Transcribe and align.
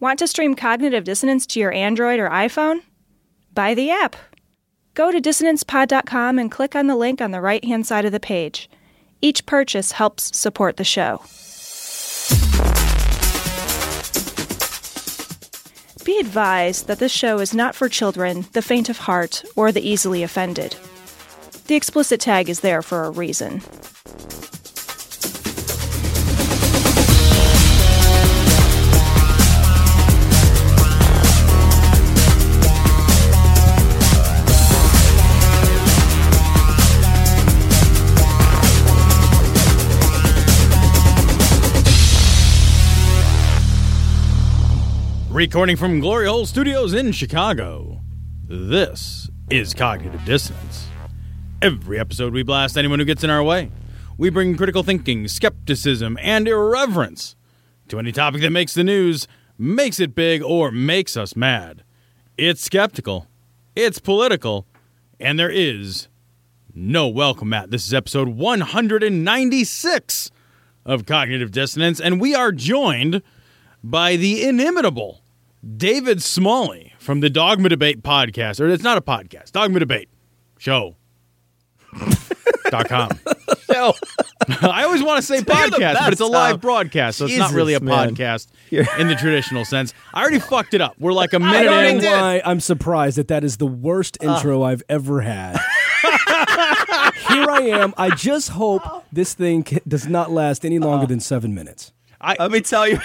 Want 0.00 0.18
to 0.20 0.26
stream 0.26 0.54
Cognitive 0.54 1.04
Dissonance 1.04 1.46
to 1.48 1.60
your 1.60 1.74
Android 1.74 2.18
or 2.18 2.30
iPhone? 2.30 2.80
Buy 3.52 3.74
the 3.74 3.90
app. 3.90 4.16
Go 4.94 5.12
to 5.12 5.20
dissonancepod.com 5.20 6.38
and 6.38 6.50
click 6.50 6.74
on 6.74 6.86
the 6.86 6.96
link 6.96 7.20
on 7.20 7.32
the 7.32 7.40
right 7.42 7.62
hand 7.62 7.86
side 7.86 8.06
of 8.06 8.12
the 8.12 8.18
page. 8.18 8.70
Each 9.20 9.44
purchase 9.44 9.92
helps 9.92 10.34
support 10.34 10.78
the 10.78 10.84
show. 10.84 11.18
Be 16.06 16.18
advised 16.18 16.86
that 16.86 16.98
this 16.98 17.12
show 17.12 17.38
is 17.38 17.52
not 17.52 17.74
for 17.74 17.90
children, 17.90 18.46
the 18.52 18.62
faint 18.62 18.88
of 18.88 18.96
heart, 18.96 19.44
or 19.54 19.70
the 19.70 19.86
easily 19.86 20.22
offended. 20.22 20.76
The 21.66 21.74
explicit 21.74 22.22
tag 22.22 22.48
is 22.48 22.60
there 22.60 22.80
for 22.80 23.04
a 23.04 23.10
reason. 23.10 23.60
Recording 45.30 45.76
from 45.76 46.00
Glory 46.00 46.26
Hole 46.26 46.44
Studios 46.44 46.92
in 46.92 47.12
Chicago, 47.12 48.00
this 48.48 49.30
is 49.48 49.72
Cognitive 49.72 50.24
Dissonance. 50.24 50.88
Every 51.62 52.00
episode, 52.00 52.32
we 52.32 52.42
blast 52.42 52.76
anyone 52.76 52.98
who 52.98 53.04
gets 53.04 53.22
in 53.22 53.30
our 53.30 53.44
way. 53.44 53.70
We 54.18 54.30
bring 54.30 54.56
critical 54.56 54.82
thinking, 54.82 55.28
skepticism, 55.28 56.18
and 56.20 56.48
irreverence 56.48 57.36
to 57.90 58.00
any 58.00 58.10
topic 58.10 58.40
that 58.40 58.50
makes 58.50 58.74
the 58.74 58.82
news, 58.82 59.28
makes 59.56 60.00
it 60.00 60.16
big, 60.16 60.42
or 60.42 60.72
makes 60.72 61.16
us 61.16 61.36
mad. 61.36 61.84
It's 62.36 62.64
skeptical, 62.64 63.28
it's 63.76 64.00
political, 64.00 64.66
and 65.20 65.38
there 65.38 65.48
is 65.48 66.08
no 66.74 67.06
welcome 67.06 67.50
mat. 67.50 67.70
This 67.70 67.86
is 67.86 67.94
episode 67.94 68.30
196 68.30 70.32
of 70.84 71.06
Cognitive 71.06 71.52
Dissonance, 71.52 72.00
and 72.00 72.20
we 72.20 72.34
are 72.34 72.50
joined 72.50 73.22
by 73.82 74.16
the 74.16 74.44
inimitable 74.44 75.19
David 75.76 76.22
Smalley 76.22 76.94
from 76.98 77.20
the 77.20 77.28
Dogma 77.28 77.68
Debate 77.68 78.02
podcast, 78.02 78.60
or 78.60 78.68
it's 78.68 78.82
not 78.82 78.96
a 78.96 79.02
podcast, 79.02 79.52
Dogma 79.52 79.78
Debate 79.78 80.08
show. 80.58 80.96
dot 82.70 82.88
com. 82.88 83.10
No. 83.68 83.92
I 84.62 84.84
always 84.84 85.02
want 85.02 85.18
to 85.18 85.22
say 85.22 85.36
You're 85.36 85.44
the 85.44 85.52
podcast, 85.52 85.94
but 85.98 86.12
it's 86.12 86.20
a 86.20 86.26
live 86.26 86.52
Tom. 86.52 86.60
broadcast, 86.60 87.18
so 87.18 87.26
it's 87.26 87.36
not 87.36 87.52
really 87.52 87.74
a 87.74 87.80
man. 87.80 88.14
podcast 88.14 88.46
You're- 88.70 88.86
in 88.98 89.08
the 89.08 89.16
traditional 89.16 89.64
sense. 89.64 89.92
I 90.14 90.22
already 90.22 90.38
fucked 90.38 90.72
it 90.74 90.80
up. 90.80 90.94
We're 90.98 91.12
like 91.12 91.32
a 91.32 91.40
minute 91.40 91.68
already 91.68 91.96
in. 91.96 92.00
did. 92.00 92.12
why 92.12 92.40
I'm 92.44 92.60
surprised 92.60 93.18
that 93.18 93.28
that 93.28 93.44
is 93.44 93.56
the 93.58 93.66
worst 93.66 94.18
uh. 94.24 94.32
intro 94.34 94.62
I've 94.62 94.82
ever 94.88 95.20
had. 95.20 95.56
Here 96.02 97.50
I 97.50 97.68
am. 97.72 97.92
I 97.98 98.10
just 98.16 98.50
hope 98.50 98.82
this 99.12 99.34
thing 99.34 99.66
does 99.86 100.06
not 100.06 100.30
last 100.30 100.64
any 100.64 100.78
longer 100.78 101.04
uh. 101.04 101.08
than 101.08 101.20
seven 101.20 101.54
minutes. 101.54 101.92
I, 102.20 102.36
Let 102.38 102.50
me 102.50 102.60
tell 102.60 102.86
you, 102.86 103.00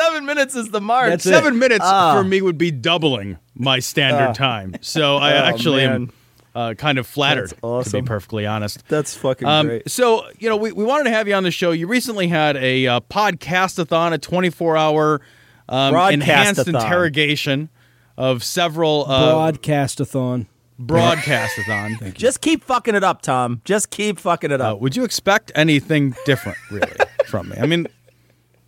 seven 0.00 0.24
minutes 0.26 0.54
is 0.54 0.68
the 0.70 0.80
mark. 0.80 1.10
That's 1.10 1.26
it. 1.26 1.30
Seven 1.30 1.58
minutes 1.58 1.84
Ah. 1.86 2.14
for 2.14 2.24
me 2.24 2.40
would 2.42 2.58
be 2.58 2.70
doubling 2.70 3.38
my 3.54 3.78
standard 3.78 4.34
time. 4.34 4.74
So 4.80 5.16
I 5.16 5.32
Oh, 5.34 5.36
actually 5.44 5.82
am 5.84 6.10
uh, 6.54 6.74
kind 6.74 6.98
of 6.98 7.06
flattered, 7.06 7.52
That's 7.62 7.90
to 7.92 8.00
be 8.00 8.06
perfectly 8.06 8.44
honest. 8.46 8.82
That's 8.88 9.14
fucking 9.16 9.46
Um, 9.46 9.66
great. 9.68 9.90
so, 9.90 10.24
you 10.38 10.48
know, 10.48 10.56
we, 10.56 10.72
we 10.72 10.82
wanted 10.84 11.04
to 11.04 11.10
have 11.10 11.28
you 11.28 11.34
on 11.34 11.44
the 11.44 11.50
show. 11.52 11.70
You 11.70 11.86
recently 11.86 12.26
had 12.28 12.56
a 12.56 12.86
uh, 12.88 13.00
podcast-a-thon, 13.00 14.12
a 14.14 14.18
24-hour 14.18 15.20
um, 15.68 15.94
enhanced 16.12 16.66
interrogation 16.66 17.68
of 18.16 18.42
several 18.42 19.06
uh, 19.08 19.32
Broadcast-a-thon. 19.32 20.46
broadcast-a-thon. 20.78 22.12
Just 22.14 22.40
keep 22.40 22.64
fucking 22.64 22.94
it 22.94 23.04
up, 23.04 23.22
Tom. 23.22 23.60
Just 23.64 23.90
keep 23.90 24.18
fucking 24.18 24.50
it 24.50 24.60
Uh, 24.60 24.72
up. 24.74 24.80
would 24.80 24.96
you 24.96 25.04
expect 25.04 25.52
anything 25.54 26.14
different, 26.26 26.58
really, 26.70 26.92
from 27.26 27.50
me? 27.50 27.56
I 27.60 27.66
mean, 27.66 27.86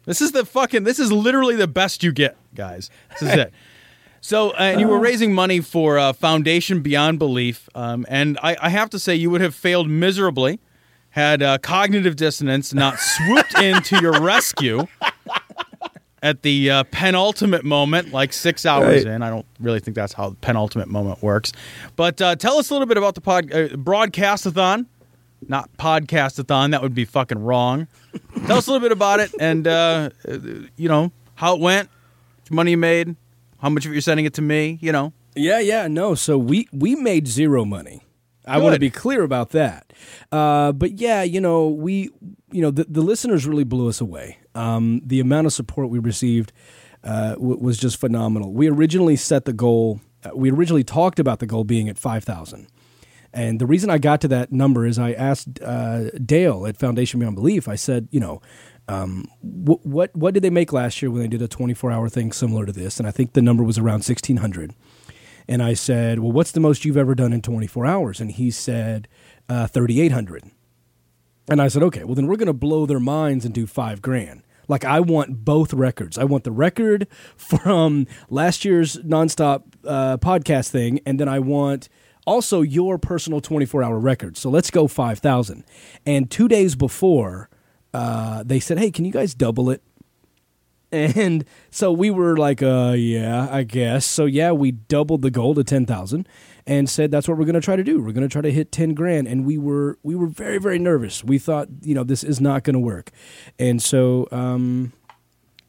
this 0.05 0.21
is 0.21 0.33
the 0.33 0.45
fucking. 0.45 0.85
This 0.85 0.99
is 0.99 1.11
literally 1.13 1.57
the 1.57 1.69
best 1.69 2.03
you 2.03 2.13
get, 2.13 2.37
guys. 2.55 2.91
This 3.21 3.23
is 3.31 3.39
it. 3.39 3.53
So, 4.25 4.51
uh, 4.51 4.55
and 4.59 4.81
you 4.81 4.87
were 4.87 5.01
raising 5.01 5.35
money 5.35 5.59
for 5.59 5.99
uh, 5.99 6.13
Foundation 6.13 6.81
Beyond 6.81 7.19
Belief, 7.19 7.69
um, 7.75 8.07
and 8.09 8.39
I, 8.41 8.57
I 8.62 8.69
have 8.69 8.89
to 8.91 9.01
say, 9.01 9.17
you 9.17 9.31
would 9.31 9.41
have 9.41 9.53
failed 9.53 9.91
miserably 9.91 10.61
had 11.11 11.43
uh, 11.43 11.59
cognitive 11.59 12.15
dissonance 12.15 12.73
not 12.73 13.01
swooped 13.01 13.59
in 13.59 13.83
to 13.83 14.01
your 14.01 14.21
rescue 14.21 14.87
at 16.23 16.43
the 16.43 16.71
uh, 16.71 16.85
penultimate 16.93 17.65
moment, 17.65 18.12
like 18.12 18.33
six 18.33 18.65
hours 18.65 19.05
Right. 19.05 19.12
in. 19.12 19.23
I 19.23 19.29
don't 19.29 19.45
really 19.59 19.81
think 19.81 19.97
that's 19.97 20.12
how 20.12 20.31
the 20.31 20.37
penultimate 20.37 20.87
moment 20.89 21.21
works. 21.21 21.53
But 21.97 22.23
uh, 22.23 22.37
tell 22.37 22.59
us 22.59 22.71
a 22.71 22.75
little 22.75 22.87
bit 22.87 22.97
about 22.99 23.17
the 23.17 23.21
pod, 23.21 23.53
uh, 23.53 23.77
broadcast-a-thon, 23.77 24.87
not 25.49 25.71
podcast-a-thon. 25.77 26.71
That 26.71 26.83
would 26.83 26.95
be 26.95 27.05
fucking 27.05 27.39
wrong. 27.39 27.89
tell 28.47 28.59
us 28.59 28.67
a 28.67 28.71
little 28.73 28.85
bit 28.85 28.93
about 28.93 29.21
it, 29.21 29.33
and 29.41 29.67
uh, 29.67 30.11
you 30.77 30.89
know 30.89 31.13
how 31.35 31.55
it 31.55 31.61
went, 31.61 31.89
how 31.89 31.95
much 32.45 32.51
money 32.51 32.71
you 32.73 32.77
made, 32.77 33.17
how 33.61 33.69
much 33.71 33.85
of 33.85 33.93
it 33.93 33.95
you're 33.95 34.01
sending 34.03 34.27
it 34.27 34.35
to 34.35 34.43
me. 34.43 34.79
You 34.81 34.93
know, 34.93 35.13
Yeah, 35.35 35.59
yeah, 35.61 35.89
no. 35.89 36.15
So 36.15 36.39
we 36.39 36.69
we 36.73 36.95
made 36.95 37.27
zero 37.27 37.65
money. 37.65 38.03
I 38.45 38.59
want 38.59 38.75
to 38.75 38.81
be 38.81 38.91
clear 38.91 39.23
about 39.23 39.51
that. 39.51 39.93
Uh, 40.33 40.73
but 40.73 40.93
yeah, 40.99 41.23
you 41.23 41.41
know, 41.41 41.69
we, 41.69 42.11
you 42.51 42.61
know, 42.61 42.73
the, 42.73 42.85
the 42.89 43.01
listeners 43.01 43.47
really 43.47 43.63
blew 43.63 43.89
us 43.89 44.01
away. 44.01 44.39
Um, 44.57 45.01
the 45.07 45.21
amount 45.21 45.47
of 45.47 45.53
support 45.53 45.91
we 45.91 46.01
received 46.01 46.53
uh, 47.05 47.35
w- 47.35 47.57
was 47.59 47.79
just 47.79 47.99
phenomenal. 48.01 48.53
We 48.53 48.69
originally 48.69 49.15
set 49.15 49.45
the 49.45 49.53
goal. 49.53 50.01
Uh, 50.25 50.31
we 50.35 50.51
originally 50.51 50.83
talked 50.83 51.21
about 51.21 51.39
the 51.39 51.47
goal 51.47 51.63
being 51.63 51.89
at 51.89 51.99
five 51.99 52.25
thousand. 52.25 52.67
And 53.32 53.60
the 53.60 53.66
reason 53.66 53.88
I 53.91 53.98
got 53.98 54.20
to 54.22 54.28
that 54.28 54.53
number 54.53 54.84
is 54.84 54.98
I 54.98 55.12
asked 55.12 55.60
uh, 55.62 56.10
Dale 56.25 56.66
at 56.66 56.76
Foundation 56.76 57.20
Beyond 57.20 57.37
Belief. 57.37 57.66
I 57.66 57.76
said, 57.76 58.09
you 58.10 58.20
know, 58.20 58.43
um, 58.88 59.26
wh- 59.41 59.84
what 59.87 60.15
what 60.15 60.34
did 60.34 60.43
they 60.43 60.50
make 60.50 60.72
last 60.72 61.00
year 61.00 61.10
when 61.10 61.22
they 61.22 61.28
did 61.28 61.43
a 61.43 61.48
24 61.48 61.91
hour 61.91 62.09
thing 62.09 62.32
similar 62.32 62.66
to 62.66 62.72
this? 62.72 62.98
And 62.98 63.09
I 63.09 63.10
think 63.10 63.32
the 63.32 63.43
number 63.43 63.62
was 63.62 63.78
around 63.78 64.04
1600. 64.04 64.75
And 65.48 65.62
I 65.62 65.75
said, 65.75 66.20
well, 66.20 66.32
what's 66.32 66.53
the 66.53 66.60
most 66.60 66.84
you've 66.84 66.97
ever 66.97 67.15
done 67.15 67.32
in 67.32 67.43
24 67.43 67.87
hours? 67.87 68.20
And 68.20 68.31
he 68.31 68.50
said, 68.50 69.09
uh, 69.49 69.66
3800. 69.66 70.44
And 71.49 71.60
I 71.60 71.69
said, 71.69 71.82
okay, 71.84 72.04
well 72.04 72.14
then 72.14 72.26
we're 72.26 72.37
going 72.37 72.47
to 72.47 72.53
blow 72.53 72.87
their 72.87 73.00
minds 73.00 73.44
and 73.44 73.54
do 73.54 73.66
five 73.66 74.03
grand. 74.03 74.43
Like 74.69 74.84
I 74.84 75.00
want 75.00 75.44
both 75.44 75.72
records. 75.72 76.19
I 76.19 76.25
want 76.25 76.44
the 76.44 76.53
record 76.53 77.09
from 77.37 78.06
last 78.31 78.64
year's 78.64 78.97
nonstop 78.99 79.64
uh, 79.84 80.16
podcast 80.19 80.69
thing, 80.69 81.00
and 81.04 81.19
then 81.19 81.28
I 81.28 81.38
want 81.38 81.88
also 82.27 82.62
your 82.62 82.99
personal 82.99 83.41
24 83.41 83.83
hour 83.83 83.99
record. 83.99 84.37
So 84.37 84.50
let's 84.50 84.71
go 84.71 84.87
5,000. 84.87 85.65
And 86.06 86.31
two 86.31 86.49
days 86.49 86.75
before, 86.75 87.49
uh, 87.93 88.43
they 88.44 88.60
said, 88.60 88.78
hey, 88.78 88.91
can 88.91 89.05
you 89.05 89.12
guys 89.12 89.34
double 89.34 89.71
it? 89.71 89.83
And 90.93 91.47
so 91.71 91.91
we 91.91 92.11
were 92.11 92.37
like, 92.37 92.62
uh, 92.62 92.94
yeah, 92.94 93.49
I 93.50 93.62
guess. 93.62 94.05
So 94.05 94.27
yeah, 94.27 94.53
we 94.53 94.72
doubled 94.72 95.22
the 95.22 95.31
goal 95.31 95.55
to 95.55 95.65
ten 95.65 95.87
thousand, 95.87 96.28
and 96.66 96.88
said 96.88 97.11
that's 97.11 97.27
what 97.27 97.38
we're 97.38 97.47
going 97.47 97.55
to 97.55 97.62
try 97.62 97.77
to 97.77 97.82
do. 97.82 98.03
We're 98.03 98.12
going 98.12 98.28
to 98.28 98.32
try 98.32 98.43
to 98.43 98.53
hit 98.53 98.72
ten 98.72 98.93
grand. 98.93 99.27
And 99.27 99.47
we 99.47 99.56
were 99.56 99.99
we 100.03 100.15
were 100.15 100.27
very 100.27 100.59
very 100.59 100.78
nervous. 100.78 101.25
We 101.25 101.38
thought, 101.38 101.69
you 101.81 101.94
know, 101.94 102.05
this 102.05 102.22
is 102.22 102.43
not 102.43 102.62
going 102.65 102.75
to 102.75 102.81
work. 102.81 103.11
And 103.59 103.82
so, 103.82 104.28
um, 104.31 104.93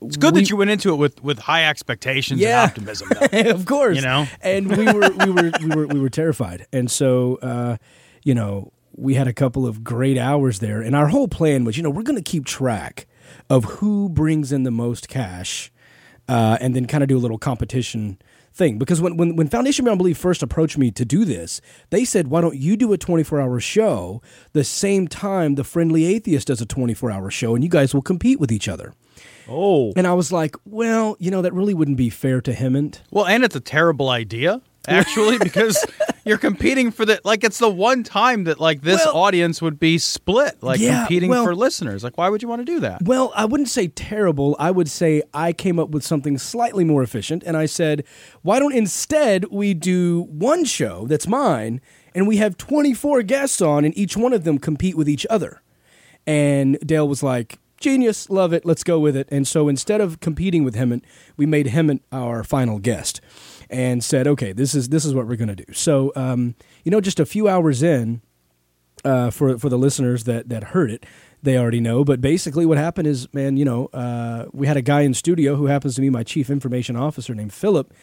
it's 0.06 0.18
good 0.18 0.34
We- 0.34 0.42
that 0.42 0.50
you 0.50 0.58
went 0.58 0.72
into 0.72 0.90
it 0.94 0.96
with 0.96 1.24
with 1.24 1.40
high 1.40 1.66
expectations 1.70 2.40
Yeah. 2.40 2.64
and 2.64 2.70
optimism. 2.72 3.10
Though. 3.32 3.40
of 3.52 3.66
course, 3.66 3.96
You 3.98 4.02
know? 4.04 4.28
and 4.42 4.76
we 4.76 4.86
were 4.86 5.10
we 5.26 5.30
were 5.32 5.52
we 5.62 5.76
were 5.76 5.88
we 5.88 6.00
were 6.00 6.10
terrified. 6.10 6.66
And 6.74 6.90
so, 6.92 7.36
uh, 7.42 7.78
you 8.24 8.34
know, 8.36 8.72
we 8.96 9.16
had 9.16 9.28
a 9.28 9.34
couple 9.34 9.66
of 9.66 9.84
great 9.84 10.18
hours 10.18 10.60
there, 10.60 10.82
and 10.82 10.96
our 10.96 11.08
whole 11.08 11.28
plan 11.28 11.64
was, 11.66 11.78
you 11.78 11.84
know, 11.84 11.90
we're 11.90 12.04
going 12.04 12.22
to 12.24 12.32
keep 12.32 12.46
track 12.46 13.08
of 13.50 13.64
who 13.66 14.10
brings 14.10 14.52
in 14.52 14.64
the 14.64 14.72
most 14.72 15.08
cash, 15.10 15.72
uh, 16.30 16.58
and 16.62 16.76
then 16.76 16.86
kind 16.86 17.04
of 17.04 17.10
do 17.10 17.18
a 17.18 17.20
little 17.20 17.40
competition 17.40 18.18
thing. 18.54 18.78
Because 18.78 19.02
when, 19.02 19.18
when 19.18 19.36
when 19.36 19.48
Foundation 19.48 19.84
Beyond 19.86 19.98
Belief 19.98 20.18
first 20.18 20.44
approached 20.44 20.78
me 20.78 20.92
to 20.92 21.04
do 21.04 21.26
this, 21.26 21.60
they 21.90 22.06
said, 22.06 22.28
"Why 22.28 22.42
don't 22.42 22.56
you 22.58 22.78
do 22.78 22.94
a 22.94 22.98
24 22.98 23.42
hour 23.42 23.60
show 23.60 24.22
the 24.54 24.64
same 24.64 25.08
time 25.08 25.56
the 25.56 25.64
Friendly 25.64 26.06
Atheist 26.06 26.48
does 26.48 26.62
a 26.62 26.66
24 26.66 27.10
hour 27.12 27.32
show, 27.32 27.56
and 27.56 27.64
you 27.64 27.70
guys 27.70 27.94
will 27.94 28.04
compete 28.04 28.40
with 28.40 28.52
each 28.52 28.68
other." 28.70 28.94
Oh, 29.50 29.94
And 29.96 30.08
I 30.08 30.14
was 30.14 30.32
like, 30.32 30.56
"Well, 30.66 31.16
you 31.20 31.30
know, 31.32 31.42
that 31.42 31.54
really 31.54 31.74
wouldn't 31.74 31.98
be 31.98 32.10
fair 32.10 32.42
to 32.42 32.54
Hemant." 32.54 33.02
Well, 33.12 33.26
and 33.26 33.44
it's 33.44 33.56
a 33.56 33.60
terrible 33.60 34.10
idea 34.10 34.62
actually 34.88 35.38
because 35.42 35.82
you're 36.26 36.38
competing 36.38 36.92
for 36.92 37.06
the 37.06 37.18
like 37.24 37.44
it's 37.46 37.58
the 37.58 37.70
one 37.70 38.04
time 38.04 38.44
that 38.44 38.60
like 38.60 38.82
this 38.82 39.02
Well- 39.06 39.16
audience 39.16 39.62
would 39.62 39.80
be 39.80 39.98
split 39.98 40.62
like 40.62 40.80
Yeah, 40.82 41.00
competing 41.06 41.30
well- 41.30 41.46
for 41.46 41.56
listeners. 41.56 42.04
Like 42.04 42.18
why 42.18 42.28
would 42.30 42.42
you 42.42 42.50
want 42.50 42.60
to 42.62 42.66
do 42.66 42.80
that? 42.82 43.02
Well, 43.04 43.32
I 43.36 43.46
wouldn't 43.46 43.70
say 43.70 43.88
terrible. 43.88 44.56
I 44.60 44.72
would 44.72 44.90
say 44.90 45.22
I 45.34 45.54
came 45.54 45.80
up 45.80 45.90
with 45.92 46.04
something 46.04 46.38
slightly 46.38 46.84
more 46.84 47.02
efficient. 47.02 47.44
And 47.46 47.56
I 47.56 47.66
said, 47.66 48.04
why 48.42 48.60
don't 48.60 48.74
instead 48.74 49.46
we 49.52 49.74
do 49.74 50.24
one 50.30 50.66
show 50.66 51.06
that's 51.08 51.28
mine 51.28 51.80
and 52.14 52.28
we 52.28 52.38
have 52.38 52.58
24 52.58 53.24
guests 53.24 53.62
on 53.62 53.86
and 53.86 53.98
each 53.98 54.18
one 54.18 54.34
of 54.34 54.44
them 54.44 54.58
compete 54.58 54.98
with 54.98 55.08
each 55.08 55.26
other? 55.30 55.62
And 56.28 56.78
Dale 56.86 57.08
was 57.08 57.24
like, 57.24 57.60
genius, 57.84 58.30
love 58.30 58.54
it, 58.54 58.66
let's 58.66 58.84
go 58.84 59.00
with 59.00 59.16
it. 59.16 59.28
And 59.30 59.48
so 59.48 59.68
instead 59.68 60.02
of 60.02 60.20
competing 60.20 60.64
with 60.64 60.76
Hemant, 60.76 61.04
we 61.38 61.46
made 61.46 61.68
Hemant 61.68 62.00
our 62.12 62.44
final 62.44 62.80
guest 62.80 63.22
and 63.70 64.04
said, 64.04 64.28
okay, 64.28 64.54
this 64.54 64.74
is 64.74 64.90
this 64.90 65.06
is 65.06 65.14
what 65.14 65.28
we're 65.28 65.36
going 65.36 65.56
to 65.56 65.66
do. 65.66 65.74
So, 65.74 66.12
um, 66.16 66.56
you 66.84 66.92
know, 66.92 67.02
just 67.02 67.20
a 67.20 67.26
few 67.26 67.48
hours 67.48 67.84
in, 67.84 68.22
uh, 69.04 69.30
for 69.30 69.58
for 69.58 69.70
the 69.70 69.78
listeners 69.78 70.24
that 70.24 70.50
that 70.50 70.66
heard 70.66 70.90
it, 70.92 71.06
they 71.42 71.58
already 71.58 71.82
know. 71.82 72.04
But 72.04 72.22
basically, 72.22 72.66
what 72.66 72.78
happened 72.78 73.08
is, 73.08 73.32
man, 73.34 73.58
you 73.58 73.66
know, 73.66 73.88
uh, 73.88 74.46
we 74.54 74.68
had 74.68 74.78
a 74.78 74.82
guy 74.82 75.02
in 75.02 75.14
studio 75.14 75.56
who 75.56 75.66
happens 75.66 75.96
to 75.96 76.02
be 76.02 76.10
my 76.10 76.24
chief 76.24 76.50
information 76.50 76.96
officer 76.96 77.36
named 77.36 77.54
Philip. 77.54 77.94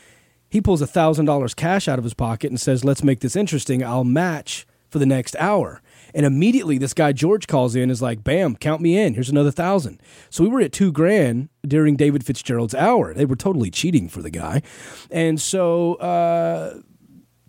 He 0.48 0.60
pulls 0.60 0.82
a 0.82 0.86
thousand 0.86 1.26
dollars 1.26 1.54
cash 1.54 1.88
out 1.88 1.98
of 1.98 2.04
his 2.04 2.14
pocket 2.14 2.50
and 2.50 2.60
says, 2.60 2.84
"Let's 2.84 3.02
make 3.02 3.20
this 3.20 3.36
interesting. 3.36 3.84
I'll 3.84 4.04
match 4.04 4.66
for 4.88 4.98
the 4.98 5.06
next 5.06 5.36
hour." 5.38 5.80
And 6.14 6.26
immediately, 6.26 6.78
this 6.78 6.94
guy 6.94 7.12
George 7.12 7.46
calls 7.46 7.74
in, 7.76 7.90
is 7.90 8.02
like, 8.02 8.24
"Bam, 8.24 8.56
count 8.56 8.80
me 8.80 8.98
in. 8.98 9.14
Here's 9.14 9.30
another 9.30 9.50
thousand. 9.50 10.00
So 10.28 10.44
we 10.44 10.50
were 10.50 10.60
at 10.60 10.72
two 10.72 10.92
grand 10.92 11.48
during 11.66 11.96
David 11.96 12.24
Fitzgerald's 12.24 12.74
hour. 12.74 13.14
They 13.14 13.24
were 13.24 13.36
totally 13.36 13.70
cheating 13.70 14.08
for 14.08 14.22
the 14.22 14.30
guy, 14.30 14.62
and 15.10 15.40
so. 15.40 15.94
Uh, 15.94 16.80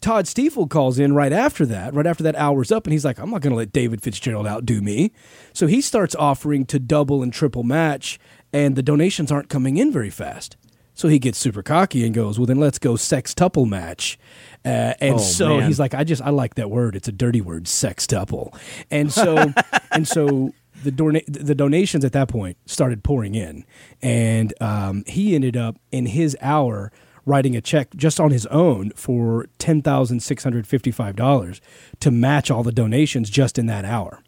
Todd 0.01 0.27
Stiefel 0.27 0.65
calls 0.65 0.97
in 0.97 1.13
right 1.13 1.31
after 1.31 1.63
that, 1.67 1.93
right 1.93 2.07
after 2.07 2.23
that 2.23 2.35
hour's 2.35 2.71
up, 2.71 2.87
and 2.87 2.91
he's 2.91 3.05
like, 3.05 3.19
I'm 3.19 3.29
not 3.29 3.41
going 3.41 3.51
to 3.51 3.57
let 3.57 3.71
David 3.71 4.01
Fitzgerald 4.01 4.47
outdo 4.47 4.81
me. 4.81 5.13
So 5.53 5.67
he 5.67 5.79
starts 5.79 6.15
offering 6.15 6.65
to 6.65 6.79
double 6.79 7.21
and 7.21 7.31
triple 7.31 7.61
match, 7.61 8.19
and 8.51 8.75
the 8.75 8.81
donations 8.81 9.31
aren't 9.31 9.47
coming 9.47 9.77
in 9.77 9.91
very 9.91 10.09
fast. 10.09 10.57
So 11.01 11.07
he 11.07 11.17
gets 11.17 11.39
super 11.39 11.63
cocky 11.63 12.05
and 12.05 12.13
goes, 12.13 12.37
Well, 12.37 12.45
then 12.45 12.59
let's 12.59 12.77
go 12.77 12.93
sextuple 12.93 13.67
match. 13.67 14.19
Uh, 14.63 14.93
and 15.01 15.15
Oh, 15.15 15.17
so 15.17 15.57
man. 15.57 15.67
he's 15.67 15.79
like, 15.79 15.95
I 15.95 16.03
just, 16.03 16.21
I 16.21 16.29
like 16.29 16.53
that 16.55 16.69
word. 16.69 16.95
It's 16.95 17.07
a 17.07 17.11
dirty 17.11 17.41
word, 17.41 17.63
sextuple. 17.63 18.55
And 18.91 19.11
so, 19.11 19.51
and 19.91 20.07
so 20.07 20.53
the, 20.83 20.91
dona- 20.91 21.23
the 21.27 21.55
donations 21.55 22.05
at 22.05 22.13
that 22.13 22.27
point 22.27 22.57
started 22.67 23.03
pouring 23.03 23.33
in. 23.33 23.65
And 24.03 24.53
um, 24.61 25.03
he 25.07 25.33
ended 25.33 25.57
up 25.57 25.77
in 25.91 26.05
his 26.05 26.37
hour 26.39 26.91
writing 27.25 27.55
a 27.55 27.61
check 27.61 27.95
just 27.95 28.19
on 28.19 28.29
his 28.29 28.45
own 28.47 28.91
for 28.91 29.47
$10,655 29.57 31.59
to 31.99 32.11
match 32.11 32.51
all 32.51 32.61
the 32.61 32.71
donations 32.71 33.31
just 33.31 33.57
in 33.57 33.65
that 33.65 33.85
hour. 33.85 34.21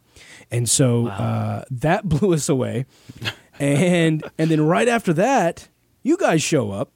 And 0.49 0.67
so 0.67 1.05
uh, 1.07 1.65
that 1.69 2.03
blew 2.09 2.33
us 2.33 2.49
away. 2.49 2.87
And 3.59 4.23
and 4.39 4.49
then 4.49 4.61
right 4.61 4.87
after 4.87 5.13
that, 5.13 5.67
you 6.03 6.17
guys 6.17 6.43
show 6.43 6.69
up 6.71 6.91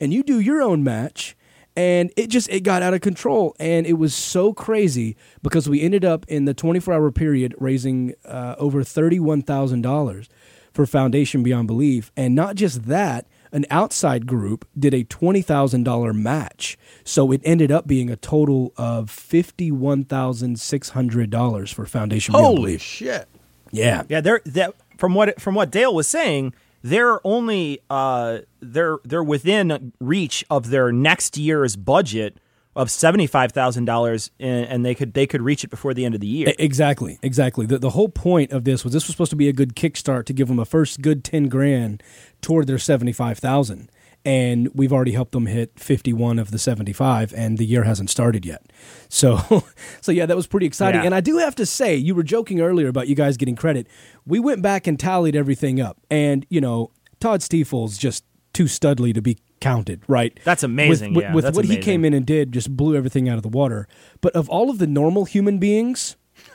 and 0.00 0.12
you 0.12 0.22
do 0.22 0.38
your 0.40 0.60
own 0.60 0.84
match 0.84 1.34
and 1.76 2.12
it 2.16 2.26
just 2.28 2.48
it 2.50 2.60
got 2.64 2.82
out 2.82 2.92
of 2.92 3.00
control 3.00 3.54
and 3.60 3.86
it 3.86 3.92
was 3.94 4.12
so 4.14 4.52
crazy 4.52 5.16
because 5.42 5.68
we 5.68 5.80
ended 5.80 6.04
up 6.04 6.26
in 6.28 6.44
the 6.44 6.52
24 6.54 6.92
hour 6.92 7.10
period 7.12 7.54
raising 7.58 8.14
uh, 8.24 8.56
over 8.58 8.82
$31,000 8.82 10.28
for 10.72 10.86
Foundation 10.86 11.42
Beyond 11.42 11.66
Belief 11.68 12.10
and 12.16 12.34
not 12.34 12.56
just 12.56 12.84
that 12.86 13.26
an 13.52 13.64
outside 13.70 14.26
group 14.26 14.66
did 14.78 14.92
a 14.92 15.04
$20,000 15.04 16.14
match. 16.14 16.76
So 17.04 17.32
it 17.32 17.40
ended 17.44 17.72
up 17.72 17.86
being 17.86 18.10
a 18.10 18.16
total 18.16 18.74
of 18.76 19.10
$51,600 19.10 21.74
for 21.74 21.86
Foundation 21.86 22.32
Beyond 22.32 22.46
Holy 22.46 22.56
Belief. 22.56 22.82
shit! 22.82 23.28
Yeah. 23.70 24.02
Yeah, 24.08 24.20
they're 24.20 24.40
that 24.46 24.74
from 24.96 25.14
what 25.14 25.40
from 25.40 25.54
what 25.54 25.70
Dale 25.70 25.94
was 25.94 26.08
saying, 26.08 26.54
they're 26.82 27.26
only 27.26 27.80
uh 27.90 28.38
they're 28.60 28.98
they're 29.04 29.22
within 29.22 29.92
reach 30.00 30.44
of 30.50 30.70
their 30.70 30.92
next 30.92 31.36
year's 31.36 31.76
budget 31.76 32.38
of 32.78 32.92
seventy 32.92 33.26
five 33.26 33.50
thousand 33.50 33.86
dollars, 33.86 34.30
and 34.38 34.84
they 34.84 34.94
could 34.94 35.12
they 35.12 35.26
could 35.26 35.42
reach 35.42 35.64
it 35.64 35.68
before 35.68 35.92
the 35.94 36.04
end 36.04 36.14
of 36.14 36.20
the 36.20 36.28
year. 36.28 36.54
Exactly, 36.60 37.18
exactly. 37.22 37.66
The, 37.66 37.78
the 37.78 37.90
whole 37.90 38.08
point 38.08 38.52
of 38.52 38.62
this 38.64 38.84
was 38.84 38.92
this 38.92 39.08
was 39.08 39.14
supposed 39.14 39.30
to 39.30 39.36
be 39.36 39.48
a 39.48 39.52
good 39.52 39.74
kickstart 39.74 40.26
to 40.26 40.32
give 40.32 40.46
them 40.46 40.60
a 40.60 40.64
first 40.64 41.02
good 41.02 41.24
ten 41.24 41.48
grand 41.48 42.02
toward 42.40 42.68
their 42.68 42.78
seventy 42.78 43.12
five 43.12 43.38
thousand, 43.38 43.90
and 44.28 44.68
we've 44.74 44.92
already 44.92 45.12
helped 45.12 45.32
them 45.32 45.46
hit 45.46 45.80
fifty 45.80 46.12
one 46.12 46.38
of 46.38 46.50
the 46.50 46.58
seventy 46.58 46.92
five, 46.92 47.32
and 47.34 47.56
the 47.56 47.64
year 47.64 47.84
hasn't 47.84 48.10
started 48.10 48.44
yet. 48.44 48.62
So, 49.10 49.64
so 50.02 50.12
yeah, 50.12 50.26
that 50.26 50.36
was 50.36 50.46
pretty 50.46 50.66
exciting. 50.66 51.00
Yeah. 51.00 51.06
And 51.06 51.14
I 51.14 51.22
do 51.22 51.38
have 51.38 51.54
to 51.54 51.64
say, 51.64 51.96
you 51.96 52.14
were 52.14 52.22
joking 52.22 52.60
earlier 52.60 52.88
about 52.88 53.08
you 53.08 53.14
guys 53.14 53.38
getting 53.38 53.56
credit. 53.56 53.86
We 54.26 54.38
went 54.38 54.60
back 54.60 54.86
and 54.86 55.00
tallied 55.00 55.34
everything 55.34 55.80
up, 55.80 55.96
and 56.10 56.44
you 56.50 56.60
know, 56.60 56.90
Todd 57.18 57.40
Stiefel's 57.40 57.96
just 57.96 58.22
too 58.52 58.64
studly 58.64 59.14
to 59.14 59.22
be 59.22 59.38
counted, 59.60 60.02
right? 60.08 60.38
That's 60.44 60.62
amazing, 60.62 61.14
With, 61.14 61.24
yeah, 61.24 61.34
with 61.34 61.56
what 61.56 61.64
he 61.64 61.78
came 61.78 62.04
in 62.04 62.12
and 62.12 62.26
did, 62.26 62.52
just 62.52 62.76
blew 62.76 62.96
everything 62.96 63.30
out 63.30 63.38
of 63.38 63.42
the 63.42 63.48
water. 63.48 63.88
But 64.20 64.34
of 64.36 64.50
all 64.50 64.68
of 64.68 64.76
the 64.76 64.86
normal 64.86 65.24
human 65.24 65.58
beings, 65.58 66.16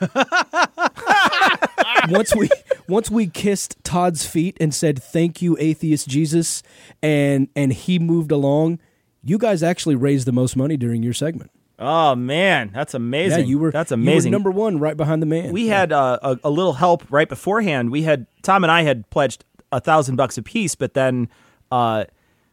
once 2.08 2.34
we 2.34 2.48
once 2.88 3.10
we 3.10 3.26
kissed 3.26 3.76
Todd's 3.84 4.26
feet 4.26 4.56
and 4.60 4.74
said 4.74 5.02
thank 5.02 5.40
you 5.42 5.56
atheist 5.58 6.08
Jesus 6.08 6.62
and 7.02 7.48
and 7.56 7.72
he 7.72 7.98
moved 7.98 8.30
along 8.32 8.78
you 9.22 9.38
guys 9.38 9.62
actually 9.62 9.94
raised 9.94 10.26
the 10.26 10.32
most 10.32 10.56
money 10.56 10.76
during 10.76 11.02
your 11.02 11.14
segment 11.14 11.50
oh 11.78 12.14
man, 12.14 12.70
that's 12.72 12.94
amazing. 12.94 13.40
yeah 13.40 13.44
you 13.44 13.58
were 13.58 13.70
that's 13.70 13.90
you 13.90 13.96
were 13.96 14.02
amazing. 14.02 14.32
number 14.32 14.50
one 14.50 14.78
right 14.78 14.96
behind 14.96 15.20
the 15.22 15.26
man 15.26 15.52
we 15.52 15.68
had 15.68 15.92
uh, 15.92 16.18
a, 16.22 16.38
a 16.44 16.50
little 16.50 16.74
help 16.74 17.04
right 17.10 17.28
beforehand. 17.28 17.90
We 17.90 18.02
had 18.02 18.26
Tom 18.42 18.64
and 18.64 18.70
I 18.70 18.82
had 18.82 19.08
pledged 19.10 19.44
a 19.72 19.80
thousand 19.80 20.16
bucks 20.16 20.38
apiece, 20.38 20.74
but 20.74 20.94
then 20.94 21.28
uh, 21.72 22.04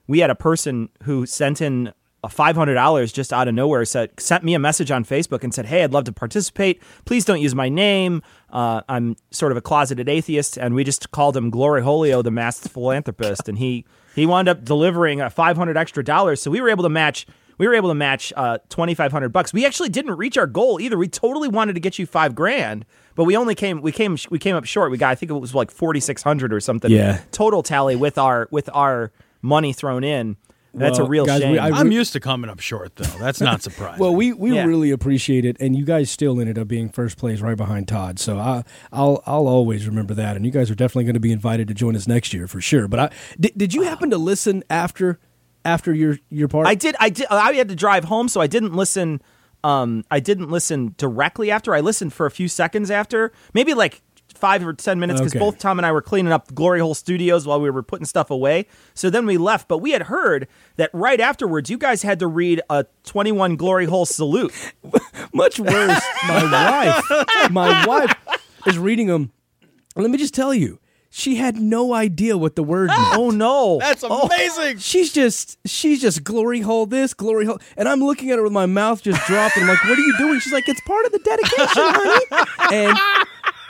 we 0.07 0.19
had 0.19 0.29
a 0.29 0.35
person 0.35 0.89
who 1.03 1.25
sent 1.25 1.61
in 1.61 1.93
a 2.23 2.29
five 2.29 2.55
hundred 2.55 2.75
dollars 2.75 3.11
just 3.11 3.33
out 3.33 3.47
of 3.47 3.53
nowhere. 3.55 3.83
Said 3.85 4.11
sent 4.19 4.43
me 4.43 4.53
a 4.53 4.59
message 4.59 4.91
on 4.91 5.03
Facebook 5.03 5.43
and 5.43 5.53
said, 5.53 5.65
"Hey, 5.65 5.83
I'd 5.83 5.91
love 5.91 6.03
to 6.05 6.11
participate. 6.11 6.81
Please 7.05 7.25
don't 7.25 7.41
use 7.41 7.55
my 7.55 7.67
name. 7.69 8.21
Uh, 8.51 8.81
I'm 8.87 9.15
sort 9.31 9.51
of 9.51 9.57
a 9.57 9.61
closeted 9.61 10.07
atheist." 10.07 10.57
And 10.57 10.75
we 10.75 10.83
just 10.83 11.11
called 11.11 11.35
him 11.35 11.49
Glory 11.49 11.81
Holio, 11.81 12.23
the 12.23 12.29
masked 12.31 12.67
philanthropist, 12.69 13.49
and 13.49 13.57
he 13.57 13.85
he 14.15 14.25
wound 14.25 14.47
up 14.47 14.63
delivering 14.63 15.19
a 15.21 15.29
five 15.29 15.57
hundred 15.57 15.77
extra 15.77 16.03
dollars. 16.03 16.41
So 16.41 16.51
we 16.51 16.61
were 16.61 16.69
able 16.69 16.83
to 16.83 16.89
match 16.89 17.25
we 17.57 17.67
were 17.67 17.75
able 17.75 17.89
to 17.89 17.95
match 17.95 18.33
uh, 18.35 18.57
2500 18.69 19.29
bucks 19.29 19.53
we 19.53 19.67
actually 19.67 19.89
didn't 19.89 20.15
reach 20.17 20.35
our 20.35 20.47
goal 20.47 20.81
either 20.81 20.97
we 20.97 21.07
totally 21.07 21.47
wanted 21.47 21.73
to 21.73 21.79
get 21.79 21.99
you 21.99 22.07
five 22.07 22.33
grand 22.33 22.85
but 23.13 23.25
we 23.25 23.37
only 23.37 23.53
came 23.53 23.81
we 23.83 23.91
came 23.91 24.17
we 24.31 24.39
came 24.39 24.55
up 24.55 24.65
short 24.65 24.89
we 24.89 24.97
got 24.97 25.09
i 25.11 25.15
think 25.15 25.29
it 25.29 25.35
was 25.35 25.53
like 25.53 25.69
4600 25.69 26.51
or 26.51 26.59
something 26.59 26.89
Yeah. 26.89 27.19
total 27.31 27.61
tally 27.61 27.95
with 27.95 28.17
our 28.17 28.47
with 28.49 28.67
our 28.73 29.11
money 29.43 29.73
thrown 29.73 30.03
in 30.03 30.37
that's 30.73 30.97
a 30.99 31.03
real 31.03 31.25
guys, 31.25 31.41
shame 31.41 31.51
we- 31.53 31.59
I- 31.59 31.69
I'm 31.69 31.91
used 31.91 32.13
to 32.13 32.19
coming 32.19 32.49
up 32.49 32.59
short, 32.61 32.95
though. 32.95 33.17
That's 33.19 33.41
not 33.41 33.61
surprising. 33.67 33.99
well 33.99 34.15
we 34.15 34.31
we 34.33 34.53
Yeah. 34.55 34.63
really 34.65 34.91
appreciate 34.91 35.43
it 35.45 35.57
and 35.59 35.75
you 35.75 35.83
guys 35.85 36.09
still 36.09 36.39
ended 36.39 36.57
up 36.57 36.67
being 36.67 36.89
first 36.89 37.17
place 37.17 37.41
right 37.41 37.57
behind 37.57 37.87
Todd 37.87 38.19
so 38.19 38.37
I 38.39 38.63
I'll 38.91 39.21
I'll 39.25 39.47
always 39.47 39.85
remember 39.87 40.13
that 40.13 40.35
and 40.35 40.45
you 40.45 40.51
guys 40.51 40.71
are 40.71 40.75
definitely 40.75 41.03
going 41.05 41.15
to 41.15 41.19
be 41.19 41.31
invited 41.31 41.67
to 41.67 41.73
join 41.73 41.95
us 41.95 42.07
next 42.07 42.33
year 42.33 42.47
for 42.47 42.61
sure 42.61 42.87
but 42.87 42.99
I 42.99 43.09
did, 43.39 43.51
did 43.57 43.73
you 43.73 43.81
happen 43.83 44.09
to 44.11 44.17
listen 44.17 44.63
after 44.69 45.19
after 45.65 45.93
your 45.93 46.17
your 46.29 46.47
part 46.47 46.65
i 46.67 46.73
did 46.73 46.95
i 46.99 47.09
did 47.09 47.27
i 47.29 47.53
had 47.53 47.69
to 47.69 47.75
drive 47.75 48.05
home 48.05 48.27
so 48.27 48.41
i 48.41 48.47
didn't 48.47 48.73
listen 48.73 49.21
um 49.63 50.03
i 50.09 50.19
didn't 50.19 50.49
listen 50.49 50.95
directly 50.97 51.51
after 51.51 51.75
i 51.75 51.79
listened 51.79 52.11
for 52.13 52.25
a 52.25 52.31
few 52.31 52.47
seconds 52.47 52.89
after 52.89 53.31
maybe 53.53 53.73
like 53.75 54.01
five 54.41 54.65
or 54.65 54.73
ten 54.73 54.99
minutes 54.99 55.21
because 55.21 55.31
Okay. 55.33 55.39
both 55.39 55.57
tom 55.59 55.79
and 55.79 55.85
i 55.85 55.91
were 55.91 56.01
cleaning 56.01 56.33
up 56.33 56.53
glory 56.53 56.79
hole 56.79 56.93
studios 56.95 57.45
while 57.47 57.61
we 57.61 57.69
were 57.69 57.83
putting 57.83 58.05
stuff 58.05 58.29
away 58.29 58.65
so 58.93 59.09
then 59.09 59.25
we 59.25 59.37
left 59.37 59.67
but 59.67 59.77
we 59.77 59.91
had 59.91 60.03
heard 60.03 60.47
that 60.75 60.89
right 60.93 61.19
afterwards 61.21 61.69
you 61.69 61.77
guys 61.77 62.01
had 62.01 62.19
to 62.19 62.27
read 62.27 62.59
a 62.69 62.85
21 63.05 63.55
glory 63.55 63.85
hole 63.85 64.05
salute 64.05 64.51
Much 65.33 65.59
worse, 65.61 66.01
my 66.27 66.43
wife. 67.07 67.51
My 67.51 67.85
wife 67.85 68.13
is 68.67 68.77
reading 68.77 69.07
them. 69.07 69.31
Let 69.95 70.09
me 70.11 70.17
just 70.17 70.33
tell 70.33 70.53
you, 70.53 70.79
she 71.09 71.35
had 71.35 71.55
no 71.55 71.93
idea 71.93 72.37
what 72.37 72.55
the 72.57 72.63
word 72.63 72.87
meant. 72.87 72.99
oh 73.15 73.29
no 73.29 73.77
That's 73.79 74.03
oh, 74.05 74.23
amazing. 74.27 74.79
She's 74.79 75.13
just 75.13 75.57
she's 75.65 76.01
just 76.01 76.23
glory 76.25 76.59
hole 76.61 76.85
this, 76.85 77.13
glory 77.13 77.45
hole. 77.45 77.59
And 77.77 77.87
I'm 77.87 77.99
looking 78.01 78.29
at 78.31 78.37
her 78.37 78.43
with 78.43 78.51
my 78.51 78.65
mouth 78.65 79.01
just 79.03 79.25
dropped. 79.25 79.55
And 79.55 79.63
I'm 79.63 79.69
like, 79.69 79.83
what 79.85 79.97
are 79.97 80.01
you 80.01 80.15
doing? 80.17 80.39
She's 80.41 80.53
like, 80.53 80.67
it's 80.67 80.81
part 80.81 81.05
of 81.05 81.11
the 81.13 81.19
dedication, 81.19 81.67
honey. 81.75 82.45
And 82.73 82.97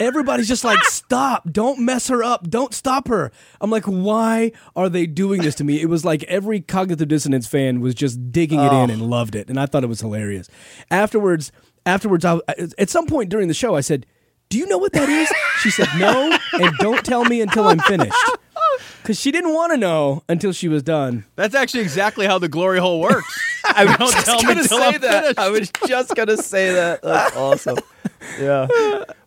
everybody's 0.02 0.48
just 0.48 0.64
like, 0.64 0.84
stop. 0.84 1.50
Don't 1.52 1.80
mess 1.80 2.08
her 2.08 2.24
up. 2.24 2.50
Don't 2.50 2.74
stop 2.74 3.08
her. 3.08 3.32
I'm 3.60 3.70
like, 3.70 3.86
why 3.86 4.52
are 4.76 4.90
they 4.90 5.06
doing 5.06 5.42
this 5.42 5.56
to 5.56 5.64
me? 5.64 5.82
It 5.82 5.88
was 5.90 6.04
like 6.04 6.24
every 6.24 6.62
cognitive 6.62 7.08
dissonance 7.08 7.48
fan 7.48 7.80
was 7.82 7.96
just 7.96 8.32
digging 8.32 8.60
it 8.60 8.72
in 8.74 8.90
and 8.90 9.02
loved 9.04 9.36
it. 9.36 9.50
And 9.50 9.60
I 9.60 9.66
thought 9.66 9.84
it 9.84 9.88
was 9.88 10.02
hilarious. 10.02 10.50
Afterwards, 10.90 11.52
afterwards, 11.86 12.26
I, 12.26 12.40
at 12.78 12.90
some 12.90 13.08
point 13.08 13.30
during 13.30 13.48
the 13.48 13.54
show, 13.54 13.76
I 13.76 13.82
said, 13.82 14.06
do 14.50 14.58
you 14.58 14.66
know 14.68 14.78
what 14.78 14.92
that 14.94 15.08
is? 15.08 15.32
She 15.62 15.70
said, 15.72 15.88
no. 15.98 16.38
And 16.54 16.76
don't 16.78 17.06
tell 17.06 17.24
me 17.26 17.42
until 17.42 17.68
I'm 17.68 17.80
finished. 17.80 18.14
Because 19.02 19.20
she 19.20 19.32
didn't 19.32 19.54
want 19.54 19.74
to 19.74 19.78
know 19.78 20.24
until 20.30 20.52
she 20.54 20.68
was 20.68 20.84
done. 20.84 21.26
That's 21.36 21.56
actually 21.56 21.82
exactly 21.82 22.28
how 22.28 22.38
the 22.38 22.48
glory 22.48 22.80
hole 22.80 23.02
works. 23.02 23.40
I 23.66 23.86
was 23.86 23.98
Don't 23.98 24.12
just 24.12 24.26
tell 24.28 24.38
me 24.38 24.44
gonna 24.44 24.68
till 24.68 24.78
say 24.78 24.86
I'm 24.86 25.02
that. 25.02 25.22
finished. 25.24 25.40
I 25.40 25.50
was 25.50 25.72
just 25.88 26.16
gonna 26.16 26.38
say 26.38 26.74
that. 26.74 27.02
That's 27.02 27.36
awesome. 27.36 27.78
Yeah. 28.40 28.68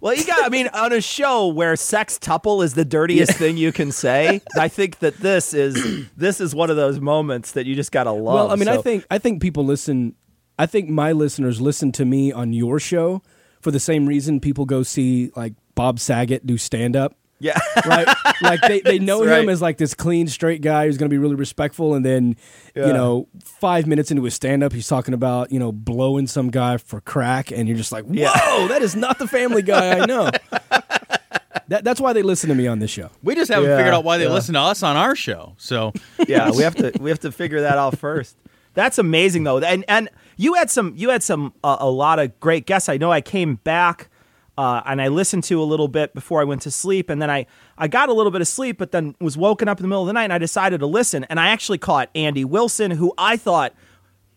Well, 0.00 0.14
you 0.14 0.26
got. 0.26 0.44
I 0.44 0.50
mean, 0.50 0.68
on 0.68 0.92
a 0.92 1.00
show 1.00 1.46
where 1.46 1.74
sex 1.76 2.18
tuple 2.18 2.62
is 2.62 2.74
the 2.74 2.84
dirtiest 2.84 3.32
thing 3.38 3.56
you 3.56 3.72
can 3.72 3.90
say, 3.90 4.42
I 4.58 4.68
think 4.68 4.98
that 4.98 5.16
this 5.16 5.54
is 5.54 6.10
this 6.14 6.42
is 6.42 6.54
one 6.54 6.68
of 6.68 6.76
those 6.76 7.00
moments 7.00 7.52
that 7.52 7.64
you 7.64 7.74
just 7.74 7.90
gotta 7.90 8.12
love. 8.12 8.34
Well, 8.34 8.50
I 8.50 8.56
mean, 8.56 8.68
I 8.68 8.82
think 8.82 9.06
I 9.10 9.16
think 9.16 9.40
people 9.40 9.64
listen. 9.64 10.14
I 10.58 10.66
think 10.66 10.90
my 10.90 11.12
listeners 11.12 11.58
listen 11.58 11.90
to 11.92 12.04
me 12.04 12.32
on 12.32 12.52
your 12.52 12.78
show 12.78 13.22
for 13.62 13.70
the 13.70 13.80
same 13.80 14.04
reason 14.04 14.40
people 14.40 14.66
go 14.66 14.82
see 14.82 15.30
like 15.34 15.54
Bob 15.74 15.98
Saget 15.98 16.46
do 16.46 16.58
stand 16.58 16.94
up. 16.94 17.16
Yeah. 17.44 17.58
right? 17.86 18.08
Like 18.40 18.60
they, 18.62 18.80
they 18.80 18.98
know 19.08 19.18
That's 19.24 19.40
him 19.40 19.46
right. 19.46 19.52
as 19.52 19.60
like 19.62 19.76
this 19.78 19.92
clean, 19.94 20.26
straight 20.28 20.62
guy 20.62 20.86
who's 20.86 20.96
going 20.96 21.08
to 21.10 21.14
be 21.14 21.18
really 21.18 21.34
respectful, 21.34 21.94
and 21.94 22.04
then 22.04 22.36
Yeah. 22.74 22.86
you 22.86 22.92
know, 22.92 23.28
five 23.44 23.86
minutes 23.86 24.10
into 24.10 24.24
his 24.24 24.34
stand 24.34 24.62
up, 24.64 24.72
he's 24.72 24.88
talking 24.88 25.12
about 25.14 25.52
you 25.52 25.58
know 25.58 25.70
blowing 25.72 26.26
some 26.26 26.50
guy 26.50 26.78
for 26.78 27.00
crack, 27.02 27.50
and 27.52 27.68
you're 27.68 27.76
just 27.76 27.92
like, 27.92 28.04
whoa, 28.04 28.14
Yeah. 28.14 28.66
that 28.68 28.82
is 28.82 28.96
not 28.96 29.18
the 29.18 29.28
Family 29.28 29.62
Guy 29.62 29.98
I 30.00 30.06
know. 30.06 30.30
that, 31.68 31.84
that's 31.84 32.00
why 32.00 32.12
they 32.12 32.22
listen 32.22 32.48
to 32.48 32.54
me 32.54 32.66
on 32.66 32.78
this 32.78 32.90
show. 32.90 33.10
We 33.22 33.34
just 33.34 33.50
haven't 33.50 33.68
Yeah, 33.70 33.76
figured 33.76 33.94
out 33.94 34.04
why 34.04 34.18
they 34.18 34.24
yeah. 34.24 34.32
listen 34.32 34.54
to 34.54 34.60
us 34.60 34.82
on 34.82 34.96
our 34.96 35.14
show. 35.16 35.54
So 35.58 35.92
yeah, 36.26 36.50
we 36.50 36.62
have 36.62 36.74
to 36.76 36.92
we 37.00 37.10
have 37.10 37.20
to 37.20 37.32
figure 37.32 37.60
that 37.62 37.78
out 37.78 37.98
first. 37.98 38.36
That's 38.74 38.98
amazing 38.98 39.44
though, 39.44 39.58
and 39.58 39.84
and 39.88 40.08
you 40.36 40.54
had 40.54 40.70
some 40.70 40.94
you 40.96 41.10
had 41.10 41.22
some 41.22 41.52
uh, 41.62 41.76
a 41.80 41.88
lot 41.90 42.18
of 42.18 42.38
great 42.40 42.66
guests. 42.66 42.88
I 42.88 42.96
know 42.96 43.12
I 43.12 43.20
came 43.20 43.56
back 43.56 44.08
uh, 44.56 44.82
and 44.86 45.00
I 45.02 45.08
listened 45.08 45.44
to 45.44 45.60
a 45.60 45.64
little 45.64 45.88
bit 45.88 46.14
before 46.14 46.40
I 46.40 46.44
went 46.44 46.62
to 46.62 46.70
sleep, 46.70 47.10
and 47.10 47.20
then 47.20 47.30
I 47.30 47.46
I 47.76 47.88
got 47.88 48.08
a 48.08 48.12
little 48.12 48.30
bit 48.32 48.40
of 48.40 48.48
sleep, 48.48 48.78
but 48.78 48.92
then 48.92 49.14
was 49.20 49.36
woken 49.36 49.68
up 49.68 49.78
in 49.78 49.82
the 49.82 49.88
middle 49.88 50.02
of 50.02 50.06
the 50.06 50.12
night, 50.12 50.24
and 50.24 50.32
I 50.32 50.38
decided 50.38 50.78
to 50.80 50.86
listen, 50.86 51.24
and 51.24 51.40
I 51.40 51.48
actually 51.48 51.78
caught 51.78 52.08
Andy 52.14 52.44
Wilson, 52.44 52.92
who 52.92 53.12
I 53.18 53.36
thought. 53.36 53.74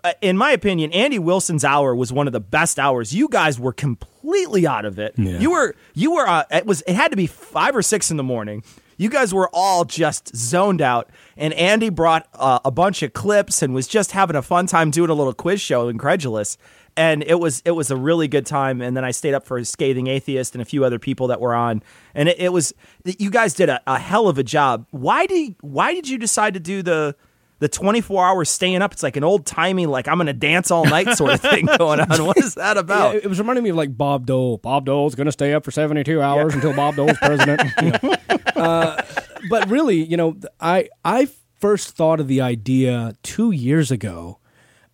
uh, 0.04 0.14
In 0.22 0.38
my 0.38 0.52
opinion, 0.52 0.92
Andy 0.94 1.20
Wilson's 1.20 1.64
hour 1.66 1.96
was 1.96 2.12
one 2.14 2.28
of 2.28 2.34
the 2.34 2.40
best 2.40 2.80
hours. 2.80 3.14
You 3.14 3.28
guys 3.30 3.60
were 3.60 3.74
completely 3.74 4.66
out 4.68 4.86
of 4.86 5.00
it. 5.00 5.14
Yeah. 5.18 5.40
You 5.40 5.52
were 5.52 5.76
you 5.94 6.12
were 6.16 6.28
uh, 6.28 6.44
it 6.52 6.66
was 6.66 6.82
it 6.88 6.94
had 6.96 7.12
to 7.12 7.18
be 7.18 7.28
five 7.28 7.76
or 7.76 7.82
six 7.82 8.10
in 8.12 8.18
the 8.18 8.24
morning. 8.24 8.64
You 9.00 9.10
guys 9.10 9.32
were 9.32 9.48
all 9.54 9.86
just 9.86 10.36
zoned 10.36 10.82
out, 10.82 11.12
and 11.36 11.54
Andy 11.54 11.90
brought 11.92 12.28
uh, 12.34 12.58
a 12.66 12.72
bunch 12.72 13.04
of 13.04 13.14
clips 13.14 13.62
and 13.62 13.76
was 13.76 13.88
just 13.88 14.12
having 14.14 14.36
a 14.36 14.42
fun 14.42 14.66
time 14.66 14.90
doing 14.90 15.12
a 15.12 15.14
little 15.14 15.36
quiz 15.36 15.62
show, 15.62 15.88
incredulous, 15.88 16.58
and 16.98 17.24
it 17.24 17.40
was 17.40 17.62
it 17.64 17.72
was 17.72 17.92
a 17.92 17.96
really 17.96 18.28
good 18.28 18.46
time. 18.46 18.82
And 18.82 18.98
then 18.98 19.06
I 19.06 19.12
stayed 19.12 19.34
up 19.34 19.46
for 19.46 19.64
scathing 19.64 20.08
atheist 20.08 20.56
and 20.56 20.62
a 20.62 20.66
few 20.66 20.84
other 20.84 21.00
people 21.00 21.28
that 21.28 21.40
were 21.40 21.56
on, 21.56 21.84
and 22.14 22.28
it, 22.28 22.40
it 22.40 22.52
was 22.52 22.74
you 23.06 23.30
guys 23.30 23.54
did 23.54 23.70
a, 23.70 23.80
a 23.88 24.00
hell 24.00 24.28
of 24.28 24.38
a 24.38 24.44
job. 24.44 24.86
Why 24.92 25.26
did 25.28 25.56
why 25.62 25.94
did 25.94 26.10
you 26.10 26.18
decide 26.18 26.56
to 26.56 26.60
do 26.60 26.82
the 26.82 27.16
the 27.60 27.68
24 27.68 28.26
hours 28.26 28.50
staying 28.50 28.82
up? 28.82 28.94
It's 28.94 29.04
like 29.04 29.16
an 29.16 29.24
old 29.24 29.46
timey 29.46 29.86
like 29.86 30.08
I'm 30.08 30.18
gonna 30.18 30.34
dance 30.34 30.72
all 30.72 30.86
night 30.86 31.16
sort 31.18 31.34
of 31.34 31.42
thing 31.42 31.68
going 31.78 32.00
on. 32.00 32.26
What 32.26 32.38
is 32.38 32.56
that 32.56 32.78
about? 32.78 33.14
Yeah, 33.14 33.22
it 33.24 33.28
was 33.28 33.40
reminding 33.40 33.64
me 33.64 33.70
of 33.70 33.76
like 33.76 33.96
Bob 33.96 34.26
Dole. 34.26 34.58
Bob 34.58 34.86
Dole's 34.86 35.16
going 35.16 35.26
to 35.26 35.32
stay 35.32 35.54
up 35.54 35.64
for 35.64 35.72
72 35.72 36.22
hours 36.22 36.54
until 36.54 36.74
Bob 36.74 36.96
Dole's 36.96 37.18
president. 37.20 37.62
You 37.82 37.92
know. 37.92 38.16
Uh, 38.56 39.02
but 39.50 39.70
really, 39.70 40.04
you 40.04 40.18
know, 40.18 40.36
I 40.60 40.90
I 41.06 41.30
first 41.60 41.96
thought 41.96 42.20
of 42.20 42.28
the 42.28 42.42
idea 42.42 43.14
two 43.24 43.52
years 43.52 43.92
ago. 43.92 44.40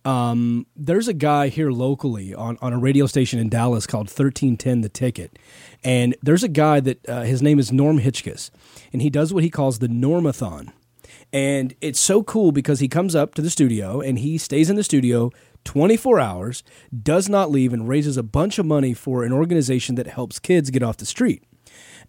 Um, 0.04 0.66
there's 0.76 1.08
a 1.08 1.14
guy 1.14 1.48
here 1.48 1.70
locally 1.70 2.34
on, 2.34 2.58
on 2.60 2.72
a 2.72 2.78
radio 2.78 3.06
station 3.06 3.38
in 3.38 3.48
Dallas 3.48 3.86
called 3.86 4.08
1310 4.08 4.82
The 4.82 4.88
Ticket. 4.88 5.38
And 5.82 6.14
there's 6.22 6.42
a 6.42 6.48
guy 6.48 6.80
that 6.80 7.08
uh, 7.08 7.22
his 7.22 7.40
name 7.42 7.58
is 7.58 7.72
Norm 7.72 8.00
Hitzges, 8.00 8.50
and 8.92 9.00
he 9.00 9.10
does 9.10 9.32
what 9.32 9.42
he 9.42 9.50
calls 9.50 9.78
the 9.78 9.88
Normathon. 9.88 10.72
And 11.32 11.74
it's 11.80 12.00
so 12.00 12.22
cool 12.22 12.52
because 12.52 12.80
he 12.80 12.88
comes 12.88 13.14
up 13.14 13.34
to 13.34 13.42
the 13.42 13.50
studio 13.50 14.00
and 14.00 14.18
he 14.18 14.38
stays 14.38 14.70
in 14.70 14.76
the 14.76 14.84
studio 14.84 15.30
24 15.64 16.20
hours, 16.20 16.62
does 17.02 17.28
not 17.28 17.50
leave, 17.50 17.72
and 17.72 17.88
raises 17.88 18.16
a 18.16 18.22
bunch 18.22 18.58
of 18.58 18.66
money 18.66 18.94
for 18.94 19.24
an 19.24 19.32
organization 19.32 19.94
that 19.94 20.06
helps 20.06 20.38
kids 20.38 20.70
get 20.70 20.82
off 20.82 20.98
the 20.98 21.06
street. 21.06 21.42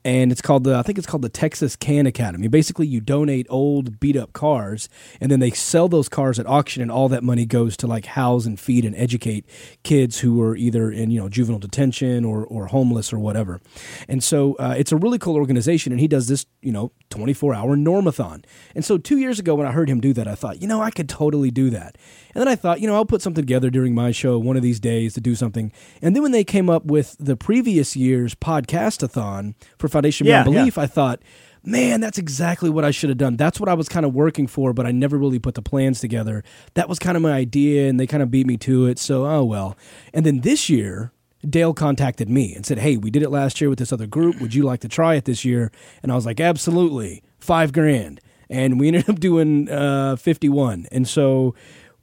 And 0.06 0.32
it's 0.32 0.42
called 0.42 0.66
the 0.66 0.76
I 0.76 0.84
think 0.84 1.00
it's 1.00 1.08
called 1.08 1.24
the 1.24 1.30
Texas 1.30 1.76
Can 1.76 2.06
Academy. 2.06 2.48
Basically, 2.48 2.86
you 2.86 3.02
donate 3.02 3.48
old 3.50 4.00
beat 4.00 4.16
up 4.16 4.34
cars, 4.34 4.88
and 5.20 5.32
then 5.32 5.40
they 5.40 5.50
sell 5.50 5.90
those 5.90 6.08
cars 6.08 6.38
at 6.38 6.46
auction, 6.46 6.84
and 6.84 6.92
all 6.92 7.10
that 7.10 7.24
money 7.24 7.48
goes 7.48 7.76
to 7.78 7.88
like 7.88 8.06
house 8.06 8.46
and 8.46 8.60
feed 8.60 8.86
and 8.86 8.96
educate 8.96 9.48
kids 9.82 10.20
who 10.20 10.40
are 10.44 10.56
either 10.56 10.92
in 10.92 11.10
you 11.10 11.20
know 11.20 11.28
juvenile 11.28 11.58
detention 11.58 12.24
or 12.24 12.46
or 12.46 12.68
homeless 12.68 13.12
or 13.12 13.18
whatever. 13.18 13.60
And 14.08 14.24
so 14.24 14.54
uh, 14.60 14.76
it's 14.78 14.92
a 14.92 14.96
really 14.96 15.18
cool 15.18 15.38
organization, 15.38 15.92
and 15.92 16.00
he 16.00 16.08
does 16.08 16.28
this 16.28 16.46
you 16.62 16.72
know 16.72 16.92
24 17.10 17.56
hour 17.56 17.76
normathon. 17.76 18.46
And 18.76 18.86
so 18.86 19.00
two 19.00 19.18
years 19.18 19.40
ago 19.40 19.56
when 19.56 19.66
I 19.66 19.72
heard 19.72 19.90
him 19.90 20.02
do 20.02 20.14
that, 20.14 20.28
I 20.28 20.36
thought 20.36 20.62
you 20.62 20.68
know 20.68 20.84
I 20.84 20.92
could 20.92 21.10
totally 21.10 21.50
do 21.50 21.72
that. 21.72 21.98
And 22.36 22.42
then 22.42 22.48
I 22.48 22.56
thought 22.56 22.80
you 22.80 22.86
know 22.88 22.94
I'll 22.94 23.06
put 23.06 23.24
something 23.24 23.44
together 23.44 23.72
during 23.72 23.96
my 23.96 24.12
show 24.12 24.38
one 24.38 24.56
of 24.56 24.62
these 24.62 24.80
days 24.80 25.16
to 25.16 25.22
do 25.22 25.34
something. 25.34 25.72
And 26.00 26.16
then 26.16 26.22
when 26.22 26.32
they 26.32 26.44
came 26.44 26.70
up 26.70 26.86
with 26.86 27.16
the 27.20 27.36
previous 27.36 27.96
year's 27.96 28.36
podcastathon 28.36 29.56
for 29.80 29.95
Foundation 29.96 30.26
Beyond 30.26 30.48
Yeah, 30.48 30.52
yeah. 30.52 30.60
Belief, 30.60 30.78
I 30.78 30.88
thought. 30.88 31.22
Man, 31.64 32.00
that's 32.00 32.18
exactly 32.20 32.70
what 32.70 32.86
I 32.86 32.92
should 32.92 33.10
have 33.10 33.18
done. 33.18 33.38
That's 33.38 33.60
what 33.60 33.70
I 33.70 33.74
was 33.74 33.90
kind 33.90 34.06
of 34.06 34.14
working 34.14 34.46
for, 34.46 34.72
but 34.72 34.86
I 34.86 34.92
never 34.92 35.18
really 35.18 35.40
put 35.40 35.56
the 35.56 35.64
plans 35.64 36.00
together. 36.00 36.44
That 36.76 36.88
was 36.88 37.00
kind 37.00 37.18
of 37.18 37.24
my 37.24 37.32
idea, 37.32 37.90
and 37.90 38.00
they 38.00 38.06
kind 38.06 38.22
of 38.22 38.30
beat 38.30 38.46
me 38.46 38.58
to 38.58 38.86
it. 38.86 39.00
So, 39.00 39.26
oh 39.26 39.44
well. 39.44 39.76
And 40.14 40.26
then 40.26 40.42
this 40.42 40.70
year, 40.70 41.12
Dale 41.50 41.74
contacted 41.74 42.30
me 42.30 42.54
and 42.54 42.66
said, 42.66 42.80
Hey, 42.80 42.98
we 42.98 43.10
did 43.10 43.24
it 43.24 43.30
last 43.32 43.60
year 43.62 43.70
with 43.70 43.80
this 43.80 43.92
other 43.94 44.06
group. 44.06 44.40
Would 44.42 44.54
you 44.54 44.64
like 44.64 44.82
to 44.82 44.88
try 44.88 45.16
it 45.16 45.26
this 45.26 45.44
year? 45.46 45.72
And 46.04 46.12
I 46.12 46.16
was 46.16 46.26
like, 46.26 46.40
Absolutely. 46.40 47.24
Five 47.40 47.72
grand. 47.72 48.20
And 48.50 48.80
we 48.80 48.88
ended 48.90 49.10
up 49.10 49.20
doing 49.20 49.70
uh, 49.70 50.18
51. 50.18 50.88
And 50.92 51.08
so 51.08 51.56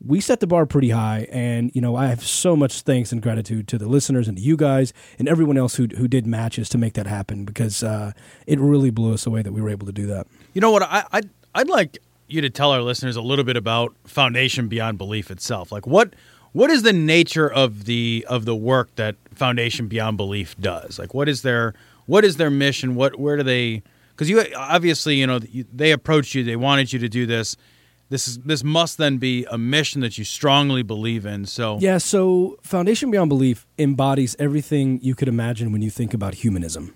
we 0.04 0.20
set 0.20 0.40
the 0.40 0.46
bar 0.46 0.66
pretty 0.66 0.90
high. 0.90 1.26
And, 1.30 1.70
you 1.74 1.80
know, 1.80 1.96
I 1.96 2.06
have 2.06 2.24
so 2.24 2.56
much 2.56 2.82
thanks 2.82 3.12
and 3.12 3.22
gratitude 3.22 3.68
to 3.68 3.78
the 3.78 3.86
listeners 3.86 4.28
and 4.28 4.36
to 4.36 4.42
you 4.42 4.56
guys 4.56 4.92
and 5.18 5.28
everyone 5.28 5.56
else 5.56 5.76
who, 5.76 5.86
who 5.96 6.08
did 6.08 6.26
matches 6.26 6.68
to 6.70 6.78
make 6.78 6.94
that 6.94 7.06
happen 7.06 7.44
because 7.44 7.82
uh, 7.82 8.12
it 8.46 8.58
really 8.58 8.90
blew 8.90 9.14
us 9.14 9.26
away 9.26 9.42
that 9.42 9.52
we 9.52 9.60
were 9.60 9.70
able 9.70 9.86
to 9.86 9.92
do 9.92 10.06
that. 10.06 10.26
You 10.54 10.60
know 10.60 10.70
what? 10.70 10.82
I, 10.82 11.04
I'd, 11.12 11.30
I'd 11.54 11.68
like 11.68 11.98
you 12.26 12.40
to 12.40 12.50
tell 12.50 12.72
our 12.72 12.82
listeners 12.82 13.16
a 13.16 13.22
little 13.22 13.44
bit 13.44 13.56
about 13.56 13.94
Foundation 14.04 14.68
Beyond 14.68 14.98
Belief 14.98 15.30
itself. 15.30 15.70
Like 15.70 15.86
what 15.86 16.14
what 16.52 16.70
is 16.70 16.82
the 16.82 16.92
nature 16.92 17.50
of 17.50 17.84
the 17.84 18.26
of 18.28 18.44
the 18.44 18.56
work 18.56 18.94
that 18.96 19.16
Foundation 19.34 19.88
Beyond 19.88 20.16
Belief 20.16 20.56
does? 20.58 20.98
Like 20.98 21.14
what 21.14 21.28
is 21.28 21.42
their 21.42 21.74
what 22.06 22.24
is 22.24 22.36
their 22.36 22.50
mission? 22.50 22.94
What 22.94 23.18
where 23.18 23.36
do 23.36 23.42
they? 23.42 23.82
Because 24.10 24.28
you 24.28 24.44
obviously 24.56 25.16
you 25.16 25.26
know 25.26 25.38
they 25.38 25.92
approached 25.92 26.34
you, 26.34 26.44
they 26.44 26.56
wanted 26.56 26.92
you 26.92 26.98
to 26.98 27.08
do 27.08 27.26
this. 27.26 27.56
This 28.12 28.28
is 28.28 28.38
this 28.40 28.62
must 28.62 28.98
then 28.98 29.16
be 29.16 29.46
a 29.50 29.56
mission 29.56 30.02
that 30.02 30.18
you 30.18 30.24
strongly 30.24 30.82
believe 30.82 31.24
in. 31.24 31.46
So 31.46 31.78
Yeah, 31.80 31.96
so 31.96 32.58
Foundation 32.62 33.10
Beyond 33.10 33.30
Belief 33.30 33.66
embodies 33.78 34.36
everything 34.38 35.00
you 35.02 35.14
could 35.14 35.28
imagine 35.28 35.72
when 35.72 35.80
you 35.80 35.88
think 35.90 36.12
about 36.12 36.34
humanism. 36.34 36.94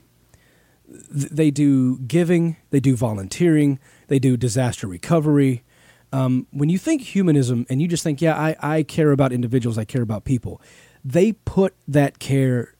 Th- 1.18 1.30
They 1.30 1.50
do 1.50 1.98
giving, 2.00 2.56
they 2.68 2.80
do 2.80 2.96
volunteering, 2.96 3.78
they 4.08 4.18
do 4.18 4.36
disaster 4.36 4.86
recovery. 4.86 5.64
Um, 6.12 6.46
when 6.50 6.68
you 6.68 6.76
think 6.76 7.00
humanism 7.00 7.64
and 7.70 7.80
you 7.80 7.88
just 7.88 8.02
think, 8.04 8.20
yeah, 8.20 8.36
I, 8.36 8.56
I 8.60 8.82
care 8.82 9.10
about 9.10 9.32
individuals, 9.32 9.78
I 9.78 9.86
care 9.86 10.02
about 10.02 10.24
people, 10.24 10.60
they 11.02 11.32
put 11.32 11.74
that 11.88 12.18
care 12.18 12.74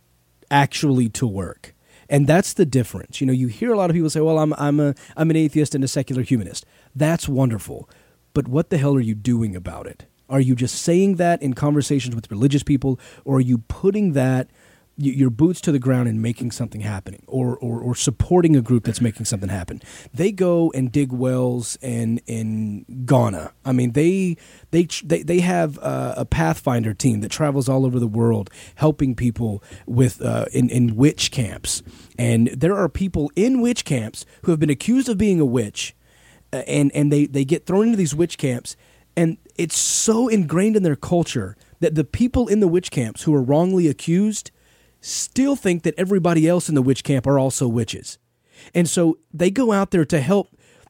actually 0.51 1.09
to 1.09 1.27
work. 1.27 1.75
And 2.11 2.27
that's 2.27 2.53
the 2.53 2.67
difference. 2.67 3.21
You 3.21 3.27
know, 3.27 3.33
you 3.33 3.49
hear 3.49 3.73
a 3.73 3.79
lot 3.79 3.89
of 3.89 3.95
people 3.95 4.11
say, 4.11 4.21
well, 4.21 4.39
I'm, 4.39 4.53
I'm, 4.59 4.79
a, 4.79 4.95
I'm 5.17 5.31
an 5.31 5.37
atheist 5.37 5.75
and 5.75 5.83
a 5.83 5.89
secular 5.89 6.23
humanist. 6.23 6.67
That's 6.95 7.29
wonderful. 7.29 7.89
But 8.37 8.49
what 8.49 8.69
the 8.69 8.77
hell 8.77 8.95
are 8.95 9.01
you 9.01 9.15
doing 9.15 9.57
about 9.57 9.87
it? 9.87 10.05
Are 10.29 10.43
you 10.43 10.55
just 10.55 10.83
saying 10.83 11.15
that 11.15 11.41
in 11.41 11.55
conversations 11.55 12.15
with 12.15 12.31
religious 12.31 12.63
people, 12.63 13.01
or 13.25 13.39
are 13.39 13.41
you 13.41 13.65
putting 13.67 14.13
that 14.13 14.51
your 14.99 15.31
boots 15.31 15.59
to 15.63 15.73
the 15.73 15.79
ground 15.79 16.07
and 16.07 16.21
making 16.21 16.51
something 16.51 16.83
happening, 16.83 17.23
or, 17.27 17.57
or 17.57 17.81
or 17.81 17.95
supporting 17.95 18.55
a 18.55 18.61
group 18.61 18.85
that's 18.85 19.01
making 19.01 19.25
something 19.25 19.49
happen? 19.49 19.81
They 20.13 20.33
go 20.33 20.71
and 20.75 20.93
dig 20.93 21.13
wells 21.13 21.79
in 21.81 22.21
in 22.27 22.85
Ghana. 23.07 23.55
I 23.65 23.73
mean, 23.73 23.93
they 23.93 24.37
they 24.71 24.87
they, 25.03 25.23
they 25.23 25.41
have 25.41 25.79
uh, 25.79 26.13
a 26.19 26.27
Pathfinder 26.27 26.93
team 26.93 27.23
that 27.23 27.31
travels 27.31 27.71
all 27.71 27.87
over 27.87 27.99
the 27.99 28.07
world 28.07 28.51
helping 28.75 29.15
people 29.15 29.63
with 29.87 30.21
uh, 30.21 30.45
in 30.53 30.69
in 30.69 30.95
witch 30.95 31.31
camps, 31.31 31.83
and 32.19 32.49
there 32.49 32.77
are 32.77 32.91
people 32.91 33.31
in 33.35 33.63
witch 33.63 33.87
camps 33.87 34.27
who 34.43 34.51
have 34.51 34.61
been 34.61 34.69
accused 34.69 35.09
of 35.09 35.17
being 35.17 35.41
a 35.41 35.47
witch 35.47 35.96
and 36.67 36.91
and 36.95 37.13
they 37.13 37.27
they 37.27 37.45
get 37.45 37.67
thrown 37.67 37.87
into 37.87 37.97
these 37.97 38.15
witch 38.15 38.39
camps 38.39 38.77
and 39.17 39.39
it's 39.57 39.79
so 39.79 40.29
ingrained 40.29 40.77
in 40.77 40.83
their 40.83 40.97
culture 40.97 41.57
that 41.81 41.95
the 41.95 42.05
people 42.05 42.49
in 42.49 42.61
the 42.61 42.69
witch 42.69 42.91
camps 42.91 43.23
who 43.23 43.35
are 43.35 43.43
wrongly 43.43 43.89
accused 43.89 44.51
still 45.01 45.57
think 45.57 45.83
that 45.85 45.95
everybody 45.97 46.47
else 46.47 46.69
in 46.69 46.75
the 46.75 46.83
witch 46.83 47.05
camp 47.05 47.27
are 47.27 47.39
also 47.39 47.67
witches. 47.67 48.19
And 48.75 48.89
so 48.89 49.19
they 49.33 49.51
go 49.51 49.73
out 49.73 49.91
there 49.91 50.05
to 50.05 50.21
help 50.21 50.49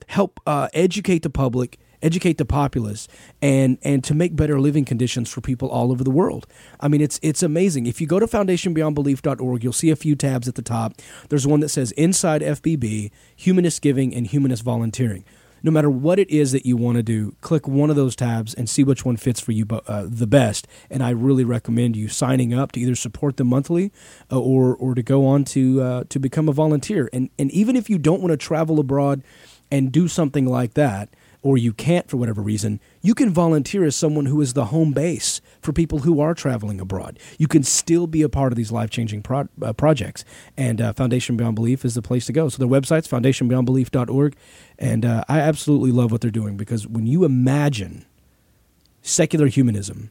help 0.08 0.40
uh, 0.46 0.68
educate 0.72 1.22
the 1.22 1.30
public 1.30 1.78
educate 2.02 2.36
the 2.36 2.44
populace 2.44 3.08
and 3.40 3.78
and 3.82 4.04
to 4.04 4.14
make 4.14 4.36
better 4.36 4.60
living 4.60 4.84
conditions 4.84 5.30
for 5.30 5.40
people 5.40 5.68
all 5.68 5.90
over 5.90 6.04
the 6.04 6.10
world. 6.10 6.46
I 6.78 6.88
mean 6.88 7.00
it's 7.00 7.18
it's 7.22 7.42
amazing. 7.42 7.86
If 7.86 8.00
you 8.00 8.06
go 8.06 8.20
to 8.20 8.26
foundationbeyondbelief.org 8.26 9.64
you'll 9.64 9.72
see 9.72 9.90
a 9.90 9.96
few 9.96 10.14
tabs 10.14 10.46
at 10.46 10.54
the 10.54 10.62
top. 10.62 10.94
There's 11.28 11.46
one 11.46 11.60
that 11.60 11.70
says 11.70 11.92
inside 11.92 12.42
fbb 12.42 13.10
humanist 13.34 13.82
giving 13.82 14.14
and 14.14 14.26
humanist 14.26 14.62
volunteering 14.62 15.24
no 15.62 15.70
matter 15.70 15.90
what 15.90 16.18
it 16.18 16.30
is 16.30 16.52
that 16.52 16.66
you 16.66 16.76
want 16.76 16.96
to 16.96 17.02
do, 17.02 17.34
click 17.40 17.66
one 17.66 17.90
of 17.90 17.96
those 17.96 18.16
tabs 18.16 18.54
and 18.54 18.68
see 18.68 18.84
which 18.84 19.04
one 19.04 19.16
fits 19.16 19.40
for 19.40 19.52
you 19.52 19.66
uh, 19.70 20.06
the 20.08 20.26
best. 20.26 20.66
And 20.90 21.02
I 21.02 21.10
really 21.10 21.44
recommend 21.44 21.96
you 21.96 22.08
signing 22.08 22.54
up 22.54 22.72
to 22.72 22.80
either 22.80 22.94
support 22.94 23.36
them 23.36 23.48
monthly 23.48 23.92
uh, 24.30 24.38
or 24.38 24.76
or 24.76 24.94
to 24.94 25.02
go 25.02 25.26
on 25.26 25.44
to 25.44 25.82
uh, 25.82 26.04
to 26.08 26.18
become 26.18 26.48
a 26.48 26.52
volunteer. 26.52 27.08
And 27.12 27.30
and 27.38 27.50
even 27.50 27.76
if 27.76 27.90
you 27.90 27.98
don't 27.98 28.20
want 28.20 28.32
to 28.32 28.36
travel 28.36 28.78
abroad 28.78 29.22
and 29.70 29.90
do 29.90 30.08
something 30.08 30.46
like 30.46 30.74
that, 30.74 31.08
or 31.42 31.56
you 31.56 31.72
can't 31.72 32.08
for 32.08 32.16
whatever 32.16 32.42
reason, 32.42 32.80
you 33.02 33.14
can 33.14 33.32
volunteer 33.32 33.84
as 33.84 33.96
someone 33.96 34.26
who 34.26 34.40
is 34.40 34.54
the 34.54 34.66
home 34.66 34.92
base 34.92 35.40
for 35.60 35.72
people 35.72 36.00
who 36.00 36.20
are 36.20 36.34
traveling 36.34 36.80
abroad. 36.80 37.18
You 37.38 37.48
can 37.48 37.62
still 37.62 38.06
be 38.06 38.22
a 38.22 38.28
part 38.28 38.52
of 38.52 38.56
these 38.56 38.72
life 38.72 38.90
changing 38.90 39.22
pro- 39.22 39.48
uh, 39.62 39.72
projects. 39.72 40.24
And 40.56 40.80
uh, 40.80 40.92
Foundation 40.92 41.36
Beyond 41.36 41.54
Belief 41.56 41.84
is 41.84 41.94
the 41.94 42.02
place 42.02 42.26
to 42.26 42.32
go. 42.32 42.48
So 42.48 42.58
their 42.58 42.68
website's 42.68 43.08
foundationbeyondbelief.org. 43.08 44.36
And 44.78 45.04
uh, 45.04 45.24
I 45.28 45.40
absolutely 45.40 45.92
love 45.92 46.12
what 46.12 46.20
they're 46.20 46.30
doing 46.30 46.56
because 46.56 46.86
when 46.86 47.06
you 47.06 47.24
imagine 47.24 48.04
secular 49.02 49.46
humanism, 49.46 50.10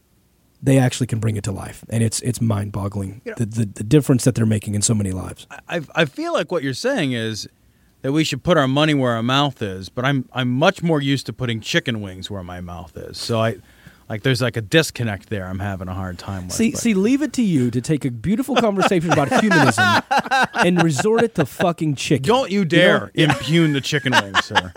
they 0.62 0.78
actually 0.78 1.08
can 1.08 1.20
bring 1.20 1.36
it 1.36 1.44
to 1.44 1.52
life. 1.52 1.84
And 1.90 2.04
it's, 2.04 2.22
it's 2.22 2.42
mind 2.42 2.72
boggling 2.72 3.22
the, 3.24 3.46
the, 3.46 3.66
the 3.66 3.84
difference 3.84 4.24
that 4.24 4.36
they're 4.36 4.46
making 4.46 4.74
in 4.74 4.82
so 4.82 4.96
many 4.96 5.12
lives. 5.12 5.48
I, 5.70 5.82
I 5.94 6.06
feel 6.06 6.34
like 6.34 6.52
what 6.52 6.64
you're 6.64 6.74
saying 6.74 7.12
is 7.12 7.48
that 8.06 8.12
we 8.12 8.24
should 8.24 8.44
put 8.44 8.56
our 8.56 8.68
money 8.68 8.94
where 8.94 9.14
our 9.14 9.24
mouth 9.24 9.64
is, 9.64 9.90
but 9.90 10.06
I'm 10.06 10.30
I'm 10.32 10.52
much 10.52 10.84
more 10.84 11.02
used 11.02 11.25
to 11.25 11.34
putting 11.34 11.60
chicken 11.60 12.02
wings 12.02 12.30
where 12.30 12.44
my 12.44 12.62
mouth 12.62 12.96
is. 12.96 13.18
So 13.18 13.42
I 13.42 13.58
like 14.10 14.24
there's 14.24 14.42
like 14.42 14.56
a 14.58 14.62
disconnect 14.62 15.30
there. 15.30 15.46
I'm 15.48 15.60
having 15.60 15.88
a 15.88 15.94
hard 15.94 16.20
time 16.20 16.46
with. 16.46 16.54
See, 16.54 16.72
but- 16.72 16.80
see, 16.80 16.94
leave 16.94 17.22
it 17.22 17.34
to 17.34 17.42
you 17.42 17.72
to 17.72 17.82
take 17.82 18.06
a 18.06 18.12
beautiful 18.12 18.56
conversation 18.56 19.12
about 19.12 19.42
humanism 19.42 19.84
and 20.66 20.82
resort 20.84 21.24
it 21.24 21.36
to 21.36 21.46
fucking 21.46 21.96
chicken. 21.96 22.24
don't 22.28 22.52
you 22.52 22.66
dare 22.66 23.12
impugn 23.16 23.74
the 23.74 23.82
chicken 23.82 24.14
wings, 24.14 24.46
sir. 24.46 24.74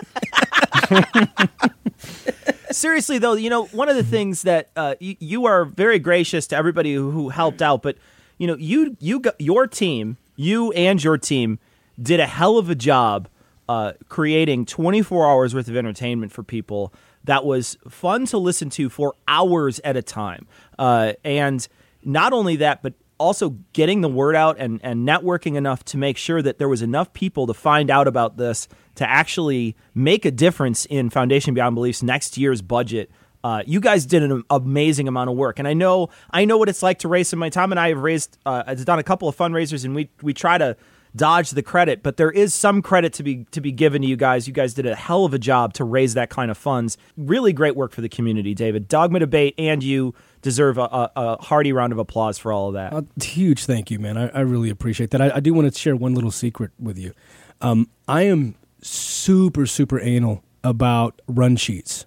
Seriously, 2.70 3.18
though, 3.18 3.32
you 3.34 3.50
know, 3.50 3.64
one 3.66 3.88
of 3.88 3.96
the 3.96 4.04
things 4.04 4.42
that 4.42 4.70
uh, 4.76 4.94
you, 5.00 5.16
you 5.20 5.46
are 5.46 5.64
very 5.64 5.98
gracious 5.98 6.46
to 6.48 6.56
everybody 6.56 6.94
who, 6.94 7.10
who 7.10 7.30
helped 7.30 7.62
out, 7.62 7.82
but 7.82 7.96
you 8.36 8.46
know, 8.46 8.56
you 8.56 8.96
you 9.00 9.20
got 9.20 9.40
your 9.40 9.66
team, 9.66 10.16
you 10.36 10.70
and 10.72 11.02
your 11.02 11.18
team 11.18 11.58
did 12.00 12.20
a 12.20 12.26
hell 12.26 12.58
of 12.58 12.70
a 12.70 12.74
job 12.74 13.28
uh, 13.68 13.92
creating 14.08 14.64
24 14.64 15.26
hours 15.26 15.54
worth 15.54 15.68
of 15.68 15.76
entertainment 15.76 16.30
for 16.32 16.42
people 16.42 16.92
that 17.28 17.44
was 17.44 17.76
fun 17.88 18.24
to 18.26 18.38
listen 18.38 18.70
to 18.70 18.88
for 18.88 19.14
hours 19.28 19.80
at 19.84 19.96
a 19.96 20.02
time, 20.02 20.46
uh, 20.78 21.12
and 21.24 21.68
not 22.02 22.32
only 22.32 22.56
that, 22.56 22.82
but 22.82 22.94
also 23.18 23.50
getting 23.72 24.00
the 24.00 24.08
word 24.08 24.34
out 24.34 24.56
and, 24.58 24.80
and 24.82 25.06
networking 25.06 25.56
enough 25.56 25.84
to 25.84 25.98
make 25.98 26.16
sure 26.16 26.40
that 26.40 26.58
there 26.58 26.68
was 26.68 26.80
enough 26.82 27.12
people 27.12 27.46
to 27.46 27.52
find 27.52 27.90
out 27.90 28.08
about 28.08 28.38
this 28.38 28.66
to 28.94 29.08
actually 29.08 29.76
make 29.94 30.24
a 30.24 30.30
difference 30.30 30.86
in 30.86 31.10
Foundation 31.10 31.52
Beyond 31.52 31.74
Beliefs 31.74 32.02
next 32.02 32.38
year's 32.38 32.62
budget. 32.62 33.10
Uh, 33.44 33.62
you 33.66 33.80
guys 33.80 34.06
did 34.06 34.22
an 34.22 34.42
amazing 34.48 35.06
amount 35.06 35.28
of 35.28 35.36
work, 35.36 35.58
and 35.58 35.68
I 35.68 35.74
know 35.74 36.08
I 36.30 36.46
know 36.46 36.56
what 36.56 36.70
it's 36.70 36.82
like 36.82 37.00
to 37.00 37.08
raise 37.08 37.28
some 37.28 37.40
money. 37.40 37.50
Tom 37.50 37.72
and 37.72 37.78
I 37.78 37.88
have 37.88 37.98
raised, 37.98 38.38
uh, 38.46 38.74
done 38.74 38.98
a 38.98 39.04
couple 39.04 39.28
of 39.28 39.36
fundraisers, 39.36 39.84
and 39.84 39.94
we 39.94 40.08
we 40.22 40.32
try 40.32 40.56
to 40.56 40.76
dodge 41.14 41.50
the 41.50 41.62
credit, 41.62 42.02
but 42.02 42.16
there 42.16 42.30
is 42.30 42.54
some 42.54 42.82
credit 42.82 43.12
to 43.14 43.22
be 43.22 43.44
to 43.50 43.60
be 43.60 43.72
given 43.72 44.02
to 44.02 44.08
you 44.08 44.16
guys. 44.16 44.46
You 44.46 44.54
guys 44.54 44.74
did 44.74 44.86
a 44.86 44.94
hell 44.94 45.24
of 45.24 45.34
a 45.34 45.38
job 45.38 45.74
to 45.74 45.84
raise 45.84 46.14
that 46.14 46.30
kind 46.30 46.50
of 46.50 46.58
funds. 46.58 46.96
Really 47.16 47.52
great 47.52 47.76
work 47.76 47.92
for 47.92 48.00
the 48.00 48.08
community, 48.08 48.54
David. 48.54 48.88
Dogma 48.88 49.20
debate, 49.20 49.54
and 49.58 49.82
you 49.82 50.14
deserve 50.42 50.78
a, 50.78 50.82
a, 50.82 51.10
a 51.16 51.42
hearty 51.42 51.72
round 51.72 51.92
of 51.92 51.98
applause 51.98 52.38
for 52.38 52.52
all 52.52 52.68
of 52.68 52.74
that. 52.74 52.92
A 52.92 53.24
huge 53.24 53.64
thank 53.64 53.90
you, 53.90 53.98
man. 53.98 54.16
I, 54.16 54.28
I 54.28 54.40
really 54.40 54.70
appreciate 54.70 55.10
that. 55.10 55.20
I, 55.20 55.36
I 55.36 55.40
do 55.40 55.52
want 55.52 55.72
to 55.72 55.78
share 55.78 55.96
one 55.96 56.14
little 56.14 56.30
secret 56.30 56.70
with 56.78 56.98
you. 56.98 57.12
Um, 57.60 57.88
I 58.06 58.22
am 58.22 58.54
super, 58.80 59.66
super 59.66 60.00
anal 60.00 60.44
about 60.62 61.20
run 61.26 61.56
sheets. 61.56 62.04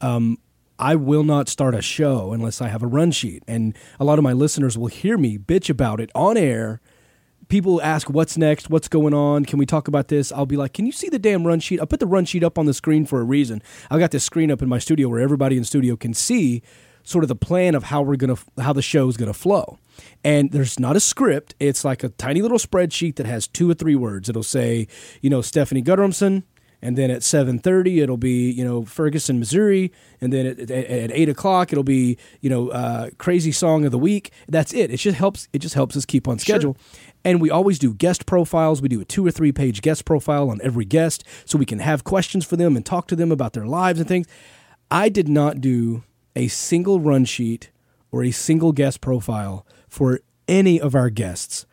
Um, 0.00 0.38
I 0.78 0.96
will 0.96 1.24
not 1.24 1.48
start 1.48 1.74
a 1.74 1.82
show 1.82 2.32
unless 2.32 2.62
I 2.62 2.68
have 2.68 2.82
a 2.82 2.86
run 2.86 3.10
sheet. 3.10 3.42
And 3.46 3.76
a 3.98 4.04
lot 4.04 4.18
of 4.18 4.22
my 4.22 4.32
listeners 4.32 4.78
will 4.78 4.86
hear 4.86 5.18
me 5.18 5.36
bitch 5.36 5.68
about 5.68 6.00
it 6.00 6.10
on 6.14 6.38
air. 6.38 6.80
People 7.50 7.82
ask, 7.82 8.08
What's 8.08 8.38
next? 8.38 8.70
What's 8.70 8.86
going 8.86 9.12
on? 9.12 9.44
Can 9.44 9.58
we 9.58 9.66
talk 9.66 9.88
about 9.88 10.06
this? 10.06 10.30
I'll 10.30 10.46
be 10.46 10.56
like, 10.56 10.72
Can 10.72 10.86
you 10.86 10.92
see 10.92 11.08
the 11.08 11.18
damn 11.18 11.44
run 11.44 11.58
sheet? 11.58 11.80
I'll 11.80 11.86
put 11.86 11.98
the 11.98 12.06
run 12.06 12.24
sheet 12.24 12.44
up 12.44 12.58
on 12.58 12.66
the 12.66 12.72
screen 12.72 13.04
for 13.04 13.20
a 13.20 13.24
reason. 13.24 13.60
I 13.90 13.98
got 13.98 14.12
this 14.12 14.22
screen 14.22 14.52
up 14.52 14.62
in 14.62 14.68
my 14.68 14.78
studio 14.78 15.08
where 15.08 15.20
everybody 15.20 15.56
in 15.56 15.64
studio 15.64 15.96
can 15.96 16.14
see 16.14 16.62
sort 17.02 17.24
of 17.24 17.28
the 17.28 17.34
plan 17.34 17.74
of 17.74 17.84
how 17.84 18.02
we're 18.02 18.14
gonna 18.14 18.36
how 18.60 18.72
the 18.72 18.82
show 18.82 19.08
is 19.08 19.16
gonna 19.16 19.34
flow. 19.34 19.80
And 20.22 20.52
there's 20.52 20.78
not 20.78 20.94
a 20.94 21.00
script. 21.00 21.56
It's 21.58 21.84
like 21.84 22.04
a 22.04 22.10
tiny 22.10 22.40
little 22.40 22.58
spreadsheet 22.58 23.16
that 23.16 23.26
has 23.26 23.48
two 23.48 23.68
or 23.68 23.74
three 23.74 23.96
words. 23.96 24.28
It'll 24.28 24.44
say, 24.44 24.86
you 25.20 25.28
know, 25.28 25.42
Stephanie 25.42 25.82
Guttormson, 25.82 26.44
and 26.82 26.96
then 26.96 27.10
at 27.10 27.20
7.30 27.20 28.02
it'll 28.02 28.16
be 28.16 28.50
you 28.50 28.64
know 28.64 28.84
ferguson 28.84 29.38
missouri 29.38 29.92
and 30.20 30.32
then 30.32 30.46
at, 30.46 30.58
at, 30.58 30.70
at 30.70 31.12
8 31.12 31.28
o'clock 31.28 31.72
it'll 31.72 31.84
be 31.84 32.16
you 32.40 32.50
know 32.50 32.68
uh, 32.70 33.10
crazy 33.18 33.52
song 33.52 33.84
of 33.84 33.92
the 33.92 33.98
week 33.98 34.30
that's 34.48 34.72
it 34.72 34.90
it 34.90 34.96
just 34.96 35.16
helps 35.16 35.48
it 35.52 35.58
just 35.58 35.74
helps 35.74 35.96
us 35.96 36.04
keep 36.04 36.26
on 36.28 36.38
schedule 36.38 36.76
and 37.24 37.40
we 37.40 37.50
always 37.50 37.78
do 37.78 37.94
guest 37.94 38.26
profiles 38.26 38.80
we 38.82 38.88
do 38.88 39.00
a 39.00 39.04
two 39.04 39.26
or 39.26 39.30
three 39.30 39.52
page 39.52 39.82
guest 39.82 40.04
profile 40.04 40.50
on 40.50 40.60
every 40.62 40.84
guest 40.84 41.24
so 41.44 41.58
we 41.58 41.66
can 41.66 41.78
have 41.78 42.04
questions 42.04 42.44
for 42.44 42.56
them 42.56 42.76
and 42.76 42.84
talk 42.86 43.06
to 43.06 43.16
them 43.16 43.32
about 43.32 43.52
their 43.52 43.66
lives 43.66 43.98
and 43.98 44.08
things 44.08 44.26
i 44.90 45.08
did 45.08 45.28
not 45.28 45.60
do 45.60 46.02
a 46.36 46.48
single 46.48 47.00
run 47.00 47.24
sheet 47.24 47.70
or 48.12 48.22
a 48.22 48.30
single 48.30 48.72
guest 48.72 49.00
profile 49.00 49.66
for 49.88 50.20
any 50.48 50.80
of 50.80 50.94
our 50.94 51.10
guests 51.10 51.66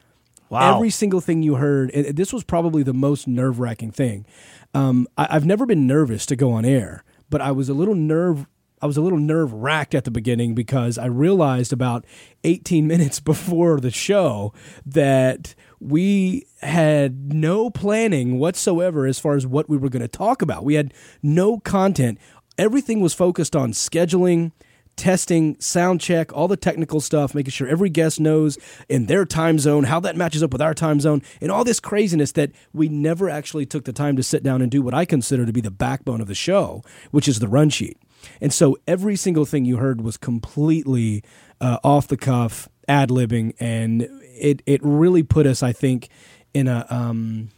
Wow. 0.50 0.76
Every 0.76 0.90
single 0.90 1.20
thing 1.20 1.44
you 1.44 1.56
heard, 1.56 1.92
and 1.92 2.16
this 2.16 2.32
was 2.32 2.44
probably 2.44 2.82
the 2.84 2.94
most 2.94 3.28
nerve 3.28 3.60
wracking 3.60 3.92
thing. 3.92 4.26
Um, 4.74 5.08
I, 5.18 5.28
I've 5.32 5.46
never 5.46 5.66
been 5.66 5.86
nervous 5.86 6.26
to 6.28 6.36
go 6.36 6.54
on 6.54 6.64
air, 6.64 7.04
but 7.30 7.42
I 7.42 7.52
was 7.52 7.68
a 7.68 7.74
little 7.74 7.96
nerve. 7.96 8.48
I 8.80 8.86
was 8.86 8.98
a 8.98 9.02
little 9.02 9.20
nerve 9.20 9.54
wracked 9.54 9.96
at 9.96 10.04
the 10.04 10.12
beginning 10.12 10.54
because 10.54 10.98
I 10.98 11.08
realized 11.08 11.74
about 11.74 12.06
18 12.44 12.86
minutes 12.88 13.20
before 13.20 13.80
the 13.80 13.92
show 13.92 14.54
that 14.86 15.56
we 15.80 16.46
had 16.62 17.34
no 17.34 17.70
planning 17.70 18.40
whatsoever 18.40 19.06
as 19.06 19.20
far 19.20 19.36
as 19.36 19.48
what 19.48 19.70
we 19.70 19.78
were 19.78 19.90
going 19.90 20.02
to 20.02 20.08
talk 20.08 20.42
about. 20.42 20.64
We 20.64 20.76
had 20.76 20.94
no 21.24 21.60
content. 21.60 22.20
Everything 22.58 23.00
was 23.00 23.14
focused 23.14 23.56
on 23.56 23.72
scheduling, 23.72 24.52
testing, 24.96 25.56
sound 25.60 26.02
check, 26.02 26.34
all 26.34 26.48
the 26.48 26.58
technical 26.58 27.00
stuff, 27.00 27.34
making 27.34 27.52
sure 27.52 27.68
every 27.68 27.90
guest 27.90 28.20
knows 28.20 28.58
in 28.90 29.06
their 29.06 29.26
time 29.26 29.60
zone 29.60 29.86
how 29.86 30.00
that 30.00 30.16
matches 30.16 30.42
up 30.42 30.52
with 30.52 30.62
our 30.62 30.74
time 30.74 31.00
zone, 31.00 31.22
and 31.40 31.52
all 31.52 31.64
this 31.64 31.80
craziness 31.80 32.32
that 32.34 32.52
we 32.74 32.90
never 32.90 33.30
actually 33.30 33.66
took 33.66 33.86
the 33.86 33.94
time 33.94 34.16
to 34.16 34.24
sit 34.24 34.44
down 34.44 34.62
and 34.62 34.72
do 34.72 34.82
what 34.82 34.96
I 34.96 35.06
consider 35.06 35.46
to 35.46 35.54
be 35.54 35.62
the 35.62 35.72
backbone 35.72 36.22
of 36.22 36.28
the 36.28 36.36
show, 36.36 36.84
which 37.12 37.28
is 37.28 37.40
the 37.40 37.48
run 37.48 37.70
sheet. 37.70 37.98
And 38.42 38.54
so 38.54 38.78
every 38.88 39.16
single 39.16 39.46
thing 39.46 39.66
you 39.66 39.78
heard 39.78 40.02
was 40.02 40.18
completely 40.18 41.24
uh, 41.62 41.78
off 41.84 42.08
the 42.08 42.18
cuff, 42.18 42.70
ad 42.88 43.10
libbing, 43.10 43.54
and 43.60 44.04
it 44.40 44.62
it 44.66 44.80
really 44.84 45.24
put 45.24 45.46
us, 45.48 45.64
I 45.64 45.74
think, 45.74 46.10
in 46.54 46.68
a 46.68 46.86
um, 46.90 47.50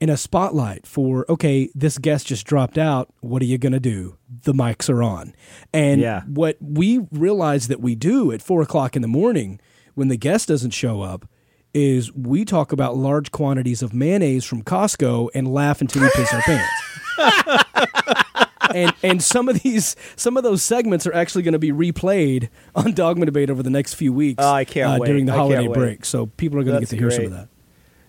in 0.00 0.10
a 0.10 0.16
spotlight 0.16 0.86
for 0.86 1.24
okay 1.28 1.70
this 1.74 1.98
guest 1.98 2.26
just 2.26 2.44
dropped 2.46 2.76
out. 2.76 3.08
What 3.20 3.40
are 3.42 3.46
you 3.46 3.58
going 3.58 3.72
to 3.72 3.80
do? 3.80 4.16
The 4.42 4.52
mics 4.52 4.90
are 4.90 5.02
on. 5.02 5.34
And 5.72 6.00
Yeah. 6.00 6.22
what 6.22 6.56
we 6.60 7.06
realize 7.12 7.68
that 7.68 7.80
we 7.80 7.94
do 7.94 8.32
at 8.32 8.42
four 8.42 8.60
o'clock 8.62 8.96
in 8.96 9.02
the 9.02 9.08
morning 9.08 9.60
when 9.94 10.08
the 10.08 10.16
guest 10.16 10.48
doesn't 10.48 10.72
show 10.72 11.02
up 11.02 11.26
is 11.72 12.12
we 12.12 12.44
talk 12.44 12.70
about 12.72 12.96
large 12.96 13.30
quantities 13.32 13.82
of 13.82 13.94
mayonnaise 13.94 14.44
from 14.44 14.62
costco 14.62 15.28
and 15.34 15.46
laugh 15.52 15.80
until 15.80 16.02
we 16.02 16.10
piss 16.14 16.32
our 16.34 16.42
pants 16.42 18.23
and 18.74 18.92
and 19.02 19.22
some 19.22 19.48
of 19.48 19.62
these 19.62 19.96
some 20.16 20.36
of 20.36 20.42
those 20.42 20.62
segments 20.62 21.06
are 21.06 21.14
actually 21.14 21.42
going 21.42 21.52
to 21.52 21.58
be 21.58 21.72
replayed 21.72 22.48
on 22.74 22.92
dogma 22.92 23.24
debate 23.26 23.48
over 23.50 23.62
the 23.62 23.70
next 23.70 23.94
few 23.94 24.12
weeks 24.12 24.42
Oh, 24.44 24.52
I 24.52 24.64
can't 24.64 24.90
uh, 24.90 24.98
wait. 25.00 25.06
during 25.08 25.26
the 25.26 25.32
I 25.32 25.36
holiday 25.36 25.68
break 25.68 26.04
so 26.04 26.26
people 26.26 26.58
are 26.58 26.64
going 26.64 26.74
to 26.74 26.80
get 26.80 26.88
to 26.90 26.96
hear 26.96 27.10
some 27.10 27.24
of 27.26 27.30
that 27.32 27.48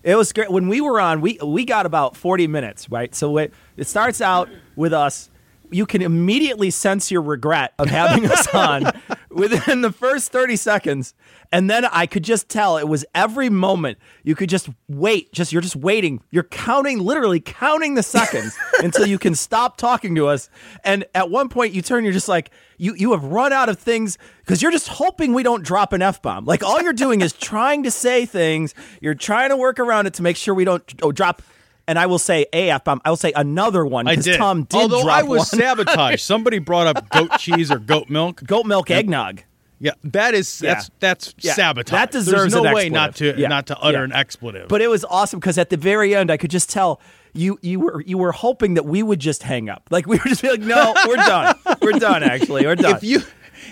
It 0.02 0.16
was 0.16 0.32
great 0.32 0.50
when 0.50 0.68
we 0.68 0.80
were 0.80 1.00
on. 1.00 1.20
We 1.20 1.38
we 1.44 1.64
got 1.64 1.86
about 1.86 2.16
forty 2.16 2.46
minutes, 2.46 2.88
right? 2.90 3.12
So 3.14 3.38
it, 3.38 3.52
it 3.76 3.86
starts 3.88 4.20
out 4.20 4.48
with 4.76 4.92
us. 4.92 5.30
You 5.72 5.84
can 5.84 6.00
immediately 6.00 6.70
sense 6.70 7.10
your 7.10 7.22
regret 7.22 7.72
of 7.78 7.88
having 7.88 8.24
us 8.30 8.46
on 8.54 8.92
within 9.36 9.82
the 9.82 9.92
first 9.92 10.32
thirty 10.32 10.56
seconds, 10.56 11.14
and 11.52 11.70
then 11.70 11.84
I 11.84 12.06
could 12.06 12.24
just 12.24 12.48
tell 12.48 12.78
it 12.78 12.88
was 12.88 13.04
every 13.14 13.48
moment. 13.48 13.98
You 14.24 14.34
could 14.34 14.48
just 14.48 14.68
wait. 14.88 15.32
Just 15.32 15.52
you're 15.52 15.62
just 15.62 15.76
waiting. 15.76 16.22
You're 16.30 16.44
counting, 16.44 16.98
literally 16.98 17.40
counting 17.40 17.94
the 17.94 18.02
seconds 18.02 18.56
until 18.82 19.06
you 19.06 19.18
can 19.18 19.34
stop 19.34 19.76
talking 19.76 20.14
to 20.16 20.26
us. 20.26 20.48
And 20.84 21.04
at 21.14 21.30
one 21.30 21.48
point, 21.48 21.74
you 21.74 21.82
turn. 21.82 22.04
You're 22.04 22.12
just 22.12 22.28
like 22.28 22.50
you 22.78 22.94
you 22.94 23.12
have 23.12 23.24
run 23.24 23.52
out 23.52 23.68
of 23.68 23.78
things 23.78 24.18
because 24.40 24.62
you're 24.62 24.72
just 24.72 24.88
hoping 24.88 25.34
we 25.34 25.42
don't 25.42 25.64
drop 25.64 25.92
an 25.92 26.02
f 26.02 26.22
bomb. 26.22 26.44
Like 26.44 26.62
all 26.62 26.80
you're 26.82 26.92
doing 26.92 27.20
is 27.20 27.32
trying 27.32 27.82
to 27.84 27.90
say 27.90 28.26
things. 28.26 28.74
You're 29.00 29.14
trying 29.14 29.50
to 29.50 29.56
work 29.56 29.78
around 29.78 30.06
it 30.06 30.14
to 30.14 30.22
make 30.22 30.36
sure 30.36 30.54
we 30.54 30.64
don't 30.64 30.82
oh, 31.02 31.12
drop. 31.12 31.42
And 31.88 31.98
I 31.98 32.06
will 32.06 32.18
say 32.18 32.46
a 32.52 32.70
f 32.70 32.84
bomb. 32.84 33.00
I 33.04 33.10
will 33.10 33.16
say 33.16 33.32
another 33.36 33.86
one 33.86 34.06
because 34.06 34.24
did. 34.24 34.36
Tom 34.38 34.64
did 34.64 34.76
Although 34.80 35.08
I 35.08 35.22
was 35.22 35.52
one. 35.52 35.60
sabotaged. 35.60 36.20
Somebody 36.20 36.58
brought 36.58 36.88
up 36.88 37.08
goat 37.10 37.30
cheese 37.38 37.70
or 37.70 37.78
goat 37.78 38.10
milk. 38.10 38.42
Goat 38.44 38.66
milk 38.66 38.90
eggnog. 38.90 39.42
Yeah, 39.78 39.92
that 40.04 40.34
is 40.34 40.60
Yeah. 40.62 40.74
that's 40.74 40.90
that's 41.00 41.34
Yeah. 41.38 41.52
sabotage. 41.54 41.92
That 41.92 42.10
deserves 42.10 42.52
There's 42.52 42.62
no 42.64 42.72
way 42.72 42.88
not 42.88 43.14
to. 43.16 43.38
Yeah. 43.38 43.48
not 43.48 43.66
to 43.68 43.78
utter 43.78 44.02
an 44.02 44.12
expletive. 44.12 44.68
But 44.68 44.80
it 44.82 44.88
was 44.88 45.04
awesome 45.04 45.38
because 45.38 45.58
at 45.58 45.70
the 45.70 45.76
very 45.76 46.14
end, 46.16 46.30
I 46.30 46.36
could 46.38 46.50
just 46.50 46.70
tell 46.70 47.00
you 47.34 47.58
you 47.62 47.78
were 47.80 48.00
you 48.02 48.16
were 48.18 48.32
hoping 48.32 48.74
that 48.74 48.86
we 48.86 49.02
would 49.02 49.20
just 49.20 49.42
hang 49.44 49.68
up. 49.68 49.82
Like 49.90 50.06
we 50.08 50.16
were 50.16 50.24
just 50.24 50.42
be 50.42 50.48
like, 50.50 50.60
no, 50.60 50.94
we're 51.06 51.16
done. 51.16 51.54
We're 51.82 51.92
done. 51.92 52.22
Actually, 52.24 52.64
we're 52.66 52.74
done. 52.86 52.96
if 52.96 53.04
you 53.04 53.20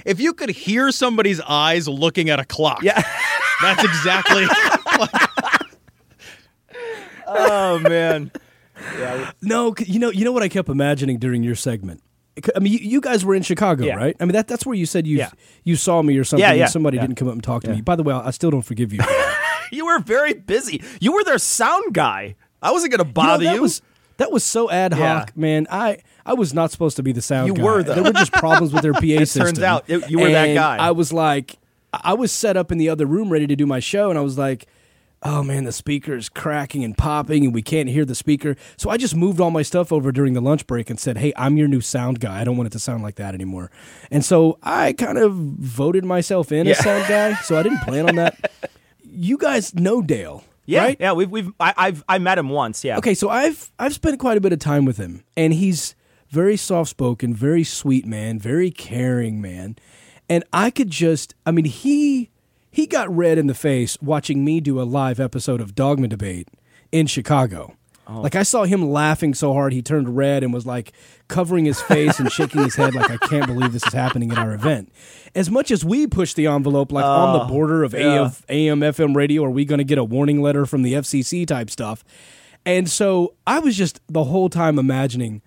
if 0.05 0.21
you 0.21 0.35
could 0.35 0.51
hear 0.51 0.93
somebody's 0.93 1.41
eyes 1.41 1.89
looking 1.89 2.29
at 2.31 2.39
a 2.39 2.45
clock, 2.45 2.83
yeah. 2.83 3.03
that's 3.63 3.83
exactly. 3.83 4.47
Oh 7.27 7.79
man. 7.81 8.31
No, 9.41 9.73
you 9.79 10.01
know, 10.01 10.11
you 10.11 10.25
know 10.25 10.33
what 10.33 10.43
I 10.43 10.49
kept 10.49 10.69
imagining 10.69 11.19
during 11.19 11.43
your 11.45 11.55
segment. 11.55 12.03
I 12.57 12.59
mean, 12.59 12.73
you, 12.73 12.81
you 12.81 13.01
guys 13.01 13.25
were 13.25 13.35
in 13.37 13.43
Chicago, 13.43 13.85
Yeah. 13.85 13.95
right? 13.95 14.17
I 14.19 14.25
mean, 14.25 14.33
that 14.33 14.49
that's 14.49 14.67
where 14.67 14.75
you 14.75 14.85
said 14.87 15.07
you 15.07 15.19
Yeah. 15.19 15.31
you 15.63 15.77
saw 15.77 16.03
me 16.03 16.17
or 16.19 16.25
something. 16.25 16.43
Yeah, 16.43 16.51
and 16.51 16.59
yeah, 16.59 16.67
somebody 16.67 16.97
yeah. 16.97 17.03
didn't 17.03 17.17
come 17.17 17.29
up 17.29 17.35
and 17.35 17.43
talk 17.45 17.63
to 17.63 17.69
Yeah. 17.71 17.77
me. 17.77 17.81
By 17.83 17.95
the 17.95 18.03
way, 18.03 18.13
I 18.13 18.31
still 18.33 18.51
don't 18.51 18.63
forgive 18.63 18.93
you. 18.93 19.01
You 19.71 19.87
were 19.87 19.99
very 19.99 20.35
busy. 20.35 20.83
You 21.01 21.13
were 21.15 21.25
their 21.25 21.39
sound 21.39 21.95
guy. 21.95 22.37
I 22.63 22.71
wasn't 22.71 22.93
going 22.93 22.99
to 22.99 23.05
You 23.07 23.09
know, 23.09 23.13
bother 23.33 23.45
that 23.45 23.55
you. 23.57 23.63
was 23.63 23.83
that 24.19 24.31
was 24.31 24.45
so 24.45 24.71
ad 24.71 24.93
hoc, 24.93 25.29
Yeah. 25.35 25.41
man. 25.41 25.67
I 25.71 25.99
I 26.25 26.35
was 26.35 26.53
not 26.55 26.71
supposed 26.71 26.97
to 26.97 27.03
be 27.03 27.13
the 27.13 27.23
sound. 27.23 27.49
You 27.49 27.55
guy. 27.55 27.63
were, 27.63 27.83
though. 27.83 27.95
There 27.95 28.05
were 28.05 28.13
just 28.13 28.33
problems 28.33 28.73
with 28.73 28.83
their 28.83 28.93
PA 29.01 29.01
It 29.03 29.27
turns 29.31 29.61
out 29.61 29.85
it- 29.89 30.09
you 30.11 30.19
were 30.21 30.31
that 30.31 30.55
guy. 30.55 30.77
I 30.77 30.91
was 30.93 31.13
like, 31.13 31.57
I 31.93 32.15
was 32.15 32.31
set 32.31 32.57
up 32.57 32.71
in 32.71 32.79
the 32.79 32.89
other 32.89 33.07
room 33.07 33.31
ready 33.31 33.47
to 33.47 33.57
do 33.57 33.67
my 33.67 33.81
show, 33.81 34.11
and 34.11 34.19
I 34.19 34.23
was 34.23 34.37
like. 34.39 34.67
Oh 35.27 35.43
man, 35.43 35.65
the 35.65 35.73
speaker 35.73 36.15
is 36.15 36.29
cracking 36.29 36.85
and 36.85 36.97
popping, 36.97 37.45
and 37.47 37.55
we 37.55 37.63
can't 37.63 37.89
hear 37.89 38.05
the 38.05 38.15
speaker. 38.15 38.57
So 38.77 38.91
I 38.91 38.99
just 38.99 39.17
moved 39.17 39.41
all 39.41 39.51
my 39.51 39.63
stuff 39.63 39.91
over 39.91 40.13
during 40.13 40.35
the 40.35 40.43
lunch 40.43 40.67
break 40.67 40.91
and 40.91 41.01
said, 41.01 41.17
"Hey, 41.17 41.33
I'm 41.35 41.57
your 41.57 41.67
new 41.67 41.81
sound 41.81 42.21
guy. 42.21 42.43
I 42.43 42.45
don't 42.45 42.59
want 42.59 42.67
it 42.67 42.73
to 42.73 42.79
sound 42.79 43.03
like 43.03 43.15
that 43.15 43.33
anymore." 43.35 43.71
And 44.11 44.23
so 44.23 44.59
I 44.63 44.93
kind 44.93 45.17
of 45.17 45.33
voted 45.33 46.05
myself 46.05 46.53
in 46.53 46.67
as 46.69 46.79
sound 46.79 47.07
guy. 47.09 47.35
So 47.37 47.57
I 47.59 47.63
didn't 47.63 47.81
plan 47.81 48.09
on 48.09 48.17
that. 48.17 48.51
You 49.17 49.39
guys 49.39 49.73
know 49.77 50.03
Dale, 50.03 50.43
yeah, 50.67 50.83
right? 50.83 50.97
yeah. 50.99 51.13
We've 51.13 51.31
we've 51.31 51.53
I, 51.61 51.73
I've 51.77 52.03
I 52.09 52.19
met 52.19 52.37
him 52.37 52.49
once. 52.49 52.83
Yeah. 52.83 52.99
Okay, 52.99 53.15
so 53.15 53.29
I've 53.31 53.71
I've 53.79 53.95
spent 53.95 54.19
quite 54.19 54.37
a 54.37 54.41
bit 54.41 54.53
of 54.53 54.59
time 54.59 54.85
with 54.85 54.97
him, 54.97 55.23
and 55.37 55.53
he's 55.53 55.95
very 56.31 56.57
soft 56.57 56.91
spoken, 56.91 57.33
very 57.33 57.63
sweet 57.63 58.07
man, 58.07 58.41
very 58.41 58.73
caring 58.73 59.41
man, 59.41 59.77
and 60.29 60.43
I 60.53 60.71
could 60.71 60.91
just 60.91 61.37
I 61.47 61.53
mean 61.53 61.65
he 61.67 62.31
he 62.75 62.89
got 62.89 63.09
red 63.15 63.39
in 63.39 63.47
the 63.47 63.55
face 63.55 63.97
watching 64.03 64.45
me 64.45 64.61
do 64.61 64.81
a 64.81 64.83
live 64.83 65.21
episode 65.21 65.61
of 65.61 65.77
Dogma 65.77 66.09
Debate 66.09 66.49
in 66.91 67.07
Chicago. 67.07 67.77
Oh. 68.09 68.21
Like 68.21 68.35
I 68.35 68.43
saw 68.43 68.65
him 68.65 68.91
laughing 68.91 69.33
so 69.33 69.53
hard 69.53 69.73
he 69.73 69.81
turned 69.81 70.17
red 70.17 70.43
and 70.43 70.53
was 70.53 70.67
like 70.67 70.93
covering 71.29 71.67
his 71.67 71.81
face 71.81 72.19
and 72.19 72.33
shaking 72.33 72.65
his 72.65 72.75
head 72.75 72.93
like 72.97 73.13
I 73.13 73.17
can't 73.29 73.47
believe 73.47 73.73
this 73.73 73.87
is 73.87 73.93
happening 73.93 74.33
at 74.33 74.39
our 74.39 74.53
event. 74.53 74.93
As 75.37 75.53
much 75.53 75.71
as 75.71 75.85
we 75.85 76.09
push 76.09 76.35
the 76.35 76.49
envelope 76.49 76.91
like 76.91 77.05
on 77.05 77.39
the 77.39 77.45
oh, 77.45 77.49
border 77.49 77.85
of 77.85 77.95
yeah. 77.95 78.27
AF, 78.27 78.45
AM 78.49 78.81
FM 78.81 79.15
radio 79.15 79.45
are 79.45 79.51
we 79.51 79.65
going 79.65 79.79
to 79.79 79.85
get 79.85 79.99
a 79.99 80.05
warning 80.05 80.43
letter 80.43 80.67
from 80.67 80.83
the 80.83 80.95
FCC 80.95 81.47
type 81.47 81.71
stuff. 81.71 82.03
And 82.67 82.91
so 82.91 83.35
I 83.47 83.61
was 83.61 83.77
just 83.77 84.01
the 84.09 84.25
whole 84.25 84.49
time 84.49 84.81
imagining 84.81 85.43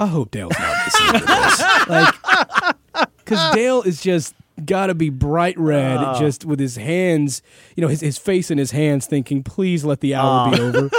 I 0.00 0.06
hope 0.06 0.30
Dale's 0.30 0.58
not 0.58 0.86
listening 0.86 1.20
to 1.20 1.26
this. 1.26 1.88
Like 1.90 3.14
cuz 3.26 3.38
Dale 3.52 3.82
is 3.82 4.00
just 4.00 4.34
got 4.66 4.86
to 4.86 4.94
be 4.94 5.10
bright 5.10 5.58
red 5.58 5.98
ah. 5.98 6.18
just 6.18 6.44
with 6.44 6.58
his 6.58 6.76
hands, 6.76 7.42
you 7.76 7.82
know, 7.82 7.88
his 7.88 8.00
his 8.00 8.18
face 8.18 8.50
in 8.50 8.58
his 8.58 8.70
hands 8.70 9.06
thinking 9.06 9.42
please 9.42 9.84
let 9.84 10.00
the 10.00 10.14
hour 10.14 10.50
be 10.50 10.60
ah. 10.60 10.62
over. 10.62 10.90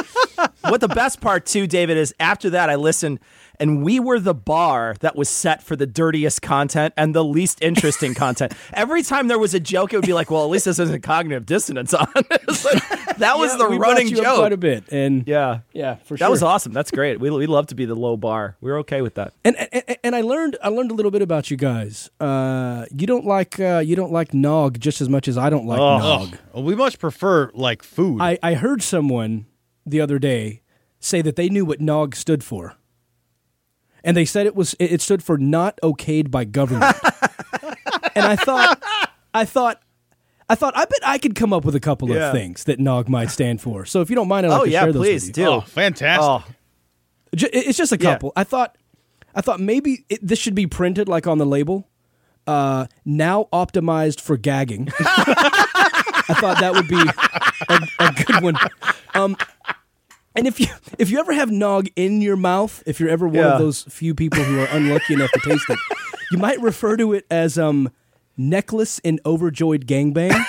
what 0.70 0.82
the 0.82 0.88
best 0.88 1.22
part 1.22 1.46
too, 1.46 1.68
David, 1.68 1.98
is 1.98 2.14
after 2.20 2.50
that 2.52 2.70
I 2.70 2.76
listened 2.76 3.20
and 3.60 3.84
we 3.84 4.00
were 4.00 4.20
the 4.20 4.34
bar 4.34 4.96
that 5.02 5.16
was 5.16 5.30
set 5.30 5.62
for 5.64 5.76
the 5.76 5.86
dirtiest 5.88 6.42
content 6.42 6.94
and 6.98 7.14
the 7.14 7.24
least 7.24 7.62
interesting 7.62 8.14
content. 8.14 8.54
Every 8.74 9.04
time 9.04 9.28
there 9.28 9.40
was 9.40 9.54
a 9.54 9.60
joke, 9.60 9.94
it 9.94 9.98
would 9.98 10.06
be 10.06 10.14
like, 10.14 10.30
"Well, 10.32 10.44
at 10.44 10.50
least 10.50 10.66
this 10.66 10.80
isn't 10.80 11.02
cognitive 11.04 11.46
dissonance 11.46 11.94
on." 11.94 12.08
It's 12.54 12.66
like, 12.66 13.18
that 13.18 13.38
was 13.38 13.52
Yeah, 13.52 13.58
the 13.58 13.70
we 13.70 13.78
running 13.78 14.08
you 14.08 14.18
up 14.18 14.24
joke. 14.24 14.38
quite 14.40 14.54
a 14.54 14.58
bit 14.58 14.92
and 14.92 15.28
yeah, 15.28 15.60
yeah, 15.72 15.96
for 15.96 16.00
that 16.00 16.08
sure. 16.08 16.18
That 16.20 16.32
was 16.32 16.44
awesome. 16.44 16.72
That's 16.74 16.92
great. 16.92 17.20
We 17.20 17.30
we 17.30 17.46
love 17.48 17.68
to 17.68 17.76
be 17.76 17.86
the 17.86 17.96
low 17.96 18.18
bar. 18.18 18.58
We 18.62 18.72
were 18.72 18.78
okay 18.80 19.02
with 19.02 19.16
that. 19.16 19.34
And, 19.46 19.56
and 19.72 19.98
and 20.04 20.16
I 20.16 20.22
learned 20.22 20.58
I 20.64 20.70
learned 20.70 20.92
a 20.92 20.94
little 20.94 21.12
bit 21.12 21.22
about 21.22 21.50
you 21.52 21.58
guys. 21.58 22.10
Uh, 22.20 22.86
you 22.96 23.08
don't 23.08 23.26
like 23.26 23.60
uh, 23.60 23.82
you 23.86 23.96
don't 23.96 24.12
like 24.12 24.34
nog 24.34 24.80
just 24.80 25.02
as 25.02 25.10
much 25.10 25.28
as 25.28 25.38
I 25.38 25.50
don't 25.50 25.66
like 25.66 25.80
Oh. 25.80 25.98
nog. 26.00 26.38
Well, 26.54 26.64
we 26.64 26.76
much 26.76 27.00
prefer 27.00 27.50
like 27.54 27.82
food. 27.84 28.22
I, 28.22 28.38
I 28.44 28.54
heard 28.56 28.82
someone 28.84 29.46
the 29.86 30.00
other 30.02 30.20
day 30.20 30.62
say 31.00 31.22
that 31.22 31.36
they 31.36 31.50
knew 31.50 31.66
what 31.66 31.80
nog 31.82 32.16
stood 32.16 32.44
for, 32.44 32.76
and 34.04 34.16
they 34.18 34.26
said 34.26 34.46
it 34.46 34.56
was 34.56 34.74
it 34.80 34.92
it 34.94 35.02
stood 35.02 35.24
for 35.24 35.38
not 35.38 35.80
okayed 35.84 36.30
by 36.32 36.44
government. 36.46 36.96
and 38.16 38.26
I 38.26 38.36
thought 38.36 38.82
I 39.34 39.46
thought. 39.46 39.80
I 40.50 40.56
thought 40.56 40.76
I 40.76 40.84
bet 40.86 41.00
I 41.06 41.18
could 41.20 41.36
come 41.36 41.54
up 41.54 41.64
with 41.64 41.74
a 41.74 41.80
couple 41.80 42.10
Yeah. 42.10 42.28
of 42.28 42.34
things 42.34 42.66
that 42.66 42.78
nog 42.78 43.08
might 43.08 43.32
stand 43.32 43.62
for. 43.62 43.86
So 43.86 44.02
if 44.02 44.10
you 44.10 44.16
don't 44.16 44.28
mind, 44.28 44.46
I'd 44.46 44.50
like 44.50 44.62
oh 44.62 44.66
to 44.66 44.70
yeah, 44.72 44.84
share 44.84 44.92
those 44.92 45.02
please 45.06 45.28
with 45.28 45.38
you. 45.38 45.46
do. 45.46 45.50
oh, 45.52 45.62
fantastic. 45.62 46.22
Oh, 46.22 46.44
Ju- 47.34 47.50
It's 47.54 47.78
just 47.78 47.94
a 47.94 47.98
Yeah. 47.98 48.12
couple. 48.12 48.34
I 48.36 48.44
thought, 48.44 48.78
I 49.34 49.40
thought 49.40 49.62
maybe 49.62 50.06
it, 50.10 50.20
this 50.22 50.38
should 50.40 50.54
be 50.54 50.68
printed 50.68 51.08
like 51.08 51.28
on 51.28 51.38
the 51.38 51.46
label. 51.46 51.88
Uh, 52.46 52.88
now 53.06 53.48
optimized 53.54 54.20
for 54.20 54.36
gagging. 54.36 54.90
I 55.00 56.36
thought 56.40 56.60
that 56.60 56.74
would 56.74 56.90
be 56.90 57.02
a, 57.70 58.06
a 58.06 58.24
good 58.26 58.44
one. 58.44 58.58
Um, 59.16 59.38
and 60.36 60.48
if 60.48 60.60
you 60.60 60.68
if 61.00 61.10
you 61.10 61.20
ever 61.20 61.34
have 61.34 61.52
nog 61.52 61.88
in 61.96 62.22
your 62.22 62.36
mouth, 62.38 62.82
if 62.86 63.00
you're 63.00 63.10
ever 63.10 63.28
one 63.28 63.36
Yeah. 63.38 63.54
of 63.54 63.60
those 63.60 63.84
few 63.84 64.14
people 64.16 64.44
who 64.44 64.60
are 64.60 64.68
unlucky 64.72 65.14
enough 65.14 65.32
to 65.32 65.40
taste 65.42 65.70
it, 65.70 65.80
you 66.32 66.38
might 66.38 66.60
refer 66.62 66.98
to 66.98 67.14
it 67.14 67.26
as 67.32 67.58
um 67.58 67.90
necklace 68.38 69.00
in 69.00 69.20
overjoyed 69.26 69.86
gangbang. 69.86 70.32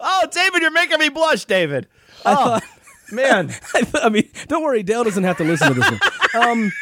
oh, 0.00 0.26
David, 0.30 0.62
you're 0.62 0.70
making 0.70 0.98
me 0.98 1.08
blush, 1.08 1.44
David. 1.44 1.88
Oh, 2.24 2.60
man. 3.10 3.52
I 3.94 4.08
mean, 4.08 4.28
don't 4.48 4.62
worry, 4.62 4.82
Dale 4.82 5.04
doesn't 5.04 5.24
have 5.24 5.36
to 5.38 5.44
listen 5.44 5.68
to 5.68 5.74
this 5.74 5.90
one. 5.90 6.00
Um, 6.48 6.72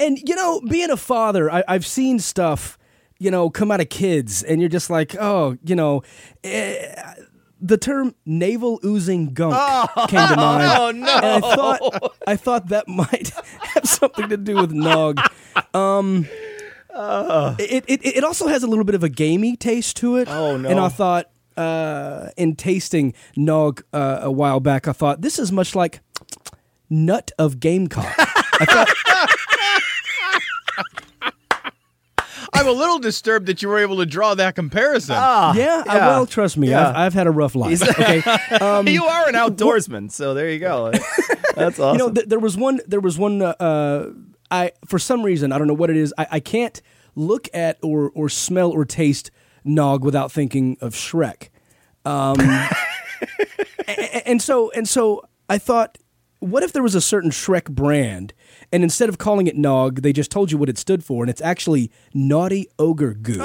and 0.00 0.18
you 0.28 0.34
know, 0.34 0.60
being 0.68 0.90
a 0.90 0.96
father, 0.96 1.50
I, 1.50 1.62
I've 1.68 1.86
seen 1.86 2.18
stuff, 2.18 2.78
you 3.18 3.30
know, 3.30 3.50
come 3.50 3.70
out 3.70 3.80
of 3.80 3.88
kids, 3.88 4.42
and 4.42 4.60
you're 4.60 4.68
just 4.68 4.90
like, 4.90 5.14
oh, 5.20 5.56
you 5.64 5.76
know, 5.76 6.02
eh, 6.42 7.14
the 7.64 7.78
term 7.78 8.14
"navel 8.26 8.78
oozing 8.84 9.32
gunk" 9.32 9.54
came 10.08 10.28
to 10.28 10.36
mind. 10.36 10.70
Oh, 10.78 10.90
no. 10.92 11.16
And 11.16 11.44
I 11.44 11.54
thought, 11.54 12.12
I 12.26 12.36
thought 12.36 12.68
that 12.68 12.86
might 12.88 13.30
have 13.74 13.86
something 13.86 14.28
to 14.28 14.36
do 14.36 14.56
with 14.56 14.72
nog. 14.72 15.18
Um, 15.72 16.28
it, 17.58 17.84
it 17.88 18.00
it 18.04 18.24
also 18.24 18.46
has 18.48 18.62
a 18.62 18.66
little 18.66 18.84
bit 18.84 18.94
of 18.94 19.02
a 19.02 19.08
gamey 19.08 19.56
taste 19.56 19.96
to 19.98 20.16
it. 20.16 20.28
Oh, 20.28 20.56
no. 20.56 20.68
And 20.68 20.78
I 20.78 20.88
thought, 20.88 21.30
uh, 21.56 22.28
in 22.36 22.54
tasting 22.54 23.14
nog 23.36 23.82
uh, 23.92 24.20
a 24.22 24.30
while 24.30 24.60
back, 24.60 24.86
I 24.86 24.92
thought 24.92 25.22
this 25.22 25.38
is 25.38 25.50
much 25.50 25.74
like 25.74 26.00
nut 26.90 27.32
of 27.38 27.60
gamecock. 27.60 28.14
I 28.16 28.64
thought, 28.66 28.88
I'm 32.64 32.74
a 32.76 32.78
little 32.78 32.98
disturbed 32.98 33.46
that 33.46 33.62
you 33.62 33.68
were 33.68 33.78
able 33.78 33.96
to 33.98 34.06
draw 34.06 34.34
that 34.34 34.54
comparison. 34.54 35.16
Ah, 35.18 35.52
yeah, 35.54 35.82
I, 35.86 35.96
yeah. 35.96 36.06
well, 36.08 36.26
trust 36.26 36.56
me, 36.56 36.70
Yeah. 36.70 36.88
I've, 36.88 36.96
I've 36.96 37.14
had 37.14 37.26
a 37.26 37.30
rough 37.30 37.54
life. 37.54 37.82
Okay, 37.82 38.20
um, 38.60 38.88
you 38.88 39.04
are 39.04 39.28
an 39.28 39.34
outdoorsman, 39.34 40.10
so 40.10 40.32
there 40.34 40.48
you 40.50 40.58
go. 40.58 40.90
That's 41.54 41.78
awesome. 41.78 41.92
you 41.92 41.98
know, 41.98 42.10
th- 42.12 42.26
there 42.26 42.38
was 42.40 42.56
one. 42.56 42.80
There 42.86 43.00
was 43.00 43.18
one. 43.18 43.42
Uh, 43.42 43.54
uh, 43.60 44.10
I 44.50 44.72
for 44.86 44.98
some 44.98 45.22
reason 45.22 45.52
I 45.52 45.58
don't 45.58 45.66
know 45.68 45.74
what 45.74 45.90
it 45.90 45.96
is. 45.96 46.12
I, 46.18 46.26
I 46.32 46.40
can't 46.40 46.80
look 47.14 47.48
at 47.54 47.78
or 47.82 48.10
or 48.14 48.28
smell 48.28 48.70
or 48.70 48.84
taste 48.84 49.30
nog 49.64 50.04
without 50.04 50.32
thinking 50.32 50.76
of 50.80 50.94
Shrek. 50.94 51.48
Um, 52.04 52.36
a- 52.40 52.68
a- 53.88 54.28
and 54.28 54.40
so 54.42 54.70
and 54.72 54.88
so 54.88 55.22
I 55.48 55.58
thought, 55.58 55.98
what 56.40 56.62
if 56.62 56.72
there 56.72 56.82
was 56.82 56.94
a 56.94 57.00
certain 57.00 57.30
Shrek 57.30 57.70
brand, 57.70 58.32
and 58.74 58.82
instead 58.82 59.08
of 59.08 59.18
calling 59.18 59.46
it 59.46 59.56
nog, 59.56 60.02
they 60.02 60.12
just 60.12 60.32
told 60.32 60.50
you 60.50 60.58
what 60.58 60.68
it 60.68 60.76
stood 60.78 61.04
for, 61.04 61.22
and 61.22 61.30
it's 61.30 61.40
actually 61.40 61.92
naughty 62.12 62.66
ogre 62.76 63.14
goo. 63.14 63.38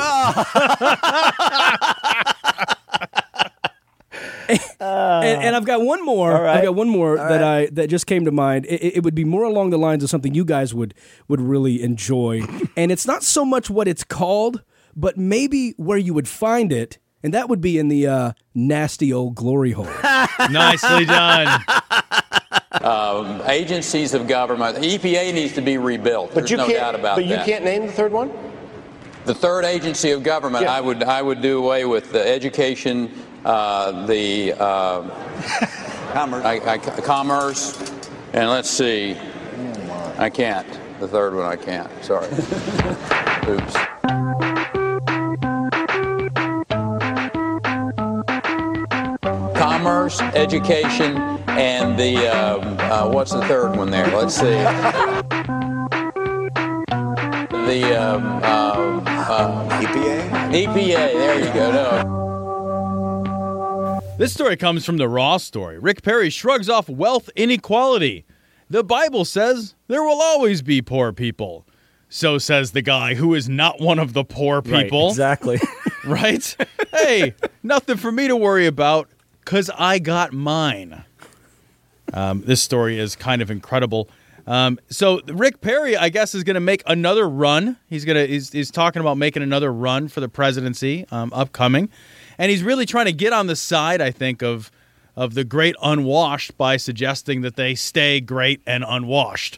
and, 4.79 5.43
and 5.43 5.55
I've 5.55 5.65
got 5.65 5.81
one 5.83 6.03
more. 6.03 6.35
All 6.35 6.41
right. 6.41 6.57
I've 6.57 6.63
got 6.63 6.73
one 6.73 6.89
more 6.89 7.15
that 7.17 7.43
I 7.43 7.67
that 7.73 7.91
just 7.91 8.07
came 8.07 8.25
to 8.25 8.31
mind. 8.31 8.65
It, 8.65 8.97
it 8.97 9.03
would 9.03 9.13
be 9.13 9.23
more 9.23 9.43
along 9.43 9.69
the 9.69 9.77
lines 9.77 10.03
of 10.03 10.09
something 10.09 10.33
you 10.33 10.43
guys 10.43 10.73
would 10.73 10.95
would 11.27 11.41
really 11.41 11.83
enjoy, 11.83 12.41
and 12.75 12.91
it's 12.91 13.05
not 13.05 13.21
so 13.21 13.45
much 13.45 13.69
what 13.69 13.87
it's 13.87 14.03
called, 14.03 14.63
but 14.95 15.15
maybe 15.15 15.75
where 15.77 15.99
you 15.99 16.15
would 16.15 16.27
find 16.27 16.73
it, 16.73 16.97
and 17.21 17.35
that 17.35 17.49
would 17.49 17.61
be 17.61 17.77
in 17.77 17.89
the 17.89 18.07
uh, 18.07 18.31
nasty 18.55 19.13
old 19.13 19.35
glory 19.35 19.73
hole. 19.73 19.85
Nicely 20.49 21.05
done. 21.05 21.63
Um, 22.71 23.41
agencies 23.47 24.13
of 24.13 24.27
government. 24.27 24.75
The 24.75 24.97
EPA 24.97 25.34
needs 25.34 25.53
to 25.53 25.62
be 25.62 25.77
rebuilt. 25.77 26.29
But 26.29 26.41
There's 26.41 26.51
you 26.51 26.58
no 26.58 26.67
can't. 26.67 26.77
doubt 26.77 26.95
about 26.95 27.15
but 27.15 27.25
you 27.25 27.38
can't 27.38 27.63
name 27.63 27.88
the 27.88 27.91
third 27.91 28.12
one. 28.12 28.32
The 29.25 29.34
third 29.34 29.65
agency 29.65 30.12
of 30.12 30.23
government, 30.23 30.63
Yeah. 30.63 30.73
I 30.73 30.82
would 30.82 31.03
I 31.03 31.21
would 31.21 31.41
do 31.41 31.63
away 31.63 31.86
with 31.86 32.12
the 32.12 32.25
education, 32.27 33.12
uh, 33.45 34.05
the 34.05 34.53
uh, 34.53 35.10
commerce. 36.13 36.45
I, 36.45 36.73
I, 36.73 36.77
commerce, 36.77 37.79
and 38.34 38.49
let's 38.49 38.69
see. 38.69 39.17
I 40.17 40.29
can't. 40.29 40.67
The 40.99 41.08
third 41.08 41.34
one 41.36 41.45
I 41.45 41.55
can't. 41.55 41.89
Sorry. 42.03 42.27
Oops. 43.47 44.18
Commerce, 49.89 50.21
education, 50.21 51.17
and 51.47 51.97
the 51.97 52.28
um, 52.28 52.78
uh, 52.80 53.10
what's 53.10 53.32
the 53.34 53.41
third 53.47 53.75
one 53.75 53.89
there? 53.89 54.06
Let's 54.15 54.36
see. 54.36 54.45
The 57.65 57.97
um, 57.99 58.23
um, 58.43 59.04
uh, 59.08 59.67
EPA. 59.82 60.30
EPA. 60.52 61.13
There 61.13 61.39
you 61.39 61.52
go. 61.56 61.71
No. 63.23 63.99
This 64.19 64.32
story 64.32 64.58
comes 64.58 64.86
from 64.86 64.97
the 64.97 65.10
Raw 65.10 65.38
story. 65.38 65.80
Rick 65.80 66.04
Perry 66.04 66.30
shrugs 66.30 66.69
off 66.69 66.88
wealth 66.88 67.32
inequality. 67.36 68.25
The 68.69 68.84
Bible 68.84 69.25
says 69.25 69.73
there 69.88 70.04
will 70.04 70.21
always 70.21 70.62
be 70.62 70.84
poor 70.84 71.12
people. 71.12 71.65
So 72.10 72.38
says 72.38 72.73
the 72.73 72.84
guy 72.84 73.15
who 73.15 73.34
is 73.34 73.49
not 73.49 73.82
one 73.82 73.97
of 73.97 74.13
the 74.13 74.23
poor 74.23 74.62
people. 74.62 75.06
Right, 75.06 75.10
exactly. 75.10 75.60
right? 76.06 76.56
hey, 76.93 77.34
nothing 77.63 77.97
for 77.97 78.12
me 78.12 78.28
to 78.28 78.36
worry 78.36 78.67
about 78.67 79.10
because 79.49 79.71
I 79.75 79.97
got 79.97 80.31
mine. 80.31 81.05
Um, 82.13 82.43
this 82.45 82.62
story 82.62 82.99
is 82.99 83.15
kind 83.15 83.41
of 83.41 83.49
incredible. 83.49 84.07
Um, 84.45 84.79
so 84.91 85.21
Rick 85.25 85.62
Perry, 85.62 85.97
I 85.97 86.09
guess, 86.09 86.35
is 86.35 86.43
going 86.43 86.53
to 86.53 86.59
make 86.59 86.83
another 86.85 87.27
run. 87.27 87.75
He's 87.88 88.05
gonna 88.05 88.27
he's, 88.27 88.51
he's 88.51 88.69
talking 88.69 88.99
about 88.99 89.17
making 89.17 89.41
another 89.41 89.73
run 89.73 90.07
for 90.07 90.19
the 90.19 90.29
presidency 90.29 91.07
um, 91.09 91.33
upcoming, 91.33 91.89
and 92.38 92.51
he's 92.51 92.62
really 92.62 92.85
trying 92.85 93.07
to 93.07 93.12
get 93.12 93.33
on 93.33 93.47
the 93.47 93.55
side, 93.55 94.01
I 94.01 94.12
think, 94.12 94.43
of 94.43 94.69
of 95.15 95.33
the 95.33 95.43
great 95.43 95.75
unwashed 95.81 96.55
by 96.55 96.77
suggesting 96.77 97.41
that 97.41 97.55
they 97.55 97.73
stay 97.73 98.21
great 98.21 98.62
and 98.67 98.85
unwashed 98.88 99.57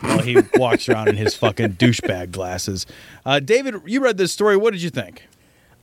while 0.00 0.18
he 0.18 0.36
walks 0.54 0.88
around 0.88 1.10
in 1.10 1.16
his 1.16 1.36
fucking 1.36 1.74
douchebag 1.74 2.32
glasses. 2.32 2.86
Uh, 3.24 3.38
David, 3.38 3.76
you 3.86 4.00
read 4.00 4.16
this 4.16 4.32
story. 4.32 4.56
What 4.56 4.72
did 4.72 4.82
you 4.82 4.90
think? 4.90 5.28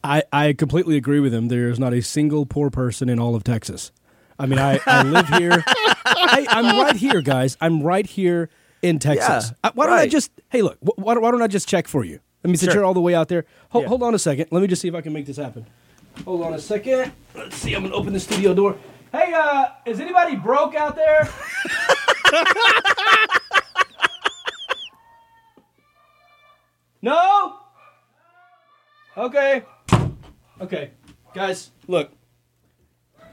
I, 0.06 0.24
I 0.32 0.54
completely 0.54 0.98
agree 0.98 1.20
with 1.20 1.34
him. 1.34 1.48
There 1.48 1.70
is 1.70 1.80
not 1.80 1.94
a 1.94 2.02
single 2.02 2.46
poor 2.46 2.70
person 2.70 3.10
in 3.10 3.20
all 3.20 3.36
of 3.36 3.44
Texas. 3.44 3.92
I 4.38 4.46
mean, 4.46 4.60
I, 4.60 4.80
I 4.86 5.04
live 5.04 5.28
here. 5.30 5.64
I, 5.68 6.46
I'm 6.50 6.78
right 6.80 6.96
here, 6.96 7.22
guys. 7.22 7.58
I'm 7.62 7.82
right 7.82 8.06
here 8.06 8.50
in 8.82 9.00
Texas. 9.00 9.50
Yeah, 9.52 9.56
Uh, 9.64 9.72
why 9.74 9.86
don't 9.88 9.98
I 9.98 10.08
just, 10.08 10.32
hey, 10.50 10.62
look, 10.62 10.78
why, 10.82 11.14
don't- 11.14 11.24
why 11.24 11.32
don't 11.32 11.42
I 11.42 11.48
just 11.48 11.68
check 11.68 11.88
for 11.88 12.04
you? 12.04 12.20
Let 12.44 12.52
me 12.52 12.58
since 12.58 12.72
Sure. 12.72 12.82
you're 12.82 12.86
all 12.86 12.94
the 12.94 13.02
way 13.02 13.16
out 13.16 13.30
there. 13.30 13.46
Hold, 13.70 13.84
Yeah. 13.86 13.90
hold 13.90 14.04
on 14.04 14.14
a 14.14 14.20
second. 14.20 14.48
Let 14.52 14.62
me 14.62 14.68
just 14.68 14.82
see 14.82 14.88
if 14.88 14.94
I 14.94 15.02
can 15.02 15.14
make 15.14 15.26
this 15.26 15.38
happen. 15.38 15.66
Hold 16.26 16.44
on 16.44 16.54
a 16.54 16.60
second. 16.60 17.12
Let's 17.34 17.56
see. 17.56 17.74
I'm 17.74 17.82
going 17.82 17.92
to 17.92 17.98
open 17.98 18.14
the 18.14 18.20
studio 18.20 18.54
door. 18.54 18.78
Hey, 19.12 19.34
uh, 19.34 19.68
is 19.86 20.00
anybody 20.00 20.36
broke 20.36 20.76
out 20.76 20.96
there? 20.96 21.28
no? 27.02 27.58
Okay. 29.18 29.64
Okay. 30.62 30.92
Guys, 31.34 31.72
look. 31.88 32.12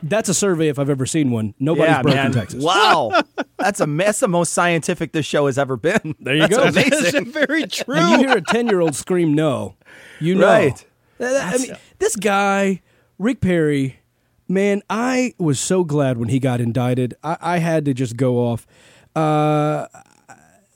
That's 0.02 0.28
a 0.28 0.34
survey 0.34 0.66
if 0.68 0.80
I've 0.80 0.90
ever 0.90 1.06
seen 1.06 1.30
one. 1.30 1.54
Nobody's 1.60 1.90
yeah, 1.92 2.02
broke 2.02 2.14
man. 2.16 2.32
Texas. 2.32 2.62
Wow. 2.64 3.12
That's 3.56 3.80
a 3.80 3.86
that's 3.86 4.18
the 4.18 4.26
most 4.26 4.52
scientific 4.52 5.12
this 5.12 5.24
show 5.24 5.46
has 5.46 5.56
ever 5.56 5.76
been. 5.76 6.16
There 6.18 6.34
you 6.34 6.40
That's 6.48 6.56
go. 6.56 6.62
Amazing. 6.64 7.24
That's 7.24 7.30
very 7.32 7.64
true. 7.68 7.94
When 7.94 8.08
you 8.08 8.18
hear 8.26 8.38
a 8.38 8.40
10 8.42 8.66
year 8.66 8.80
old 8.80 8.96
scream 8.96 9.34
no, 9.34 9.76
you 10.18 10.34
know. 10.34 10.46
Right. 10.48 10.84
That- 11.18 11.32
that- 11.32 11.54
I 11.54 11.58
mean, 11.58 11.76
this 12.00 12.16
guy, 12.16 12.82
Rick 13.20 13.40
Perry, 13.40 14.00
man, 14.48 14.82
I 14.90 15.34
was 15.38 15.60
so 15.60 15.84
glad 15.84 16.18
when 16.18 16.28
he 16.28 16.40
got 16.40 16.60
indicted. 16.60 17.14
I, 17.22 17.36
I 17.40 17.58
had 17.58 17.84
to 17.84 17.94
just 17.94 18.16
go 18.16 18.38
off. 18.38 18.66
Uh, 19.14 19.86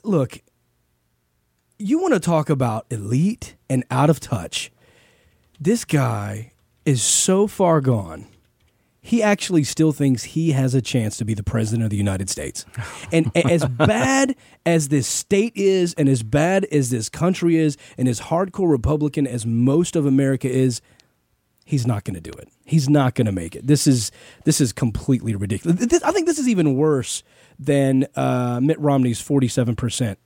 look, 0.04 0.40
you 1.78 1.98
want 2.00 2.14
to 2.14 2.20
talk 2.20 2.48
about 2.48 2.86
elite 2.90 3.56
and 3.68 3.82
out 3.90 4.10
of 4.10 4.20
touch. 4.20 4.70
This 5.60 5.84
guy 5.84 6.52
is 6.84 7.02
so 7.02 7.46
far 7.46 7.80
gone. 7.80 8.26
He 9.00 9.22
actually 9.22 9.62
still 9.62 9.92
thinks 9.92 10.24
he 10.24 10.50
has 10.50 10.74
a 10.74 10.82
chance 10.82 11.16
to 11.18 11.24
be 11.24 11.32
the 11.32 11.44
president 11.44 11.84
of 11.84 11.90
the 11.90 11.96
United 11.96 12.28
States. 12.28 12.64
And 13.12 13.30
as 13.36 13.64
bad 13.64 14.34
as 14.66 14.88
this 14.88 15.06
state 15.06 15.52
is, 15.54 15.94
and 15.94 16.08
as 16.08 16.24
bad 16.24 16.64
as 16.72 16.90
this 16.90 17.08
country 17.08 17.56
is, 17.56 17.76
and 17.96 18.08
as 18.08 18.20
hardcore 18.20 18.68
Republican 18.68 19.24
as 19.26 19.46
most 19.46 19.94
of 19.94 20.06
America 20.06 20.50
is, 20.50 20.80
he's 21.64 21.86
not 21.86 22.02
going 22.02 22.16
to 22.16 22.20
do 22.20 22.36
it. 22.36 22.48
He's 22.64 22.88
not 22.88 23.14
going 23.14 23.26
to 23.26 23.32
make 23.32 23.54
it. 23.54 23.64
This 23.68 23.86
is 23.86 24.10
this 24.44 24.60
is 24.60 24.72
completely 24.72 25.36
ridiculous. 25.36 25.78
This- 25.86 26.02
I 26.02 26.10
think 26.10 26.26
this 26.26 26.40
is 26.40 26.48
even 26.48 26.74
worse 26.74 27.22
than 27.60 28.06
uh, 28.16 28.58
Mitt 28.60 28.80
Romney's 28.80 29.20
forty-seven 29.20 29.76
percent 29.76 30.18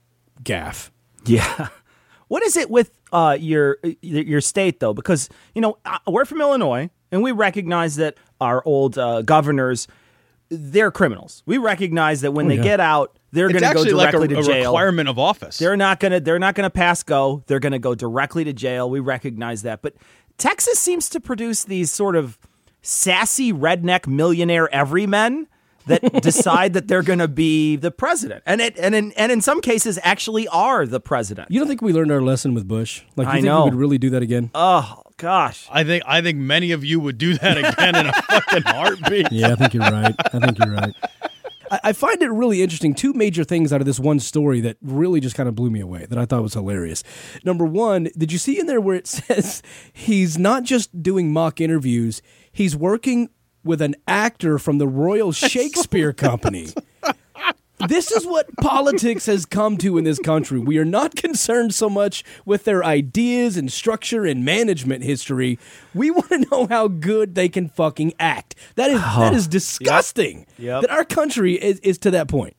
gaff. 0.43 0.91
Yeah. 1.25 1.67
What 2.31 2.43
is 2.43 2.55
it 2.55 2.69
with 2.69 2.91
uh, 3.11 3.35
your 3.37 3.77
your 4.01 4.39
state 4.39 4.79
though? 4.79 4.93
Because 4.93 5.27
you 5.53 5.59
know 5.61 5.79
uh, 5.83 5.97
we're 6.07 6.23
from 6.23 6.39
Illinois, 6.39 6.89
and 7.11 7.21
we 7.21 7.33
recognize 7.33 7.97
that 7.97 8.15
our 8.39 8.63
old 8.65 8.97
uh, 8.97 9.21
governors 9.23 9.89
they're 10.47 10.91
criminals. 10.91 11.43
We 11.45 11.57
recognize 11.57 12.21
that 12.21 12.31
when 12.31 12.47
they 12.47 12.55
yeah. 12.55 12.63
get 12.63 12.79
out, 12.79 13.19
they're 13.33 13.49
going 13.49 13.55
to 13.55 13.73
go 13.73 13.81
actually 13.81 13.91
like 13.91 14.09
a, 14.09 14.11
directly 14.13 14.35
to 14.35 14.43
jail. 14.43 14.71
requirement 14.71 15.09
of 15.09 15.19
office. 15.19 15.57
They're 15.57 15.75
not 15.75 15.99
going 15.99 16.13
to 16.13 16.21
they're 16.21 16.39
not 16.39 16.55
going 16.55 16.63
to 16.63 16.69
pass 16.69 17.03
go. 17.03 17.43
They're 17.47 17.59
going 17.59 17.73
to 17.73 17.79
go 17.79 17.95
directly 17.95 18.45
to 18.45 18.53
jail. 18.53 18.89
We 18.89 19.01
recognize 19.01 19.63
that. 19.63 19.81
But 19.81 19.95
Texas 20.37 20.79
seems 20.79 21.09
to 21.09 21.19
produce 21.19 21.65
these 21.65 21.91
sort 21.91 22.15
of 22.15 22.39
sassy 22.81 23.51
redneck 23.51 24.07
millionaire 24.07 24.73
everymen 24.73 25.47
that 25.87 26.21
decide 26.21 26.73
that 26.73 26.87
they're 26.87 27.03
going 27.03 27.19
to 27.19 27.27
be 27.27 27.75
the 27.75 27.91
president. 27.91 28.43
And 28.45 28.61
it 28.61 28.77
and 28.77 28.93
in, 28.95 29.11
and 29.13 29.31
in 29.31 29.41
some 29.41 29.61
cases 29.61 29.99
actually 30.03 30.47
are 30.47 30.85
the 30.85 30.99
president. 30.99 31.51
You 31.51 31.59
don't 31.59 31.67
think 31.67 31.81
we 31.81 31.93
learned 31.93 32.11
our 32.11 32.21
lesson 32.21 32.53
with 32.53 32.67
Bush? 32.67 33.03
Like, 33.15 33.25
you 33.25 33.31
I 33.31 33.33
think 33.35 33.45
know. 33.45 33.65
we 33.65 33.71
would 33.71 33.79
really 33.79 33.97
do 33.97 34.09
that 34.11 34.21
again? 34.21 34.51
Oh 34.53 35.03
gosh. 35.17 35.67
I 35.71 35.83
think 35.83 36.03
I 36.07 36.21
think 36.21 36.37
many 36.37 36.71
of 36.71 36.83
you 36.83 36.99
would 36.99 37.17
do 37.17 37.35
that 37.35 37.57
again 37.57 37.95
in 37.95 38.07
a 38.07 38.13
fucking 38.29 38.63
heartbeat. 38.63 39.31
Yeah, 39.31 39.51
I 39.51 39.55
think 39.55 39.73
you're 39.73 39.83
right. 39.83 40.15
I 40.33 40.39
think 40.39 40.57
you're 40.59 40.73
right. 40.73 40.93
I, 41.71 41.79
I 41.85 41.93
find 41.93 42.21
it 42.21 42.29
really 42.29 42.61
interesting. 42.61 42.93
Two 42.93 43.13
major 43.13 43.43
things 43.43 43.71
out 43.71 43.81
of 43.81 43.85
this 43.85 43.99
one 43.99 44.19
story 44.19 44.61
that 44.61 44.77
really 44.81 45.19
just 45.19 45.35
kind 45.35 45.47
of 45.47 45.55
blew 45.55 45.69
me 45.69 45.79
away 45.79 46.05
that 46.09 46.17
I 46.17 46.25
thought 46.25 46.43
was 46.43 46.53
hilarious. 46.53 47.03
Number 47.43 47.65
one, 47.65 48.09
did 48.17 48.31
you 48.31 48.37
see 48.37 48.59
in 48.59 48.65
there 48.67 48.81
where 48.81 48.95
it 48.95 49.07
says 49.07 49.61
he's 49.93 50.37
not 50.37 50.63
just 50.63 51.01
doing 51.01 51.31
mock 51.31 51.61
interviews, 51.61 52.21
he's 52.51 52.75
working 52.75 53.29
with 53.63 53.81
an 53.81 53.95
actor 54.07 54.57
from 54.59 54.77
the 54.77 54.87
Royal 54.87 55.31
Shakespeare 55.31 56.13
Company. 56.13 56.69
This 57.87 58.11
is 58.11 58.27
what 58.27 58.45
politics 58.61 59.25
has 59.25 59.45
come 59.45 59.75
to 59.77 59.97
in 59.97 60.03
this 60.03 60.19
country. 60.19 60.59
We 60.59 60.77
are 60.77 60.85
not 60.85 61.15
concerned 61.15 61.73
so 61.73 61.89
much 61.89 62.23
with 62.45 62.63
their 62.63 62.83
ideas 62.83 63.57
and 63.57 63.71
structure 63.71 64.23
and 64.23 64.45
management 64.45 65.03
history. 65.03 65.57
We 65.95 66.11
want 66.11 66.29
to 66.29 66.45
know 66.51 66.67
how 66.67 66.87
good 66.87 67.33
they 67.33 67.49
can 67.49 67.69
fucking 67.69 68.13
act. 68.19 68.53
That 68.75 68.91
is 68.91 69.01
that 69.01 69.33
is 69.33 69.47
disgusting. 69.47 70.45
Yep. 70.59 70.81
That 70.81 70.91
our 70.91 71.03
country 71.03 71.55
is, 71.55 71.79
is 71.79 71.97
to 71.99 72.11
that 72.11 72.27
point. 72.27 72.55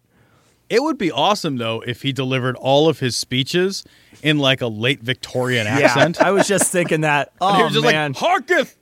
It 0.69 0.83
would 0.83 0.99
be 0.99 1.12
awesome 1.12 1.57
though 1.57 1.83
if 1.87 2.03
he 2.03 2.12
delivered 2.12 2.57
all 2.57 2.88
of 2.88 2.99
his 2.99 3.15
speeches 3.15 3.85
in 4.23 4.38
like 4.38 4.61
a 4.61 4.67
late 4.67 5.03
Victorian 5.03 5.67
Yeah, 5.67 5.79
accent. 5.85 6.21
I 6.21 6.33
was 6.33 6.49
just 6.49 6.73
thinking 6.73 7.03
that. 7.03 7.31
And 7.41 7.57
he 7.59 7.62
Oh 7.62 7.65
was 7.67 7.75
just 7.75 7.85
man, 7.85 8.12
like, 8.15 8.23
"Harketh, 8.23 8.75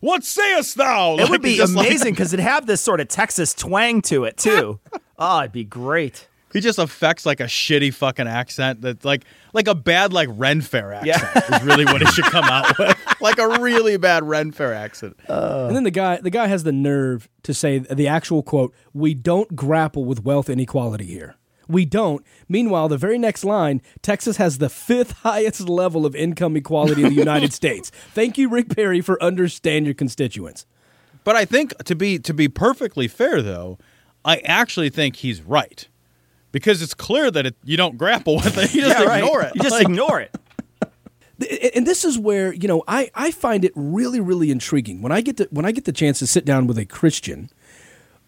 what 0.00 0.24
sayest 0.24 0.76
thou?" 0.76 1.14
it 1.14 1.20
Like, 1.22 1.30
would 1.30 1.42
be 1.42 1.60
amazing 1.60 2.12
because 2.14 2.32
it'd 2.34 2.42
have 2.44 2.66
this 2.66 2.80
sort 2.80 3.00
of 3.00 3.08
Texas 3.08 3.54
twang 3.54 4.02
to 4.02 4.24
it 4.24 4.36
too. 4.36 4.80
oh, 5.18 5.40
it'd 5.40 5.52
be 5.52 5.64
great. 5.64 6.26
he 6.52 6.60
just 6.60 6.78
affects 6.80 7.24
like 7.24 7.38
a 7.40 7.44
shitty 7.44 7.94
fucking 7.94 8.26
accent 8.26 8.80
that's 8.80 9.04
like 9.04 9.24
like 9.52 9.68
a 9.68 9.74
bad 9.74 10.12
like 10.12 10.28
Ren 10.32 10.60
Fair 10.60 10.92
accent 10.92 11.16
Yeah. 11.34 11.56
is 11.56 11.62
really 11.62 11.84
what 11.84 12.00
he 12.00 12.06
should 12.08 12.24
come 12.24 12.44
out 12.44 12.76
with. 12.78 12.96
Like 13.22 13.38
a 13.38 13.60
really 13.60 13.98
bad 13.98 14.24
Ren 14.24 14.50
Fair 14.50 14.72
accent. 14.72 15.14
Uh. 15.28 15.66
and 15.66 15.76
then 15.76 15.84
the 15.84 15.90
guy 15.90 16.16
the 16.22 16.30
guy 16.30 16.46
has 16.46 16.62
the 16.64 16.72
nerve 16.72 17.28
to 17.42 17.52
say 17.52 17.78
the 17.78 18.08
actual 18.08 18.42
quote, 18.42 18.74
"We 18.94 19.12
don't 19.12 19.54
grapple 19.54 20.06
with 20.06 20.24
wealth 20.24 20.48
inequality 20.48 21.04
here." 21.04 21.36
We 21.70 21.84
don't. 21.84 22.24
Meanwhile, 22.48 22.88
the 22.88 22.98
very 22.98 23.18
next 23.18 23.44
line, 23.44 23.80
Texas 24.02 24.36
has 24.38 24.58
the 24.58 24.68
fifth 24.68 25.12
highest 25.20 25.60
level 25.68 26.04
of 26.04 26.14
income 26.16 26.56
equality 26.56 27.02
in 27.04 27.10
the 27.10 27.14
United 27.14 27.52
States. 27.60 27.90
Thank 28.12 28.36
you, 28.38 28.48
Rick 28.48 28.74
Perry, 28.74 29.00
for 29.00 29.22
understand 29.22 29.86
your 29.86 29.94
constituents. 29.94 30.66
But 31.24 31.36
I 31.36 31.44
think 31.44 31.76
to 31.84 31.94
be 31.94 32.18
to 32.18 32.32
be 32.34 32.48
perfectly 32.48 33.06
fair 33.08 33.42
though, 33.42 33.78
I 34.24 34.38
actually 34.38 34.90
think 34.90 35.16
he's 35.16 35.42
right. 35.42 35.86
Because 36.52 36.82
it's 36.82 36.94
clear 36.94 37.30
that 37.30 37.46
it, 37.46 37.54
you 37.64 37.76
don't 37.76 37.96
grapple 37.96 38.36
with 38.36 38.58
it. 38.58 38.74
You 38.74 38.80
just 38.80 38.98
Yeah, 38.98 39.04
right. 39.04 39.22
ignore 39.22 39.42
it. 39.42 39.52
You 39.54 39.62
just 39.62 39.72
Like, 39.72 39.84
ignore 39.86 40.20
it. 40.20 40.34
And 41.74 41.86
this 41.86 42.04
is 42.04 42.18
where 42.18 42.52
you 42.52 42.68
know 42.68 42.82
I, 42.86 43.10
I 43.14 43.30
find 43.30 43.64
it 43.64 43.72
really 43.74 44.20
really 44.20 44.50
intriguing 44.50 45.00
when 45.00 45.10
I 45.10 45.22
get 45.22 45.38
to 45.38 45.48
when 45.50 45.64
I 45.64 45.72
get 45.72 45.84
the 45.86 45.92
chance 45.92 46.18
to 46.18 46.26
sit 46.26 46.44
down 46.44 46.66
with 46.66 46.76
a 46.76 46.84
Christian 46.84 47.48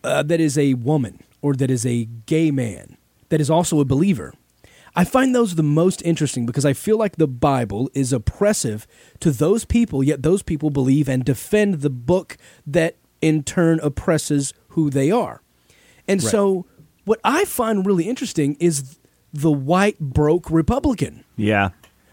uh, 0.03 0.23
that 0.23 0.41
is 0.41 0.57
a 0.57 0.73
woman 0.75 1.23
or 1.43 1.53
that 1.55 1.71
is 1.71 1.85
a 1.85 2.07
gay 2.25 2.51
man 2.51 2.97
that 3.33 3.41
is 3.41 3.49
also 3.49 3.81
a 3.81 3.85
believer. 3.87 4.35
I 4.95 5.05
find 5.05 5.35
those 5.35 5.55
the 5.55 5.63
most 5.63 6.03
interesting 6.03 6.45
because 6.45 6.67
I 6.67 6.75
feel 6.75 6.99
like 6.99 7.17
the 7.17 7.27
Bible 7.27 7.91
is 7.95 8.13
oppressive 8.13 8.87
to 9.21 9.31
those 9.31 9.65
people, 9.65 10.05
yet 10.05 10.23
those 10.23 10.43
people 10.43 10.69
believe 10.69 11.09
and 11.09 11.25
defend 11.25 11.81
the 11.81 11.89
book 11.89 12.37
that 12.67 12.97
in 13.23 13.43
turn 13.43 13.81
oppresses 13.81 14.53
who 14.69 14.91
they 14.91 15.11
are. 15.11 15.41
And 16.07 16.23
so, 16.23 16.67
what 17.07 17.21
I 17.25 17.47
find 17.47 17.87
really 17.87 18.07
interesting 18.07 18.55
is 18.61 18.99
the 19.33 19.51
white 19.51 19.99
broke 19.99 20.51
Republican. 20.51 21.25
Yeah. 21.35 21.71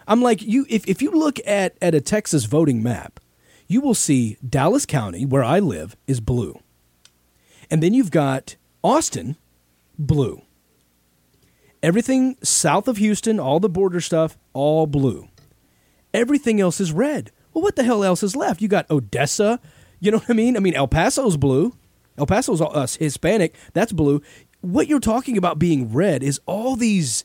I'm 0.08 0.22
like 0.22 0.42
you 0.42 0.66
if, 0.70 0.88
if 0.88 1.02
you 1.02 1.12
look 1.12 1.38
at, 1.46 1.76
at 1.82 1.94
a 1.94 2.00
Texas 2.00 2.46
voting 2.46 2.82
map, 2.82 3.20
you 3.68 3.82
will 3.82 3.94
see 3.94 4.38
Dallas 4.48 4.86
County, 4.86 5.26
where 5.26 5.44
I 5.44 5.60
live, 5.60 5.98
is 6.08 6.22
blue. 6.22 6.62
And 7.70 7.84
then 7.84 7.94
you've 7.94 8.10
got 8.10 8.56
Austin, 8.82 9.36
blue. 9.98 10.44
Everything 11.82 12.38
south 12.44 12.88
of 12.88 12.98
Houston, 12.98 13.40
all 13.40 13.60
the 13.60 13.70
border 13.70 14.02
stuff, 14.02 14.38
all 14.54 14.86
blue. 14.86 15.30
Everything 16.14 16.60
else 16.60 16.80
is 16.80 16.92
red. 16.92 17.32
Well, 17.54 17.62
what 17.62 17.76
the 17.76 17.84
hell 17.84 18.04
else 18.04 18.24
is 18.24 18.36
left? 18.36 18.62
You 18.62 18.68
got 18.68 18.90
Odessa, 18.90 19.60
You 20.00 20.12
know 20.12 20.18
what 20.18 20.30
I 20.30 20.34
mean? 20.34 20.58
I 20.58 20.60
mean, 20.60 20.74
El 20.74 20.88
Paso's 20.88 21.38
blue. 21.38 21.74
El 22.18 22.26
Paso's 22.26 22.62
uh, 22.62 22.88
Hispanic. 23.00 23.56
That's 23.74 23.92
blue. 23.92 24.22
What 24.62 24.88
you're 24.88 25.00
talking 25.00 25.38
about 25.38 25.58
being 25.58 25.94
red 25.94 26.22
is 26.22 26.40
all 26.46 26.76
these 26.76 27.24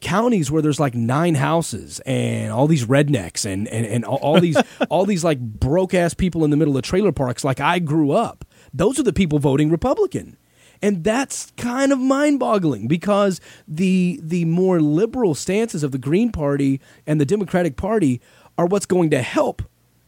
counties 0.00 0.50
where 0.50 0.60
there's 0.60 0.78
like 0.78 0.94
nine 0.94 1.34
houses 1.34 2.00
and 2.00 2.52
all 2.52 2.66
these 2.66 2.84
rednecks 2.84 3.46
and 3.46 3.66
and, 3.68 3.86
and 3.86 4.04
all, 4.04 4.18
all 4.18 4.40
these 4.40 4.58
all 4.90 5.06
these 5.06 5.24
like 5.24 5.40
broke 5.40 5.94
ass 5.94 6.12
people 6.12 6.44
in 6.44 6.50
the 6.50 6.56
middle 6.56 6.76
of 6.76 6.82
trailer 6.82 7.12
parks 7.12 7.44
like 7.44 7.60
I 7.60 7.78
grew 7.78 8.10
up. 8.10 8.44
Those 8.74 8.98
are 8.98 9.02
the 9.02 9.12
people 9.12 9.38
voting 9.38 9.70
Republican. 9.70 10.36
And 10.82 11.04
that's 11.04 11.52
kind 11.56 11.92
of 11.92 11.98
mind-boggling 11.98 12.88
because 12.88 13.40
the 13.66 14.20
the 14.22 14.44
more 14.44 14.80
liberal 14.80 15.34
stances 15.34 15.82
of 15.82 15.92
the 15.92 15.98
Green 15.98 16.30
Party 16.30 16.80
and 17.06 17.20
the 17.20 17.26
Democratic 17.26 17.76
Party 17.76 18.20
are 18.58 18.66
what's 18.66 18.86
going 18.86 19.10
to 19.10 19.22
help 19.22 19.62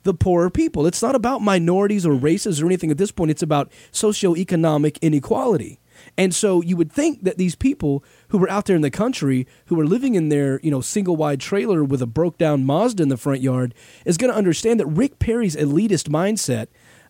the 0.04 0.14
poorer 0.14 0.50
people. 0.50 0.87
It's 0.87 1.02
not 1.02 1.14
about 1.14 1.42
minorities 1.42 2.07
or 2.07 2.12
races 2.12 2.61
or 2.62 2.66
anything 2.66 2.90
at 2.90 2.98
this 2.98 3.11
point. 3.11 3.31
It's 3.31 3.42
about 3.42 3.70
socioeconomic 3.92 4.98
inequality. 5.02 5.81
And 6.16 6.35
so 6.35 6.62
you 6.62 6.76
would 6.76 6.92
think 6.92 7.24
that 7.24 7.38
these 7.38 7.54
people 7.54 8.04
who 8.28 8.38
were 8.38 8.48
out 8.48 8.66
there 8.66 8.76
in 8.76 8.83
the 8.83 8.90
country, 8.90 9.46
who 9.66 9.74
were 9.74 9.87
living 9.87 10.14
in 10.14 10.28
their, 10.28 10.61
you 10.62 10.70
know, 10.70 10.81
single 10.81 11.16
wide 11.16 11.40
trailer 11.40 11.83
with 11.83 12.00
a 12.00 12.07
broke 12.07 12.38
down 12.38 12.64
Mazda 12.64 13.02
in 13.02 13.09
the 13.09 13.16
front 13.16 13.40
yard, 13.40 13.74
is 14.04 14.16
going 14.16 14.33
to 14.33 14.38
understand 14.38 14.78
that 14.81 14.87
Rick 14.87 15.18
Perry's 15.18 15.57
elitist 15.57 16.09
mindset 16.09 16.68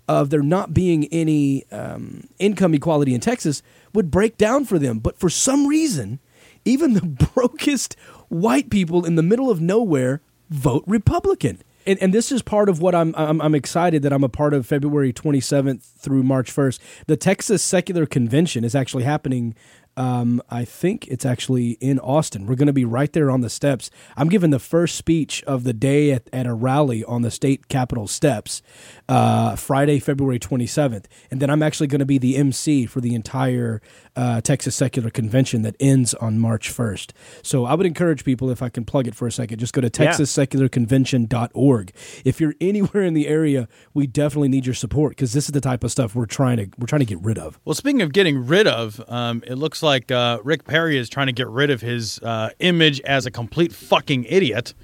of 0.09 0.31
there 0.31 0.43
not 0.43 0.73
being 0.73 1.07
any 1.13 1.71
um, 1.71 2.25
income 2.39 2.75
equality 2.75 3.15
in 3.15 3.21
Texas 3.21 3.63
would 3.93 4.11
break 4.11 4.39
down 4.39 4.65
for 4.65 4.79
them. 4.79 4.99
But 4.99 5.19
for 5.19 5.29
some 5.29 5.67
reason, 5.67 6.19
even 6.65 6.95
the 6.95 7.03
brokest 7.35 7.97
white 8.29 8.71
people 8.71 9.05
in 9.05 9.15
the 9.15 9.23
middle 9.23 9.51
of 9.51 9.61
nowhere 9.61 10.23
vote 10.51 10.85
Republican. 10.87 11.63
And, 11.87 11.99
and 12.03 12.13
this 12.13 12.33
is 12.33 12.43
part 12.43 12.69
of 12.69 12.81
what 12.81 12.95
I'm, 12.95 13.15
I'm 13.17 13.41
I'm 13.41 13.55
excited 13.55 14.03
that 14.03 14.13
I'm 14.13 14.25
a 14.25 14.29
part 14.29 14.53
of 14.53 14.67
February 14.67 15.13
27th 15.13 15.83
through 15.83 16.23
March 16.23 16.55
1st. 16.55 16.81
The 17.07 17.17
Texas 17.17 17.63
Secular 17.63 18.05
Convention 18.05 18.65
is 18.65 18.75
actually 18.75 19.05
happening 19.05 19.55
um, 19.99 20.41
I 20.49 20.65
think 20.65 21.09
it's 21.09 21.27
actually 21.27 21.73
in 21.81 21.99
Austin. 21.99 22.47
We're 22.47 22.55
going 22.55 22.69
to 22.69 22.73
be 22.73 22.85
right 22.85 23.13
there 23.13 23.33
on 23.33 23.41
the 23.41 23.51
steps. 23.51 23.91
I'm 24.17 24.29
giving 24.29 24.51
the 24.51 24.61
first 24.61 24.95
speech 24.95 25.43
of 25.43 25.65
the 25.65 25.73
day 25.73 26.13
at, 26.13 26.31
at 26.33 26.47
a 26.47 26.55
rally 26.55 27.03
on 27.03 27.23
the 27.23 27.33
state 27.33 27.67
capitol 27.67 28.07
steps 28.07 28.63
uh, 29.09 29.57
Friday, 29.57 29.99
February 29.99 30.39
27th. 30.39 31.07
And 31.33 31.43
then 31.43 31.51
I'm 31.51 31.65
actually 31.65 31.89
going 31.89 31.99
to 31.99 32.07
be 32.07 32.19
the 32.19 32.37
MC 32.37 32.87
for 32.87 33.01
the 33.01 33.13
entire 33.13 33.83
uh, 34.19 34.41
Texas 34.41 34.75
Secular 34.75 35.11
Convention 35.11 35.63
that 35.63 35.77
ends 35.79 36.13
on 36.15 36.41
March 36.41 36.75
1st. 36.75 37.13
So 37.43 37.67
I 37.67 37.75
would 37.75 37.87
encourage 37.87 38.25
people, 38.25 38.51
if 38.51 38.63
I 38.63 38.69
can 38.69 38.85
plug 38.85 39.07
it 39.07 39.15
for 39.15 39.29
a 39.29 39.33
second, 39.33 39.61
just 39.61 39.73
go 39.73 39.81
to 39.81 39.89
texassecularconvention.org. 39.89 41.93
If 42.25 42.41
you're 42.41 42.57
anywhere 42.61 43.05
in 43.05 43.15
the 43.15 43.29
area, 43.29 43.69
we 43.95 44.09
definitely 44.09 44.49
need 44.49 44.67
your 44.67 44.75
support 44.75 45.13
because 45.13 45.35
this 45.35 45.45
is 45.45 45.53
the 45.53 45.61
type 45.61 45.85
of 45.85 45.93
stuff 45.93 46.17
we're 46.17 46.27
trying 46.27 46.57
to 46.57 46.69
we're 46.79 46.89
trying 46.89 46.99
to 46.99 47.07
get 47.07 47.23
rid 47.23 47.39
of. 47.39 47.61
Well, 47.65 47.77
speaking 47.77 48.03
of 48.03 48.13
getting 48.13 48.45
rid 48.45 48.67
of, 48.67 49.01
um, 49.09 49.45
it 49.47 49.55
looks 49.55 49.85
like 49.85 50.11
uh, 50.11 50.41
Rick 50.43 50.65
Perry 50.65 50.99
is 50.99 51.09
trying 51.09 51.29
to 51.29 51.33
get 51.33 51.47
rid 51.47 51.71
of 51.71 51.81
his 51.81 52.19
uh, 52.19 52.51
image 52.59 53.01
as 53.03 53.25
a 53.25 53.31
complete 53.31 53.73
fucking 53.73 54.25
idiot. 54.25 54.75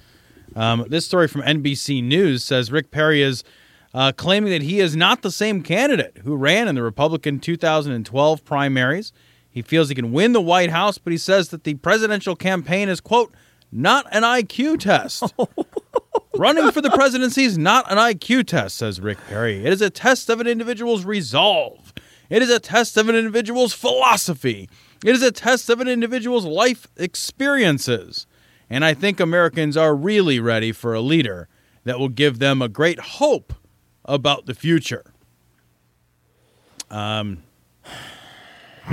Um, 0.55 0.87
this 0.89 1.05
story 1.05 1.27
from 1.27 1.43
NBC 1.43 2.05
News 2.05 2.45
says 2.45 2.71
Rick 2.71 2.93
Perry 2.93 3.21
is 3.21 3.43
uh, 3.93 4.13
claiming 4.13 4.51
that 4.51 4.63
he 4.63 4.81
is 4.81 4.97
not 4.97 5.21
the 5.23 5.31
same 5.31 5.63
candidate 5.63 6.19
who 6.25 6.35
ran 6.37 6.69
in 6.69 6.75
the 6.75 6.83
Republican 6.83 7.39
2012 7.41 8.45
primaries. 8.45 9.13
He 9.55 9.63
feels 9.63 9.89
he 9.89 9.95
can 9.95 10.11
win 10.11 10.33
the 10.33 10.41
White 10.41 10.71
House, 10.71 10.99
but 10.99 11.13
he 11.13 11.17
says 11.17 11.51
that 11.51 11.63
the 11.63 11.75
presidential 11.75 12.35
campaign 12.35 12.89
is, 12.89 13.01
quote, 13.01 13.33
not 13.71 14.05
an 14.11 14.25
IQ 14.25 14.81
test. 14.81 15.33
Running 16.37 16.73
for 16.73 16.81
the 16.81 16.91
presidency 16.91 17.45
is 17.45 17.57
not 17.57 17.89
an 17.89 17.97
IQ 17.97 18.49
test, 18.49 18.77
says 18.77 19.01
Rick 19.01 19.19
Perry. 19.29 19.65
It 19.65 19.73
is 19.73 19.81
a 19.81 19.91
test 19.91 20.29
of 20.29 20.41
an 20.41 20.49
individual's 20.49 21.05
resolve. 21.05 21.93
It 22.29 22.43
is 22.43 22.51
a 22.51 22.59
test 22.59 22.97
of 22.97 23.09
an 23.09 23.15
individual's 23.15 23.73
philosophy. 23.73 24.69
It 25.05 25.15
is 25.15 25.23
a 25.23 25.31
test 25.31 25.71
of 25.71 25.79
an 25.79 25.87
individual's 25.87 26.45
life 26.45 26.89
experiences. 26.97 28.27
And 28.69 28.85
I 28.85 28.93
think 28.93 29.21
Americans 29.21 29.77
are 29.77 29.95
really 29.95 30.41
ready 30.41 30.73
for 30.73 30.95
a 30.95 31.01
leader 31.01 31.49
that 31.85 32.01
will 32.01 32.09
give 32.09 32.41
them 32.41 32.61
a 32.61 32.69
great 32.69 32.99
hope 32.99 33.55
about 34.05 34.47
the 34.47 34.55
future. 34.55 35.05
Um, 36.91 37.45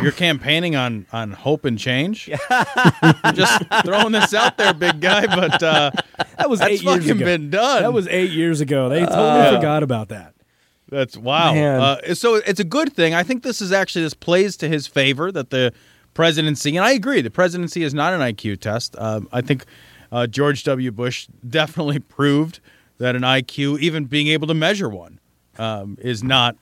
you're 0.01 0.11
campaigning 0.11 0.75
on 0.75 1.05
on 1.11 1.31
hope 1.31 1.65
and 1.65 1.77
change. 1.79 2.25
Just 3.33 3.63
throwing 3.85 4.11
this 4.11 4.33
out 4.33 4.57
there, 4.57 4.73
big 4.73 4.99
guy. 5.01 5.25
But 5.27 5.61
uh, 5.63 5.91
That 6.37 6.49
was 6.49 6.59
that's 6.59 6.71
eight 6.73 6.83
years 6.83 6.97
fucking 6.99 7.11
ago. 7.17 7.25
been 7.25 7.49
done. 7.49 7.83
That 7.83 7.93
was 7.93 8.07
eight 8.07 8.31
years 8.31 8.61
ago. 8.61 8.89
They 8.89 9.05
totally 9.05 9.55
forgot 9.55 9.83
about 9.83 10.09
that. 10.09 10.33
That's 10.89 11.15
wow. 11.17 11.55
Uh, 11.55 12.13
so 12.13 12.35
it's 12.35 12.59
a 12.59 12.65
good 12.65 12.93
thing. 12.93 13.13
I 13.13 13.23
think 13.23 13.43
this 13.43 13.61
is 13.61 13.71
actually 13.71 14.03
this 14.03 14.13
plays 14.13 14.57
to 14.57 14.67
his 14.67 14.87
favor 14.87 15.31
that 15.31 15.49
the 15.49 15.73
presidency, 16.13 16.75
and 16.75 16.85
I 16.85 16.91
agree, 16.91 17.21
the 17.21 17.31
presidency 17.31 17.83
is 17.83 17.93
not 17.93 18.13
an 18.13 18.19
IQ 18.19 18.59
test. 18.59 18.95
Um, 18.99 19.29
I 19.31 19.39
think 19.41 19.65
uh, 20.11 20.27
George 20.27 20.63
W. 20.65 20.91
Bush 20.91 21.27
definitely 21.47 21.99
proved 22.17 22.59
that 22.97 23.15
an 23.15 23.21
IQ, 23.21 23.79
even 23.79 24.05
being 24.05 24.27
able 24.27 24.47
to 24.47 24.53
measure 24.53 24.89
one, 24.89 25.19
um, 25.57 25.97
is 26.01 26.23
not 26.23 26.55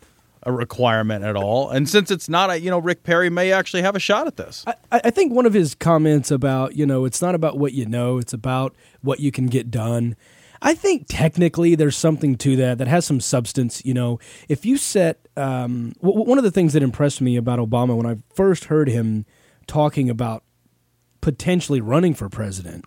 a 0.43 0.51
requirement 0.51 1.25
at 1.25 1.35
all. 1.35 1.69
And 1.69 1.87
since 1.89 2.11
it's 2.11 2.29
not, 2.29 2.49
a, 2.49 2.59
you 2.59 2.69
know, 2.69 2.79
Rick 2.79 3.03
Perry 3.03 3.29
may 3.29 3.51
actually 3.51 3.81
have 3.81 3.95
a 3.95 3.99
shot 3.99 4.27
at 4.27 4.37
this. 4.37 4.63
I, 4.67 4.75
I 4.91 5.09
think 5.09 5.33
one 5.33 5.45
of 5.45 5.53
his 5.53 5.75
comments 5.75 6.31
about, 6.31 6.75
you 6.75 6.85
know, 6.85 7.05
it's 7.05 7.21
not 7.21 7.35
about 7.35 7.57
what 7.57 7.73
you 7.73 7.85
know, 7.85 8.17
it's 8.17 8.33
about 8.33 8.75
what 9.01 9.19
you 9.19 9.31
can 9.31 9.47
get 9.47 9.69
done. 9.69 10.15
I 10.61 10.73
think 10.73 11.05
technically 11.07 11.75
there's 11.75 11.95
something 11.97 12.35
to 12.37 12.55
that 12.57 12.77
that 12.79 12.87
has 12.87 13.05
some 13.05 13.19
substance. 13.19 13.83
You 13.85 13.93
know, 13.93 14.19
if 14.47 14.65
you 14.65 14.77
set 14.77 15.27
um, 15.37 15.93
w- 16.01 16.23
one 16.23 16.37
of 16.37 16.43
the 16.43 16.51
things 16.51 16.73
that 16.73 16.83
impressed 16.83 17.21
me 17.21 17.37
about 17.37 17.59
Obama 17.59 17.95
when 17.95 18.05
I 18.05 18.17
first 18.33 18.65
heard 18.65 18.89
him 18.89 19.25
talking 19.67 20.09
about 20.09 20.43
potentially 21.21 21.79
running 21.79 22.13
for 22.13 22.29
president 22.29 22.85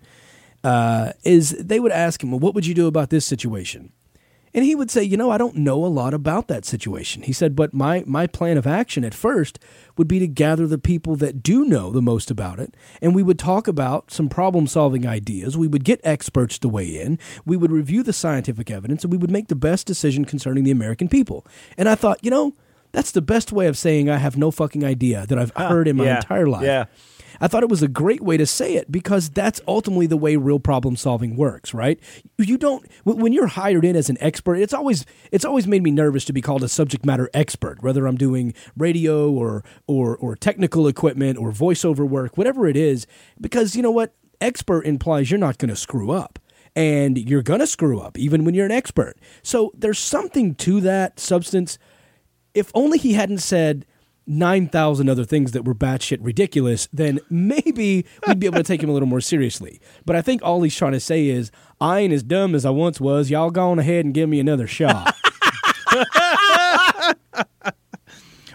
uh, 0.65 1.13
is 1.25 1.51
they 1.51 1.81
would 1.81 1.93
ask 1.93 2.23
him, 2.23 2.31
well, 2.31 2.41
what 2.41 2.55
would 2.55 2.67
you 2.67 2.75
do 2.75 2.87
about 2.87 3.11
this 3.11 3.25
situation? 3.25 3.93
And 4.55 4.65
he 4.65 4.75
would 4.75 4.91
say, 4.91 5.03
you 5.03 5.17
know, 5.17 5.31
I 5.31 5.39
don't 5.39 5.57
know 5.57 5.85
a 5.85 5.87
lot 5.87 6.13
about 6.13 6.49
that 6.49 6.65
situation. 6.65 7.23
He 7.23 7.33
said, 7.33 7.57
but 7.57 7.73
my, 7.73 8.05
my 8.07 8.27
plan 8.27 8.59
of 8.59 8.67
action 8.67 9.05
at 9.05 9.15
first 9.15 9.59
would 9.97 10.09
be 10.09 10.19
to 10.19 10.27
gather 10.27 10.67
the 10.67 10.79
people 10.79 11.17
that 11.17 11.43
do 11.43 11.65
know 11.65 11.91
the 11.91 12.03
most 12.03 12.31
about 12.31 12.59
it. 12.59 12.75
And 13.01 13.15
we 13.15 13.23
would 13.23 13.39
talk 13.39 13.67
about 13.67 14.11
some 14.11 14.29
problem 14.29 14.67
solving 14.67 15.07
ideas. 15.07 15.57
We 15.57 15.69
would 15.69 15.85
get 15.85 16.01
experts 16.05 16.59
to 16.61 16.69
weigh 16.69 17.01
in. 17.01 17.19
We 17.47 17.57
would 17.57 17.73
review 17.73 18.03
the 18.03 18.13
scientific 18.13 18.71
evidence 18.71 19.05
and 19.05 19.13
we 19.13 19.19
would 19.19 19.31
make 19.31 19.49
the 19.49 19.55
best 19.55 19.87
decision 19.87 20.25
concerning 20.27 20.65
the 20.65 20.71
American 20.71 21.09
people. 21.09 21.47
And 21.79 21.89
I 21.89 21.95
thought, 21.95 22.19
you 22.23 22.31
know, 22.31 22.55
that's 22.93 23.11
the 23.11 23.23
best 23.23 23.53
way 23.53 23.67
of 23.67 23.79
saying 23.79 24.11
I 24.11 24.19
have 24.19 24.37
no 24.37 24.51
fucking 24.51 24.85
idea 24.85 25.27
that 25.27 25.39
I've 25.39 25.51
heard 25.57 25.89
in 25.89 25.97
my 25.97 26.05
yeah, 26.05 26.17
entire 26.17 26.47
life. 26.47 26.63
yeah. 26.63 26.85
I 27.41 27.49
thought 27.49 27.63
it 27.63 27.69
was 27.69 27.83
a 27.83 27.89
great 27.89 28.21
way 28.21 28.37
to 28.37 28.47
say 28.47 28.75
it 28.75 28.91
because 28.91 29.31
that's 29.31 29.61
ultimately 29.67 30.07
the 30.07 30.17
way 30.17 30.37
real 30.37 30.61
problem 30.61 30.97
solving 30.97 31.37
works, 31.37 31.73
right? 31.75 31.99
You 32.39 32.59
don't 32.59 32.87
when 33.05 33.33
you're 33.33 33.47
hired 33.47 33.85
in 33.85 33.97
as 33.97 34.11
an 34.11 34.19
expert, 34.21 34.57
it's 34.57 34.75
always 34.75 35.05
it's 35.31 35.45
always 35.45 35.67
made 35.67 35.83
me 35.83 35.91
nervous 35.91 36.25
to 36.27 36.33
be 36.33 36.41
called 36.41 36.63
a 36.63 36.69
subject 36.69 37.05
matter 37.05 37.31
expert, 37.35 37.83
whether 37.83 38.07
I'm 38.07 38.17
doing 38.17 38.55
radio 38.77 39.31
or 39.31 39.65
or 39.87 40.17
or 40.17 40.37
technical 40.37 40.87
equipment 40.89 41.39
or 41.39 41.53
voiceover 41.53 42.09
work, 42.09 42.37
whatever 42.37 42.67
it 42.67 42.77
is, 42.77 43.07
because 43.41 43.77
you 43.77 43.83
know 43.83 43.91
what? 43.91 44.15
Expert 44.41 44.87
implies 44.87 45.31
you're 45.31 45.39
not 45.39 45.59
going 45.59 45.69
to 45.69 45.77
screw 45.77 46.11
up. 46.11 46.39
And 46.75 47.19
you're 47.19 47.43
going 47.43 47.61
to 47.61 47.67
screw 47.67 48.01
up 48.01 48.19
even 48.19 48.47
when 48.47 48.55
you're 48.55 48.65
an 48.65 48.73
expert. 48.73 49.19
So 49.43 49.73
there's 49.75 49.99
something 49.99 50.55
to 50.55 50.81
that 50.81 51.21
substance 51.21 51.79
if 52.55 52.71
only 52.75 52.99
he 52.99 53.15
hadn't 53.15 53.39
said 53.39 53.87
9,000 54.27 55.09
other 55.09 55.25
things 55.25 55.53
that 55.53 55.65
were 55.65 55.75
batshit 55.75 56.19
ridiculous, 56.21 56.89
then 56.93 57.19
maybe 57.31 58.05
we'd 58.27 58.39
be 58.39 58.47
able 58.47 58.59
to 58.59 58.63
take 58.63 58.83
him 58.83 58.89
a 58.89 58.93
little 58.93 59.09
more 59.09 59.21
seriously. 59.21 59.81
But 60.07 60.17
I 60.17 60.23
think 60.23 60.43
all 60.43 60.63
he's 60.63 60.77
trying 60.77 60.93
to 60.93 61.01
say 61.01 61.27
is, 61.29 61.51
I 61.81 62.01
ain't 62.01 62.13
as 62.13 62.23
dumb 62.23 62.55
as 62.55 62.65
I 62.65 62.71
once 62.71 63.01
was. 63.01 63.31
Y'all 63.31 63.51
go 63.51 63.71
on 63.71 63.79
ahead 63.79 64.05
and 64.05 64.15
give 64.15 64.29
me 64.29 64.39
another 64.41 64.67
shot. 64.67 65.15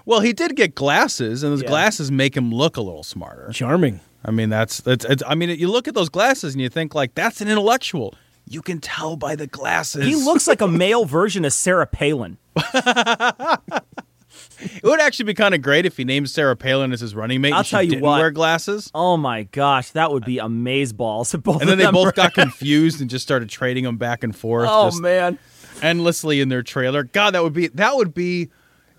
Well, 0.06 0.22
he 0.22 0.32
did 0.32 0.56
get 0.56 0.74
glasses, 0.74 1.44
and 1.44 1.52
those 1.52 1.64
Yeah. 1.64 1.68
glasses 1.68 2.10
make 2.10 2.38
him 2.38 2.50
look 2.50 2.78
a 2.78 2.82
little 2.82 3.04
smarter. 3.04 3.50
Charming. 3.52 4.00
I 4.24 4.32
mean, 4.32 4.48
that's 4.50 4.80
that's. 4.80 5.04
It's, 5.04 5.22
I 5.28 5.36
mean, 5.36 5.50
you 5.50 5.70
look 5.70 5.90
at 5.90 5.96
those 5.96 6.08
glasses 6.08 6.54
and 6.54 6.62
you 6.62 6.70
think 6.70 6.96
like 6.96 7.14
that's 7.14 7.42
an 7.42 7.50
intellectual. 7.50 8.16
You 8.50 8.62
can 8.62 8.80
tell 8.80 9.18
by 9.18 9.36
the 9.36 9.48
glasses. 9.48 10.06
He 10.06 10.16
looks 10.16 10.48
like 10.48 10.62
a 10.62 10.68
male 10.86 11.04
version 11.04 11.44
of 11.44 11.52
Sarah 11.52 11.86
Palin. 11.88 12.38
It 14.78 14.84
would 14.84 15.00
actually 15.00 15.26
be 15.26 15.34
kind 15.34 15.54
of 15.56 15.62
great 15.62 15.86
if 15.86 15.98
he 15.98 16.04
named 16.04 16.30
Sarah 16.30 16.56
Palin 16.56 16.92
as 16.94 17.02
his 17.02 17.16
running 17.16 17.42
mate. 17.42 17.54
I'll 17.54 17.64
tell 17.64 17.84
you 17.84 18.00
what. 18.00 18.20
wear 18.20 18.32
glasses. 18.32 18.92
Oh 18.94 19.18
my 19.18 19.44
gosh, 19.44 19.92
that 19.92 20.12
would 20.12 20.26
be 20.26 20.38
amazeballs. 20.38 21.34
if 21.34 21.44
Both 21.44 21.62
And 21.62 21.70
then 21.70 21.78
they 21.78 21.90
both 21.92 22.16
got 22.16 22.34
confused 22.36 23.02
and 23.02 23.10
just 23.10 23.24
started 23.24 23.50
trading 23.50 23.84
them 23.84 23.98
back 23.98 24.24
and 24.24 24.36
forth, 24.36 24.68
Oh 24.70 24.98
man, 25.00 25.40
endlessly 25.82 26.42
in 26.42 26.50
their 26.50 26.64
trailer. 26.64 27.04
God, 27.04 27.32
that 27.34 27.44
would 27.44 27.54
be 27.54 27.68
that 27.68 27.96
would 27.96 28.14
be 28.14 28.50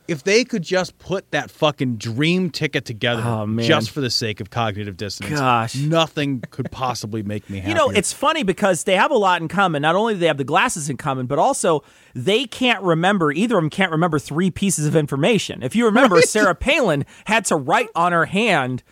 if 0.09 0.25
they 0.25 0.43
could 0.43 0.63
just 0.63 0.99
put 0.99 1.31
that 1.31 1.51
fucking 1.51 1.97
dream 1.99 2.49
ticket 2.51 2.85
together 2.87 3.23
Oh, 3.25 3.47
man. 3.47 3.65
just 3.67 3.91
for 3.91 4.01
the 4.01 4.09
sake 4.11 4.41
of 4.41 4.49
cognitive 4.51 4.97
dissonance, 4.97 5.39
Gosh. 5.39 5.77
nothing 5.77 6.43
could 6.51 6.71
possibly 6.73 7.23
make 7.23 7.49
me 7.49 7.59
happy. 7.59 7.69
You 7.69 7.75
know, 7.77 7.91
it's 7.91 8.13
funny 8.13 8.43
because 8.43 8.85
they 8.85 8.97
have 8.97 9.11
a 9.11 9.17
lot 9.19 9.41
in 9.43 9.49
common. 9.49 9.83
Not 9.83 9.95
only 9.95 10.15
do 10.15 10.21
they 10.21 10.27
have 10.27 10.39
the 10.39 10.45
glasses 10.45 10.89
in 10.91 10.97
common, 10.97 11.27
but 11.27 11.39
also 11.39 11.85
they 12.15 12.47
can't 12.47 12.83
remember, 12.83 13.31
either 13.31 13.57
of 13.59 13.63
them 13.63 13.71
can't 13.71 13.93
remember 13.93 14.19
three 14.19 14.51
pieces 14.51 14.87
of 14.87 14.97
information. 14.97 15.63
If 15.63 15.77
you 15.77 15.85
remember, 15.85 16.21
Sarah 16.23 16.55
Palin 16.55 17.05
had 17.27 17.45
to 17.47 17.57
write 17.57 17.91
on 17.95 18.13
her 18.13 18.25
hand 18.25 18.83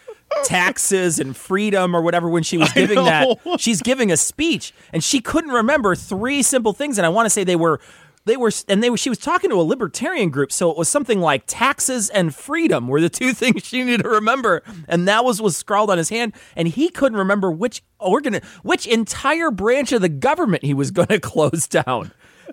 taxes 0.44 1.18
and 1.18 1.36
freedom 1.36 1.94
or 1.94 2.02
whatever 2.02 2.28
when 2.28 2.42
she 2.42 2.58
was 2.58 2.70
giving 2.74 2.96
that. 3.04 3.38
She's 3.58 3.80
giving 3.80 4.10
a 4.12 4.16
speech 4.16 4.72
and 4.92 5.02
she 5.02 5.20
couldn't 5.20 5.50
remember 5.52 5.94
three 5.94 6.42
simple 6.42 6.72
things. 6.72 6.98
And 6.98 7.06
I 7.06 7.08
want 7.08 7.26
to 7.26 7.30
say 7.30 7.44
they 7.44 7.56
were. 7.56 7.80
They 8.26 8.36
were, 8.36 8.50
and 8.68 8.82
they 8.82 8.90
were. 8.90 8.96
She 8.96 9.08
was 9.08 9.18
talking 9.18 9.50
to 9.50 9.60
a 9.60 9.62
libertarian 9.62 10.30
group, 10.30 10.50
so 10.50 10.68
it 10.68 10.76
was 10.76 10.88
something 10.88 11.20
like 11.20 11.44
taxes 11.46 12.10
and 12.10 12.34
freedom 12.34 12.88
were 12.88 13.00
the 13.00 13.08
two 13.20 13.32
things 13.32 13.64
she 13.64 13.84
needed 13.84 14.02
to 14.02 14.08
remember, 14.08 14.64
and 14.88 15.06
that 15.06 15.24
was 15.24 15.40
was 15.40 15.56
scrawled 15.56 15.90
on 15.90 15.96
his 15.96 16.08
hand, 16.08 16.32
and 16.56 16.66
he 16.66 16.88
couldn't 16.88 17.18
remember 17.18 17.52
which 17.52 17.84
organ, 18.00 18.40
which 18.64 18.84
entire 18.86 19.52
branch 19.52 19.92
of 19.92 20.02
the 20.02 20.08
government 20.08 20.64
he 20.64 20.74
was 20.74 20.90
going 20.92 21.06
to 21.06 21.20
close 21.20 21.68
down. 21.68 22.10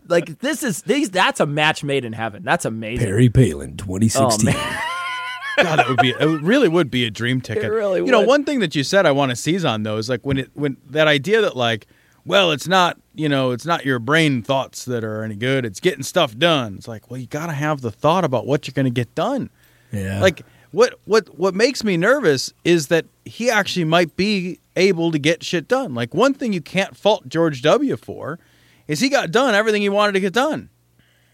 Like 0.08 0.40
this 0.40 0.62
is 0.62 0.84
these. 0.84 1.10
That's 1.10 1.40
a 1.40 1.48
match 1.48 1.84
made 1.84 2.06
in 2.06 2.14
heaven. 2.14 2.44
That's 2.44 2.66
amazing. 2.66 3.06
Perry 3.06 3.30
Palin, 3.30 3.76
2016. 3.76 4.54
God, 5.58 5.80
that 5.80 5.90
would 5.90 6.00
be 6.00 6.10
it 6.12 6.42
really 6.42 6.68
would 6.68 6.92
be 6.92 7.06
a 7.06 7.12
dream 7.12 7.42
ticket. 7.42 7.72
really 7.72 8.00
You 8.00 8.12
know, 8.12 8.22
one 8.22 8.44
thing 8.44 8.60
that 8.60 8.76
you 8.76 8.84
said 8.84 9.08
I 9.08 9.12
want 9.12 9.32
to 9.32 9.36
seize 9.36 9.66
on 9.66 9.82
though 9.84 9.98
is 9.98 10.08
like 10.08 10.24
when 10.24 10.38
it 10.38 10.52
when 10.54 10.78
that 10.92 11.08
idea 11.08 11.42
that 11.42 11.56
like, 11.56 11.88
well, 12.26 12.52
it's 12.52 12.68
not 12.68 12.98
you 13.16 13.30
know 13.30 13.52
it's 13.52 13.66
not 13.66 13.86
your 13.86 14.00
brain 14.00 14.42
thoughts 14.42 14.86
that 14.86 15.04
are 15.04 15.24
any 15.24 15.36
good. 15.36 15.66
It's 15.66 15.80
getting 15.80 16.04
stuff 16.04 16.38
done. 16.38 16.76
It's 16.76 16.88
like 16.88 17.10
well, 17.10 17.20
you 17.20 17.28
got 17.28 17.48
to 17.48 17.54
have 17.54 17.82
the 17.82 17.92
thought 17.92 18.24
about 18.24 18.46
what 18.46 18.68
you're 18.68 18.74
going 18.74 18.86
to 18.86 18.92
get 18.92 19.14
done. 19.16 19.50
yeah. 19.92 20.22
Like 20.22 20.44
what 20.72 21.00
what 21.06 21.38
what 21.38 21.54
makes 21.54 21.84
me 21.84 21.98
nervous 21.98 22.52
is 22.64 22.88
that 22.88 23.06
he 23.26 23.50
actually 23.50 23.86
might 23.86 24.16
be 24.16 24.60
able 24.76 25.12
to 25.12 25.20
get 25.20 25.44
shit 25.44 25.68
done. 25.68 25.94
Like 25.94 26.14
one 26.14 26.34
thing 26.34 26.52
you 26.52 26.62
can't 26.62 26.98
fault 26.98 27.28
George 27.30 27.62
W 27.62 27.96
for 27.96 28.40
is 28.88 29.00
he 29.00 29.10
got 29.10 29.32
done 29.32 29.54
everything 29.54 29.82
he 29.82 29.90
wanted 29.90 30.14
to 30.14 30.20
get 30.20 30.34
done. 30.34 30.70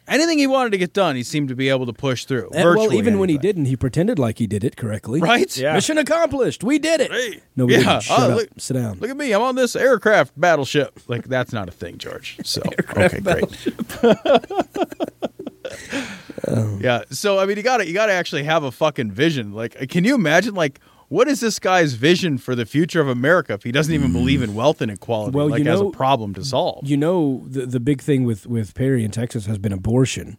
Anything 0.10 0.39
he 0.39 0.47
wanted 0.47 0.72
to 0.72 0.78
get 0.78 0.93
done, 0.93 1.16
he 1.16 1.24
seemed 1.24 1.49
to 1.49 1.55
be 1.55 1.70
able 1.70 1.86
to 1.86 1.93
push 1.93 2.26
through. 2.26 2.49
And, 2.53 2.64
well, 2.66 2.74
virtually 2.74 2.97
even 2.97 3.20
when 3.20 3.30
he 3.30 3.38
didn't, 3.38 3.66
he 3.66 3.76
pretended 3.76 4.18
like 4.20 4.39
he 4.39 4.47
did 4.47 4.64
it 4.64 4.76
correctly. 4.76 5.22
right? 5.22 5.55
Yeah. 5.55 5.74
Mission 5.74 5.97
accomplished. 5.97 6.64
We 6.64 6.80
did 6.80 6.99
it. 7.01 7.12
Hey, 7.12 7.41
no, 7.55 7.66
we 7.66 7.74
yeah. 7.74 7.80
didn't. 7.80 8.03
Shut 8.03 8.20
Oh, 8.20 8.24
up. 8.32 8.36
look- 8.38 8.49
Sit 8.57 8.74
down. 8.74 8.97
Look 8.99 9.10
at 9.12 9.18
me. 9.18 9.32
I'm 9.34 9.41
on 9.41 9.55
this 9.55 9.76
aircraft 9.76 10.39
battleship. 10.39 10.99
Like 11.07 11.26
that's 11.26 11.53
not 11.53 11.70
a 11.70 11.72
thing, 11.72 11.97
George. 11.97 12.38
So 12.43 12.62
okay, 12.66 13.20
great. 13.20 13.68
Um, 16.47 16.80
yeah. 16.82 17.03
So 17.12 17.38
I 17.38 17.45
mean, 17.45 17.57
you 17.57 17.64
got 17.64 17.78
to 17.78 17.88
you 17.88 17.93
got 17.93 18.07
to 18.07 18.14
actually 18.14 18.43
have 18.43 18.64
a 18.64 18.72
fucking 18.72 19.12
vision. 19.12 19.51
Like, 19.51 19.89
can 19.89 20.03
you 20.03 20.16
imagine? 20.16 20.55
Like, 20.55 20.80
what 21.10 21.28
is 21.28 21.41
this 21.41 21.60
guy's 21.60 21.93
vision 21.93 22.38
for 22.38 22.55
the 22.55 22.66
future 22.66 23.01
of 23.01 23.07
America 23.07 23.53
if 23.53 23.64
he 23.64 23.72
doesn't 23.72 23.93
even 23.93 24.14
believe 24.14 24.41
in 24.41 24.55
wealth 24.55 24.82
inequality? 24.82 25.36
Well, 25.36 25.49
like 25.49 25.64
you 25.64 25.70
as 25.72 25.82
know- 25.82 25.89
a 25.89 25.91
problem 25.91 26.34
to 26.36 26.43
solve. 26.45 26.88
You 26.88 26.97
know, 26.97 27.43
the 27.47 27.66
the 27.66 27.80
big 27.80 28.01
thing 28.01 28.24
with 28.24 28.47
with 28.47 28.74
Perry 28.74 29.03
in 29.03 29.12
Texas 29.12 29.45
has 29.47 29.57
been 29.57 29.74
abortion. 29.74 30.38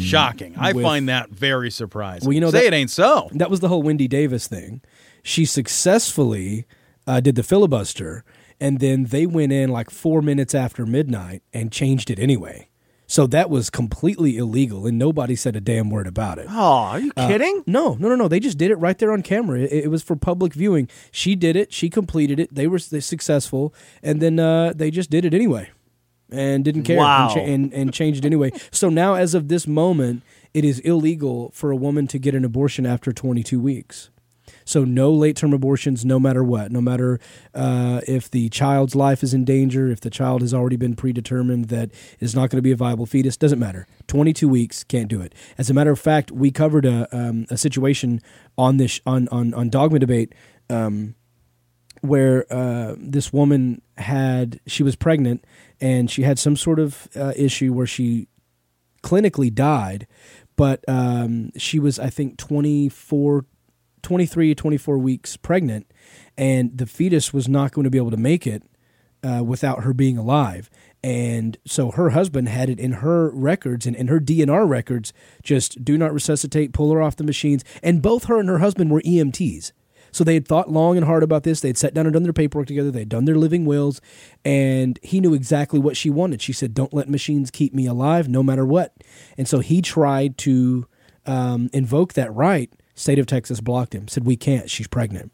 Shocking. 0.00 0.54
I 0.56 0.72
with- 0.72 0.82
find 0.84 1.08
that 1.08 1.30
very 1.30 1.70
surprising. 1.70 2.26
Well, 2.26 2.34
you 2.34 2.40
know 2.40 2.50
say 2.50 2.60
that- 2.62 2.66
it 2.68 2.74
ain't 2.74 2.90
so. 2.90 3.28
That 3.32 3.50
was 3.50 3.60
the 3.60 3.68
whole 3.68 3.82
Wendy 3.82 4.08
Davis 4.08 4.46
thing. 4.46 4.80
She 5.22 5.44
successfully 5.44 6.66
uh, 7.06 7.20
did 7.20 7.34
the 7.34 7.42
filibuster, 7.42 8.24
and 8.60 8.80
then 8.80 9.04
they 9.04 9.26
went 9.26 9.52
in 9.52 9.70
like 9.70 9.90
four 9.90 10.22
minutes 10.22 10.54
after 10.54 10.86
midnight 10.86 11.42
and 11.52 11.70
changed 11.70 12.10
it 12.10 12.18
anyway. 12.18 12.68
So 13.08 13.26
that 13.28 13.48
was 13.50 13.70
completely 13.70 14.36
illegal, 14.36 14.84
and 14.86 14.98
nobody 14.98 15.36
said 15.36 15.54
a 15.54 15.60
damn 15.60 15.90
word 15.90 16.06
about 16.08 16.38
it. 16.38 16.46
Oh, 16.50 16.54
are 16.54 16.98
you 16.98 17.12
kidding? 17.12 17.62
No, 17.66 17.94
no, 18.00 18.08
no, 18.08 18.16
no. 18.16 18.26
They 18.26 18.40
just 18.40 18.58
did 18.58 18.70
it 18.72 18.76
right 18.76 18.98
there 18.98 19.12
on 19.12 19.22
camera. 19.22 19.60
It, 19.60 19.84
it 19.84 19.88
was 19.90 20.02
for 20.02 20.16
public 20.16 20.52
viewing. 20.54 20.88
She 21.12 21.36
did 21.36 21.54
it. 21.54 21.72
She 21.72 21.88
completed 21.88 22.40
it. 22.40 22.52
They 22.52 22.66
were 22.66 22.80
successful, 22.80 23.72
and 24.02 24.20
then 24.20 24.40
uh, 24.40 24.72
they 24.74 24.90
just 24.90 25.08
did 25.08 25.24
it 25.24 25.34
anyway, 25.34 25.70
and 26.32 26.64
didn't 26.64 26.82
care 26.82 26.98
Wow. 26.98 27.26
and, 27.28 27.34
cha- 27.34 27.40
and 27.52 27.72
and 27.72 27.92
changed 27.94 28.24
it 28.24 28.26
anyway. 28.26 28.50
So 28.72 28.88
now, 28.88 29.14
as 29.14 29.34
of 29.34 29.46
this 29.48 29.66
moment, 29.68 30.22
it 30.52 30.64
is 30.64 30.80
illegal 30.80 31.50
for 31.54 31.70
a 31.70 31.76
woman 31.76 32.08
to 32.08 32.18
get 32.18 32.34
an 32.34 32.44
abortion 32.44 32.86
after 32.86 33.12
22 33.12 33.60
weeks. 33.60 34.10
So 34.66 34.84
no 34.84 35.10
late 35.12 35.36
term 35.36 35.54
abortions, 35.54 36.04
no 36.04 36.18
matter 36.18 36.44
what, 36.44 36.70
no 36.70 36.82
matter 36.82 37.18
uh, 37.54 38.00
if 38.06 38.28
the 38.30 38.50
child's 38.50 38.94
life 38.94 39.22
is 39.22 39.32
in 39.32 39.44
danger, 39.44 39.88
if 39.88 40.00
the 40.00 40.10
child 40.10 40.42
has 40.42 40.52
already 40.52 40.76
been 40.76 40.96
predetermined 40.96 41.66
that 41.66 41.90
is 42.20 42.34
not 42.34 42.50
going 42.50 42.58
to 42.58 42.62
be 42.62 42.72
a 42.72 42.76
viable 42.76 43.06
fetus, 43.06 43.36
doesn't 43.36 43.60
matter. 43.60 43.86
Twenty 44.08 44.32
two 44.32 44.48
weeks 44.48 44.84
can't 44.84 45.08
do 45.08 45.22
it. 45.22 45.34
As 45.56 45.70
a 45.70 45.74
matter 45.74 45.92
of 45.92 46.00
fact, 46.00 46.32
we 46.32 46.50
covered 46.50 46.84
a 46.84 47.08
um, 47.16 47.46
a 47.48 47.56
situation 47.56 48.20
on 48.58 48.76
this 48.76 49.00
on 49.06 49.28
on 49.28 49.54
on 49.54 49.70
dogma 49.70 50.00
debate. 50.00 50.34
Um, 50.68 51.14
where 52.02 52.50
uh, 52.52 52.94
this 52.98 53.32
woman 53.32 53.80
had 53.96 54.60
she 54.66 54.82
was 54.82 54.96
pregnant 54.96 55.44
and 55.80 56.10
she 56.10 56.22
had 56.22 56.38
some 56.38 56.56
sort 56.56 56.78
of 56.78 57.08
uh, 57.16 57.32
issue 57.36 57.72
where 57.72 57.86
she 57.86 58.28
clinically 59.02 59.52
died 59.52 60.06
but 60.56 60.84
um, 60.88 61.50
she 61.56 61.78
was 61.78 61.98
i 61.98 62.10
think 62.10 62.36
24 62.36 63.46
23 64.06 64.54
24 64.54 64.98
weeks 64.98 65.36
pregnant 65.36 65.84
and 66.38 66.78
the 66.78 66.86
fetus 66.86 67.32
was 67.32 67.48
not 67.48 67.72
going 67.72 67.82
to 67.82 67.90
be 67.90 67.98
able 67.98 68.12
to 68.12 68.16
make 68.16 68.46
it 68.46 68.62
uh, 69.24 69.42
without 69.42 69.82
her 69.82 69.92
being 69.92 70.16
alive 70.16 70.70
and 71.02 71.58
so 71.66 71.90
her 71.90 72.10
husband 72.10 72.48
had 72.48 72.70
it 72.70 72.78
in 72.78 72.92
her 72.92 73.30
records 73.30 73.84
and 73.84 73.96
in 73.96 74.06
her 74.06 74.20
dnr 74.20 74.68
records 74.68 75.12
just 75.42 75.84
do 75.84 75.98
not 75.98 76.14
resuscitate 76.14 76.72
pull 76.72 76.92
her 76.92 77.02
off 77.02 77.16
the 77.16 77.24
machines 77.24 77.64
and 77.82 78.00
both 78.00 78.26
her 78.26 78.38
and 78.38 78.48
her 78.48 78.60
husband 78.60 78.92
were 78.92 79.02
emts 79.02 79.72
so 80.12 80.22
they 80.22 80.34
had 80.34 80.46
thought 80.46 80.70
long 80.70 80.96
and 80.96 81.04
hard 81.04 81.22
about 81.22 81.42
this. 81.42 81.60
They 81.60 81.68
had 81.68 81.76
sat 81.76 81.92
down 81.92 82.06
and 82.06 82.12
done 82.14 82.22
their 82.22 82.32
paperwork 82.32 82.68
together. 82.68 82.90
They 82.90 83.00
had 83.00 83.10
done 83.10 83.26
their 83.26 83.36
living 83.36 83.66
wills, 83.66 84.00
and 84.46 84.98
he 85.02 85.20
knew 85.20 85.34
exactly 85.34 85.78
what 85.78 85.94
she 85.94 86.08
wanted. 86.08 86.40
She 86.40 86.54
said, 86.54 86.72
"Don't 86.72 86.94
let 86.94 87.10
machines 87.10 87.50
keep 87.50 87.74
me 87.74 87.84
alive, 87.84 88.26
no 88.26 88.42
matter 88.42 88.64
what." 88.64 88.94
And 89.36 89.46
so 89.46 89.58
he 89.58 89.82
tried 89.82 90.38
to 90.38 90.86
um, 91.26 91.68
invoke 91.74 92.14
that 92.14 92.34
right. 92.34 92.72
State 92.96 93.20
of 93.20 93.26
Texas 93.26 93.60
blocked 93.60 93.94
him. 93.94 94.08
Said, 94.08 94.24
"We 94.24 94.36
can't. 94.36 94.68
She's 94.68 94.88
pregnant." 94.88 95.30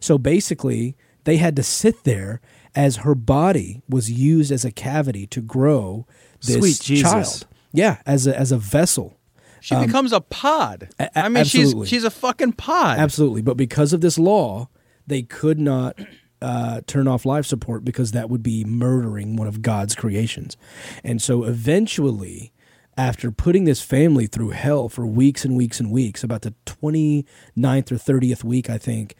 So 0.00 0.18
basically, 0.18 0.96
they 1.24 1.36
had 1.36 1.54
to 1.56 1.62
sit 1.62 2.02
there 2.02 2.40
as 2.74 2.96
her 2.96 3.14
body 3.14 3.82
was 3.88 4.10
used 4.10 4.50
as 4.50 4.64
a 4.64 4.72
cavity 4.72 5.26
to 5.28 5.40
grow 5.40 6.06
this 6.42 6.80
child. 6.80 7.46
Yeah, 7.72 7.98
as 8.04 8.26
a 8.26 8.36
as 8.36 8.50
a 8.50 8.58
vessel. 8.58 9.16
She 9.60 9.76
becomes 9.76 10.12
a 10.12 10.20
pod. 10.20 10.88
Um, 10.98 11.06
a- 11.14 11.18
I 11.20 11.28
mean, 11.28 11.36
absolutely. 11.42 11.86
she's 11.86 11.98
she's 11.98 12.04
a 12.04 12.10
fucking 12.10 12.54
pod. 12.54 12.98
Absolutely. 12.98 13.42
But 13.42 13.56
because 13.56 13.92
of 13.92 14.00
this 14.00 14.18
law, 14.18 14.68
they 15.06 15.22
could 15.22 15.60
not 15.60 15.96
uh, 16.40 16.80
turn 16.88 17.06
off 17.06 17.24
life 17.24 17.46
support 17.46 17.84
because 17.84 18.10
that 18.10 18.28
would 18.28 18.42
be 18.42 18.64
murdering 18.64 19.36
one 19.36 19.46
of 19.46 19.62
God's 19.62 19.94
creations. 19.94 20.56
And 21.04 21.22
so 21.22 21.44
eventually, 21.44 22.51
after 22.96 23.30
putting 23.30 23.64
this 23.64 23.80
family 23.80 24.26
through 24.26 24.50
hell 24.50 24.88
for 24.88 25.06
weeks 25.06 25.44
and 25.44 25.56
weeks 25.56 25.80
and 25.80 25.90
weeks, 25.90 26.22
about 26.22 26.42
the 26.42 26.54
29th 26.66 27.92
or 27.92 27.96
30th 27.96 28.44
week, 28.44 28.68
I 28.68 28.78
think, 28.78 29.14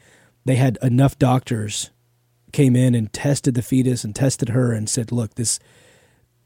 they 0.44 0.56
had 0.56 0.78
enough 0.82 1.18
doctors 1.18 1.90
came 2.52 2.76
in 2.76 2.94
and 2.94 3.12
tested 3.12 3.54
the 3.54 3.62
fetus 3.62 4.04
and 4.04 4.14
tested 4.14 4.50
her 4.50 4.72
and 4.72 4.88
said, 4.88 5.10
look, 5.10 5.34
this 5.34 5.58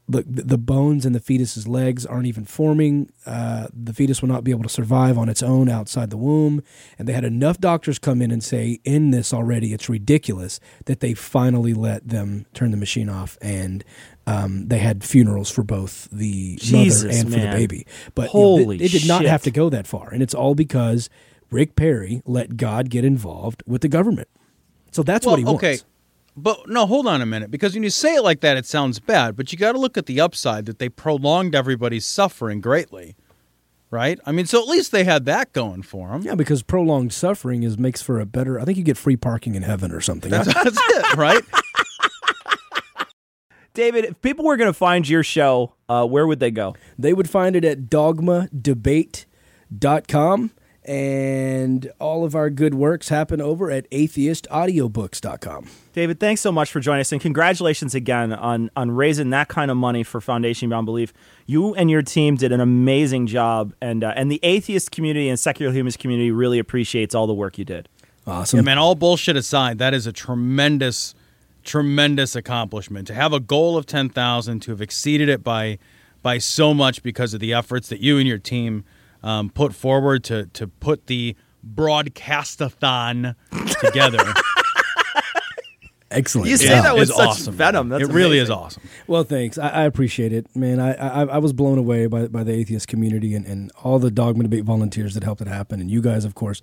the 0.07 0.23
the 0.25 0.57
bones 0.57 1.05
in 1.05 1.13
the 1.13 1.19
fetus's 1.19 1.67
legs 1.67 2.05
aren't 2.05 2.27
even 2.27 2.45
forming. 2.45 3.11
Uh, 3.25 3.67
the 3.73 3.93
fetus 3.93 4.21
will 4.21 4.29
not 4.29 4.43
be 4.43 4.51
able 4.51 4.63
to 4.63 4.69
survive 4.69 5.17
on 5.17 5.27
its 5.27 5.43
own 5.43 5.69
outside 5.69 6.09
the 6.09 6.17
womb. 6.17 6.63
And 6.97 7.07
they 7.07 7.13
had 7.13 7.25
enough 7.25 7.59
doctors 7.59 7.99
come 7.99 8.21
in 8.21 8.31
and 8.31 8.43
say, 8.43 8.79
in 8.85 9.11
this 9.11 9.33
already, 9.33 9.73
it's 9.73 9.89
ridiculous 9.89 10.59
that 10.85 11.01
they 11.01 11.13
finally 11.13 11.73
let 11.73 12.07
them 12.07 12.45
turn 12.53 12.71
the 12.71 12.77
machine 12.77 13.09
off. 13.09 13.37
And 13.41 13.83
um, 14.25 14.67
they 14.67 14.79
had 14.79 15.03
funerals 15.03 15.49
for 15.49 15.63
both 15.63 16.07
the 16.11 16.55
Jesus, 16.55 17.03
mother 17.03 17.17
and 17.17 17.33
for 17.33 17.39
the 17.39 17.47
baby. 17.47 17.85
But 18.15 18.33
you 18.33 18.39
know, 18.39 18.57
Holy 18.57 18.75
it, 18.77 18.93
it 18.93 18.99
did 18.99 19.07
not 19.07 19.25
have 19.25 19.43
to 19.43 19.51
go 19.51 19.69
that 19.69 19.87
far. 19.87 20.09
And 20.09 20.23
it's 20.23 20.33
all 20.33 20.55
because 20.55 21.09
Rick 21.51 21.75
Perry 21.75 22.21
let 22.25 22.55
God 22.55 22.89
get 22.89 23.03
involved 23.03 23.61
with 23.67 23.81
the 23.81 23.89
government. 23.89 24.29
So 24.91 25.03
that's 25.03 25.25
well, 25.25 25.33
what 25.33 25.39
he 25.39 25.45
wants. 25.45 25.63
okay. 25.63 25.77
But 26.37 26.69
no, 26.69 26.85
hold 26.85 27.07
on 27.07 27.19
a 27.19 27.25
minute. 27.25 27.49
Because 27.49 27.73
when 27.73 27.81
you 27.81 27.89
say 27.89 28.13
it 28.15 28.21
like 28.21 28.41
that, 28.41 28.57
it 28.57 28.67
sounds 28.67 28.99
bad. 28.99 29.35
But 29.35 29.51
you 29.51 29.57
got 29.57 29.71
to 29.71 29.79
look 29.79 29.97
at 29.97 30.05
the 30.05 30.21
upside 30.21 30.67
that 30.67 30.77
they 30.77 30.87
prolonged 30.87 31.55
everybody's 31.55 32.05
suffering 32.05 32.61
greatly, 32.61 33.15
right? 33.89 34.19
I 34.23 34.31
mean, 34.31 34.45
so 34.45 34.61
at 34.61 34.67
least 34.67 34.91
they 34.91 35.03
had 35.03 35.25
that 35.25 35.51
going 35.51 35.81
for 35.81 36.09
them. 36.09 36.21
Yeah, 36.21 36.35
because 36.35 36.61
prolonged 36.61 37.11
suffering 37.11 37.63
is 37.63 37.79
makes 37.79 38.03
for 38.03 38.19
a 38.19 38.27
better. 38.27 38.59
I 38.59 38.65
think 38.65 38.77
you 38.77 38.83
get 38.83 38.97
free 38.97 39.17
parking 39.17 39.55
in 39.55 39.63
heaven 39.63 39.91
or 39.91 39.99
something. 39.99 40.29
That's, 40.29 40.53
that's 40.63 40.77
it, 40.79 41.15
right? 41.15 41.41
David, 43.73 44.05
if 44.05 44.21
people 44.21 44.45
were 44.45 44.57
going 44.57 44.69
to 44.69 44.73
find 44.73 45.09
your 45.09 45.23
show, 45.23 45.73
uh, 45.89 46.05
where 46.05 46.27
would 46.27 46.39
they 46.39 46.51
go? 46.51 46.75
they 46.99 47.13
would 47.13 47.29
find 47.29 47.55
it 47.55 47.65
at 47.65 47.89
dogmadebate.com 47.89 50.51
And 50.87 51.91
all 51.99 52.23
of 52.23 52.33
our 52.33 52.49
good 52.49 52.73
works 52.73 53.09
happen 53.09 53.41
over 53.41 53.69
at 53.69 53.89
atheistaudiobooks.com. 53.91 55.67
David, 55.91 56.19
thanks 56.21 56.39
so 56.39 56.49
much 56.49 56.71
for 56.71 56.79
joining 56.79 57.01
us, 57.01 57.11
and 57.11 57.19
congratulations 57.19 57.93
again 57.93 58.31
on 58.31 58.71
on 58.73 58.91
raising 58.91 59.31
that 59.31 59.49
kind 59.49 59.69
of 59.69 59.75
money 59.75 60.03
for 60.03 60.21
Foundation 60.21 60.69
Beyond 60.69 60.85
Belief. 60.85 61.11
You 61.45 61.75
and 61.75 61.91
your 61.91 62.03
team 62.03 62.35
did 62.35 62.53
an 62.53 62.61
amazing 62.61 63.27
job, 63.27 63.73
and 63.81 64.01
uh, 64.01 64.13
and 64.15 64.31
the 64.31 64.39
atheist 64.43 64.91
community 64.91 65.27
and 65.27 65.37
secular 65.37 65.73
humanist 65.73 65.99
community 65.99 66.31
really 66.31 66.57
appreciates 66.57 67.13
all 67.13 67.27
the 67.27 67.33
work 67.33 67.57
you 67.57 67.65
did. 67.65 67.89
Awesome. 68.25 68.57
Yeah, 68.57 68.63
man, 68.63 68.77
all 68.77 68.95
bullshit 68.95 69.35
aside, 69.35 69.79
that 69.79 69.93
is 69.93 70.07
a 70.07 70.13
tremendous, 70.13 71.15
tremendous 71.63 72.35
accomplishment. 72.35 73.07
To 73.07 73.13
have 73.13 73.33
a 73.33 73.39
goal 73.39 73.77
of 73.77 73.85
10,000, 73.85 74.59
to 74.61 74.71
have 74.71 74.81
exceeded 74.81 75.27
it 75.27 75.43
by 75.43 75.79
by 76.21 76.37
so 76.37 76.73
much 76.73 77.03
because 77.03 77.33
of 77.33 77.39
the 77.39 77.53
efforts 77.53 77.89
that 77.89 77.99
you 77.99 78.17
and 78.17 78.27
your 78.27 78.37
team 78.37 78.85
um, 79.27 79.49
put 79.49 79.75
forward 79.75 80.23
to, 80.25 80.45
to 80.53 80.67
put 80.67 81.07
the 81.07 81.35
broadcastathon 81.65 83.35
together. 83.81 84.23
Excellent. 86.09 86.49
You 86.49 86.55
say 86.55 86.77
is- 86.77 86.83
that 86.83 86.93
with 86.95 87.09
is 87.09 87.15
such 87.15 87.27
awesome. 87.27 87.53
venom. 87.53 87.89
That's 87.89 88.05
it 88.05 88.11
really 88.13 88.37
is 88.37 88.49
awesome. 88.49 88.81
Well, 89.07 89.23
thanks. 89.25 89.57
I, 89.57 89.67
I 89.67 89.83
appreciate 89.83 90.31
it, 90.31 90.47
man. 90.55 90.79
I, 90.79 90.93
I 90.93 91.23
I 91.25 91.37
was 91.39 91.51
blown 91.51 91.77
away 91.77 92.05
by, 92.07 92.27
by 92.27 92.45
the 92.45 92.53
atheist 92.53 92.87
community 92.87 93.35
and, 93.35 93.45
and 93.45 93.71
all 93.83 93.99
the 93.99 94.09
dogma 94.09 94.43
debate 94.43 94.63
volunteers 94.63 95.15
that 95.15 95.23
helped 95.25 95.41
it 95.41 95.47
happen, 95.49 95.81
and 95.81 95.91
you 95.91 96.01
guys, 96.01 96.23
of 96.23 96.33
course. 96.33 96.61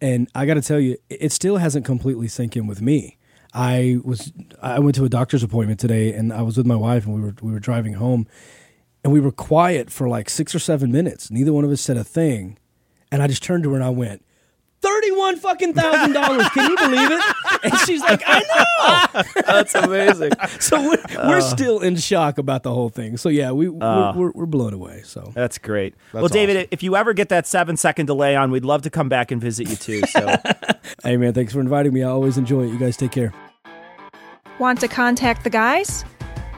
And 0.00 0.26
I 0.34 0.46
got 0.46 0.54
to 0.54 0.62
tell 0.62 0.80
you, 0.80 0.96
it 1.10 1.18
it 1.20 1.32
still 1.32 1.58
hasn't 1.58 1.84
completely 1.84 2.28
sunk 2.28 2.56
in 2.56 2.66
with 2.66 2.80
me. 2.80 3.18
I 3.52 3.98
was 4.04 4.32
I 4.62 4.78
went 4.78 4.94
to 4.96 5.04
a 5.04 5.10
doctor's 5.10 5.42
appointment 5.42 5.80
today, 5.80 6.14
and 6.14 6.32
I 6.32 6.40
was 6.40 6.56
with 6.56 6.66
my 6.66 6.76
wife, 6.76 7.04
and 7.04 7.14
we 7.14 7.20
were 7.20 7.34
we 7.42 7.52
were 7.52 7.60
driving 7.60 7.92
home, 7.94 8.26
and 9.04 9.12
we 9.12 9.20
were 9.20 9.32
quiet 9.32 9.90
for 9.90 10.08
like 10.08 10.28
six 10.28 10.54
or 10.54 10.58
seven 10.58 10.90
minutes. 10.92 11.30
Neither 11.30 11.52
one 11.52 11.64
of 11.64 11.70
us 11.70 11.80
said 11.80 11.96
a 11.96 12.04
thing, 12.04 12.58
and 13.10 13.22
I 13.22 13.26
just 13.26 13.42
turned 13.42 13.62
to 13.64 13.70
her 13.70 13.76
and 13.76 13.84
I 13.84 13.90
went. 13.90 14.24
Thirty-one 14.80 15.36
fucking 15.38 15.74
thousand 15.74 16.12
dollars. 16.12 16.48
Can 16.50 16.70
you 16.70 16.76
believe 16.76 17.10
it? 17.10 17.22
And 17.64 17.76
she's 17.80 18.00
like, 18.00 18.22
I 18.24 18.38
know. 18.38 19.42
That's 19.46 19.74
amazing. 19.74 20.32
So 20.60 20.80
we're, 20.80 21.02
we're 21.16 21.38
uh. 21.38 21.40
still 21.40 21.80
in 21.80 21.96
shock 21.96 22.38
about 22.38 22.62
the 22.62 22.72
whole 22.72 22.88
thing. 22.88 23.16
So 23.16 23.28
yeah, 23.28 23.50
we 23.52 23.68
we're, 23.68 23.84
uh. 23.84 24.12
we're, 24.14 24.30
we're 24.32 24.46
blown 24.46 24.72
away. 24.72 25.02
So 25.04 25.32
That's 25.34 25.58
great. 25.58 25.94
well, 26.12 26.28
David, 26.28 26.68
if 26.70 26.82
you 26.82 26.94
ever 26.96 27.12
get 27.12 27.28
that 27.30 27.46
seven 27.46 27.76
second 27.76 28.06
delay 28.06 28.36
on, 28.36 28.50
we'd 28.50 28.64
love 28.64 28.82
to 28.82 28.90
come 28.90 29.08
back 29.08 29.30
and 29.30 29.40
visit 29.40 29.68
you 29.68 29.76
too. 29.76 30.02
So 30.08 30.36
hey 31.02 31.16
man, 31.16 31.32
thanks 31.32 31.52
for 31.52 31.60
inviting 31.60 31.92
me. 31.92 32.02
I 32.02 32.08
always 32.08 32.38
enjoy 32.38 32.64
it. 32.64 32.68
You 32.68 32.78
guys 32.78 32.96
take 32.96 33.12
care. 33.12 33.32
Want 34.58 34.80
to 34.80 34.88
contact 34.88 35.44
the 35.44 35.50
guys? 35.50 36.04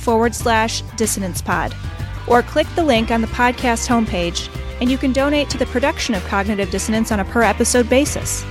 forward 0.00 0.34
slash 0.34 0.82
dissonance 0.96 1.40
pod. 1.42 1.74
Or 2.26 2.42
click 2.42 2.66
the 2.74 2.84
link 2.84 3.10
on 3.10 3.20
the 3.20 3.26
podcast 3.28 3.88
homepage 3.88 4.48
and 4.80 4.90
you 4.90 4.96
can 4.96 5.12
donate 5.12 5.50
to 5.50 5.58
the 5.58 5.66
production 5.66 6.14
of 6.14 6.24
Cognitive 6.24 6.70
Dissonance 6.70 7.12
on 7.12 7.20
a 7.20 7.24
per 7.24 7.42
episode 7.42 7.88
basis. 7.88 8.44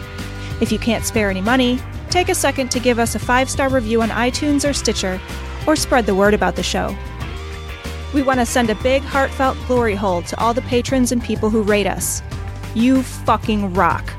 If 0.62 0.72
you 0.72 0.80
can't 0.80 1.06
spare 1.06 1.30
any 1.30 1.41
money, 1.41 1.80
take 2.10 2.30
a 2.30 2.36
second 2.36 2.70
to 2.72 2.80
give 2.80 3.00
us 3.00 3.16
a 3.16 3.20
five 3.20 3.50
star 3.50 3.70
review 3.70 4.02
on 4.02 4.10
iTunes 4.10 4.68
or 4.68 4.74
Stitcher, 4.74 5.20
or 5.66 5.76
spread 5.76 6.06
the 6.06 6.16
word 6.16 6.34
about 6.34 6.56
the 6.56 6.64
show. 6.64 6.95
We 8.14 8.22
want 8.22 8.39
to 8.39 8.45
send 8.45 8.70
a 8.70 8.76
big, 8.76 9.04
heartfelt 9.04 9.58
glory 9.68 9.95
hole 9.95 10.22
to 10.24 10.39
all 10.39 10.54
the 10.54 10.62
patrons 10.64 11.12
and 11.12 11.24
people 11.24 11.50
who 11.50 11.62
rate 11.62 11.88
us. 11.88 12.22
You 12.76 13.04
fucking 13.04 13.74
rock. 13.74 14.14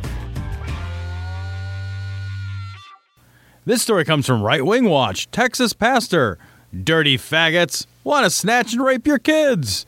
This 3.64 3.82
story 3.82 4.04
comes 4.04 4.26
from 4.26 4.42
Right 4.42 4.64
Wing 4.64 4.88
Watch. 4.88 5.30
Texas 5.30 5.72
pastor, 5.72 6.38
dirty 6.72 7.16
faggots, 7.18 7.86
want 8.04 8.24
to 8.24 8.30
snatch 8.30 8.72
and 8.72 8.82
rape 8.82 9.06
your 9.06 9.18
kids. 9.18 9.86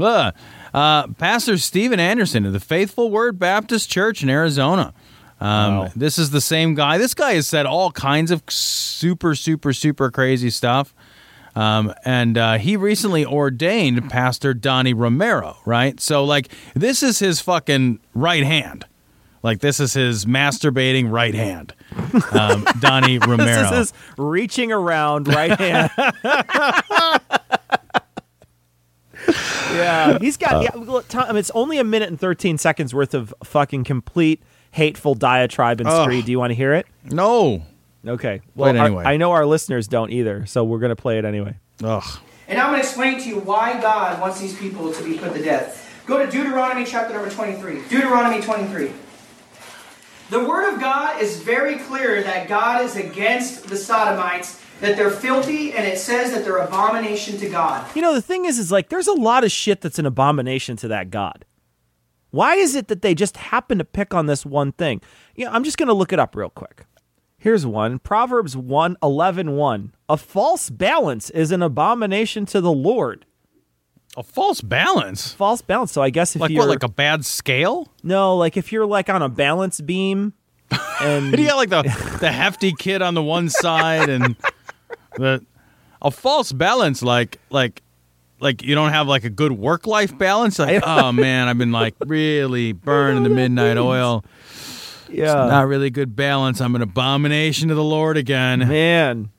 Ugh. 0.00 0.34
Uh, 0.74 1.06
pastor 1.14 1.56
Stephen 1.56 1.98
Anderson 1.98 2.44
of 2.44 2.52
the 2.52 2.60
Faithful 2.60 3.10
Word 3.10 3.38
Baptist 3.38 3.90
Church 3.90 4.22
in 4.22 4.28
Arizona. 4.28 4.92
Um, 5.40 5.90
This 5.96 6.18
is 6.18 6.30
the 6.30 6.40
same 6.40 6.74
guy. 6.74 6.98
This 6.98 7.14
guy 7.14 7.34
has 7.34 7.46
said 7.46 7.64
all 7.66 7.90
kinds 7.92 8.30
of 8.30 8.42
super, 8.48 9.34
super, 9.34 9.72
super 9.72 10.10
crazy 10.10 10.50
stuff. 10.50 10.94
Um, 11.54 11.92
and 12.04 12.38
uh, 12.38 12.58
he 12.58 12.76
recently 12.76 13.24
ordained 13.24 14.10
Pastor 14.10 14.54
Donnie 14.54 14.94
Romero, 14.94 15.56
right? 15.64 15.98
So, 15.98 16.24
like, 16.24 16.50
this 16.74 17.02
is 17.02 17.18
his 17.18 17.40
fucking 17.40 17.98
right 18.14 18.44
hand. 18.44 18.84
Like, 19.42 19.60
this 19.60 19.80
is 19.80 19.92
his 19.94 20.24
masturbating 20.24 21.10
right 21.10 21.34
hand. 21.34 21.74
Um, 22.32 22.66
Donnie 22.80 23.18
Romero. 23.18 23.46
this 23.46 23.70
is 23.70 23.78
his 23.78 23.92
reaching 24.16 24.72
around 24.72 25.28
right 25.28 25.58
hand. 25.58 25.90
yeah, 29.72 30.18
he's 30.18 30.36
got. 30.36 30.62
yeah, 30.62 30.70
look, 30.74 31.08
Tom, 31.08 31.36
it's 31.36 31.50
only 31.50 31.78
a 31.78 31.84
minute 31.84 32.08
and 32.08 32.18
thirteen 32.18 32.58
seconds 32.58 32.94
worth 32.94 33.14
of 33.14 33.34
fucking 33.44 33.84
complete 33.84 34.42
hateful 34.72 35.14
diatribe 35.14 35.80
and 35.80 35.90
screed. 35.90 36.24
Do 36.24 36.30
you 36.32 36.38
want 36.38 36.50
to 36.50 36.54
hear 36.54 36.74
it? 36.74 36.86
no. 37.04 37.62
Okay. 38.06 38.40
Play 38.56 38.70
it 38.70 38.76
our- 38.76 38.86
anyway. 38.86 39.04
I 39.04 39.16
know 39.16 39.32
our 39.32 39.44
listeners 39.44 39.88
don't 39.88 40.10
either, 40.12 40.46
so 40.46 40.62
we're 40.64 40.78
gonna 40.78 40.94
play 40.96 41.18
it 41.18 41.24
anyway. 41.24 41.56
Ugh. 41.82 42.20
And 42.46 42.58
I'm 42.58 42.70
going 42.70 42.80
to 42.80 42.86
explain 42.86 43.20
to 43.20 43.28
you 43.28 43.40
why 43.40 43.78
God 43.78 44.20
wants 44.22 44.40
these 44.40 44.56
people 44.56 44.90
to 44.90 45.04
be 45.04 45.18
put 45.18 45.34
to 45.34 45.42
death. 45.42 45.86
Go 46.06 46.24
to 46.24 46.30
Deuteronomy 46.32 46.86
chapter 46.86 47.12
number 47.12 47.28
23. 47.30 47.82
Deuteronomy 47.90 48.40
23. 48.40 48.90
The 50.30 50.44
Word 50.44 50.74
of 50.74 50.78
God 50.78 51.22
is 51.22 51.40
very 51.40 51.78
clear 51.78 52.22
that 52.22 52.48
God 52.48 52.84
is 52.84 52.96
against 52.96 53.66
the 53.66 53.76
Sodomites, 53.76 54.60
that 54.80 54.94
they're 54.94 55.10
filthy, 55.10 55.72
and 55.72 55.86
it 55.86 55.96
says 55.96 56.32
that 56.32 56.44
they're 56.44 56.58
abomination 56.58 57.38
to 57.38 57.48
God. 57.48 57.86
You 57.96 58.02
know, 58.02 58.12
the 58.12 58.20
thing 58.20 58.44
is, 58.44 58.58
is 58.58 58.70
like 58.70 58.90
there's 58.90 59.06
a 59.06 59.14
lot 59.14 59.42
of 59.42 59.50
shit 59.50 59.80
that's 59.80 59.98
an 59.98 60.04
abomination 60.04 60.76
to 60.78 60.88
that 60.88 61.08
God. 61.08 61.46
Why 62.30 62.56
is 62.56 62.74
it 62.74 62.88
that 62.88 63.00
they 63.00 63.14
just 63.14 63.38
happen 63.38 63.78
to 63.78 63.84
pick 63.86 64.12
on 64.12 64.26
this 64.26 64.44
one 64.44 64.72
thing? 64.72 65.00
You 65.34 65.46
know, 65.46 65.52
I'm 65.52 65.64
just 65.64 65.78
going 65.78 65.86
to 65.86 65.94
look 65.94 66.12
it 66.12 66.18
up 66.18 66.36
real 66.36 66.50
quick. 66.50 66.84
Here's 67.38 67.64
one 67.64 67.98
Proverbs 67.98 68.54
1 68.54 68.98
11 69.02 69.52
1. 69.52 69.94
A 70.10 70.16
false 70.18 70.68
balance 70.68 71.30
is 71.30 71.52
an 71.52 71.62
abomination 71.62 72.44
to 72.46 72.60
the 72.60 72.72
Lord. 72.72 73.24
A 74.18 74.22
false 74.24 74.60
balance? 74.60 75.32
False 75.34 75.62
balance. 75.62 75.92
So 75.92 76.02
I 76.02 76.10
guess 76.10 76.34
if 76.34 76.40
Like 76.42 76.50
you're 76.50 76.62
what, 76.62 76.68
like 76.70 76.82
a 76.82 76.88
bad 76.88 77.24
scale? 77.24 77.86
no, 78.02 78.36
like 78.36 78.56
if 78.56 78.72
you're 78.72 78.84
like 78.84 79.08
on 79.08 79.22
a 79.22 79.28
balance 79.28 79.80
beam, 79.80 80.32
and 81.00 81.32
got 81.36 81.56
like 81.56 81.70
the, 81.70 82.16
the 82.20 82.32
hefty 82.32 82.72
kid 82.72 83.00
on 83.00 83.14
the 83.14 83.22
one 83.22 83.48
side 83.48 84.08
and 84.08 84.34
the 85.16 85.44
a 86.02 86.10
false 86.10 86.50
balance 86.50 87.00
like 87.00 87.38
like 87.50 87.80
like 88.40 88.62
you 88.64 88.74
don't 88.74 88.90
have 88.90 89.06
like 89.06 89.22
a 89.22 89.30
good 89.30 89.52
work 89.52 89.86
life 89.86 90.16
balance? 90.18 90.58
Like, 90.58 90.82
oh 90.84 91.12
man, 91.12 91.46
I've 91.46 91.58
been 91.58 91.70
like 91.72 91.94
really 92.04 92.72
burning 92.72 93.22
the 93.22 93.30
midnight 93.30 93.78
oil. 93.78 94.24
yeah, 95.08 95.34
Not 95.34 95.68
really 95.68 95.90
good 95.90 96.16
balance. 96.16 96.60
I'm 96.60 96.74
an 96.74 96.82
abomination 96.82 97.68
to 97.68 97.74
the 97.76 97.84
Lord 97.84 98.16
again. 98.16 98.66
man, 98.66 99.30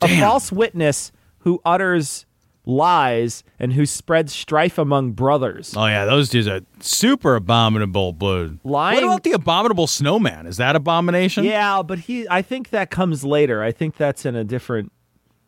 a 0.00 0.08
false 0.20 0.50
witness 0.50 1.12
who 1.38 1.60
utters 1.64 2.26
lies 2.66 3.42
and 3.58 3.72
who 3.72 3.86
spreads 3.86 4.32
strife 4.32 4.78
among 4.78 5.12
brothers. 5.12 5.74
Oh 5.76 5.86
yeah, 5.86 6.04
those 6.04 6.28
dudes 6.28 6.46
are 6.48 6.60
super 6.80 7.34
abominable, 7.36 8.12
dude. 8.12 8.58
Lying- 8.64 8.96
What 8.96 9.04
about 9.04 9.22
the 9.24 9.32
abominable 9.32 9.86
snowman? 9.86 10.46
Is 10.46 10.56
that 10.58 10.76
abomination? 10.76 11.44
Yeah, 11.44 11.82
but 11.82 12.00
he 12.00 12.26
I 12.28 12.42
think 12.42 12.70
that 12.70 12.90
comes 12.90 13.24
later. 13.24 13.62
I 13.62 13.72
think 13.72 13.96
that's 13.96 14.24
in 14.26 14.36
a 14.36 14.44
different 14.44 14.92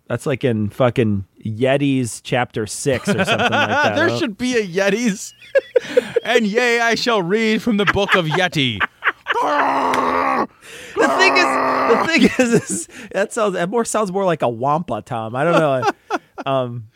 that's 0.08 0.26
like 0.26 0.42
in 0.44 0.68
fucking 0.68 1.24
Yetis 1.44 2.20
chapter 2.24 2.66
6 2.66 3.08
or 3.08 3.12
something 3.12 3.26
like 3.38 3.50
that. 3.50 3.94
there 3.96 4.10
should 4.18 4.36
be 4.36 4.56
a 4.56 4.66
Yetis. 4.66 5.32
and 6.24 6.46
yea, 6.46 6.80
I 6.80 6.94
shall 6.96 7.22
read 7.22 7.62
from 7.62 7.76
the 7.78 7.84
book 7.86 8.14
of 8.14 8.26
Yeti. 8.26 8.78
the 9.42 11.08
thing 11.18 11.36
is 11.36 11.44
the 11.44 12.04
thing 12.06 12.22
is, 12.46 12.70
is 12.70 12.88
that 13.12 13.32
sounds 13.32 13.54
that 13.54 13.68
more 13.70 13.84
sounds 13.84 14.12
more 14.12 14.24
like 14.24 14.42
a 14.42 14.48
wampa 14.48 15.02
tom. 15.02 15.34
I 15.34 15.44
don't 15.44 15.58
know. 15.58 16.18
um 16.46 16.88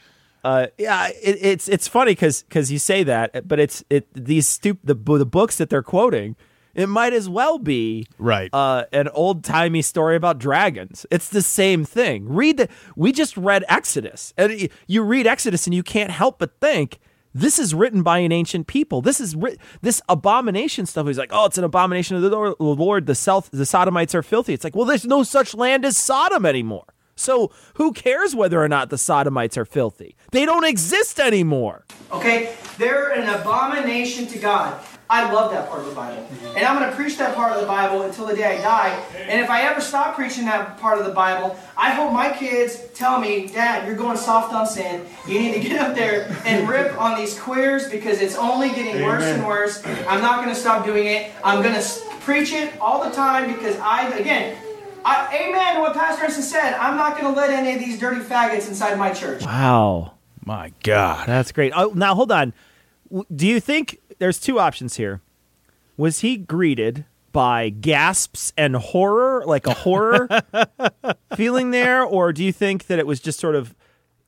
uh, 0.47 0.67
yeah, 0.79 1.09
it, 1.09 1.39
it's 1.53 1.69
it's 1.69 1.89
funny 1.89 2.13
because 2.13 2.43
because 2.45 2.71
you 2.73 2.79
say 2.79 3.03
that, 3.05 3.47
but 3.49 3.59
it's 3.59 3.83
it 3.91 4.07
these 4.15 4.47
stup- 4.49 4.79
the 4.85 4.95
the 4.95 5.27
books 5.27 5.57
that 5.59 5.69
they're 5.71 5.83
quoting, 5.83 6.37
it 6.75 6.89
might 6.89 7.13
as 7.13 7.29
well 7.29 7.59
be 7.59 8.07
Right. 8.19 8.51
uh, 8.53 8.85
an 8.93 9.09
old 9.09 9.43
timey 9.45 9.83
story 9.83 10.15
about 10.17 10.39
dragons. 10.39 11.05
It's 11.11 11.29
the 11.29 11.43
same 11.43 11.85
thing. 11.85 12.29
Read 12.29 12.57
the. 12.59 12.69
We 12.97 13.13
just 13.13 13.37
read 13.37 13.65
Exodus, 13.69 14.33
and 14.37 14.69
you 14.87 15.03
read 15.03 15.27
Exodus, 15.27 15.67
and 15.67 15.75
you 15.75 15.83
can't 15.83 16.11
help 16.11 16.39
but 16.39 16.61
think 16.61 16.99
this 17.35 17.59
is 17.59 17.75
written 17.75 18.03
by 18.03 18.19
an 18.21 18.33
ancient 18.33 18.67
people. 18.67 19.03
This 19.03 19.21
is 19.21 19.37
writ- 19.37 19.59
this 19.83 20.01
abomination 20.09 20.87
stuff. 20.87 21.07
He's 21.07 21.19
like, 21.19 21.33
oh, 21.33 21.47
it's 21.47 21.59
an 21.59 21.65
abomination 21.65 22.17
of 22.17 22.23
the 22.23 22.31
Lord. 22.31 22.55
The, 22.59 22.65
Lord. 22.65 23.07
the 23.07 23.15
South, 23.15 23.51
the 23.53 23.67
Sodomites 23.67 24.15
are 24.15 24.23
filthy. 24.23 24.55
It's 24.55 24.65
like, 24.65 24.75
well, 24.77 24.87
there's 24.87 25.05
no 25.05 25.23
such 25.23 25.55
land 25.55 25.85
as 25.85 25.97
Sodom 25.99 26.47
anymore. 26.47 26.85
So 27.17 27.51
who 27.75 27.93
cares 27.93 28.37
whether 28.37 28.62
or 28.62 28.69
not 28.69 28.91
the 28.91 28.99
Sodomites 28.99 29.57
are 29.57 29.64
filthy? 29.64 30.17
They 30.33 30.45
don't 30.45 30.64
exist 30.64 31.19
anymore. 31.19 31.85
Okay? 32.12 32.55
They're 32.79 33.11
an 33.11 33.29
abomination 33.29 34.27
to 34.29 34.39
God. 34.39 34.79
I 35.09 35.33
love 35.33 35.53
that 35.53 35.69
part 35.69 35.83
of 35.83 35.87
the 35.87 35.95
Bible. 35.95 36.29
And 36.57 36.67
I'm 36.67 36.79
going 36.79 36.91
to 36.91 36.97
preach 36.97 37.17
that 37.19 37.37
part 37.37 37.53
of 37.53 37.61
the 37.61 37.67
Bible 37.67 38.03
until 38.03 38.27
the 38.27 38.35
day 38.35 38.59
I 38.59 38.61
die. 38.61 39.05
And 39.17 39.41
if 39.41 39.49
I 39.49 39.62
ever 39.62 39.81
stop 39.81 40.17
preaching 40.17 40.47
that 40.47 40.79
part 40.79 40.99
of 40.99 41.07
the 41.07 41.12
Bible, 41.12 41.57
I 41.77 41.91
hope 41.91 42.12
my 42.12 42.33
kids 42.33 42.89
tell 42.93 43.21
me, 43.21 43.47
Dad, 43.47 43.87
you're 43.87 43.97
going 43.97 44.17
soft 44.17 44.53
on 44.53 44.67
sin. 44.67 45.07
You 45.29 45.39
need 45.39 45.55
to 45.55 45.61
get 45.61 45.81
up 45.81 45.95
there 45.95 46.37
and 46.45 46.69
rip 46.69 47.01
on 47.01 47.17
these 47.17 47.39
queers 47.39 47.89
because 47.89 48.21
it's 48.21 48.37
only 48.37 48.71
getting 48.71 49.05
worse 49.05 49.25
and 49.25 49.47
worse. 49.47 49.85
I'm 50.09 50.21
not 50.21 50.43
going 50.43 50.55
to 50.55 50.61
stop 50.61 50.85
doing 50.85 51.07
it. 51.07 51.31
I'm 51.45 51.62
going 51.62 51.81
to 51.81 51.89
preach 52.21 52.53
it 52.53 52.77
all 52.81 53.09
the 53.09 53.14
time 53.14 53.53
because 53.55 53.79
I, 53.79 54.09
again, 54.19 54.57
I, 55.07 55.49
amen 55.49 55.77
to 55.77 55.81
what 55.81 55.95
Pastor 55.95 56.25
Ensign 56.25 56.43
said. 56.43 56.75
I'm 56.75 56.97
not 56.97 57.17
going 57.17 57.33
to 57.33 57.41
let 57.41 57.51
any 57.51 57.75
of 57.75 57.79
these 57.79 57.99
dirty 57.99 58.21
faggots 58.21 58.67
inside 58.69 58.99
my 58.99 59.13
church. 59.13 59.45
Wow. 59.45 60.15
My 60.45 60.73
God. 60.83 61.29
That's 61.29 61.53
great. 61.53 61.73
Oh, 61.77 61.93
now 61.95 62.15
hold 62.15 62.33
on. 62.33 62.53
Do 63.35 63.47
you 63.47 63.61
think 63.61 64.01
there's 64.19 64.41
two 64.41 64.59
options 64.59 64.97
here? 64.97 65.21
Was 65.97 66.21
he 66.21 66.37
greeted 66.37 67.05
by 67.33 67.69
gasps 67.69 68.53
and 68.57 68.75
horror, 68.75 69.45
like 69.47 69.67
a 69.67 69.75
horror 69.75 70.29
feeling 71.37 71.71
there, 71.71 72.03
or 72.03 72.33
do 72.33 72.43
you 72.43 72.53
think 72.53 72.87
that 72.87 72.99
it 72.99 73.07
was 73.07 73.21
just 73.21 73.39
sort 73.39 73.55
of 73.55 73.75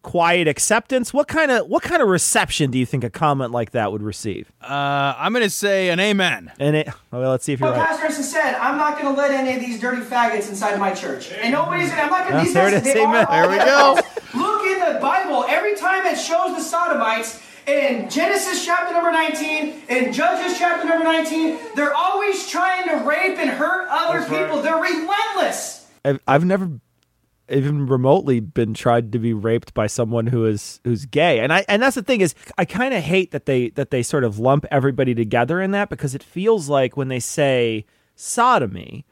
quiet 0.02 0.48
acceptance? 0.48 1.12
What 1.12 1.28
kind 1.28 1.50
of 1.50 1.66
what 1.68 1.82
kind 1.82 2.00
of 2.02 2.08
reception 2.08 2.70
do 2.70 2.78
you 2.78 2.86
think 2.86 3.04
a 3.04 3.10
comment 3.10 3.52
like 3.52 3.72
that 3.72 3.92
would 3.92 4.02
receive? 4.02 4.50
Uh, 4.62 5.14
I'm 5.16 5.32
going 5.32 5.44
to 5.44 5.50
say 5.50 5.90
an 5.90 6.00
amen. 6.00 6.52
And 6.58 6.76
it, 6.76 6.88
well, 7.10 7.30
let's 7.30 7.44
see 7.44 7.52
if 7.52 7.60
you're 7.60 7.70
But 7.70 7.78
right. 7.78 7.88
Pastor 7.88 8.06
Ensign 8.06 8.24
said, 8.24 8.54
I'm 8.54 8.76
not 8.78 9.00
going 9.00 9.14
to 9.14 9.20
let 9.20 9.30
any 9.30 9.54
of 9.54 9.60
these 9.60 9.80
dirty 9.80 10.02
faggots 10.02 10.48
inside 10.48 10.78
my 10.78 10.92
church. 10.94 11.30
And 11.32 11.52
nobody's 11.52 11.90
going 11.90 12.00
to, 12.00 12.04
I'm 12.04 12.10
not 12.10 12.28
going 12.28 12.40
to, 12.40 12.44
these 12.44 12.54
there 12.54 12.68
it 12.68 12.72
guys, 12.72 12.86
is, 12.86 12.94
they 12.94 13.04
amen. 13.04 13.26
There 13.30 13.48
we 13.48 13.58
go. 13.58 13.98
Look 14.34 14.66
in 14.66 14.94
the 14.94 15.00
Bible, 15.00 15.44
every 15.48 15.74
time 15.76 16.06
it 16.06 16.16
shows 16.16 16.54
the 16.56 16.62
Sodomites, 16.62 17.42
in 17.66 18.08
Genesis 18.08 18.64
chapter 18.64 18.94
number 18.94 19.12
19, 19.12 19.82
in 19.90 20.12
Judges 20.12 20.58
chapter 20.58 20.88
number 20.88 21.04
19, 21.04 21.58
they're 21.76 21.94
always 21.94 22.48
trying 22.48 22.88
to 22.88 23.04
rape 23.04 23.38
and 23.38 23.50
hurt 23.50 23.88
other 23.90 24.22
people. 24.22 24.62
They're 24.62 24.80
relentless. 24.80 25.86
I've, 26.04 26.18
I've 26.26 26.44
never 26.46 26.70
even 27.50 27.86
remotely 27.86 28.40
been 28.40 28.74
tried 28.74 29.12
to 29.12 29.18
be 29.18 29.32
raped 29.32 29.74
by 29.74 29.86
someone 29.86 30.26
who 30.26 30.44
is 30.44 30.80
who's 30.84 31.06
gay. 31.06 31.40
And 31.40 31.52
i 31.52 31.64
and 31.68 31.82
that's 31.82 31.96
the 31.96 32.02
thing 32.02 32.20
is 32.20 32.34
i 32.56 32.64
kind 32.64 32.94
of 32.94 33.02
hate 33.02 33.30
that 33.30 33.46
they 33.46 33.70
that 33.70 33.90
they 33.90 34.02
sort 34.02 34.24
of 34.24 34.38
lump 34.38 34.66
everybody 34.70 35.14
together 35.14 35.60
in 35.60 35.70
that 35.72 35.88
because 35.88 36.14
it 36.14 36.22
feels 36.22 36.68
like 36.68 36.96
when 36.96 37.08
they 37.08 37.20
say 37.20 37.84
sodomy 38.14 39.04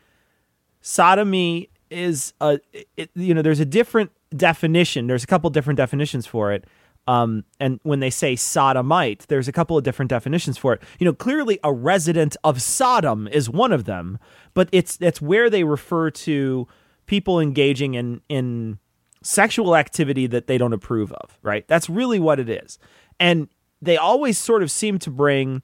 sodomy 0.80 1.68
is 1.90 2.32
a 2.40 2.60
it, 2.96 3.10
you 3.14 3.34
know 3.34 3.42
there's 3.42 3.60
a 3.60 3.64
different 3.64 4.10
definition. 4.34 5.06
There's 5.06 5.24
a 5.24 5.26
couple 5.26 5.50
different 5.50 5.76
definitions 5.76 6.26
for 6.26 6.52
it. 6.52 6.64
Um, 7.08 7.44
and 7.60 7.78
when 7.84 8.00
they 8.00 8.10
say 8.10 8.34
sodomite 8.34 9.26
there's 9.28 9.46
a 9.46 9.52
couple 9.52 9.78
of 9.78 9.84
different 9.84 10.08
definitions 10.08 10.58
for 10.58 10.74
it. 10.74 10.82
You 10.98 11.04
know 11.04 11.12
clearly 11.12 11.58
a 11.62 11.72
resident 11.72 12.36
of 12.44 12.62
sodom 12.62 13.28
is 13.28 13.48
one 13.50 13.72
of 13.72 13.84
them 13.84 14.18
but 14.54 14.68
it's 14.72 14.98
it's 15.00 15.20
where 15.20 15.48
they 15.50 15.64
refer 15.64 16.10
to 16.10 16.66
people 17.06 17.40
engaging 17.40 17.94
in 17.94 18.20
in 18.28 18.78
sexual 19.22 19.74
activity 19.76 20.26
that 20.26 20.46
they 20.46 20.58
don't 20.58 20.72
approve 20.72 21.12
of 21.12 21.38
right 21.42 21.66
that's 21.66 21.88
really 21.88 22.20
what 22.20 22.38
it 22.38 22.48
is 22.48 22.78
and 23.18 23.48
they 23.82 23.96
always 23.96 24.38
sort 24.38 24.62
of 24.62 24.70
seem 24.70 24.98
to 24.98 25.10
bring 25.10 25.62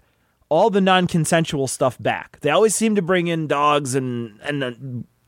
all 0.53 0.68
the 0.68 0.82
non-consensual 0.82 1.66
stuff 1.66 1.97
back. 1.99 2.38
They 2.40 2.51
always 2.51 2.74
seem 2.74 2.95
to 2.97 3.03
bring 3.03 3.26
in 3.26 3.47
dogs 3.47 3.95
and 3.95 4.38
and 4.43 4.62
uh, 4.62 4.72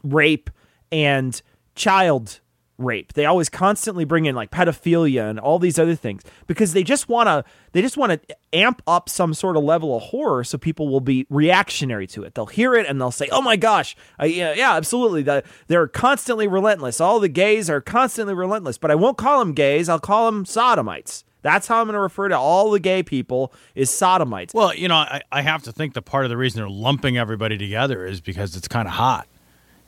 rape 0.02 0.50
and 0.92 1.40
child 1.74 2.40
rape. 2.78 3.12
They 3.12 3.24
always 3.26 3.48
constantly 3.48 4.04
bring 4.04 4.26
in 4.26 4.34
like 4.34 4.50
pedophilia 4.50 5.28
and 5.28 5.38
all 5.38 5.58
these 5.58 5.78
other 5.78 5.94
things 5.94 6.22
because 6.46 6.72
they 6.72 6.82
just 6.82 7.08
want 7.08 7.28
to 7.28 7.44
they 7.72 7.82
just 7.82 7.96
want 7.96 8.12
to 8.12 8.36
amp 8.52 8.82
up 8.86 9.08
some 9.08 9.34
sort 9.34 9.56
of 9.56 9.64
level 9.64 9.96
of 9.96 10.02
horror 10.04 10.44
so 10.44 10.58
people 10.58 10.88
will 10.88 11.00
be 11.00 11.26
reactionary 11.30 12.06
to 12.08 12.22
it. 12.24 12.34
They'll 12.34 12.46
hear 12.46 12.74
it 12.74 12.86
and 12.86 13.00
they'll 13.00 13.10
say, 13.10 13.28
"Oh 13.30 13.42
my 13.42 13.56
gosh, 13.56 13.96
yeah, 14.20 14.54
yeah, 14.54 14.74
absolutely. 14.74 15.22
The, 15.22 15.44
they're 15.68 15.88
constantly 15.88 16.48
relentless. 16.48 17.00
All 17.00 17.20
the 17.20 17.28
gays 17.28 17.70
are 17.70 17.80
constantly 17.80 18.34
relentless, 18.34 18.78
but 18.78 18.90
I 18.90 18.94
won't 18.94 19.18
call 19.18 19.38
them 19.38 19.52
gays. 19.52 19.88
I'll 19.88 20.00
call 20.00 20.30
them 20.30 20.44
sodomites." 20.44 21.24
That's 21.42 21.66
how 21.66 21.80
I'm 21.80 21.86
going 21.86 21.92
to 21.92 22.00
refer 22.00 22.28
to 22.28 22.38
all 22.38 22.70
the 22.70 22.80
gay 22.80 23.02
people 23.02 23.52
is 23.74 23.90
sodomites. 23.90 24.54
Well, 24.54 24.74
you 24.74 24.88
know, 24.88 24.94
I, 24.94 25.20
I 25.30 25.42
have 25.42 25.62
to 25.64 25.72
think 25.72 25.92
the 25.92 26.00
part 26.00 26.24
of 26.24 26.30
the 26.30 26.38
reason 26.38 26.58
they're 26.62 26.70
lumping 26.70 27.18
everybody 27.18 27.58
together 27.58 28.06
is 28.06 28.22
because 28.22 28.56
it's 28.56 28.66
kind 28.66 28.88
of 28.88 28.94
hot. 28.94 29.28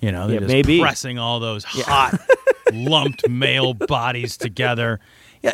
You 0.00 0.12
know, 0.12 0.26
they're 0.26 0.34
Yeah, 0.34 0.40
just 0.40 0.52
maybe. 0.52 0.80
pressing 0.80 1.18
all 1.18 1.40
those 1.40 1.64
hot, 1.64 2.20
lumped 2.72 3.28
male 3.28 3.74
bodies 3.74 4.36
together. 4.36 5.00
Yeah, 5.42 5.52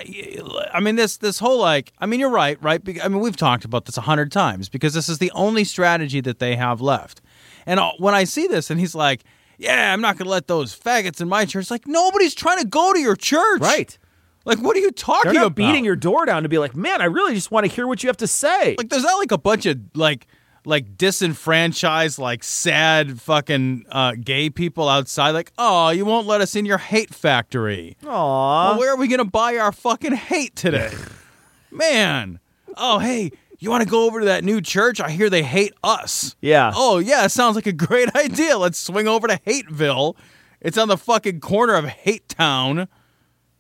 I 0.72 0.80
mean 0.80 0.96
this 0.96 1.16
this 1.18 1.38
whole 1.38 1.58
like 1.58 1.92
I 1.98 2.06
mean 2.06 2.18
you're 2.20 2.30
right, 2.30 2.60
right? 2.62 2.80
I 3.02 3.08
mean 3.08 3.20
we've 3.20 3.36
talked 3.36 3.64
about 3.64 3.84
this 3.84 3.96
a 3.96 4.00
hundred 4.02 4.32
times 4.32 4.68
because 4.68 4.94
this 4.94 5.08
is 5.08 5.18
the 5.18 5.30
only 5.32 5.64
strategy 5.64 6.20
that 6.22 6.38
they 6.38 6.56
have 6.56 6.80
left. 6.80 7.20
And 7.66 7.78
uh, 7.78 7.92
when 7.98 8.14
I 8.14 8.24
see 8.24 8.46
this, 8.46 8.70
and 8.70 8.80
he's 8.80 8.94
like, 8.94 9.22
"Yeah, 9.58 9.92
I'm 9.92 10.00
not 10.00 10.16
going 10.18 10.24
to 10.26 10.30
let 10.30 10.46
those 10.48 10.74
faggots 10.78 11.20
in 11.20 11.28
my 11.28 11.44
church." 11.44 11.70
Like 11.70 11.86
nobody's 11.86 12.34
trying 12.34 12.58
to 12.58 12.66
go 12.66 12.92
to 12.92 12.98
your 13.00 13.16
church, 13.16 13.60
Right. 13.60 13.96
Like 14.44 14.58
what 14.58 14.76
are 14.76 14.80
you 14.80 14.90
talking 14.90 15.32
They're 15.32 15.40
not 15.42 15.46
about? 15.48 15.56
beating 15.56 15.84
your 15.84 15.94
door 15.96 16.24
down 16.26 16.42
to 16.42 16.48
be 16.48 16.58
like, 16.58 16.74
man, 16.74 17.00
I 17.00 17.04
really 17.04 17.34
just 17.34 17.50
want 17.52 17.64
to 17.66 17.70
hear 17.72 17.86
what 17.86 18.02
you 18.02 18.08
have 18.08 18.16
to 18.18 18.26
say. 18.26 18.74
like 18.78 18.88
there's 18.88 19.04
not 19.04 19.18
like 19.18 19.30
a 19.30 19.38
bunch 19.38 19.66
of 19.66 19.78
like 19.94 20.26
like 20.64 20.96
disenfranchised 20.96 22.18
like 22.18 22.44
sad 22.44 23.20
fucking 23.20 23.84
uh, 23.90 24.14
gay 24.20 24.48
people 24.50 24.88
outside 24.88 25.30
like 25.30 25.52
oh 25.58 25.90
you 25.90 26.04
won't 26.04 26.26
let 26.26 26.40
us 26.40 26.54
in 26.54 26.64
your 26.64 26.78
hate 26.78 27.12
factory. 27.12 27.96
Aww. 28.02 28.06
well, 28.06 28.78
where 28.78 28.92
are 28.92 28.96
we 28.96 29.08
gonna 29.08 29.24
buy 29.24 29.56
our 29.56 29.72
fucking 29.72 30.12
hate 30.12 30.56
today? 30.56 30.92
Man. 31.70 32.38
Oh 32.76 32.98
hey 32.98 33.32
you 33.58 33.70
want 33.70 33.84
to 33.84 33.88
go 33.88 34.06
over 34.06 34.20
to 34.20 34.26
that 34.26 34.42
new 34.42 34.60
church? 34.60 35.00
I 35.00 35.10
hear 35.10 35.30
they 35.30 35.42
hate 35.44 35.72
us. 35.84 36.36
Yeah. 36.40 36.72
oh 36.74 36.98
yeah 36.98 37.26
sounds 37.26 37.56
like 37.56 37.66
a 37.66 37.72
great 37.72 38.14
idea. 38.16 38.58
Let's 38.58 38.78
swing 38.78 39.08
over 39.08 39.26
to 39.28 39.38
hateville. 39.46 40.16
It's 40.60 40.78
on 40.78 40.88
the 40.88 40.96
fucking 40.96 41.40
corner 41.40 41.74
of 41.74 41.86
hate 41.86 42.28
town 42.28 42.88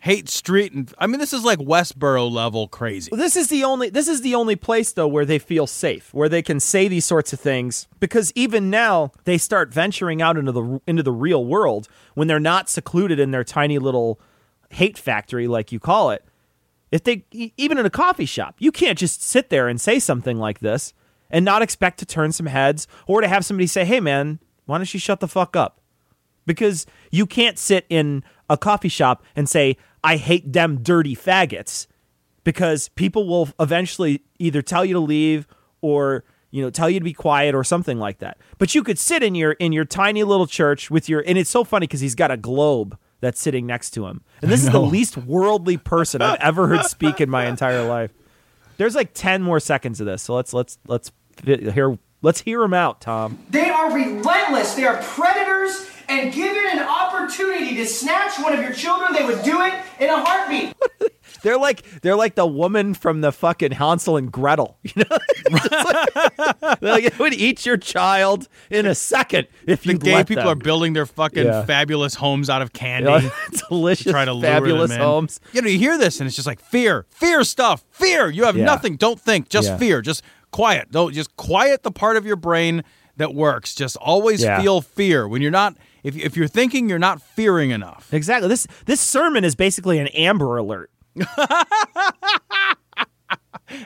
hate 0.02 0.28
street 0.28 0.72
and 0.72 0.92
i 0.98 1.06
mean 1.06 1.20
this 1.20 1.32
is 1.32 1.44
like 1.44 1.60
westboro 1.60 2.28
level 2.28 2.66
crazy 2.66 3.08
Well, 3.12 3.20
this 3.20 3.36
is 3.36 3.46
the 3.46 3.62
only 3.62 3.88
this 3.88 4.08
is 4.08 4.20
the 4.22 4.34
only 4.34 4.56
place 4.56 4.92
though 4.92 5.06
where 5.06 5.24
they 5.24 5.38
feel 5.38 5.68
safe, 5.68 6.12
where 6.12 6.28
they 6.28 6.42
can 6.42 6.58
say 6.58 6.88
these 6.88 7.04
sorts 7.04 7.32
of 7.32 7.38
things 7.38 7.86
because 8.00 8.32
even 8.34 8.68
now 8.68 9.12
they 9.26 9.38
start 9.38 9.72
venturing 9.72 10.20
out 10.20 10.36
into 10.36 10.50
the 10.50 10.80
into 10.88 11.04
the 11.04 11.12
real 11.12 11.44
world 11.44 11.86
when 12.14 12.26
they're 12.26 12.40
not 12.40 12.68
secluded 12.68 13.20
in 13.20 13.30
their 13.30 13.44
tiny 13.44 13.78
little 13.78 14.18
hate 14.70 14.98
factory 14.98 15.46
like 15.46 15.70
you 15.70 15.78
call 15.78 16.10
it. 16.10 16.24
If 16.90 17.04
they 17.04 17.24
even 17.30 17.78
in 17.78 17.86
a 17.86 17.90
coffee 17.90 18.26
shop, 18.26 18.56
you 18.58 18.72
can't 18.72 18.98
just 18.98 19.22
sit 19.22 19.50
there 19.50 19.68
and 19.68 19.80
say 19.80 20.00
something 20.00 20.36
like 20.36 20.58
this 20.58 20.94
and 21.30 21.44
not 21.44 21.62
expect 21.62 21.98
to 21.98 22.06
turn 22.06 22.32
some 22.32 22.46
heads 22.46 22.88
or 23.06 23.20
to 23.20 23.28
have 23.28 23.44
somebody 23.44 23.68
say, 23.68 23.84
"Hey 23.84 24.00
man, 24.00 24.40
why 24.66 24.78
don't 24.78 24.92
you 24.92 24.98
shut 24.98 25.20
the 25.20 25.28
fuck 25.28 25.54
up?" 25.54 25.78
because 26.44 26.86
you 27.12 27.24
can't 27.24 27.56
sit 27.56 27.86
in 27.88 28.24
a 28.50 28.56
coffee 28.56 28.88
shop 28.88 29.22
and 29.36 29.48
say 29.48 29.76
i 30.04 30.16
hate 30.16 30.52
them 30.52 30.82
dirty 30.82 31.16
faggots 31.16 31.86
because 32.44 32.88
people 32.90 33.26
will 33.26 33.48
eventually 33.60 34.22
either 34.38 34.62
tell 34.62 34.84
you 34.84 34.94
to 34.94 35.00
leave 35.00 35.46
or 35.80 36.24
you 36.50 36.62
know 36.62 36.70
tell 36.70 36.88
you 36.88 36.98
to 37.00 37.04
be 37.04 37.12
quiet 37.12 37.54
or 37.54 37.64
something 37.64 37.98
like 37.98 38.18
that. 38.18 38.38
But 38.58 38.74
you 38.74 38.82
could 38.82 38.98
sit 38.98 39.22
in 39.22 39.34
your 39.34 39.52
in 39.52 39.72
your 39.72 39.84
tiny 39.84 40.22
little 40.24 40.46
church 40.46 40.90
with 40.90 41.08
your 41.08 41.22
and 41.26 41.38
it's 41.38 41.50
so 41.50 41.64
funny 41.64 41.86
because 41.86 42.00
he's 42.00 42.14
got 42.14 42.30
a 42.30 42.36
globe 42.36 42.96
that's 43.20 43.40
sitting 43.40 43.66
next 43.66 43.90
to 43.90 44.06
him. 44.06 44.22
And 44.40 44.50
this 44.50 44.64
is 44.64 44.70
the 44.70 44.80
least 44.80 45.16
worldly 45.16 45.76
person 45.76 46.22
i've 46.22 46.38
ever 46.40 46.68
heard 46.68 46.84
speak 46.84 47.20
in 47.20 47.30
my 47.30 47.46
entire 47.46 47.86
life. 47.86 48.12
There's 48.76 48.94
like 48.94 49.14
10 49.14 49.42
more 49.42 49.60
seconds 49.60 50.00
of 50.00 50.06
this 50.06 50.22
so 50.22 50.34
let's 50.34 50.52
let's 50.52 50.78
let's 50.86 51.12
hear 51.44 51.98
let's 52.22 52.40
hear 52.42 52.62
him 52.62 52.72
out 52.74 53.00
tom 53.00 53.38
They 53.50 53.68
are 53.68 53.92
relentless. 53.92 54.74
They 54.74 54.84
are 54.84 55.02
predators, 55.02 55.86
and 56.08 56.32
given 56.32 56.64
an 56.72 56.80
opportunity 56.80 57.74
to 57.76 57.86
snatch 57.86 58.38
one 58.38 58.52
of 58.52 58.60
your 58.60 58.72
children, 58.72 59.12
they 59.12 59.24
would 59.24 59.42
do 59.42 59.60
it 59.62 59.74
in 60.00 60.08
a 60.08 60.24
heartbeat. 60.24 60.74
They're 61.42 61.58
like 61.58 61.82
they're 62.02 62.14
like 62.14 62.36
the 62.36 62.46
woman 62.46 62.94
from 62.94 63.20
the 63.20 63.32
fucking 63.32 63.72
Hansel 63.72 64.16
and 64.16 64.30
Gretel. 64.30 64.78
You 64.84 64.92
know, 65.10 65.18
like, 65.50 65.70
they're 66.80 66.92
like, 66.92 67.04
it 67.04 67.18
would 67.18 67.34
eat 67.34 67.66
your 67.66 67.76
child 67.76 68.46
in 68.70 68.86
a 68.86 68.94
second 68.94 69.48
if 69.66 69.84
you 69.84 69.94
the 69.94 69.98
gay 69.98 70.14
let 70.14 70.28
people 70.28 70.44
them. 70.44 70.52
are 70.52 70.54
building 70.54 70.92
their 70.92 71.06
fucking 71.06 71.44
Yeah. 71.44 71.64
fabulous 71.64 72.14
homes 72.14 72.48
out 72.48 72.62
of 72.62 72.72
candy. 72.72 73.10
You 73.10 73.18
know, 73.22 73.30
delicious, 73.68 74.12
try 74.12 74.24
to 74.24 74.32
lure 74.32 74.42
fabulous 74.44 74.90
them 74.90 75.00
in. 75.00 75.04
homes. 75.06 75.40
You 75.52 75.62
know, 75.62 75.68
you 75.68 75.78
hear 75.80 75.98
this 75.98 76.20
and 76.20 76.28
it's 76.28 76.36
just 76.36 76.46
like 76.46 76.60
fear, 76.60 77.06
fear 77.10 77.42
stuff, 77.42 77.84
fear. 77.90 78.28
You 78.30 78.44
have 78.44 78.56
Yeah. 78.56 78.64
nothing. 78.66 78.94
Don't 78.96 79.18
think, 79.20 79.48
just 79.48 79.68
Yeah. 79.68 79.76
fear. 79.78 80.00
Just 80.00 80.22
quiet. 80.52 80.92
Don't 80.92 81.12
just 81.12 81.34
quiet 81.36 81.82
the 81.82 81.90
part 81.90 82.16
of 82.16 82.24
your 82.24 82.36
brain 82.36 82.84
that 83.16 83.34
works. 83.34 83.74
Just 83.74 83.96
always 83.96 84.42
Yeah. 84.42 84.60
feel 84.62 84.80
fear 84.80 85.26
when 85.26 85.42
you're 85.42 85.50
not. 85.50 85.76
If 86.04 86.16
if 86.16 86.36
you're 86.36 86.48
thinking, 86.48 86.88
you're 86.88 86.98
not 87.00 87.20
fearing 87.20 87.70
enough. 87.70 88.14
Exactly. 88.14 88.48
This 88.48 88.66
this 88.86 89.00
sermon 89.00 89.44
is 89.44 89.54
basically 89.54 89.98
an 89.98 90.06
Amber 90.08 90.56
Alert. 90.56 90.90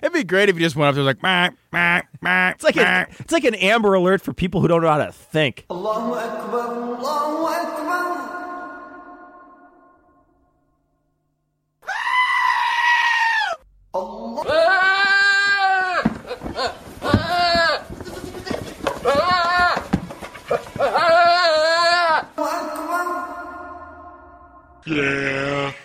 It'd 0.02 0.12
be 0.12 0.24
great 0.24 0.48
if 0.48 0.56
you 0.56 0.62
just 0.62 0.74
went 0.74 0.88
up 0.88 0.94
there 0.96 1.04
like, 1.04 1.22
meh, 1.22 1.50
meh, 1.72 2.02
meh, 2.20 2.50
It's 2.50 2.64
like 2.64 2.76
a, 2.76 3.06
it's 3.20 3.30
like 3.32 3.44
an 3.44 3.54
Amber 3.54 3.94
Alert 3.94 4.20
for 4.20 4.32
people 4.32 4.60
who 4.60 4.66
don't 4.66 4.82
know 4.82 4.88
how 4.88 4.98
to 4.98 5.12
think. 5.12 5.64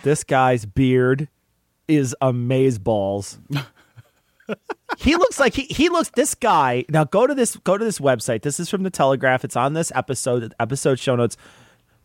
This 0.04 0.24
guy's 0.24 0.66
beard 0.66 1.28
is 1.88 2.16
amaze 2.22 2.78
balls. 2.80 3.40
he 4.98 5.16
looks 5.16 5.40
like 5.40 5.54
he 5.54 5.64
he 5.64 5.90
looks 5.90 6.10
this 6.10 6.36
guy. 6.36 6.86
Now 6.90 7.04
go 7.04 7.28
to 7.28 7.34
this 7.34 7.58
go 7.58 7.78
to 7.78 7.84
this 7.84 8.00
website. 8.00 8.44
This 8.44 8.60
is 8.60 8.70
from 8.70 8.84
the 8.84 8.90
Telegraph. 8.90 9.44
It's 9.44 9.56
on 9.56 9.74
this 9.74 9.92
episode 9.96 10.54
episode 10.60 11.00
show 11.00 11.16
notes 11.16 11.38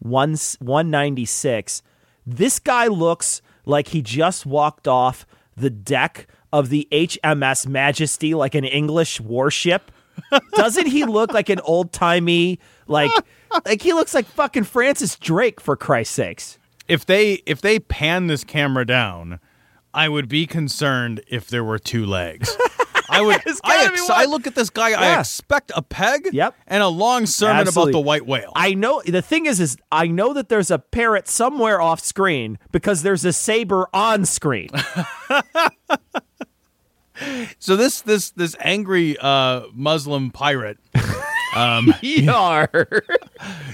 1 0.00 0.36
196. 0.60 1.82
This 2.26 2.58
guy 2.58 2.86
looks 2.86 3.42
like 3.64 3.88
he 3.88 4.02
just 4.02 4.46
walked 4.46 4.88
off 4.88 5.26
the 5.56 5.70
deck 5.70 6.26
of 6.52 6.68
the 6.68 6.88
HMS 6.92 7.66
Majesty 7.66 8.34
like 8.34 8.54
an 8.54 8.64
English 8.64 9.20
warship. 9.20 9.90
Doesn't 10.54 10.86
he 10.86 11.04
look 11.04 11.32
like 11.32 11.50
an 11.50 11.60
old-timey 11.60 12.58
like 12.86 13.10
like 13.64 13.82
he 13.82 13.92
looks 13.92 14.14
like 14.14 14.26
fucking 14.26 14.64
Francis 14.64 15.16
Drake 15.16 15.60
for 15.60 15.76
Christ's 15.76 16.14
sakes. 16.14 16.58
If 16.88 17.04
they 17.06 17.34
if 17.46 17.60
they 17.60 17.78
pan 17.78 18.26
this 18.26 18.44
camera 18.44 18.86
down, 18.86 19.40
I 19.92 20.08
would 20.08 20.28
be 20.28 20.46
concerned 20.46 21.22
if 21.28 21.48
there 21.48 21.64
were 21.64 21.78
two 21.78 22.06
legs. 22.06 22.56
I 23.08 23.20
would. 23.20 23.40
I, 23.64 23.86
ex- 23.86 24.10
I 24.10 24.24
look 24.24 24.46
at 24.46 24.54
this 24.54 24.68
guy. 24.68 24.92
I 24.92 25.18
expect 25.20 25.70
a 25.74 25.82
peg. 25.82 26.28
Yep. 26.32 26.54
And 26.66 26.82
a 26.82 26.88
long 26.88 27.24
sermon 27.26 27.58
Absolutely. 27.58 27.92
about 27.92 27.98
the 27.98 28.02
white 28.02 28.26
whale. 28.26 28.52
I 28.56 28.74
know 28.74 29.00
the 29.06 29.22
thing 29.22 29.46
is 29.46 29.60
is 29.60 29.76
I 29.92 30.08
know 30.08 30.32
that 30.32 30.48
there's 30.48 30.70
a 30.70 30.78
parrot 30.78 31.28
somewhere 31.28 31.80
off 31.80 32.00
screen 32.00 32.58
because 32.72 33.02
there's 33.02 33.24
a 33.24 33.32
saber 33.32 33.88
on 33.94 34.24
screen. 34.24 34.70
so 37.58 37.76
this 37.76 38.00
this 38.02 38.30
this 38.30 38.56
angry 38.60 39.16
uh, 39.18 39.62
Muslim 39.72 40.30
pirate. 40.30 40.78
Yar. 42.02 42.68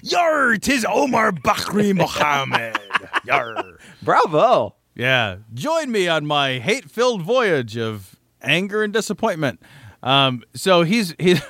Yar, 0.03 0.57
tis 0.57 0.87
Omar 0.89 1.33
Bakri 1.33 1.95
Mohammed. 1.97 2.79
Yar. 3.25 3.79
Bravo. 4.03 4.77
Yeah. 4.95 5.37
Join 5.55 5.91
me 5.91 6.07
on 6.09 6.27
my 6.27 6.59
hate-filled 6.59 7.23
voyage 7.23 7.77
of 7.77 8.17
anger 8.41 8.83
and 8.83 8.93
disappointment. 8.93 9.61
Um, 10.03 10.43
so 10.55 10.83
he's 10.83 11.15
he's 11.19 11.41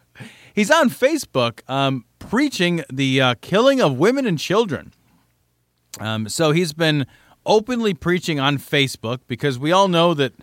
he's 0.54 0.70
on 0.70 0.90
Facebook 0.90 1.68
um, 1.68 2.04
preaching 2.18 2.84
the 2.92 3.20
uh, 3.20 3.34
killing 3.40 3.80
of 3.80 3.98
women 3.98 4.26
and 4.26 4.38
children. 4.38 4.92
Um, 6.00 6.28
so 6.28 6.52
he's 6.52 6.72
been 6.72 7.06
openly 7.44 7.94
preaching 7.94 8.38
on 8.40 8.58
Facebook 8.58 9.20
because 9.28 9.58
we 9.58 9.72
all 9.72 9.88
know 9.88 10.14
that 10.14 10.34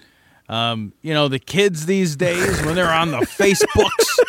um, 0.50 0.94
you 1.02 1.14
know 1.14 1.28
the 1.28 1.40
kids 1.40 1.86
these 1.86 2.16
days 2.16 2.62
when 2.64 2.76
they're 2.76 2.92
on 2.92 3.12
the 3.12 3.20
Facebooks 3.20 4.20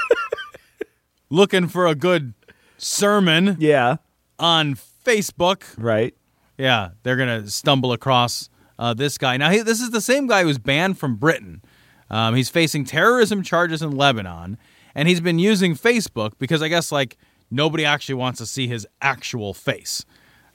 looking 1.35 1.69
for 1.69 1.87
a 1.87 1.95
good 1.95 2.33
sermon 2.79 3.57
Yeah. 3.59 3.97
on 4.39 4.77
Facebook. 5.05 5.63
Right. 5.77 6.15
Yeah, 6.57 6.91
they're 7.03 7.17
gonna 7.17 7.49
stumble 7.49 7.93
across 7.93 8.49
uh, 8.79 8.95
this 8.95 9.19
guy. 9.19 9.37
Now, 9.37 9.51
he, 9.51 9.61
this 9.61 9.81
is 9.81 9.91
the 9.91 10.01
same 10.01 10.27
guy 10.27 10.43
who 10.43 10.47
was 10.47 10.59
banned 10.59 10.99
from 10.99 11.17
Britain. 11.17 11.63
Um, 12.11 12.35
he's 12.35 12.49
facing 12.49 12.85
terrorism 12.85 13.43
charges 13.43 13.83
in 13.83 13.91
Lebanon, 13.93 14.57
and 14.95 15.09
he's 15.09 15.21
been 15.21 15.39
using 15.39 15.75
Facebook 15.75 16.33
because 16.39 16.63
I 16.63 16.69
guess 16.69 16.93
like 16.93 17.17
nobody 17.51 17.85
actually 17.85 18.15
wants 18.17 18.39
to 18.39 18.47
see 18.47 18.69
his 18.69 18.87
actual 19.03 19.53
face 19.55 20.05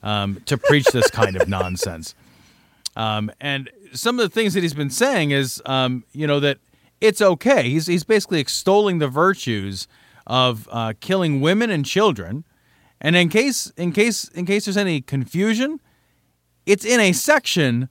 um, 0.03 0.41
to 0.45 0.57
preach 0.57 0.85
this 0.87 1.09
kind 1.11 1.35
of 1.35 1.47
nonsense. 1.57 2.15
Um, 2.95 3.31
and 3.41 3.69
some 3.93 4.19
of 4.19 4.23
the 4.29 4.33
things 4.33 4.53
that 4.53 4.61
he's 4.63 4.73
been 4.73 4.89
saying 4.89 5.31
is, 5.31 5.61
um, 5.65 6.03
you 6.13 6.27
know, 6.27 6.39
that 6.39 6.57
it's 7.01 7.21
okay. 7.21 7.69
He's 7.69 7.87
he's 7.87 8.03
basically 8.03 8.39
extolling 8.39 8.99
the 8.99 9.07
virtues 9.09 9.87
of 10.29 10.69
uh, 10.71 10.93
killing 11.01 11.41
women 11.41 11.69
and 11.69 11.85
children. 11.85 12.45
And 13.01 13.15
in 13.17 13.27
case 13.29 13.71
in 13.75 13.91
case 13.91 14.29
in 14.29 14.45
case 14.45 14.65
there's 14.65 14.77
any 14.77 15.01
confusion, 15.01 15.81
it's 16.65 16.85
in 16.85 16.99
a 17.01 17.11
section 17.11 17.89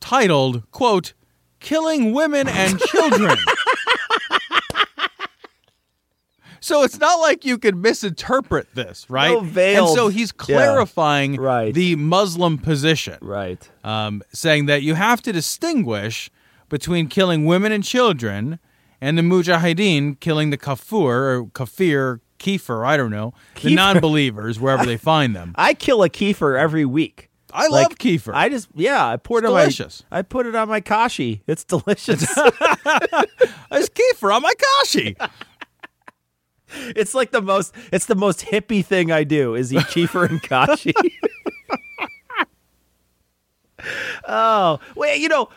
titled 0.00 0.62
quote 0.70 1.12
killing 1.58 2.12
women 2.14 2.48
and 2.48 2.78
children. 2.92 3.36
so 6.60 6.82
it's 6.82 6.98
not 6.98 7.16
like 7.20 7.44
you 7.44 7.56
could 7.58 7.74
misinterpret 7.76 8.68
this, 8.74 9.08
right? 9.08 9.30
No 9.32 9.40
veiled- 9.40 9.88
And 9.88 9.96
so 9.96 10.08
he's 10.08 10.32
Yeah. 10.38 10.44
clarifying 10.44 11.36
Right. 11.36 11.72
the 11.74 11.96
Muslim 11.96 12.58
position 12.58 13.16
Right. 13.22 13.68
um, 13.82 14.22
saying 14.32 14.66
that 14.66 14.82
you 14.82 14.94
have 14.94 15.22
to 15.22 15.32
distinguish 15.32 16.30
between 16.68 17.08
killing 17.08 17.46
women 17.46 17.72
and 17.72 17.82
children 17.82 18.58
and 19.00 19.16
the 19.18 19.22
mujahideen 19.22 20.18
killing 20.20 20.50
the 20.50 20.56
kafir 20.58 21.38
or 21.38 21.46
kafir, 21.54 22.20
kefir, 22.38 22.86
I 22.86 22.96
don't 22.96 23.10
know, 23.10 23.32
the 23.62 23.74
non-believers 23.74 24.58
wherever 24.60 24.84
they 24.86 24.96
find 24.96 25.34
them. 25.36 25.52
I 25.58 25.74
kill 25.74 26.02
a 26.02 26.08
kefir 26.10 26.58
every 26.58 26.84
week. 26.84 27.28
I 27.52 27.66
Like, 27.66 27.88
love 27.88 27.98
kefir. 27.98 28.32
I 28.34 28.48
just 28.48 28.68
yeah, 28.74 29.04
I 29.06 29.16
poured 29.16 29.42
It's 29.44 29.50
it 29.50 29.54
delicious. 29.54 30.00
on 30.02 30.06
my 30.12 30.18
I 30.18 30.22
put 30.22 30.46
it 30.46 30.54
on 30.54 30.68
my 30.68 30.80
kashi. 30.80 31.42
It's 31.46 31.64
delicious. 31.64 32.22
It's 33.72 33.88
kefir 33.88 34.34
on 34.34 34.42
my 34.42 34.52
kashi. 34.82 35.16
it's 36.96 37.14
like 37.14 37.30
the 37.32 37.42
most 37.42 37.74
it's 37.92 38.06
the 38.06 38.14
most 38.14 38.40
hippie 38.46 38.84
thing 38.84 39.10
I 39.10 39.24
do 39.24 39.54
is 39.56 39.72
eat 39.72 39.80
kefir 39.86 40.28
and 40.30 40.40
kashi. 40.42 40.92
oh, 44.28 44.78
well, 44.94 45.16
you 45.16 45.28
know, 45.28 45.48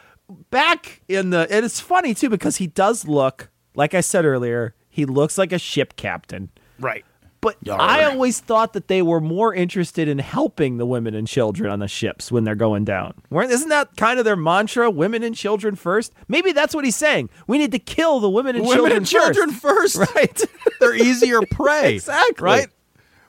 back 0.49 1.01
in 1.07 1.29
the 1.31 1.47
and 1.49 1.65
it's 1.65 1.79
funny 1.79 2.13
too 2.13 2.29
because 2.29 2.57
he 2.57 2.67
does 2.67 3.07
look 3.07 3.49
like 3.75 3.93
I 3.93 4.01
said 4.01 4.25
earlier, 4.25 4.75
he 4.89 5.05
looks 5.05 5.37
like 5.37 5.51
a 5.51 5.59
ship 5.59 5.95
captain. 5.95 6.49
right. 6.79 7.03
But 7.41 7.57
I 7.69 8.05
always 8.05 8.39
thought 8.39 8.71
that 8.71 8.87
they 8.87 9.01
were 9.01 9.19
more 9.19 9.53
interested 9.53 10.07
in 10.07 10.17
helping 10.19 10.77
the 10.77 10.85
women 10.85 11.13
and 11.13 11.27
children 11.27 11.69
on 11.69 11.79
the 11.79 11.89
ships 11.89 12.31
when 12.31 12.45
they're 12.45 12.55
going 12.55 12.85
down. 12.85 13.15
Isn't 13.33 13.67
that 13.67 13.97
kind 13.97 14.17
of 14.17 14.23
their 14.23 14.37
mantra? 14.37 14.89
Women 14.89 15.23
and 15.23 15.35
children 15.35 15.75
first. 15.75 16.13
Maybe 16.29 16.53
that's 16.53 16.73
what 16.73 16.85
he's 16.85 16.95
saying. 16.95 17.29
We 17.45 17.57
need 17.57 17.73
to 17.73 17.79
kill 17.79 18.21
the 18.21 18.29
women 18.29 18.55
and 18.55 18.63
Women 18.65 18.77
children 18.77 18.95
and 18.97 19.05
children 19.05 19.51
first. 19.51 19.97
first. 19.97 20.15
Right. 20.15 20.41
They're 20.79 20.95
easier 20.95 21.41
prey. 21.51 21.95
Exactly. 21.95 22.45
Right? 22.45 22.67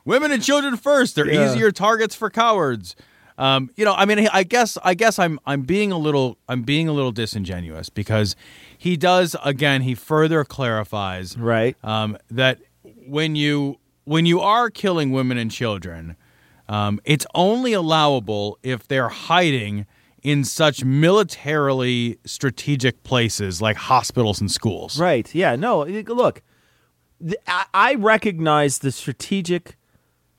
Women 0.04 0.30
and 0.30 0.40
children 0.40 0.76
first. 0.76 1.16
They're 1.16 1.28
Yeah. 1.28 1.50
easier 1.50 1.72
targets 1.72 2.14
for 2.14 2.30
cowards. 2.30 2.94
Um, 3.36 3.70
you 3.76 3.84
know, 3.84 3.94
I 3.94 4.04
mean, 4.04 4.28
I 4.32 4.44
guess, 4.44 4.78
I 4.84 4.94
guess 4.94 5.18
I'm, 5.18 5.40
I'm 5.44 5.62
being 5.62 5.90
a 5.90 5.98
little, 5.98 6.38
I'm 6.48 6.62
being 6.62 6.86
a 6.88 6.92
little 6.92 7.10
disingenuous 7.12 7.88
because 7.88 8.36
he 8.78 8.96
does 8.96 9.34
again. 9.44 9.82
He 9.82 9.94
further 9.94 10.44
clarifies, 10.44 11.36
Right. 11.36 11.76
um, 11.82 12.16
that 12.30 12.58
when 13.06 13.34
you, 13.34 13.78
when 14.04 14.24
you 14.26 14.40
are 14.40 14.70
killing 14.70 15.10
women 15.10 15.36
and 15.38 15.50
children, 15.50 16.14
um, 16.68 17.00
it's 17.04 17.26
only 17.34 17.72
allowable 17.72 18.58
if 18.62 18.86
they're 18.88 19.08
hiding 19.08 19.86
in 20.22 20.42
such 20.44 20.84
militarily 20.84 22.18
strategic 22.24 23.02
places 23.02 23.60
like 23.60 23.76
hospitals 23.76 24.40
and 24.40 24.50
schools. 24.50 24.98
Right. 24.98 25.32
Yeah. 25.34 25.56
No. 25.56 25.84
Look, 25.84 26.42
I 27.46 27.96
recognize 27.98 28.78
the 28.78 28.90
strategic 28.92 29.76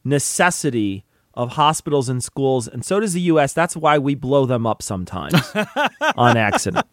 necessity 0.04 1.05
of 1.36 1.52
hospitals 1.52 2.10
and 2.10 2.24
schools, 2.24 2.68
and 2.68 2.84
so 2.84 3.00
does 3.00 3.14
the 3.14 3.22
U.S. 3.22 3.54
That's 3.54 3.76
why 3.76 3.98
we 3.98 4.16
blow 4.16 4.46
them 4.46 4.66
up 4.66 4.82
sometimes 4.82 5.34
on 6.16 6.38
accident. 6.38 6.88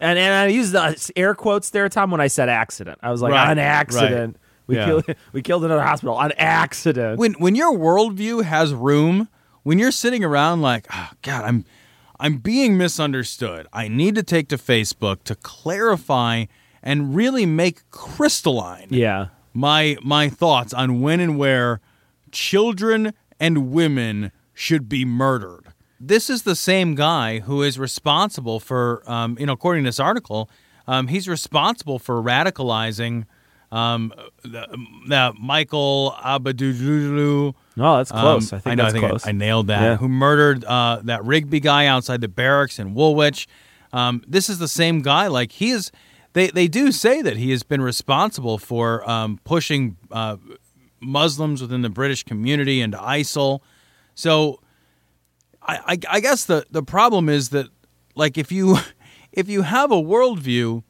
And 0.00 0.18
and 0.18 0.34
I 0.34 0.46
use 0.48 0.72
the 0.72 1.12
air 1.16 1.34
quotes 1.34 1.70
there, 1.70 1.88
Tom, 1.88 2.10
when 2.10 2.20
I 2.20 2.26
said 2.26 2.48
accident. 2.48 2.98
I 3.02 3.10
was 3.10 3.22
like, 3.22 3.32
Right, 3.32 3.50
on 3.50 3.58
accident. 3.58 4.36
We 4.66 4.76
Yeah. 4.76 4.86
killed 4.86 5.04
we 5.32 5.42
killed 5.42 5.64
another 5.64 5.82
hospital 5.82 6.14
on 6.14 6.32
accident. 6.38 7.18
when 7.18 7.34
when 7.34 7.54
your 7.54 7.76
worldview 7.76 8.44
has 8.44 8.72
room, 8.74 9.28
when 9.62 9.78
you're 9.78 9.92
sitting 9.92 10.24
around 10.24 10.62
like, 10.62 10.86
oh, 10.92 11.10
God, 11.22 11.44
I'm 11.44 11.64
I'm 12.18 12.38
being 12.38 12.78
misunderstood. 12.78 13.66
I 13.72 13.88
need 13.88 14.14
to 14.14 14.22
take 14.22 14.48
to 14.48 14.56
Facebook 14.56 15.24
to 15.24 15.34
clarify 15.34 16.46
and 16.82 17.14
really 17.14 17.44
make 17.46 17.90
crystalline 17.90 18.88
yeah. 18.90 19.28
my 19.52 19.96
my 20.02 20.28
thoughts 20.28 20.72
on 20.72 21.00
when 21.00 21.20
and 21.20 21.38
where 21.38 21.80
children 22.30 23.14
and 23.44 23.70
women 23.70 24.32
should 24.54 24.88
be 24.88 25.04
murdered. 25.04 25.66
This 26.00 26.30
is 26.30 26.44
the 26.44 26.56
same 26.56 26.94
guy 26.94 27.40
who 27.40 27.62
is 27.62 27.78
responsible 27.78 28.58
for, 28.58 29.02
um, 29.06 29.36
you 29.38 29.44
know, 29.44 29.52
according 29.52 29.84
to 29.84 29.88
this 29.88 30.00
article, 30.00 30.48
um, 30.86 31.08
he's 31.08 31.28
responsible 31.28 31.98
for 31.98 32.22
radicalizing 32.22 33.26
um, 33.70 34.14
the, 34.42 34.66
the 35.08 35.34
Michael 35.38 36.14
Abadulu. 36.24 37.54
No, 37.76 37.96
that's 37.98 38.10
close. 38.10 38.52
Um, 38.52 38.56
I 38.56 38.60
think 38.60 38.76
know, 38.76 38.84
that's 38.84 38.94
I 38.94 38.98
think 38.98 39.10
close. 39.10 39.26
I, 39.26 39.32
nailed 39.32 39.66
that. 39.66 39.82
Yeah. 39.82 39.96
Who 39.96 40.08
murdered 40.08 40.64
uh, 40.64 41.00
that 41.04 41.22
Rigby 41.24 41.60
guy 41.60 41.86
outside 41.86 42.22
the 42.22 42.28
barracks 42.28 42.78
in 42.78 42.94
Woolwich? 42.94 43.46
Um, 43.92 44.22
this 44.26 44.48
is 44.48 44.58
the 44.58 44.68
same 44.68 45.02
guy. 45.02 45.26
Like 45.26 45.52
he 45.52 45.70
is. 45.70 45.92
They 46.32 46.48
they 46.48 46.66
do 46.66 46.90
say 46.92 47.22
that 47.22 47.36
he 47.36 47.50
has 47.52 47.62
been 47.62 47.80
responsible 47.80 48.58
for 48.58 49.08
um, 49.08 49.38
pushing 49.44 49.96
uh, 50.10 50.36
Muslims 51.04 51.60
within 51.60 51.82
the 51.82 51.90
British 51.90 52.22
community 52.22 52.80
into 52.80 52.98
ISIL. 52.98 53.60
So 54.14 54.60
I, 55.62 55.78
I, 55.86 55.98
I 56.16 56.20
guess 56.20 56.44
the, 56.44 56.64
the 56.70 56.82
problem 56.82 57.28
is 57.28 57.50
that 57.50 57.66
like 58.14 58.38
if 58.38 58.52
you 58.52 58.78
if 59.32 59.48
you 59.48 59.62
have 59.62 59.90
a 59.90 59.96
worldview 59.96 60.82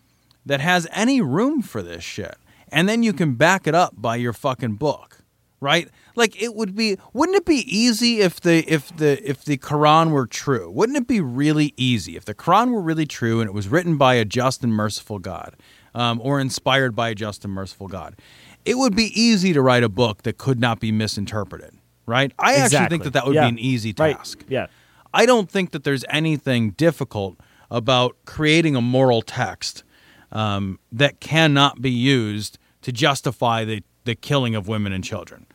that 0.46 0.60
has 0.60 0.86
any 0.92 1.20
room 1.20 1.62
for 1.62 1.82
this 1.82 2.04
shit, 2.04 2.36
and 2.68 2.88
then 2.88 3.02
you 3.02 3.12
can 3.12 3.34
back 3.34 3.66
it 3.66 3.74
up 3.74 3.94
by 3.96 4.16
your 4.16 4.32
fucking 4.32 4.74
book, 4.74 5.20
right? 5.60 5.88
Like 6.16 6.40
it 6.40 6.54
would 6.54 6.74
be 6.74 6.98
wouldn't 7.12 7.36
it 7.36 7.46
be 7.46 7.64
easy 7.66 8.20
if 8.20 8.40
the 8.40 8.64
if 8.70 8.94
the 8.96 9.28
if 9.28 9.44
the 9.44 9.56
Quran 9.56 10.10
were 10.10 10.26
true? 10.26 10.70
Wouldn't 10.70 10.98
it 10.98 11.06
be 11.06 11.20
really 11.20 11.72
easy 11.76 12.16
if 12.16 12.24
the 12.24 12.34
Quran 12.34 12.72
were 12.72 12.82
really 12.82 13.06
true 13.06 13.40
and 13.40 13.48
it 13.48 13.54
was 13.54 13.68
written 13.68 13.96
by 13.96 14.14
a 14.14 14.24
just 14.24 14.62
and 14.62 14.72
merciful 14.72 15.18
God, 15.18 15.56
um, 15.94 16.20
or 16.22 16.40
inspired 16.40 16.94
by 16.94 17.10
a 17.10 17.14
just 17.14 17.44
and 17.44 17.54
merciful 17.54 17.88
God? 17.88 18.16
It 18.64 18.78
would 18.78 18.96
be 18.96 19.12
easy 19.20 19.52
to 19.52 19.60
write 19.62 19.82
a 19.82 19.88
book 19.88 20.22
that 20.22 20.38
could 20.38 20.58
not 20.58 20.80
be 20.80 20.90
misinterpreted, 20.92 21.74
right? 22.06 22.32
I 22.38 22.54
actually 22.56 22.86
think 22.88 23.04
that 23.04 23.12
that 23.12 23.26
would 23.26 23.34
Yeah. 23.34 23.42
be 23.44 23.48
an 23.50 23.58
easy 23.58 23.94
Right. 23.98 24.16
task. 24.16 24.44
Yeah. 24.48 24.66
I 25.12 25.26
don't 25.26 25.50
think 25.50 25.70
that 25.72 25.84
there's 25.84 26.04
anything 26.08 26.70
difficult 26.70 27.36
about 27.70 28.16
creating 28.24 28.74
a 28.76 28.80
moral 28.80 29.22
text 29.22 29.84
um, 30.32 30.80
that 30.90 31.20
cannot 31.20 31.80
be 31.80 31.90
used 31.90 32.58
to 32.82 32.90
justify 32.90 33.64
the, 33.64 33.82
the 34.04 34.14
killing 34.16 34.56
of 34.56 34.66
women 34.66 34.92
and 34.92 35.04
children. 35.04 35.46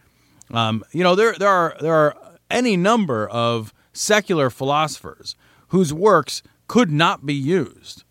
Um, 0.52 0.84
you 0.94 1.04
know, 1.04 1.16
there 1.16 1.34
there 1.38 1.50
are 1.50 1.76
there 1.82 1.94
are 1.94 2.16
any 2.50 2.78
number 2.78 3.28
of 3.28 3.74
secular 3.94 4.50
philosophers 4.50 5.36
whose 5.68 5.94
works 5.94 6.42
could 6.68 6.90
not 6.92 7.26
be 7.26 7.34
used 7.34 8.04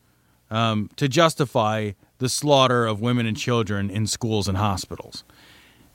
um, 0.51 0.91
to 0.97 1.09
justify 1.09 1.93
the 2.19 2.29
slaughter 2.29 2.87
of 2.87 3.01
women 3.01 3.27
and 3.27 3.37
children 3.37 3.91
in 3.91 4.07
schools 4.07 4.49
and 4.49 4.59
hospitals. 4.59 5.25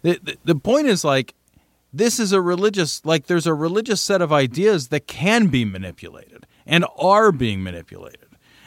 The, 0.01 0.19
the, 0.21 0.37
the 0.43 0.55
point 0.55 0.87
is 0.87 1.03
like 1.03 1.33
this 1.93 2.19
is 2.19 2.31
a 2.31 2.41
religious 2.41 3.05
like 3.05 3.27
there's 3.27 3.47
a 3.47 3.53
religious 3.53 4.01
set 4.01 4.21
of 4.21 4.33
ideas 4.33 4.87
that 4.89 5.07
can 5.07 5.47
be 5.47 5.63
manipulated 5.63 6.45
and 6.65 6.85
are 6.97 7.31
being 7.31 7.63
manipulated. 7.63 8.19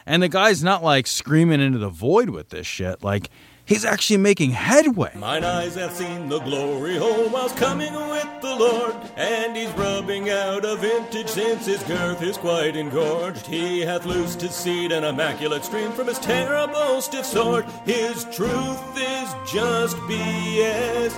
And 0.07 0.23
the 0.23 0.29
guy's 0.29 0.63
not 0.63 0.85
like 0.85 1.07
screaming 1.07 1.61
into 1.61 1.79
the 1.79 1.89
void 1.89 2.31
with 2.31 2.51
this 2.51 2.67
shit. 2.67 3.03
Like 3.03 3.29
he's 3.67 3.85
actually 3.85 4.17
making 4.17 4.53
headway. 4.53 5.11
Mine 5.15 5.45
eyes 5.45 5.75
have 5.75 5.93
seen 5.93 6.29
the 6.29 6.39
glory 6.41 6.97
hole 6.97 7.29
whilst 7.29 7.57
coming 7.57 7.93
with 7.93 8.29
the 8.41 8.55
Lord, 8.55 8.95
and 9.17 9.57
he's 9.57 9.71
rubbing 9.73 10.31
out 10.31 10.65
a 10.65 10.77
vintage 10.77 11.29
since 11.29 11.67
his 11.67 11.83
girth 11.83 12.23
is 12.23 12.39
quite 12.39 12.77
engorged. 12.77 13.47
He 13.47 13.81
hath 13.81 14.07
loosed 14.07 14.41
his 14.41 14.55
seed 14.55 14.93
an 14.93 15.05
immaculate 15.05 15.65
stream 15.65 15.93
from 15.93 16.07
his 16.07 16.19
terrible 16.19 17.03
stiff 17.03 17.27
sword. 17.27 17.67
His 17.85 18.25
truth 18.25 18.97
is 18.97 19.35
just 19.53 19.97
BS. 20.09 21.13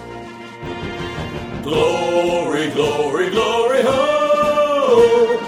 Glory, 1.62 2.70
glory, 2.70 3.30
glory, 3.30 3.82
ho! 3.82 5.38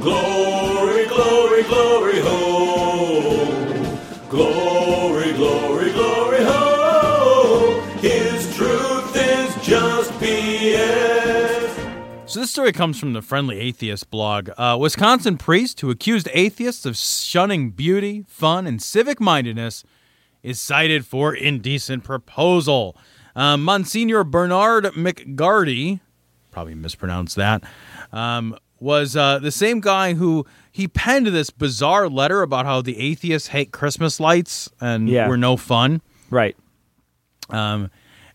Glory, 0.00 1.06
glory, 1.06 1.62
glory, 1.62 2.20
ho! 2.20 2.81
So 12.32 12.40
this 12.40 12.50
story 12.50 12.72
comes 12.72 12.98
from 12.98 13.12
the 13.12 13.20
Friendly 13.20 13.58
Atheist 13.60 14.08
blog. 14.10 14.48
A 14.56 14.78
Wisconsin 14.78 15.36
priest 15.36 15.82
who 15.82 15.90
accused 15.90 16.30
atheists 16.32 16.86
of 16.86 16.96
shunning 16.96 17.72
beauty, 17.72 18.24
fun, 18.26 18.66
and 18.66 18.80
civic 18.80 19.20
mindedness 19.20 19.84
is 20.42 20.58
cited 20.58 21.04
for 21.04 21.34
indecent 21.34 22.04
proposal. 22.04 22.96
Um, 23.36 23.62
Monsignor 23.62 24.24
Bernard 24.24 24.84
McGarty, 24.94 26.00
probably 26.50 26.74
mispronounced 26.74 27.36
that, 27.36 27.64
um, 28.14 28.56
was 28.80 29.14
uh, 29.14 29.38
the 29.38 29.52
same 29.52 29.80
guy 29.80 30.14
who 30.14 30.46
he 30.70 30.88
penned 30.88 31.26
this 31.26 31.50
bizarre 31.50 32.08
letter 32.08 32.40
about 32.40 32.64
how 32.64 32.80
the 32.80 32.98
atheists 32.98 33.48
hate 33.48 33.72
Christmas 33.72 34.18
lights 34.18 34.70
and 34.80 35.06
Yeah. 35.06 35.28
were 35.28 35.36
no 35.36 35.58
fun. 35.58 36.00
Right. 36.30 36.56
Um, 37.50 37.90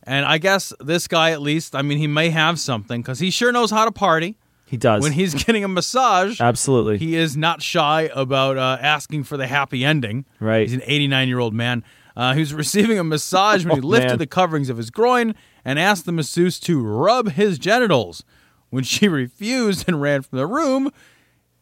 and 0.08 0.26
I 0.26 0.38
guess 0.40 0.74
this 0.80 1.08
guy, 1.08 1.32
at 1.32 1.42
least, 1.42 1.76
I 1.76 1.82
mean, 1.84 1.98
he 2.00 2.08
may 2.08 2.30
have 2.30 2.60
something 2.60 3.02
because 3.02 3.20
he 3.20 3.30
sure 3.30 3.52
knows 3.52 3.70
how 3.70 3.86
to 3.86 3.92
party. 3.92 4.38
He 4.66 4.76
does. 4.78 5.04
When 5.04 5.12
he's 5.12 5.34
getting 5.46 5.64
a 5.64 5.68
massage, 5.68 6.42
Absolutely. 6.42 6.98
he 6.98 7.16
is 7.16 7.38
not 7.38 7.62
shy 7.62 8.10
about 8.14 8.58
uh, 8.58 8.78
asking 8.82 9.24
for 9.26 9.38
the 9.38 9.48
happy 9.48 9.86
ending. 9.86 10.26
Right. 10.40 10.62
He's 10.68 10.74
an 10.74 10.82
89 10.86 11.28
year 11.28 11.40
old 11.40 11.54
man. 11.54 11.84
Uh, 12.16 12.34
he 12.34 12.40
was 12.40 12.54
receiving 12.66 12.98
a 12.98 13.04
massage 13.04 13.64
when 13.66 13.76
he 13.76 13.82
Oh, 13.84 13.88
lifted 13.88 14.08
man. 14.10 14.18
the 14.18 14.28
coverings 14.28 14.70
of 14.70 14.78
his 14.78 14.90
groin 14.90 15.36
and 15.64 15.78
asked 15.78 16.06
the 16.06 16.12
masseuse 16.12 16.60
to 16.62 16.82
rub 16.82 17.32
his 17.32 17.60
genitals. 17.60 18.24
When 18.70 18.84
she 18.84 19.08
refused 19.08 19.86
and 19.88 20.02
ran 20.02 20.22
from 20.24 20.38
the 20.40 20.48
room, 20.48 20.92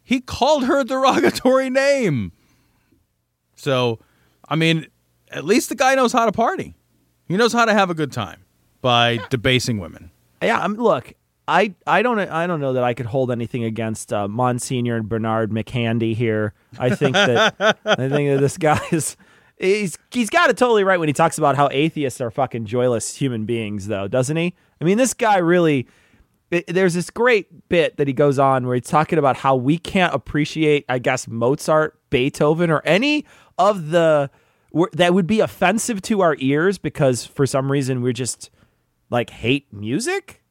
he 0.01 0.19
called 0.21 0.65
her 0.65 0.79
a 0.79 0.83
derogatory 0.83 1.69
name. 1.69 2.31
So, 3.55 3.99
I 4.49 4.55
mean, 4.55 4.87
at 5.29 5.45
least 5.45 5.69
the 5.69 5.75
guy 5.75 5.95
knows 5.95 6.11
how 6.13 6.25
to 6.25 6.31
party. 6.31 6.75
He 7.27 7.37
knows 7.37 7.53
how 7.53 7.65
to 7.65 7.73
have 7.73 7.89
a 7.89 7.93
good 7.95 8.11
time 8.11 8.41
by 8.81 9.19
debasing 9.29 9.79
women. 9.79 10.11
Yeah, 10.41 10.59
I'm, 10.59 10.75
look, 10.75 11.13
I, 11.47 11.73
I 11.87 12.01
don't 12.01 12.19
I 12.19 12.45
don't 12.47 12.59
know 12.59 12.73
that 12.73 12.83
I 12.83 12.93
could 12.93 13.05
hold 13.07 13.31
anything 13.31 13.63
against 13.63 14.11
uh, 14.13 14.27
Monsignor 14.27 14.95
and 14.97 15.09
Bernard 15.09 15.51
McHandy 15.51 16.15
here. 16.15 16.53
I 16.77 16.89
think 16.95 17.13
that 17.15 17.55
I 17.85 17.95
think 18.09 18.29
that 18.29 18.39
this 18.41 18.57
guy 18.57 18.79
is 18.91 19.15
he's 19.59 19.97
he's 20.11 20.29
got 20.29 20.49
it 20.49 20.57
totally 20.57 20.83
right 20.83 20.99
when 20.99 21.07
he 21.09 21.13
talks 21.13 21.37
about 21.37 21.55
how 21.55 21.69
atheists 21.71 22.21
are 22.21 22.29
fucking 22.31 22.65
joyless 22.65 23.15
human 23.15 23.45
beings, 23.45 23.87
though, 23.87 24.07
doesn't 24.07 24.37
he? 24.37 24.53
I 24.81 24.85
mean, 24.85 24.97
this 24.97 25.13
guy 25.13 25.37
really. 25.37 25.87
it- 26.51 26.67
there's 26.67 26.93
this 26.93 27.09
great 27.09 27.69
bit 27.69 27.97
that 27.97 28.07
he 28.07 28.13
goes 28.13 28.37
on 28.37 28.67
where 28.67 28.75
he's 28.75 28.85
talking 28.87 29.17
about 29.17 29.37
how 29.37 29.55
we 29.55 29.77
can't 29.77 30.13
appreciate, 30.13 30.85
I 30.89 30.99
guess, 30.99 31.27
Mozart, 31.27 31.99
Beethoven, 32.11 32.69
or 32.69 32.81
any 32.85 33.25
of 33.57 33.89
the 33.89 34.29
that 34.93 35.13
would 35.13 35.27
be 35.27 35.39
offensive 35.39 36.01
to 36.03 36.21
our 36.21 36.35
ears 36.39 36.77
because 36.77 37.25
for 37.25 37.45
some 37.45 37.71
reason 37.71 38.01
we're 38.01 38.13
just 38.13 38.49
like 39.09 39.29
hate 39.29 39.71
music. 39.71 40.41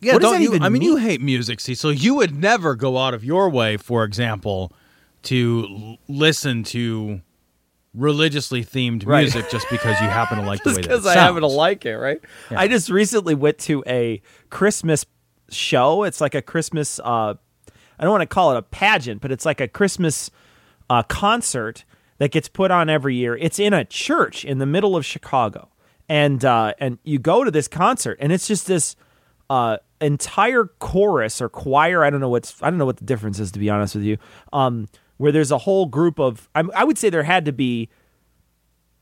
Yeah, 0.00 0.12
What 0.14 0.22
don't 0.22 0.40
you? 0.40 0.48
even 0.50 0.62
I 0.62 0.68
mean, 0.68 0.82
you 0.82 0.96
hate 0.96 1.20
music, 1.20 1.58
see, 1.58 1.74
so 1.74 1.88
you 1.88 2.14
would 2.14 2.34
never 2.40 2.76
go 2.76 2.98
out 2.98 3.14
of 3.14 3.24
your 3.24 3.50
way, 3.50 3.76
for 3.76 4.04
example, 4.04 4.72
to 5.24 5.66
l- 5.68 5.98
listen 6.06 6.62
to 6.64 7.20
religiously 7.94 8.64
themed 8.64 9.04
Right. 9.04 9.22
music 9.22 9.50
just 9.50 9.66
because 9.70 10.00
you 10.00 10.06
happen 10.06 10.38
to 10.38 10.44
like 10.44 10.62
the 10.62 10.70
way 10.70 10.74
just 10.76 10.88
that 10.88 10.94
it 10.94 10.98
because 10.98 11.06
I 11.06 11.14
happen 11.14 11.40
to 11.40 11.48
like 11.48 11.84
it, 11.84 11.96
right? 11.96 12.20
I 12.50 12.68
just 12.68 12.90
recently 12.90 13.34
went 13.34 13.58
to 13.60 13.82
a 13.88 14.22
Christmas 14.50 15.04
show. 15.50 16.04
It's 16.04 16.20
like 16.20 16.36
a 16.36 16.42
Christmas. 16.42 17.00
Uh, 17.00 17.34
I 17.98 18.02
don't 18.04 18.12
want 18.12 18.22
to 18.22 18.26
call 18.26 18.52
it 18.52 18.58
a 18.58 18.62
pageant, 18.62 19.20
but 19.20 19.32
it's 19.32 19.44
like 19.44 19.60
a 19.60 19.66
Christmas 19.66 20.30
uh, 20.88 21.02
concert 21.02 21.84
that 22.18 22.30
gets 22.30 22.48
put 22.48 22.70
on 22.70 22.88
every 22.88 23.14
year. 23.14 23.36
It's 23.36 23.58
in 23.58 23.72
a 23.72 23.84
church 23.84 24.44
in 24.44 24.58
the 24.58 24.66
middle 24.66 24.96
of 24.96 25.04
Chicago, 25.04 25.68
and 26.08 26.44
uh, 26.44 26.74
and 26.78 26.98
you 27.04 27.18
go 27.18 27.44
to 27.44 27.50
this 27.50 27.68
concert, 27.68 28.18
and 28.20 28.32
it's 28.32 28.46
just 28.46 28.66
this 28.66 28.96
uh, 29.50 29.78
entire 30.00 30.64
chorus 30.78 31.40
or 31.40 31.48
choir. 31.48 32.04
I 32.04 32.10
don't 32.10 32.20
know 32.20 32.28
what's 32.28 32.62
I 32.62 32.70
don't 32.70 32.78
know 32.78 32.86
what 32.86 32.98
the 32.98 33.04
difference 33.04 33.38
is 33.38 33.50
to 33.52 33.58
be 33.58 33.70
honest 33.70 33.94
with 33.94 34.04
you. 34.04 34.18
Um, 34.52 34.88
where 35.16 35.32
there's 35.32 35.50
a 35.50 35.58
whole 35.58 35.86
group 35.86 36.18
of 36.18 36.48
I, 36.54 36.64
I 36.74 36.84
would 36.84 36.98
say 36.98 37.10
there 37.10 37.24
had 37.24 37.44
to 37.44 37.52
be 37.52 37.88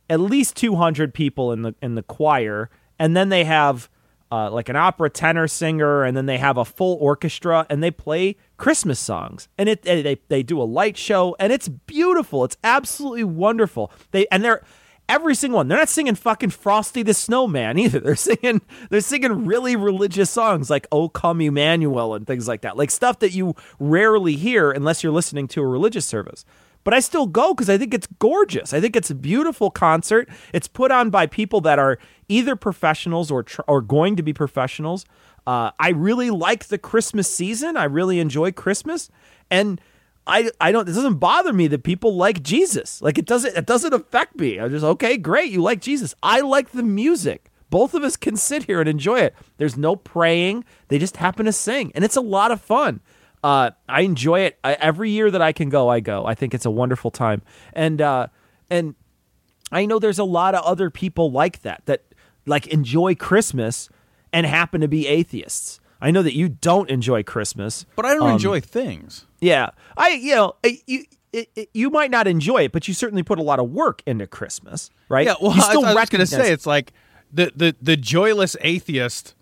at 0.08 0.20
least 0.20 0.56
200 0.56 1.14
people 1.14 1.52
in 1.52 1.62
the 1.62 1.74
in 1.80 1.94
the 1.94 2.02
choir 2.02 2.70
and 2.98 3.16
then 3.16 3.28
they 3.28 3.44
have 3.44 3.88
uh, 4.32 4.50
like 4.50 4.68
an 4.68 4.76
opera 4.76 5.08
tenor 5.08 5.46
singer 5.46 6.02
and 6.02 6.16
then 6.16 6.26
they 6.26 6.38
have 6.38 6.56
a 6.56 6.64
full 6.64 6.96
orchestra 7.00 7.66
and 7.70 7.82
they 7.82 7.90
play 7.90 8.36
christmas 8.57 8.98
songs 8.98 9.48
and 9.59 9.68
it 9.68 9.82
they, 9.82 10.18
they 10.28 10.42
do 10.42 10.61
a 10.61 10.64
light 10.64 10.96
show 10.96 11.36
and 11.38 11.52
it's 11.52 11.68
beautiful 11.68 12.44
it's 12.44 12.57
absolutely 12.64 13.24
wonderful 13.24 13.90
they 14.12 14.26
and 14.30 14.44
they're 14.44 14.62
every 15.09 15.34
single 15.34 15.59
one 15.59 15.68
they're 15.68 15.78
not 15.78 15.88
singing 15.88 16.14
fucking 16.14 16.50
frosty 16.50 17.02
the 17.02 17.14
snowman 17.14 17.78
either 17.78 18.00
they're 18.00 18.16
singing 18.16 18.61
they're 18.90 19.00
singing 19.00 19.46
really 19.46 19.76
religious 19.76 20.30
songs 20.30 20.70
like 20.70 20.86
oh 20.90 21.09
come 21.09 21.40
emmanuel 21.40 22.14
and 22.14 22.26
things 22.26 22.48
like 22.48 22.62
that 22.62 22.76
like 22.76 22.90
stuff 22.90 23.18
that 23.18 23.32
you 23.32 23.54
rarely 23.78 24.36
hear 24.36 24.70
unless 24.70 25.02
you're 25.02 25.12
listening 25.12 25.46
to 25.46 25.61
a 25.61 25.66
religious 25.66 26.07
service 26.07 26.44
but 26.86 26.94
I 26.94 27.00
still 27.00 27.26
go 27.26 27.52
because 27.52 27.68
I 27.68 27.78
think 27.78 27.92
it's 27.92 28.07
gorgeous. 28.20 28.72
I 28.72 28.80
think 28.80 28.94
it's 28.94 29.11
a 29.11 29.14
beautiful 29.16 29.72
concert. 29.72 30.28
It's 30.52 30.68
put 30.68 30.92
on 30.92 31.11
by 31.11 31.26
people 31.26 31.61
that 31.62 31.80
are 31.80 31.98
either 32.28 32.54
professionals 32.54 33.28
or 33.28 33.42
tr- 33.42 33.62
or 33.66 33.82
going 33.82 34.14
to 34.14 34.22
be 34.22 34.32
professionals. 34.32 35.04
Uh, 35.47 35.70
I 35.78 35.90
really 35.90 36.30
like 36.30 36.66
the 36.66 36.78
Christmas 36.78 37.32
season. 37.32 37.76
I 37.76 37.84
really 37.84 38.18
enjoy 38.18 38.53
Christmas, 38.53 39.11
and 39.51 39.80
I 40.26 40.51
I 40.61 40.72
don't. 40.72 40.88
It 40.88 40.92
doesn't 40.92 41.18
bother 41.18 41.53
me 41.53 41.68
that 41.68 41.84
people 41.84 42.16
like 42.16 42.42
Jesus. 42.42 43.01
Like 43.01 43.16
it 43.18 43.26
doesn't. 43.26 43.57
It 43.57 43.66
doesn't 43.66 43.94
affect 43.94 44.36
me. 44.36 44.59
I'm 44.59 44.70
just 44.70 44.84
okay. 44.84 45.16
Great, 45.16 45.51
you 45.53 45.62
like 45.62 45.80
Jesus. 45.80 46.14
I 46.22 46.40
like 46.40 46.72
the 46.72 46.82
music. 46.82 47.51
Both 47.70 47.94
of 47.94 48.03
us 48.03 48.16
can 48.16 48.36
sit 48.36 48.64
here 48.64 48.80
and 48.80 48.88
enjoy 48.88 49.20
it. 49.20 49.34
There's 49.59 49.76
no 49.76 49.97
praying. 49.97 50.64
They 50.88 50.99
just 50.99 51.16
happen 51.16 51.47
to 51.47 51.53
sing, 51.53 51.92
and 51.94 52.05
it's 52.05 52.16
a 52.16 52.20
lot 52.20 52.51
of 52.51 52.61
fun. 52.61 53.01
Uh, 53.44 53.70
I 53.88 54.01
enjoy 54.01 54.40
it 54.40 54.59
I, 54.64 54.74
every 54.74 55.11
year 55.11 55.30
that 55.30 55.42
I 55.42 55.53
can 55.53 55.68
go. 55.68 55.88
I 55.88 56.01
go. 56.01 56.26
I 56.26 56.34
think 56.34 56.55
it's 56.55 56.66
a 56.66 56.70
wonderful 56.70 57.12
time, 57.12 57.42
and 57.72 58.01
uh, 58.01 58.26
and 58.68 58.97
I 59.70 59.86
know 59.86 60.01
there's 60.01 60.18
a 60.18 60.24
lot 60.24 60.57
of 60.57 60.64
other 60.64 60.90
people 60.90 61.30
like 61.30 61.62
that 61.62 61.82
that 61.86 62.03
like 62.47 62.66
enjoy 62.68 63.14
Christmas 63.14 63.88
and 64.32 64.46
happen 64.46 64.80
to 64.80 64.88
be 64.88 65.06
atheists. 65.06 65.80
I 66.00 66.10
know 66.10 66.22
that 66.22 66.34
you 66.34 66.48
don't 66.50 66.90
enjoy 66.90 67.22
Christmas, 67.22 67.86
But 67.96 68.04
I 68.04 68.14
don't 68.14 68.24
Um, 68.24 68.32
enjoy 68.32 68.60
things. 68.60 69.24
Yeah, 69.40 69.70
I 69.96 70.10
you 70.10 70.34
know 70.34 70.54
I- 70.64 70.80
you 70.86 71.04
it, 71.32 71.50
it, 71.54 71.70
you 71.74 71.90
might 71.90 72.10
not 72.10 72.26
enjoy 72.26 72.64
it, 72.64 72.72
but 72.72 72.88
you 72.88 72.94
certainly 72.94 73.22
put 73.22 73.38
a 73.38 73.42
lot 73.42 73.58
of 73.58 73.70
work 73.70 74.02
into 74.06 74.26
Christmas, 74.26 74.90
right? 75.08 75.26
Yeah, 75.26 75.34
well, 75.40 75.54
you 75.54 75.62
I, 75.62 75.90
I 75.90 75.94
was 75.94 76.08
going 76.08 76.20
to 76.20 76.26
say 76.26 76.50
it's 76.52 76.66
like 76.66 76.92
the, 77.32 77.52
the 77.54 77.76
the 77.82 77.96
joyless 77.96 78.56
atheist 78.62 79.34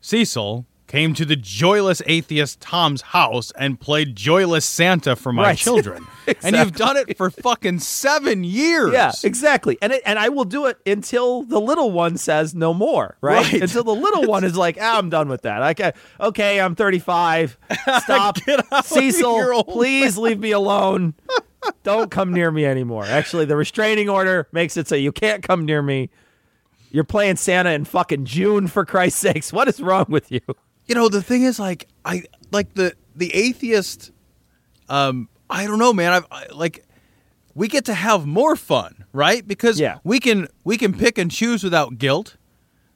Cecil 0.00 0.66
came 0.86 1.14
to 1.14 1.24
the 1.24 1.36
joyless 1.36 2.02
atheist 2.06 2.60
Tom's 2.60 3.00
house 3.00 3.50
and 3.56 3.80
played 3.80 4.14
joyless 4.14 4.64
Santa 4.66 5.16
for 5.16 5.32
my 5.32 5.42
Right. 5.42 5.58
children, 5.58 6.06
and 6.42 6.54
you've 6.54 6.72
done 6.72 6.96
it 6.96 7.16
for 7.16 7.30
fucking 7.30 7.78
seven 7.78 8.44
years. 8.44 8.92
Yeah, 8.92 9.12
exactly. 9.24 9.78
And 9.80 9.92
it, 9.92 10.02
and 10.04 10.18
I 10.18 10.28
will 10.28 10.44
do 10.44 10.66
it 10.66 10.78
until 10.86 11.42
the 11.44 11.60
little 11.60 11.90
one 11.92 12.16
says 12.18 12.54
no 12.54 12.74
more, 12.74 13.16
right? 13.20 13.50
Right. 13.52 13.62
Until 13.62 13.84
the 13.84 13.94
little 13.94 14.24
one 14.26 14.44
is 14.44 14.56
like, 14.56 14.76
ah, 14.80 14.98
I'm 14.98 15.08
done 15.08 15.28
with 15.28 15.42
that. 15.42 15.62
Okay, 15.70 15.92
okay, 16.20 16.60
I'm 16.60 16.74
35. 16.74 17.56
Stop, 18.02 18.38
Cecil. 18.84 19.64
Please 19.64 20.18
leave 20.18 20.38
me 20.40 20.50
alone. 20.52 21.14
Don't 21.84 22.10
come 22.10 22.32
near 22.34 22.50
me 22.50 22.66
anymore. 22.66 23.04
Actually, 23.04 23.44
the 23.44 23.56
restraining 23.56 24.08
order 24.08 24.48
makes 24.52 24.76
it 24.76 24.88
so 24.88 24.94
you 24.96 25.12
can't 25.12 25.42
come 25.42 25.64
near 25.64 25.80
me. 25.80 26.10
You're 26.90 27.04
playing 27.04 27.36
Santa 27.36 27.70
in 27.70 27.84
fucking 27.86 28.26
June, 28.26 28.66
for 28.66 28.84
Christ's 28.84 29.20
sakes. 29.20 29.52
What 29.52 29.66
is 29.68 29.80
wrong 29.80 30.04
with 30.08 30.30
you? 30.30 30.40
You 30.92 30.96
know 31.00 31.08
the 31.08 31.22
thing 31.22 31.42
is 31.42 31.58
like 31.58 31.88
i 32.04 32.22
like 32.50 32.74
the 32.74 32.94
the 33.16 33.34
atheist 33.34 34.10
um 34.90 35.26
i 35.48 35.66
don't 35.66 35.78
know 35.78 35.90
man 35.94 36.12
I've, 36.12 36.26
i 36.30 36.46
like 36.52 36.84
we 37.54 37.66
get 37.66 37.86
to 37.86 37.94
have 37.94 38.26
more 38.26 38.56
fun 38.56 39.06
right 39.14 39.48
because 39.48 39.80
Yeah. 39.80 40.00
we 40.04 40.20
can 40.20 40.48
we 40.64 40.76
can 40.76 40.92
pick 40.92 41.16
and 41.16 41.30
choose 41.30 41.64
without 41.64 41.96
guilt 41.96 42.36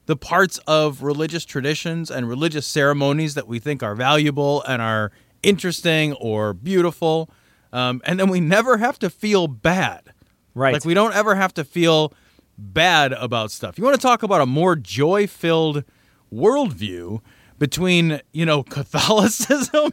the 0.04 0.14
parts 0.14 0.58
of 0.66 1.02
religious 1.02 1.46
traditions 1.46 2.10
and 2.10 2.28
religious 2.28 2.66
ceremonies 2.66 3.32
that 3.34 3.48
we 3.48 3.58
think 3.58 3.82
are 3.82 3.94
valuable 3.94 4.62
and 4.68 4.82
are 4.82 5.10
interesting 5.42 6.12
or 6.14 6.52
beautiful 6.52 7.30
um, 7.72 8.02
and 8.04 8.20
then 8.20 8.28
we 8.28 8.40
never 8.40 8.76
have 8.76 8.98
to 8.98 9.08
feel 9.08 9.48
bad 9.48 10.12
Right. 10.54 10.74
like 10.74 10.84
we 10.84 10.92
don't 10.92 11.14
ever 11.14 11.34
have 11.34 11.54
to 11.54 11.64
feel 11.64 12.12
bad 12.58 13.12
about 13.12 13.50
stuff. 13.50 13.78
You 13.78 13.84
want 13.84 13.96
to 13.96 14.00
talk 14.00 14.22
about 14.22 14.40
a 14.42 14.46
more 14.46 14.76
joy-filled 14.76 15.84
worldview 16.32 17.20
between, 17.58 18.20
you 18.32 18.46
know, 18.46 18.62
Catholicism 18.76 19.90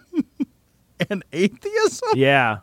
and 1.10 1.24
atheism? 1.32 2.10
Yeah. 2.16 2.60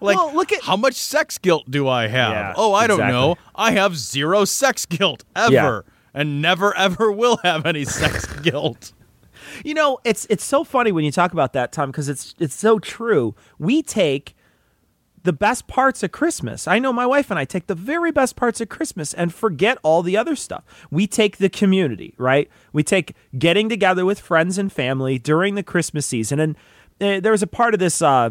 Like 0.00 0.16
Well, 0.16 0.34
look 0.34 0.52
at- 0.52 0.62
how 0.62 0.76
much 0.76 0.94
sex 0.94 1.38
guilt 1.38 1.64
do 1.70 1.88
I 1.88 2.06
have? 2.06 2.32
Yeah, 2.32 2.54
oh, 2.56 2.72
I 2.72 2.86
don't 2.86 2.98
know. 3.00 3.36
I 3.54 3.72
have 3.72 3.96
zero 3.96 4.44
sex 4.44 4.86
guilt 4.86 5.24
ever 5.34 5.84
and 6.14 6.40
never 6.40 6.76
ever 6.76 7.10
will 7.10 7.38
have 7.42 7.66
any 7.66 7.84
sex 7.84 8.26
guilt. 8.42 8.92
You 9.64 9.74
know, 9.74 9.98
it's 10.04 10.26
it's 10.30 10.44
so 10.44 10.62
funny 10.64 10.92
when 10.92 11.04
you 11.04 11.10
talk 11.12 11.32
about 11.32 11.52
that, 11.54 11.72
Tom, 11.72 11.90
because 11.90 12.08
it's 12.08 12.34
it's 12.38 12.54
so 12.54 12.78
true. 12.78 13.34
We 13.58 13.82
take 13.82 14.36
the 15.26 15.32
best 15.32 15.66
parts 15.66 16.04
of 16.04 16.12
Christmas. 16.12 16.68
I 16.68 16.78
know 16.78 16.92
my 16.92 17.04
wife 17.04 17.30
and 17.30 17.38
I 17.38 17.44
take 17.44 17.66
the 17.66 17.74
very 17.74 18.12
best 18.12 18.36
parts 18.36 18.60
of 18.60 18.68
Christmas 18.68 19.12
and 19.12 19.34
forget 19.34 19.76
all 19.82 20.02
the 20.02 20.16
other 20.16 20.36
stuff. 20.36 20.62
We 20.88 21.08
take 21.08 21.38
the 21.38 21.50
community, 21.50 22.14
right? 22.16 22.48
We 22.72 22.84
take 22.84 23.14
getting 23.36 23.68
together 23.68 24.04
with 24.04 24.20
friends 24.20 24.56
and 24.56 24.72
family 24.72 25.18
during 25.18 25.56
the 25.56 25.64
Christmas 25.64 26.06
season. 26.06 26.38
And 26.38 26.56
uh, 27.00 27.18
there 27.18 27.32
was 27.32 27.42
a 27.42 27.48
part 27.48 27.74
of 27.74 27.80
this 27.80 28.00
uh, 28.00 28.30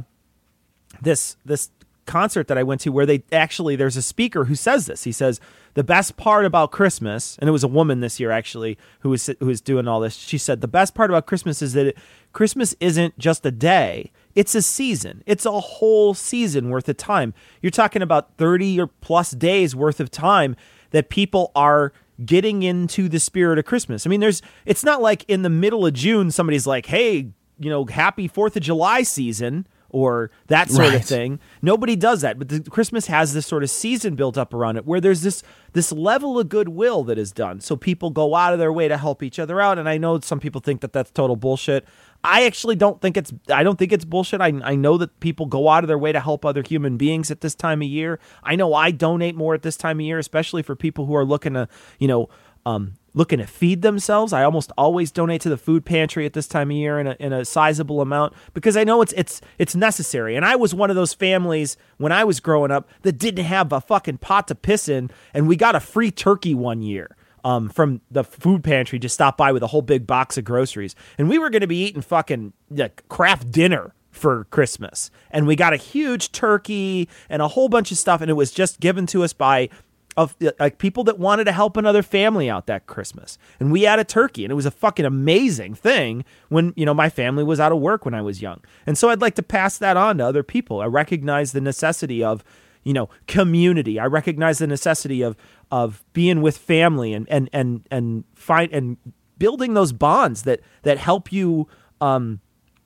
this 1.02 1.36
this 1.44 1.70
concert 2.06 2.48
that 2.48 2.58
I 2.58 2.64
went 2.64 2.82
to 2.82 2.92
where 2.92 3.06
they 3.06 3.24
actually 3.32 3.76
there's 3.76 3.98
a 3.98 4.02
speaker 4.02 4.46
who 4.46 4.56
says 4.56 4.86
this. 4.86 5.04
He 5.04 5.12
says 5.12 5.40
the 5.74 5.84
best 5.84 6.18
part 6.18 6.46
about 6.46 6.72
Christmas, 6.72 7.38
and 7.40 7.48
it 7.50 7.52
was 7.52 7.64
a 7.64 7.68
woman 7.68 8.00
this 8.00 8.20
year 8.20 8.32
actually 8.32 8.78
who 9.00 9.10
was 9.10 9.28
who 9.40 9.46
was 9.46 9.62
doing 9.62 9.88
all 9.88 10.00
this. 10.00 10.16
She 10.16 10.38
said 10.38 10.62
the 10.62 10.68
best 10.68 10.96
part 10.96 11.10
about 11.10 11.26
Christmas 11.26 11.62
is 11.62 11.74
that 11.74 11.88
it, 11.88 11.98
Christmas 12.34 12.76
isn't 12.80 13.18
just 13.20 13.46
a 13.46 13.52
day; 13.52 14.12
it's 14.36 14.56
a 14.56 14.62
season. 14.62 15.24
It's 15.26 15.46
a 15.46 15.60
whole 15.60 16.14
season 16.14 16.70
worth 16.70 16.88
of 16.90 16.98
time. 16.98 17.34
You're 17.62 17.72
talking 17.72 18.02
about 18.02 18.38
thirty 18.38 18.80
or 18.80 18.88
plus 18.88 19.32
days 19.32 19.76
worth 19.76 20.00
of 20.00 20.12
time 20.12 20.56
that 20.92 21.10
people 21.10 21.52
are 21.56 21.92
getting 22.24 22.64
into 22.64 23.10
the 23.10 23.20
spirit 23.20 23.60
of 23.60 23.66
Christmas. 23.66 24.06
I 24.06 24.10
mean, 24.10 24.22
there's 24.22 24.42
it's 24.66 24.84
not 24.84 25.02
like 25.02 25.26
in 25.28 25.42
the 25.42 25.50
middle 25.50 25.86
of 25.86 25.94
June 25.94 26.32
somebody's 26.32 26.68
like, 26.68 26.86
"Hey, 26.86 27.32
you 27.60 27.70
know, 27.70 27.86
happy 27.86 28.30
4th 28.30 28.56
of 28.56 28.62
July 28.62 29.04
season." 29.04 29.68
Or 29.96 30.30
that 30.48 30.70
sort 30.70 30.94
of 30.94 31.06
thing. 31.06 31.40
Nobody 31.62 31.96
does 31.96 32.20
that, 32.20 32.38
but 32.38 32.50
the, 32.50 32.60
Christmas 32.60 33.08
has 33.08 33.34
this 33.34 33.48
sort 33.48 33.64
of 33.64 33.70
season 33.70 34.16
built 34.16 34.38
up 34.38 34.54
around 34.54 34.76
it, 34.76 34.86
where 34.86 35.00
there's 35.00 35.22
this 35.22 35.42
this 35.72 35.90
level 35.90 36.38
of 36.38 36.50
goodwill 36.50 37.06
that 37.06 37.18
is 37.18 37.32
done. 37.32 37.62
So 37.62 37.78
people 37.78 38.10
go 38.10 38.36
out 38.36 38.52
of 38.52 38.60
their 38.60 38.74
way 38.74 38.90
to 38.90 38.98
help 38.98 39.24
each 39.24 39.40
other 39.40 39.62
out. 39.62 39.80
And 39.80 39.88
I 39.88 39.98
know 39.98 40.20
some 40.20 40.42
people 40.42 40.60
think 40.60 40.82
that 40.82 40.92
that's 40.92 41.12
total 41.12 41.38
bullshit. 41.38 41.86
I 42.26 42.46
actually 42.46 42.76
don't 42.76 43.00
think 43.00 43.16
it's 43.16 43.32
I 43.50 43.64
don't 43.64 43.80
think 43.80 43.94
it's 43.94 44.04
bullshit. 44.04 44.42
I 44.42 44.52
I 44.66 44.76
know 44.76 44.98
that 44.98 45.18
people 45.22 45.46
go 45.46 45.70
out 45.70 45.86
of 45.86 45.88
their 45.88 45.98
way 45.98 46.12
to 46.12 46.20
help 46.20 46.44
other 46.44 46.62
human 46.62 46.98
beings 46.98 47.32
at 47.32 47.40
this 47.40 47.56
time 47.56 47.82
of 47.82 47.88
year. 47.88 48.20
I 48.44 48.58
know 48.58 48.74
I 48.74 48.92
donate 48.92 49.36
more 49.36 49.54
at 49.54 49.62
this 49.62 49.78
time 49.78 50.02
of 50.02 50.06
year, 50.06 50.20
especially 50.20 50.62
for 50.62 50.76
people 50.76 51.06
who 51.06 51.16
are 51.16 51.24
looking 51.24 51.54
to 51.54 51.70
you 52.00 52.10
know 52.10 52.28
um, 52.66 52.96
looking 53.16 53.40
to 53.40 53.48
feed 53.48 53.82
themselves. 53.82 54.34
I 54.34 54.44
almost 54.44 54.72
always 54.78 55.12
donate 55.12 55.42
to 55.42 55.50
the 55.50 55.58
food 55.58 55.86
pantry 55.86 56.26
at 56.26 56.34
this 56.34 56.48
time 56.48 56.70
of 56.70 56.78
year 56.78 57.00
in 57.00 57.08
a, 57.08 57.16
in 57.20 57.34
a 57.34 57.46
sizable 57.46 58.02
amount 58.02 58.34
because 58.54 58.78
I 58.78 58.84
know 58.84 59.02
it's 59.02 59.14
it's 59.14 59.42
it's 59.58 59.76
necessary. 59.76 60.36
And 60.36 60.46
I 60.46 60.56
was 60.56 60.76
one 60.76 60.92
of 60.92 60.96
those 60.96 61.14
families 61.14 61.78
when 61.98 62.12
I 62.12 62.24
was 62.24 62.40
growing 62.40 62.70
up 62.70 62.88
that 63.02 63.18
didn't 63.18 63.46
have 63.46 63.72
a 63.72 63.82
fucking 63.82 64.20
pot 64.20 64.48
to 64.50 64.56
piss 64.56 64.88
in, 64.88 65.10
and 65.34 65.48
we 65.48 65.56
got 65.56 65.76
a 65.76 65.80
free 65.80 66.12
turkey 66.12 66.54
one 66.54 66.84
year. 66.84 67.16
Um, 67.44 67.70
from 67.70 68.02
the 68.10 68.24
food 68.24 68.64
pantry, 68.64 68.98
just 68.98 69.14
stopped 69.14 69.38
by 69.38 69.52
with 69.52 69.62
a 69.62 69.68
whole 69.68 69.84
big 69.84 70.08
box 70.08 70.36
of 70.36 70.44
groceries, 70.44 70.96
and 71.20 71.30
we 71.30 71.38
were 71.38 71.52
going 71.52 71.62
to 71.62 71.68
be 71.68 71.84
eating 71.84 72.02
fucking 72.02 72.54
like 72.72 73.08
Kraft 73.08 73.52
Dinner 73.52 73.94
for 74.16 74.46
Christmas. 74.46 75.12
And 75.30 75.46
we 75.46 75.56
got 75.56 75.74
a 75.74 75.78
huge 75.78 76.32
turkey 76.32 77.08
and 77.30 77.42
a 77.42 77.50
whole 77.50 77.70
bunch 77.70 77.92
of 77.92 77.98
stuff, 77.98 78.22
and 78.22 78.32
it 78.32 78.34
was 78.34 78.52
just 78.52 78.80
given 78.80 79.06
to 79.08 79.24
us 79.24 79.34
by 79.34 79.70
of 80.18 80.36
like 80.60 80.78
people 80.78 81.04
that 81.04 81.20
wanted 81.20 81.44
to 81.44 81.52
help 81.52 81.76
another 81.76 82.02
family 82.02 82.50
out 82.50 82.68
that 82.68 82.88
Christmas. 82.88 83.38
And 83.60 83.72
we 83.72 83.84
had 83.84 84.00
a 84.00 84.04
turkey 84.04 84.46
and 84.46 84.52
it 84.52 84.56
was 84.56 84.66
a 84.66 84.72
fucking 84.72 85.06
amazing 85.06 85.76
thing 85.76 86.24
when, 86.50 86.74
you 86.78 86.86
know, 86.86 86.94
my 86.94 87.10
family 87.10 87.44
was 87.44 87.60
out 87.60 87.72
of 87.72 87.80
work 87.80 88.06
when 88.06 88.14
I 88.14 88.22
was 88.22 88.42
young. 88.42 88.62
And 88.86 88.98
so 88.98 89.10
I'd 89.10 89.22
like 89.22 89.36
to 89.36 89.44
pass 89.44 89.78
that 89.78 89.98
on 89.98 90.20
to 90.20 90.26
other 90.26 90.44
people. 90.44 90.80
I 90.80 90.86
recognize 90.86 91.52
the 91.52 91.62
necessity 91.62 92.24
of, 92.24 92.44
you 92.84 92.94
know, 92.94 93.10
community. 93.28 94.00
I 94.00 94.06
recognize 94.06 94.60
the 94.60 94.68
necessity 94.68 95.22
of 95.22 95.36
of 95.72 96.04
being 96.14 96.42
with 96.42 96.58
family 96.58 97.14
and 97.14 97.28
and 97.30 97.50
and 97.52 97.86
and 97.92 98.24
find 98.36 98.72
and 98.72 98.98
building 99.38 99.74
those 99.74 99.92
bonds 99.92 100.44
that 100.44 100.62
that 100.84 100.98
help 100.98 101.32
you 101.32 101.68
um 102.00 102.40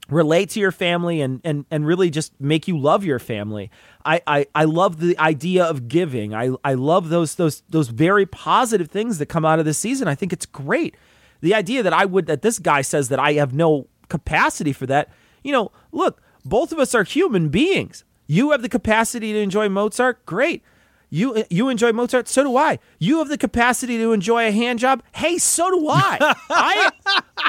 relate 0.09 0.49
to 0.51 0.59
your 0.59 0.71
family 0.71 1.21
and 1.21 1.41
and 1.43 1.65
and 1.69 1.85
really 1.85 2.09
just 2.09 2.39
make 2.39 2.67
you 2.67 2.77
love 2.77 3.03
your 3.03 3.19
family. 3.19 3.71
I 4.05 4.21
I, 4.25 4.45
I 4.55 4.63
love 4.65 4.99
the 4.99 5.17
idea 5.17 5.65
of 5.65 5.87
giving. 5.87 6.33
I 6.33 6.51
I 6.63 6.73
love 6.73 7.09
those 7.09 7.35
those 7.35 7.61
those 7.69 7.89
very 7.89 8.25
positive 8.25 8.89
things 8.89 9.17
that 9.19 9.27
come 9.27 9.45
out 9.45 9.59
of 9.59 9.65
this 9.65 9.77
season. 9.77 10.07
I 10.07 10.15
think 10.15 10.33
it's 10.33 10.45
great. 10.45 10.95
The 11.41 11.53
idea 11.53 11.83
that 11.83 11.93
I 11.93 12.05
would 12.05 12.25
that 12.25 12.41
this 12.41 12.59
guy 12.59 12.81
says 12.81 13.09
that 13.09 13.19
I 13.19 13.33
have 13.33 13.53
no 13.53 13.87
capacity 14.09 14.73
for 14.73 14.85
that. 14.87 15.09
You 15.43 15.51
know, 15.51 15.71
look, 15.91 16.21
both 16.43 16.71
of 16.71 16.79
us 16.79 16.93
are 16.95 17.03
human 17.03 17.49
beings. 17.49 18.03
You 18.27 18.51
have 18.51 18.61
the 18.61 18.69
capacity 18.69 19.33
to 19.33 19.39
enjoy 19.39 19.69
Mozart. 19.69 20.25
Great. 20.25 20.63
You 21.09 21.43
you 21.49 21.69
enjoy 21.69 21.91
Mozart, 21.91 22.27
so 22.27 22.43
do 22.43 22.55
I. 22.55 22.79
You 22.99 23.19
have 23.19 23.29
the 23.29 23.37
capacity 23.37 23.97
to 23.97 24.13
enjoy 24.13 24.47
a 24.47 24.51
hand 24.51 24.79
job. 24.79 25.03
Hey, 25.13 25.37
so 25.37 25.69
do 25.69 25.87
I. 25.89 26.17
I 26.49 26.91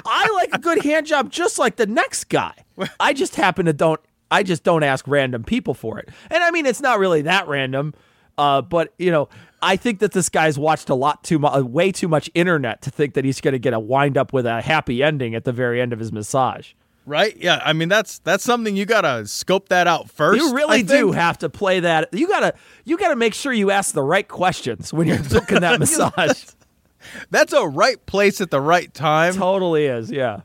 I 0.04 0.32
like 0.34 0.50
a 0.52 0.58
good 0.58 0.82
hand 0.82 1.06
job 1.06 1.30
just 1.30 1.58
like 1.58 1.76
the 1.76 1.86
next 1.86 2.24
guy. 2.24 2.54
I 3.00 3.12
just 3.12 3.36
happen 3.36 3.66
to 3.66 3.72
don't 3.72 4.00
I 4.30 4.42
just 4.42 4.62
don't 4.62 4.82
ask 4.82 5.06
random 5.06 5.44
people 5.44 5.74
for 5.74 5.98
it. 5.98 6.08
And 6.30 6.42
I 6.42 6.50
mean 6.50 6.66
it's 6.66 6.80
not 6.80 6.98
really 6.98 7.22
that 7.22 7.48
random. 7.48 7.94
Uh, 8.38 8.62
but 8.62 8.94
you 8.98 9.10
know, 9.10 9.28
I 9.60 9.76
think 9.76 9.98
that 9.98 10.12
this 10.12 10.30
guy's 10.30 10.58
watched 10.58 10.88
a 10.88 10.94
lot 10.94 11.22
too 11.22 11.38
much, 11.38 11.62
way 11.64 11.92
too 11.92 12.08
much 12.08 12.30
internet 12.32 12.80
to 12.82 12.90
think 12.90 13.12
that 13.14 13.26
he's 13.26 13.40
going 13.40 13.52
to 13.52 13.58
get 13.58 13.74
a 13.74 13.80
wind 13.80 14.16
up 14.16 14.32
with 14.32 14.46
a 14.46 14.62
happy 14.62 15.02
ending 15.02 15.34
at 15.34 15.44
the 15.44 15.52
very 15.52 15.80
end 15.80 15.92
of 15.92 15.98
his 15.98 16.10
massage. 16.10 16.72
Right? 17.06 17.36
Yeah. 17.36 17.60
I 17.64 17.72
mean, 17.72 17.88
that's 17.88 18.18
that's 18.20 18.44
something 18.44 18.76
you 18.76 18.86
gotta 18.86 19.26
scope 19.26 19.68
that 19.70 19.86
out 19.86 20.10
first. 20.10 20.40
You 20.40 20.54
really 20.54 20.78
I 20.78 20.82
do 20.82 21.06
think. 21.06 21.14
have 21.14 21.38
to 21.38 21.48
play 21.48 21.80
that. 21.80 22.12
You 22.12 22.28
gotta 22.28 22.54
you 22.84 22.96
gotta 22.98 23.16
make 23.16 23.34
sure 23.34 23.52
you 23.52 23.70
ask 23.70 23.94
the 23.94 24.02
right 24.02 24.28
questions 24.28 24.92
when 24.92 25.08
you're 25.08 25.22
booking 25.30 25.60
that 25.60 25.80
massage. 25.80 26.44
That's 27.30 27.52
a 27.52 27.66
right 27.66 28.04
place 28.06 28.40
at 28.40 28.50
the 28.50 28.60
right 28.60 28.92
time, 28.92 29.34
totally 29.34 29.86
is, 29.86 30.10
yeah. 30.10 30.42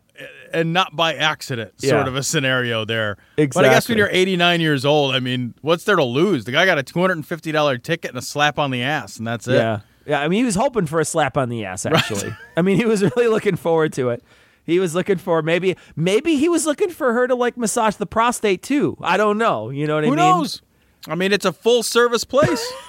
and 0.53 0.73
not 0.73 0.95
by 0.95 1.13
accident. 1.13 1.73
Yeah. 1.79 1.91
Sort 1.91 2.07
of 2.07 2.15
a 2.15 2.23
scenario 2.23 2.85
there. 2.85 3.17
Exactly. 3.37 3.61
But 3.61 3.69
I 3.69 3.73
guess 3.73 3.89
when 3.89 3.97
you're 3.97 4.09
89 4.09 4.61
years 4.61 4.85
old, 4.85 5.15
I 5.15 5.19
mean, 5.19 5.53
what's 5.61 5.83
there 5.83 5.97
to 5.97 6.03
lose? 6.03 6.45
The 6.45 6.51
guy 6.51 6.65
got 6.65 6.77
a 6.77 6.83
250 6.83 7.51
dollar 7.51 7.77
ticket 7.77 8.11
and 8.11 8.17
a 8.17 8.21
slap 8.21 8.57
on 8.57 8.71
the 8.71 8.83
ass, 8.83 9.17
and 9.17 9.27
that's 9.27 9.47
it. 9.47 9.55
Yeah. 9.55 9.81
Yeah. 10.05 10.21
I 10.21 10.27
mean, 10.27 10.39
he 10.39 10.45
was 10.45 10.55
hoping 10.55 10.85
for 10.85 10.99
a 10.99 11.05
slap 11.05 11.35
on 11.37 11.49
the 11.49 11.65
ass, 11.65 11.85
actually. 11.85 12.33
I 12.57 12.61
mean, 12.61 12.77
he 12.77 12.85
was 12.85 13.01
really 13.01 13.27
looking 13.27 13.55
forward 13.57 13.93
to 13.93 14.09
it. 14.09 14.23
He 14.65 14.79
was 14.79 14.95
looking 14.95 15.17
for 15.17 15.41
maybe 15.41 15.75
maybe 15.95 16.35
he 16.37 16.49
was 16.49 16.65
looking 16.65 16.89
for 16.89 17.13
her 17.13 17.27
to 17.27 17.35
like 17.35 17.55
massage 17.57 17.95
the 17.95 18.05
prostate 18.05 18.63
too. 18.63 18.97
I 19.01 19.17
don't 19.17 19.37
know. 19.37 19.69
You 19.69 19.85
know 19.87 19.95
what 19.95 20.03
I 20.03 20.07
mean? 20.07 20.11
Who 20.11 20.15
knows? 20.17 20.61
I 21.07 21.15
mean, 21.15 21.31
it's 21.31 21.45
a 21.45 21.53
full 21.53 21.83
service 21.83 22.23
place. 22.23 22.65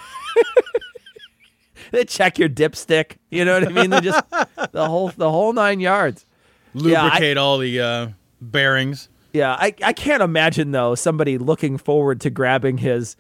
They 1.92 2.04
check 2.04 2.38
your 2.38 2.48
dipstick. 2.48 3.12
You 3.30 3.44
know 3.44 3.60
what 3.60 3.68
I 3.68 3.72
mean? 3.72 3.90
They 3.90 4.00
just 4.00 4.22
the 4.72 4.86
whole 4.88 5.08
the 5.10 5.30
whole 5.30 5.52
nine 5.52 5.80
yards. 5.80 6.26
Yeah, 6.74 7.02
I- 7.02 7.04
Lubricate 7.04 7.36
all 7.36 7.58
the 7.58 7.80
uh, 7.80 8.08
bearings. 8.40 9.08
Yeah, 9.32 9.52
I, 9.52 9.74
I 9.84 9.92
can't 9.92 10.22
imagine 10.22 10.70
though 10.72 10.94
somebody 10.94 11.36
looking 11.38 11.76
forward 11.78 12.20
to 12.22 12.30
grabbing 12.30 12.78
his, 12.78 13.16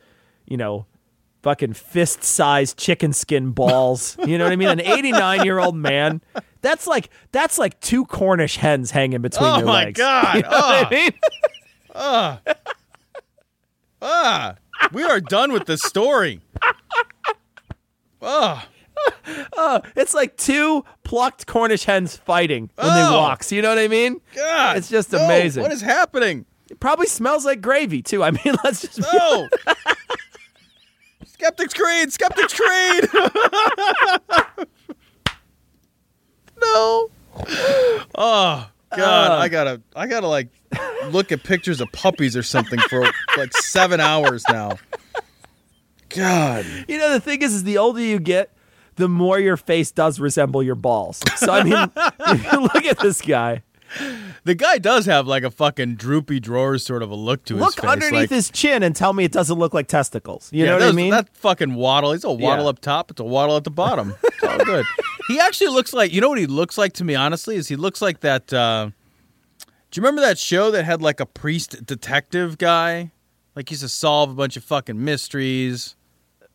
you 0.46 0.56
know, 0.56 0.86
fucking 1.42 1.74
fist 1.74 2.24
sized 2.24 2.78
chicken 2.78 3.12
skin 3.12 3.50
balls. 3.50 4.16
You 4.26 4.38
know 4.38 4.44
what 4.44 4.52
I 4.52 4.56
mean? 4.56 4.68
An 4.68 4.80
89 4.84 5.44
year 5.44 5.58
old 5.58 5.76
man. 5.76 6.22
That's 6.66 6.88
like 6.88 7.10
that's 7.30 7.58
like 7.58 7.78
two 7.78 8.04
Cornish 8.06 8.56
hens 8.56 8.90
hanging 8.90 9.22
between 9.22 9.48
Oh 9.48 9.58
your 9.58 9.66
my 9.66 9.84
legs. 9.84 9.98
God. 9.98 10.34
You 10.34 10.42
know 10.42 10.48
what 10.50 10.86
I 10.86 10.90
mean? 10.90 11.10
Ah, 14.02 14.56
we 14.92 15.04
are 15.04 15.20
done 15.20 15.52
with 15.52 15.66
this 15.66 15.82
story. 15.82 16.40
Ah, 18.20 18.66
It's 19.94 20.12
like 20.12 20.36
two 20.36 20.84
plucked 21.04 21.46
Cornish 21.46 21.84
hens 21.84 22.16
fighting 22.16 22.68
when 22.74 22.86
they 22.94 23.02
Oh. 23.02 23.12
walk. 23.16 23.48
You 23.52 23.62
know 23.62 23.68
what 23.68 23.78
I 23.78 23.86
mean? 23.86 24.20
God. 24.34 24.76
It's 24.76 24.88
just 24.88 25.12
No, 25.12 25.18
amazing. 25.24 25.62
What 25.62 25.70
is 25.70 25.82
happening? 25.82 26.46
It 26.68 26.80
probably 26.80 27.06
smells 27.06 27.44
like 27.44 27.60
gravy 27.60 28.02
too. 28.02 28.24
I 28.24 28.32
mean, 28.32 28.56
let's 28.64 28.82
just 28.82 29.00
No. 29.00 29.48
Skeptics 31.26 31.74
Creed. 31.74 32.12
Skeptics 32.12 32.54
Creed. 32.54 33.08
no. 36.60 37.10
Oh 38.14 38.70
God, 38.96 39.30
Uh. 39.30 39.34
I 39.36 39.48
gotta, 39.48 39.80
I 39.94 40.06
gotta 40.06 40.28
like 40.28 40.48
look 41.10 41.32
at 41.32 41.42
pictures 41.42 41.80
of 41.80 41.90
puppies 41.92 42.36
or 42.36 42.42
something 42.42 42.78
for 42.88 43.06
like 43.36 43.52
seven 43.56 44.00
hours 44.00 44.42
now. 44.50 44.78
God. 46.08 46.64
You 46.88 46.98
know, 46.98 47.12
the 47.12 47.20
thing 47.20 47.42
is, 47.42 47.52
is 47.52 47.64
the 47.64 47.78
older 47.78 48.00
you 48.00 48.18
get, 48.18 48.50
the 48.96 49.08
more 49.08 49.38
your 49.38 49.56
face 49.56 49.90
does 49.90 50.18
resemble 50.18 50.62
your 50.62 50.74
balls. 50.74 51.20
So 51.36 51.52
I 51.52 51.62
mean, 51.62 51.90
if 52.20 52.52
you 52.52 52.60
look 52.60 52.84
at 52.84 52.98
this 53.00 53.20
guy. 53.20 53.62
The 54.46 54.54
guy 54.54 54.78
does 54.78 55.06
have 55.06 55.26
like 55.26 55.42
a 55.42 55.50
fucking 55.50 55.96
droopy 55.96 56.38
drawers 56.38 56.86
sort 56.86 57.02
of 57.02 57.10
a 57.10 57.16
look 57.16 57.44
to 57.46 57.54
his 57.56 57.60
Look 57.60 57.82
underneath 57.82 58.12
like, 58.12 58.30
his 58.30 58.48
chin 58.48 58.84
and 58.84 58.94
tell 58.94 59.12
me 59.12 59.24
it 59.24 59.32
doesn't 59.32 59.58
look 59.58 59.74
like 59.74 59.88
testicles. 59.88 60.50
You 60.52 60.64
yeah, 60.64 60.70
know 60.70 60.78
what 60.78 60.88
I 60.88 60.92
mean? 60.92 61.10
That 61.10 61.28
fucking 61.36 61.74
waddle. 61.74 62.12
He's 62.12 62.22
a 62.22 62.30
waddle 62.30 62.66
Yeah. 62.66 62.70
up 62.70 62.78
top. 62.78 63.10
It's 63.10 63.18
a 63.18 63.24
waddle 63.24 63.56
at 63.56 63.64
the 63.64 63.72
bottom. 63.72 64.14
It's 64.24 64.44
all 64.44 64.64
good. 64.64 64.86
he 65.26 65.40
actually 65.40 65.70
looks 65.70 65.92
like. 65.92 66.12
You 66.12 66.20
know 66.20 66.28
what 66.28 66.38
he 66.38 66.46
looks 66.46 66.78
like 66.78 66.92
to 66.92 67.04
me? 67.04 67.16
Honestly, 67.16 67.56
is 67.56 67.66
he 67.66 67.74
looks 67.74 68.00
like 68.00 68.20
that. 68.20 68.52
Uh, 68.52 68.90
do 69.90 69.98
you 69.98 70.02
remember 70.02 70.20
that 70.20 70.38
show 70.38 70.70
that 70.70 70.84
had 70.84 71.02
like 71.02 71.18
a 71.18 71.26
priest 71.26 71.84
detective 71.84 72.56
guy? 72.56 73.10
Like 73.56 73.68
he 73.68 73.72
used 73.72 73.82
to 73.82 73.88
solve 73.88 74.30
a 74.30 74.34
bunch 74.34 74.56
of 74.56 74.62
fucking 74.62 75.02
mysteries. 75.02 75.95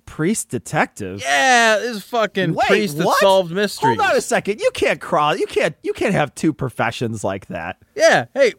Priest 0.05 0.49
detective. 0.49 1.21
Yeah, 1.21 1.77
this 1.77 1.97
is 1.97 2.03
fucking 2.03 2.53
Wait, 2.53 2.67
priest 2.67 2.97
that 2.97 3.05
what? 3.05 3.19
solved 3.19 3.51
mysteries. 3.51 3.97
Hold 3.97 4.11
on 4.11 4.17
a 4.17 4.21
second. 4.21 4.59
You 4.59 4.69
can't 4.73 4.99
cross. 4.99 5.39
You 5.39 5.47
can't. 5.47 5.75
You 5.83 5.93
can't 5.93 6.13
have 6.13 6.35
two 6.35 6.51
professions 6.53 7.23
like 7.23 7.47
that. 7.47 7.77
Yeah, 7.95 8.25
hey, 8.33 8.53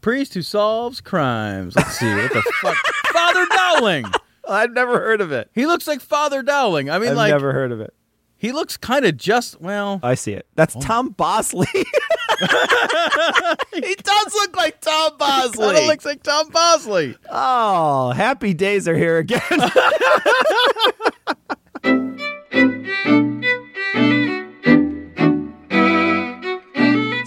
priest 0.00 0.34
who 0.34 0.42
solves 0.42 1.00
crimes. 1.00 1.74
Let's 1.76 1.98
see 1.98 2.12
what 2.14 2.32
the 2.32 2.42
fuck. 2.60 2.76
Father 3.12 3.46
Dowling. 3.56 4.04
I've 4.48 4.72
never 4.72 4.98
heard 5.00 5.20
of 5.20 5.32
it. 5.32 5.50
He 5.54 5.66
looks 5.66 5.86
like 5.86 6.00
Father 6.00 6.42
Dowling. 6.42 6.90
I 6.90 6.98
mean, 6.98 7.10
I've 7.10 7.16
like 7.16 7.30
never 7.30 7.52
heard 7.52 7.72
of 7.72 7.80
it. 7.80 7.94
he 8.36 8.52
looks 8.52 8.76
kind 8.76 9.04
of 9.04 9.16
just 9.16 9.60
well. 9.60 10.00
I 10.02 10.14
see 10.14 10.32
it. 10.32 10.46
That's 10.54 10.74
Tom 10.74 11.10
Bosley. 11.10 11.66
he 13.74 13.94
does 13.94 14.34
look 14.34 14.56
like 14.56 14.80
Tom 14.80 15.16
Bosley. 15.18 15.86
Looks 15.86 16.04
like 16.04 16.22
Tom 16.22 16.48
Bosley. 16.50 17.16
oh, 17.30 18.10
happy 18.12 18.54
days 18.54 18.86
are 18.86 18.96
here 18.96 19.18
again. 19.18 19.40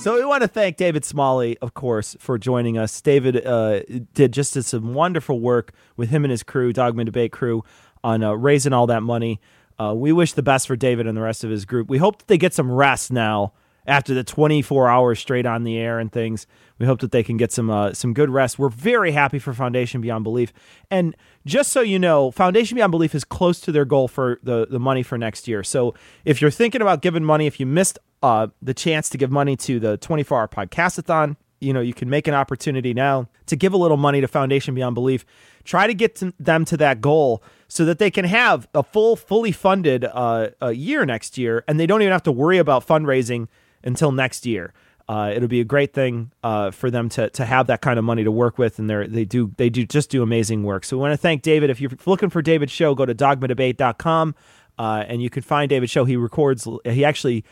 So 0.01 0.15
we 0.15 0.25
want 0.25 0.41
to 0.41 0.47
thank 0.47 0.77
David 0.77 1.05
Smalley, 1.05 1.59
of 1.59 1.75
course, 1.75 2.15
for 2.19 2.39
joining 2.39 2.75
us. 2.75 2.99
David 3.01 3.45
uh, 3.45 3.81
did 4.15 4.33
just 4.33 4.53
some 4.63 4.95
wonderful 4.95 5.39
work 5.39 5.73
with 5.95 6.09
him 6.09 6.25
and 6.25 6.31
his 6.31 6.41
crew, 6.41 6.73
Dogma 6.73 7.03
Debate 7.05 7.31
crew, 7.31 7.63
on 8.03 8.23
uh, 8.23 8.31
raising 8.33 8.73
all 8.73 8.87
that 8.87 9.03
money. 9.03 9.39
Uh, 9.77 9.93
we 9.95 10.11
wish 10.11 10.33
the 10.33 10.41
best 10.41 10.65
for 10.65 10.75
David 10.75 11.05
and 11.05 11.15
the 11.15 11.21
rest 11.21 11.43
of 11.43 11.51
his 11.51 11.65
group. 11.65 11.87
We 11.87 11.99
hope 11.99 12.17
that 12.17 12.27
they 12.27 12.39
get 12.39 12.55
some 12.55 12.71
rest 12.71 13.11
now 13.11 13.53
after 13.85 14.13
the 14.13 14.23
24 14.23 14.87
hours 14.87 15.19
straight 15.19 15.45
on 15.45 15.63
the 15.63 15.77
air 15.77 15.99
and 15.99 16.11
things. 16.11 16.47
We 16.79 16.85
hope 16.85 16.99
that 17.01 17.11
they 17.11 17.23
can 17.23 17.37
get 17.37 17.51
some 17.51 17.69
uh, 17.69 17.93
some 17.93 18.13
good 18.13 18.29
rest. 18.29 18.57
We're 18.57 18.69
very 18.69 19.11
happy 19.11 19.39
for 19.39 19.53
Foundation 19.53 20.01
Beyond 20.01 20.23
Belief. 20.23 20.51
And 20.89 21.15
just 21.45 21.71
so 21.71 21.81
you 21.81 21.99
know, 21.99 22.31
Foundation 22.31 22.75
Beyond 22.75 22.91
Belief 22.91 23.13
is 23.13 23.23
close 23.23 23.59
to 23.61 23.71
their 23.71 23.85
goal 23.85 24.07
for 24.07 24.39
the, 24.43 24.67
the 24.67 24.79
money 24.79 25.03
for 25.03 25.17
next 25.17 25.47
year. 25.47 25.63
So 25.63 25.93
if 26.25 26.41
you're 26.41 26.51
thinking 26.51 26.81
about 26.81 27.01
giving 27.01 27.23
money, 27.23 27.45
if 27.45 27.59
you 27.59 27.65
missed 27.65 27.99
uh, 28.23 28.47
the 28.61 28.73
chance 28.73 29.09
to 29.09 29.17
give 29.17 29.31
money 29.31 29.55
to 29.57 29.79
the 29.79 29.97
24 29.97 30.39
hour 30.39 30.47
podcastathon, 30.47 31.35
you 31.59 31.71
know, 31.71 31.81
you 31.81 31.93
can 31.93 32.09
make 32.09 32.27
an 32.27 32.33
opportunity 32.33 32.93
now 32.93 33.29
to 33.45 33.55
give 33.55 33.73
a 33.73 33.77
little 33.77 33.97
money 33.97 34.19
to 34.19 34.27
Foundation 34.27 34.73
Beyond 34.73 34.95
Belief. 34.95 35.25
Try 35.63 35.85
to 35.85 35.93
get 35.93 36.15
to 36.15 36.33
them 36.39 36.65
to 36.65 36.77
that 36.77 37.01
goal 37.01 37.43
so 37.67 37.85
that 37.85 37.99
they 37.99 38.09
can 38.09 38.25
have 38.25 38.67
a 38.73 38.81
full, 38.81 39.15
fully 39.15 39.51
funded 39.51 40.03
uh, 40.03 40.49
a 40.59 40.71
year 40.71 41.05
next 41.05 41.37
year, 41.37 41.63
and 41.67 41.79
they 41.79 41.85
don't 41.85 42.01
even 42.01 42.11
have 42.11 42.23
to 42.23 42.31
worry 42.31 42.57
about 42.57 42.85
fundraising 42.85 43.47
until 43.83 44.11
next 44.11 44.45
year. 44.45 44.73
Uh, 45.07 45.31
it'll 45.35 45.49
be 45.49 45.59
a 45.59 45.65
great 45.65 45.93
thing 45.93 46.31
uh, 46.43 46.71
for 46.71 46.89
them 46.89 47.09
to 47.09 47.29
to 47.31 47.43
have 47.43 47.67
that 47.67 47.81
kind 47.81 47.99
of 47.99 48.05
money 48.05 48.23
to 48.23 48.31
work 48.31 48.57
with, 48.57 48.79
and 48.79 48.89
they 48.89 49.07
they 49.07 49.25
do 49.25 49.51
they 49.57 49.69
do 49.69 49.85
just 49.85 50.09
do 50.09 50.23
amazing 50.23 50.63
work. 50.63 50.85
So 50.85 50.95
we 50.95 51.01
want 51.01 51.13
to 51.13 51.17
thank 51.17 51.41
David. 51.41 51.69
If 51.69 51.81
you're 51.81 51.91
looking 52.05 52.29
for 52.29 52.41
David's 52.41 52.71
show, 52.71 52.95
go 52.95 53.05
to 53.05 53.13
dogmadebate.com, 53.13 54.35
uh, 54.77 55.03
and 55.07 55.21
you 55.21 55.29
can 55.29 55.43
find 55.43 55.67
David's 55.69 55.91
show. 55.91 56.05
He 56.05 56.15
records. 56.15 56.67
He 56.85 57.03
actually 57.03 57.43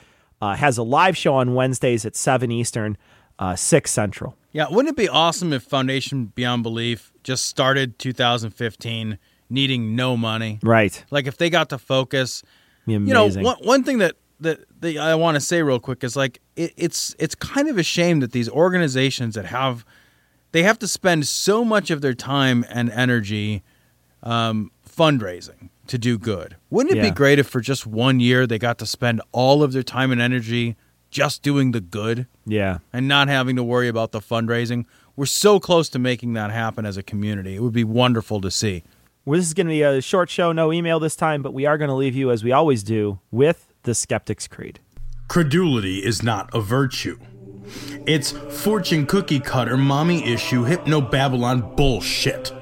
uh, 0.42 0.56
has 0.56 0.78
a 0.78 0.84
live 0.84 1.18
show 1.18 1.36
on 1.36 1.54
Wednesdays 1.54 2.06
at 2.06 2.16
seven 2.16 2.52
Eastern, 2.52 2.98
uh, 3.40 3.56
six 3.56 3.92
Central. 3.92 4.38
Yeah, 4.52 4.68
wouldn't 4.70 4.94
it 4.94 4.96
be 4.96 5.10
awesome 5.10 5.54
if 5.54 5.64
Foundation 5.64 6.26
Beyond 6.28 6.64
Belief 6.64 7.12
just 7.24 7.46
started 7.46 8.00
2015 8.00 9.20
needing 9.50 9.96
no 9.96 10.18
money? 10.18 10.60
Right. 10.64 11.04
Like 11.12 11.28
if 11.28 11.38
they 11.38 11.50
got 11.50 11.70
to 11.70 11.78
focus, 11.78 12.42
you 12.88 13.00
know, 13.00 13.28
one, 13.28 13.58
one 13.58 13.84
thing 13.84 14.00
that 14.00 14.16
that, 14.40 14.60
that 14.82 14.98
I 14.98 15.16
want 15.16 15.36
to 15.36 15.42
say 15.42 15.62
real 15.62 15.80
quick 15.80 16.04
is 16.04 16.16
like 16.16 16.42
it, 16.56 16.74
it's 16.78 17.16
it's 17.20 17.36
kind 17.36 17.68
of 17.68 17.78
a 17.78 17.84
shame 17.84 18.20
that 18.22 18.32
these 18.32 18.50
organizations 18.50 19.36
that 19.36 19.46
have 19.46 19.86
they 20.52 20.64
have 20.64 20.80
to 20.80 20.88
spend 20.88 21.28
so 21.28 21.64
much 21.64 21.92
of 21.92 22.02
their 22.02 22.14
time 22.14 22.66
and 22.70 22.90
energy 22.90 23.64
um, 24.24 24.72
fundraising 24.88 25.70
to 25.88 25.98
do 25.98 26.18
good. 26.18 26.56
Wouldn't 26.70 26.96
it 26.96 27.02
be 27.02 27.12
great 27.12 27.40
if 27.40 27.48
for 27.48 27.62
just 27.62 27.86
one 27.88 28.20
year 28.20 28.46
they 28.46 28.60
got 28.60 28.78
to 28.80 28.86
spend 28.86 29.22
all 29.32 29.64
of 29.64 29.74
their 29.74 29.84
time 29.84 30.12
and 30.12 30.22
energy 30.22 30.76
just 31.10 31.42
doing 31.42 31.72
the 31.72 31.82
good? 31.82 32.28
Yeah. 32.46 32.80
and 32.92 33.08
not 33.08 33.28
having 33.28 33.56
to 33.56 33.64
worry 33.64 33.88
about 33.88 34.12
the 34.12 34.20
fundraising. 34.20 34.86
We're 35.16 35.26
so 35.26 35.60
close 35.60 35.90
to 35.90 36.00
making 36.00 36.34
that 36.34 36.52
happen 36.52 36.86
as 36.86 36.98
a 36.98 37.04
community. 37.04 37.56
It 37.56 37.62
would 37.62 37.74
be 37.74 37.84
wonderful 37.84 38.42
to 38.42 38.50
see. 38.50 38.84
Well, 39.26 39.38
this 39.38 39.48
is 39.48 39.54
going 39.54 39.68
to 39.68 39.72
be 39.72 39.82
a 39.84 40.02
short 40.02 40.30
show, 40.30 40.52
no 40.52 40.72
email 40.74 41.00
this 41.00 41.16
time, 41.16 41.42
but 41.42 41.54
we 41.54 41.66
are 41.66 41.78
going 41.78 41.90
to 41.90 41.96
leave 41.96 42.16
you 42.16 42.32
as 42.32 42.44
we 42.44 42.52
always 42.52 42.84
do 42.84 43.20
with 43.32 43.69
the 43.90 43.96
Skeptic's 43.96 44.48
Creed. 44.48 44.80
Credulity 45.28 46.06
is 46.06 46.22
not 46.22 46.48
a 46.54 46.62
virtue. 46.62 47.18
It's 48.06 48.32
fortune 48.32 49.08
cookie 49.08 49.40
cutter, 49.40 49.78
mommy 49.78 50.24
issue, 50.32 50.64
hypno 50.64 51.02
Babylon 51.02 51.76
bullshit. 51.76 52.54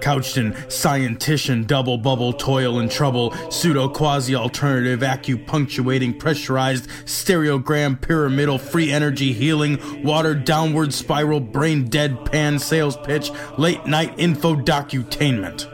Couched 0.00 0.38
in 0.38 0.52
scientician, 0.52 1.66
double 1.66 1.98
bubble, 1.98 2.32
toil 2.32 2.78
and 2.78 2.90
trouble, 2.90 3.34
pseudo 3.50 3.90
quasi 3.90 4.34
alternative, 4.34 5.00
acupunctuating, 5.00 6.18
pressurized, 6.18 6.88
stereogram, 7.04 8.00
pyramidal, 8.00 8.56
free 8.56 8.90
energy 8.90 9.34
healing, 9.34 9.78
watered 10.02 10.46
downward 10.46 10.94
spiral, 10.94 11.40
brain 11.40 11.90
deadpan 11.90 12.58
sales 12.58 12.96
pitch, 12.96 13.30
late 13.58 13.84
night 13.84 14.14
info 14.16 14.54
docutainment. 14.54 15.73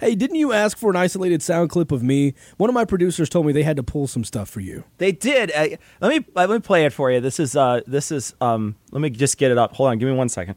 Hey, 0.00 0.14
didn't 0.14 0.36
you 0.36 0.52
ask 0.52 0.78
for 0.78 0.90
an 0.90 0.96
isolated 0.96 1.42
sound 1.42 1.68
clip 1.70 1.92
of 1.92 2.02
me? 2.02 2.32
One 2.56 2.70
of 2.70 2.74
my 2.74 2.84
producers 2.86 3.28
told 3.28 3.44
me 3.46 3.52
they 3.52 3.62
had 3.62 3.76
to 3.76 3.82
pull 3.82 4.06
some 4.06 4.24
stuff 4.24 4.48
for 4.48 4.60
you. 4.60 4.84
They 4.98 5.12
did. 5.12 5.52
Uh, 5.54 5.76
let 6.00 6.08
me 6.08 6.24
let 6.34 6.48
me 6.48 6.58
play 6.58 6.86
it 6.86 6.92
for 6.94 7.10
you. 7.10 7.20
This 7.20 7.38
is 7.38 7.54
uh 7.54 7.82
this 7.86 8.10
is 8.10 8.34
um 8.40 8.76
let 8.92 9.00
me 9.00 9.10
just 9.10 9.36
get 9.36 9.50
it 9.50 9.58
up. 9.58 9.74
Hold 9.76 9.90
on, 9.90 9.98
give 9.98 10.08
me 10.08 10.14
one 10.14 10.28
second. 10.30 10.56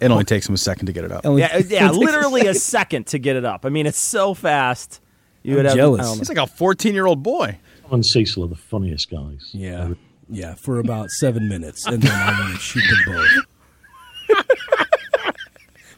It 0.00 0.10
only 0.10 0.24
takes 0.24 0.48
him 0.48 0.54
a 0.54 0.58
second 0.58 0.86
to 0.86 0.92
get 0.92 1.04
it 1.04 1.12
up. 1.12 1.26
Only- 1.26 1.42
Yeah, 1.42 1.56
uh, 1.56 1.62
yeah, 1.68 1.90
literally 1.90 2.46
a 2.46 2.54
second 2.54 3.08
to 3.08 3.18
get 3.18 3.36
it 3.36 3.44
up. 3.44 3.66
I 3.66 3.68
mean, 3.68 3.86
it's 3.86 3.98
so 3.98 4.32
fast. 4.32 5.00
You 5.42 5.52
I'm 5.52 5.56
would 5.58 5.64
have 5.66 5.74
jealous. 5.74 6.06
I. 6.06 6.14
He's 6.16 6.28
like 6.28 6.38
a 6.38 6.46
14 6.46 6.94
year 6.94 7.06
old 7.06 7.22
boy. 7.22 7.58
Tom 7.82 7.94
and 7.94 8.06
Cecil 8.06 8.44
are 8.44 8.48
the 8.48 8.54
funniest 8.56 9.10
guys. 9.10 9.50
Yeah, 9.52 9.94
yeah, 10.30 10.54
for 10.54 10.78
about 10.78 11.10
seven 11.10 11.48
minutes, 11.48 11.84
and 11.86 12.02
then 12.02 12.12
I'm 12.12 12.36
going 12.38 12.52
to 12.54 12.58
shoot 12.58 12.82
them 13.06 13.14
both. 13.14 14.46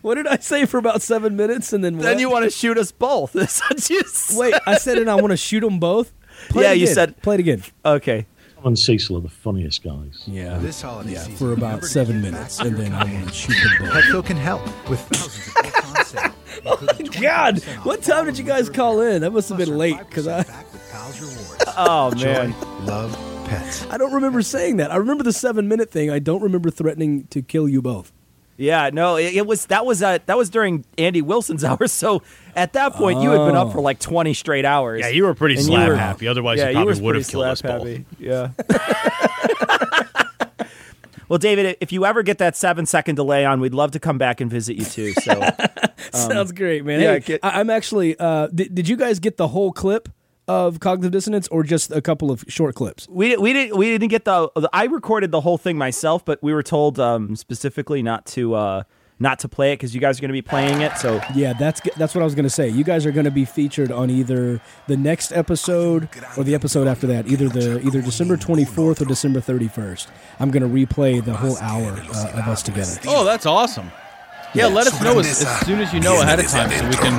what 0.02 0.14
did 0.16 0.26
I 0.26 0.36
say 0.38 0.66
for 0.66 0.78
about 0.78 1.02
seven 1.02 1.36
minutes, 1.36 1.72
and 1.72 1.82
then 1.84 1.96
what? 1.96 2.04
Then 2.04 2.18
you 2.18 2.30
want 2.30 2.44
to 2.44 2.50
shoot 2.50 2.78
us 2.78 2.92
both. 2.92 3.32
That's 3.34 3.60
what 3.62 3.88
you 3.90 4.02
said. 4.04 4.38
wait? 4.38 4.54
I 4.66 4.76
said 4.76 4.98
it. 4.98 5.08
I 5.08 5.14
want 5.14 5.30
to 5.30 5.36
shoot 5.36 5.60
them 5.60 5.78
both. 5.78 6.12
Play 6.48 6.64
Yeah, 6.64 6.72
it 6.72 6.76
you 6.78 6.82
again. 6.84 6.94
said- 6.94 7.22
play 7.22 7.34
it 7.34 7.40
again. 7.40 7.62
Okay. 7.84 8.26
Tom 8.56 8.66
and 8.68 8.78
Cecil 8.78 9.16
are 9.16 9.20
the 9.22 9.28
funniest 9.30 9.82
guys. 9.82 10.22
Yeah, 10.26 10.58
This 10.58 10.82
holiday 10.82 11.12
yeah, 11.12 11.20
season, 11.20 11.36
for 11.36 11.52
about 11.54 11.82
seven 11.82 12.20
minutes, 12.20 12.60
and 12.60 12.76
then 12.76 12.92
I 12.92 13.04
want 13.04 13.28
to 13.28 13.34
shoot 13.34 13.54
them 13.54 13.88
both. 13.88 14.04
Petco 14.04 14.24
can 14.26 14.36
help 14.36 14.62
with 14.88 15.00
thousands 15.00 15.48
of 15.48 15.54
books 15.54 15.84
on 15.86 16.04
sale. 16.04 16.34
including 16.82 17.22
God, 17.22 17.58
what 17.84 18.02
time 18.02 18.26
did 18.26 18.36
you 18.36 18.44
guys 18.44 18.68
call 18.68 19.00
in? 19.00 19.22
That 19.22 19.30
must 19.30 19.48
have 19.48 19.56
been 19.56 19.78
late 19.78 19.96
because 19.98 20.26
5% 20.26 20.30
I 20.40 20.42
back 20.42 20.72
with 20.74 20.90
Pals 20.92 21.20
Rewards. 21.20 21.64
Oh 21.78 22.12
Joy, 22.14 22.26
man. 22.48 22.84
love, 22.84 23.46
pets. 23.48 23.86
I 23.88 23.96
don't 23.96 24.12
remember 24.12 24.42
saying 24.42 24.76
that. 24.78 24.90
I 24.90 24.96
remember 24.96 25.24
the 25.24 25.32
seven 25.32 25.66
minute 25.66 25.90
thing. 25.90 26.10
I 26.10 26.18
don't 26.18 26.42
remember 26.42 26.68
threatening 26.70 27.28
to 27.28 27.40
kill 27.40 27.66
you 27.68 27.80
both. 27.80 28.12
Yeah, 28.60 28.90
no, 28.92 29.16
it, 29.16 29.34
it 29.36 29.46
was 29.46 29.64
that 29.66 29.86
was 29.86 30.02
uh, 30.02 30.18
that 30.26 30.36
was 30.36 30.50
during 30.50 30.84
Andy 30.98 31.22
Wilson's 31.22 31.64
hours. 31.68 31.92
So 31.92 32.22
at 32.54 32.74
that 32.74 32.92
point, 32.92 33.22
you 33.22 33.30
had 33.30 33.46
been 33.46 33.56
up 33.56 33.72
for 33.72 33.80
like 33.80 33.98
twenty 33.98 34.34
straight 34.34 34.66
hours. 34.66 35.00
Yeah, 35.00 35.08
you 35.08 35.24
were 35.24 35.34
pretty 35.34 35.54
And 35.54 35.64
slap 35.64 35.88
were- 35.88 35.96
happy. 35.96 36.28
Otherwise, 36.28 36.58
yeah, 36.58 36.64
you 36.68 36.78
you 36.80 36.84
probably 36.84 37.00
were 37.00 37.04
would 37.06 37.14
have 37.16 37.24
pretty 37.24 37.30
killed 37.32 37.44
us 37.46 37.58
slap 37.60 37.78
both. 37.78 37.88
happy. 37.88 38.04
Yeah. 38.18 38.50
well, 41.28 41.38
David, 41.38 41.76
if 41.80 41.90
you 41.92 42.04
ever 42.04 42.22
get 42.22 42.38
that 42.38 42.56
seven 42.56 42.84
second 42.86 43.14
delay 43.14 43.44
on, 43.46 43.60
we'd 43.60 43.72
love 43.74 43.92
to 43.92 44.00
come 44.00 44.18
back 44.18 44.40
and 44.40 44.50
visit 44.50 44.76
you 44.76 44.84
too. 44.84 45.12
So 45.14 45.40
Sounds 46.12 46.52
great, 46.52 46.84
man. 46.84 46.96
Um, 46.98 47.02
yeah, 47.02 47.12
Hey, 47.14 47.20
get- 47.20 47.40
I, 47.42 47.60
I'm 47.60 47.70
actually. 47.70 48.14
Uh, 48.18 48.48
did, 48.48 48.74
did 48.74 48.88
you 48.88 48.96
guys 48.96 49.20
get 49.20 49.36
the 49.36 49.48
whole 49.48 49.72
clip 49.72 50.08
of 50.50 50.80
cognitive 50.80 51.12
dissonance, 51.12 51.46
or 51.48 51.62
just 51.62 51.90
a 51.92 52.00
couple 52.00 52.30
of 52.30 52.44
short 52.48 52.74
clips? 52.74 53.06
we 53.08 53.36
we 53.36 53.52
didn't 53.52 53.76
we 53.76 53.86
didn't 53.90 54.08
get 54.08 54.24
the, 54.24 54.50
the 54.56 54.68
I 54.72 54.84
recorded 54.84 55.30
the 55.30 55.40
whole 55.40 55.58
thing 55.58 55.76
myself, 55.78 56.24
but 56.24 56.42
we 56.42 56.52
were 56.52 56.62
told 56.62 56.98
um, 56.98 57.36
specifically 57.36 58.02
not 58.02 58.26
to 58.34 58.54
uh, 58.54 58.82
not 59.22 59.38
to 59.40 59.48
play 59.48 59.72
it 59.72 59.76
because 59.76 59.94
you 59.94 60.00
guys 60.00 60.18
are 60.18 60.22
going 60.22 60.30
to 60.30 60.40
be 60.42 60.42
playing 60.42 60.80
it. 60.80 60.96
So 60.96 61.20
Yeah, 61.34 61.52
that's 61.52 61.80
g- 61.82 61.90
that's 61.96 62.14
what 62.14 62.22
I 62.22 62.24
was 62.24 62.34
going 62.34 62.44
to 62.44 62.56
say. 62.60 62.68
You 62.68 62.84
guys 62.84 63.04
are 63.06 63.12
going 63.12 63.26
to 63.26 63.30
be 63.30 63.44
featured 63.44 63.92
on 63.92 64.08
either 64.10 64.60
the 64.88 64.96
next 64.96 65.30
episode 65.32 66.08
or 66.38 66.44
the 66.44 66.54
episode 66.54 66.86
after 66.88 67.06
that, 67.08 67.28
either 67.28 67.48
the 67.48 67.80
either 67.86 68.00
December 68.02 68.36
24th 68.38 69.02
or 69.02 69.04
December 69.04 69.40
31st. 69.40 70.06
I'm 70.40 70.50
going 70.50 70.62
to 70.62 70.68
replay 70.68 71.22
the 71.24 71.34
whole 71.34 71.58
hour 71.58 71.92
uh, 71.92 72.40
of 72.40 72.48
us 72.48 72.62
together. 72.62 72.92
Oh, 73.06 73.24
that's 73.24 73.44
awesome. 73.46 73.90
Yeah, 74.52 74.66
let 74.66 74.86
us 74.88 75.00
know 75.00 75.18
as, 75.20 75.44
as 75.44 75.60
soon 75.66 75.78
as 75.80 75.92
you 75.92 76.00
know 76.00 76.20
ahead 76.22 76.40
of 76.40 76.46
time 76.48 76.70
so 76.70 76.84
we 76.88 76.96
can, 76.96 77.14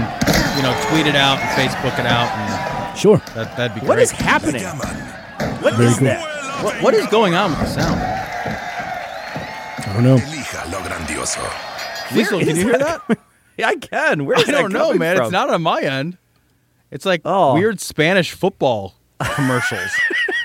you 0.57 0.63
know, 0.63 0.73
tweet 0.89 1.07
it 1.07 1.15
out 1.15 1.39
and 1.39 1.49
Facebook 1.55 1.97
it 1.97 2.05
out. 2.05 2.27
And 2.27 2.70
Sure. 2.95 3.17
that, 3.35 3.55
that'd 3.57 3.73
be 3.73 3.79
great. 3.81 3.89
what 3.89 3.99
is 3.99 4.11
happening? 4.11 4.63
What 4.63 5.79
is 5.79 5.97
cool. 5.97 6.05
that? 6.07 6.63
What, 6.63 6.81
what 6.83 6.93
is 6.93 7.07
going 7.07 7.33
on 7.35 7.51
with 7.51 7.59
the 7.59 7.65
sound? 7.67 7.99
I 8.01 9.93
don't 9.93 10.03
know. 10.03 10.17
Elija 10.17 10.71
lo 10.71 10.79
can 12.39 12.49
is 12.49 12.57
you 12.57 12.63
hear 12.69 12.77
that? 12.77 13.07
that? 13.07 13.17
Yeah, 13.57 13.67
I 13.67 13.75
can. 13.75 14.25
Where 14.25 14.37
is 14.37 14.43
I 14.47 14.53
that 14.53 14.61
don't 14.61 14.71
know, 14.73 14.85
coming 14.87 14.99
man. 14.99 15.17
from? 15.17 15.25
It's 15.25 15.31
not 15.31 15.49
on 15.49 15.61
my 15.61 15.81
end. 15.81 16.17
It's 16.89 17.05
like 17.05 17.21
Oh. 17.25 17.53
weird 17.53 17.79
Spanish 17.79 18.31
football 18.31 18.95
commercials. 19.35 19.91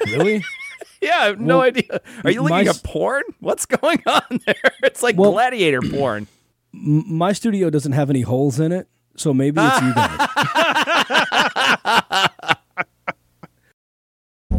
Really? 0.06 0.44
Yeah, 1.02 1.18
I 1.20 1.24
have 1.27 1.40
no 1.40 1.59
Well, 1.59 1.66
idea. 1.66 2.01
Are 2.24 2.31
you 2.31 2.43
my 2.43 2.48
looking 2.48 2.68
s- 2.68 2.78
at 2.78 2.82
porn? 2.85 3.23
What's 3.40 3.66
going 3.66 4.02
on 4.06 4.40
there? 4.47 4.55
It's 4.82 5.02
like 5.02 5.16
Well- 5.16 5.31
gladiator 5.32 5.81
porn. 5.82 6.27
M- 6.74 7.05
my 7.06 7.32
studio 7.32 7.68
doesn't 7.70 7.93
have 7.93 8.09
any 8.10 8.23
holes 8.23 8.59
in 8.59 8.73
it, 8.73 8.89
so 9.16 9.34
maybe 9.34 9.60
it's 9.62 9.82
you 9.82 9.94
guys. 9.94 10.28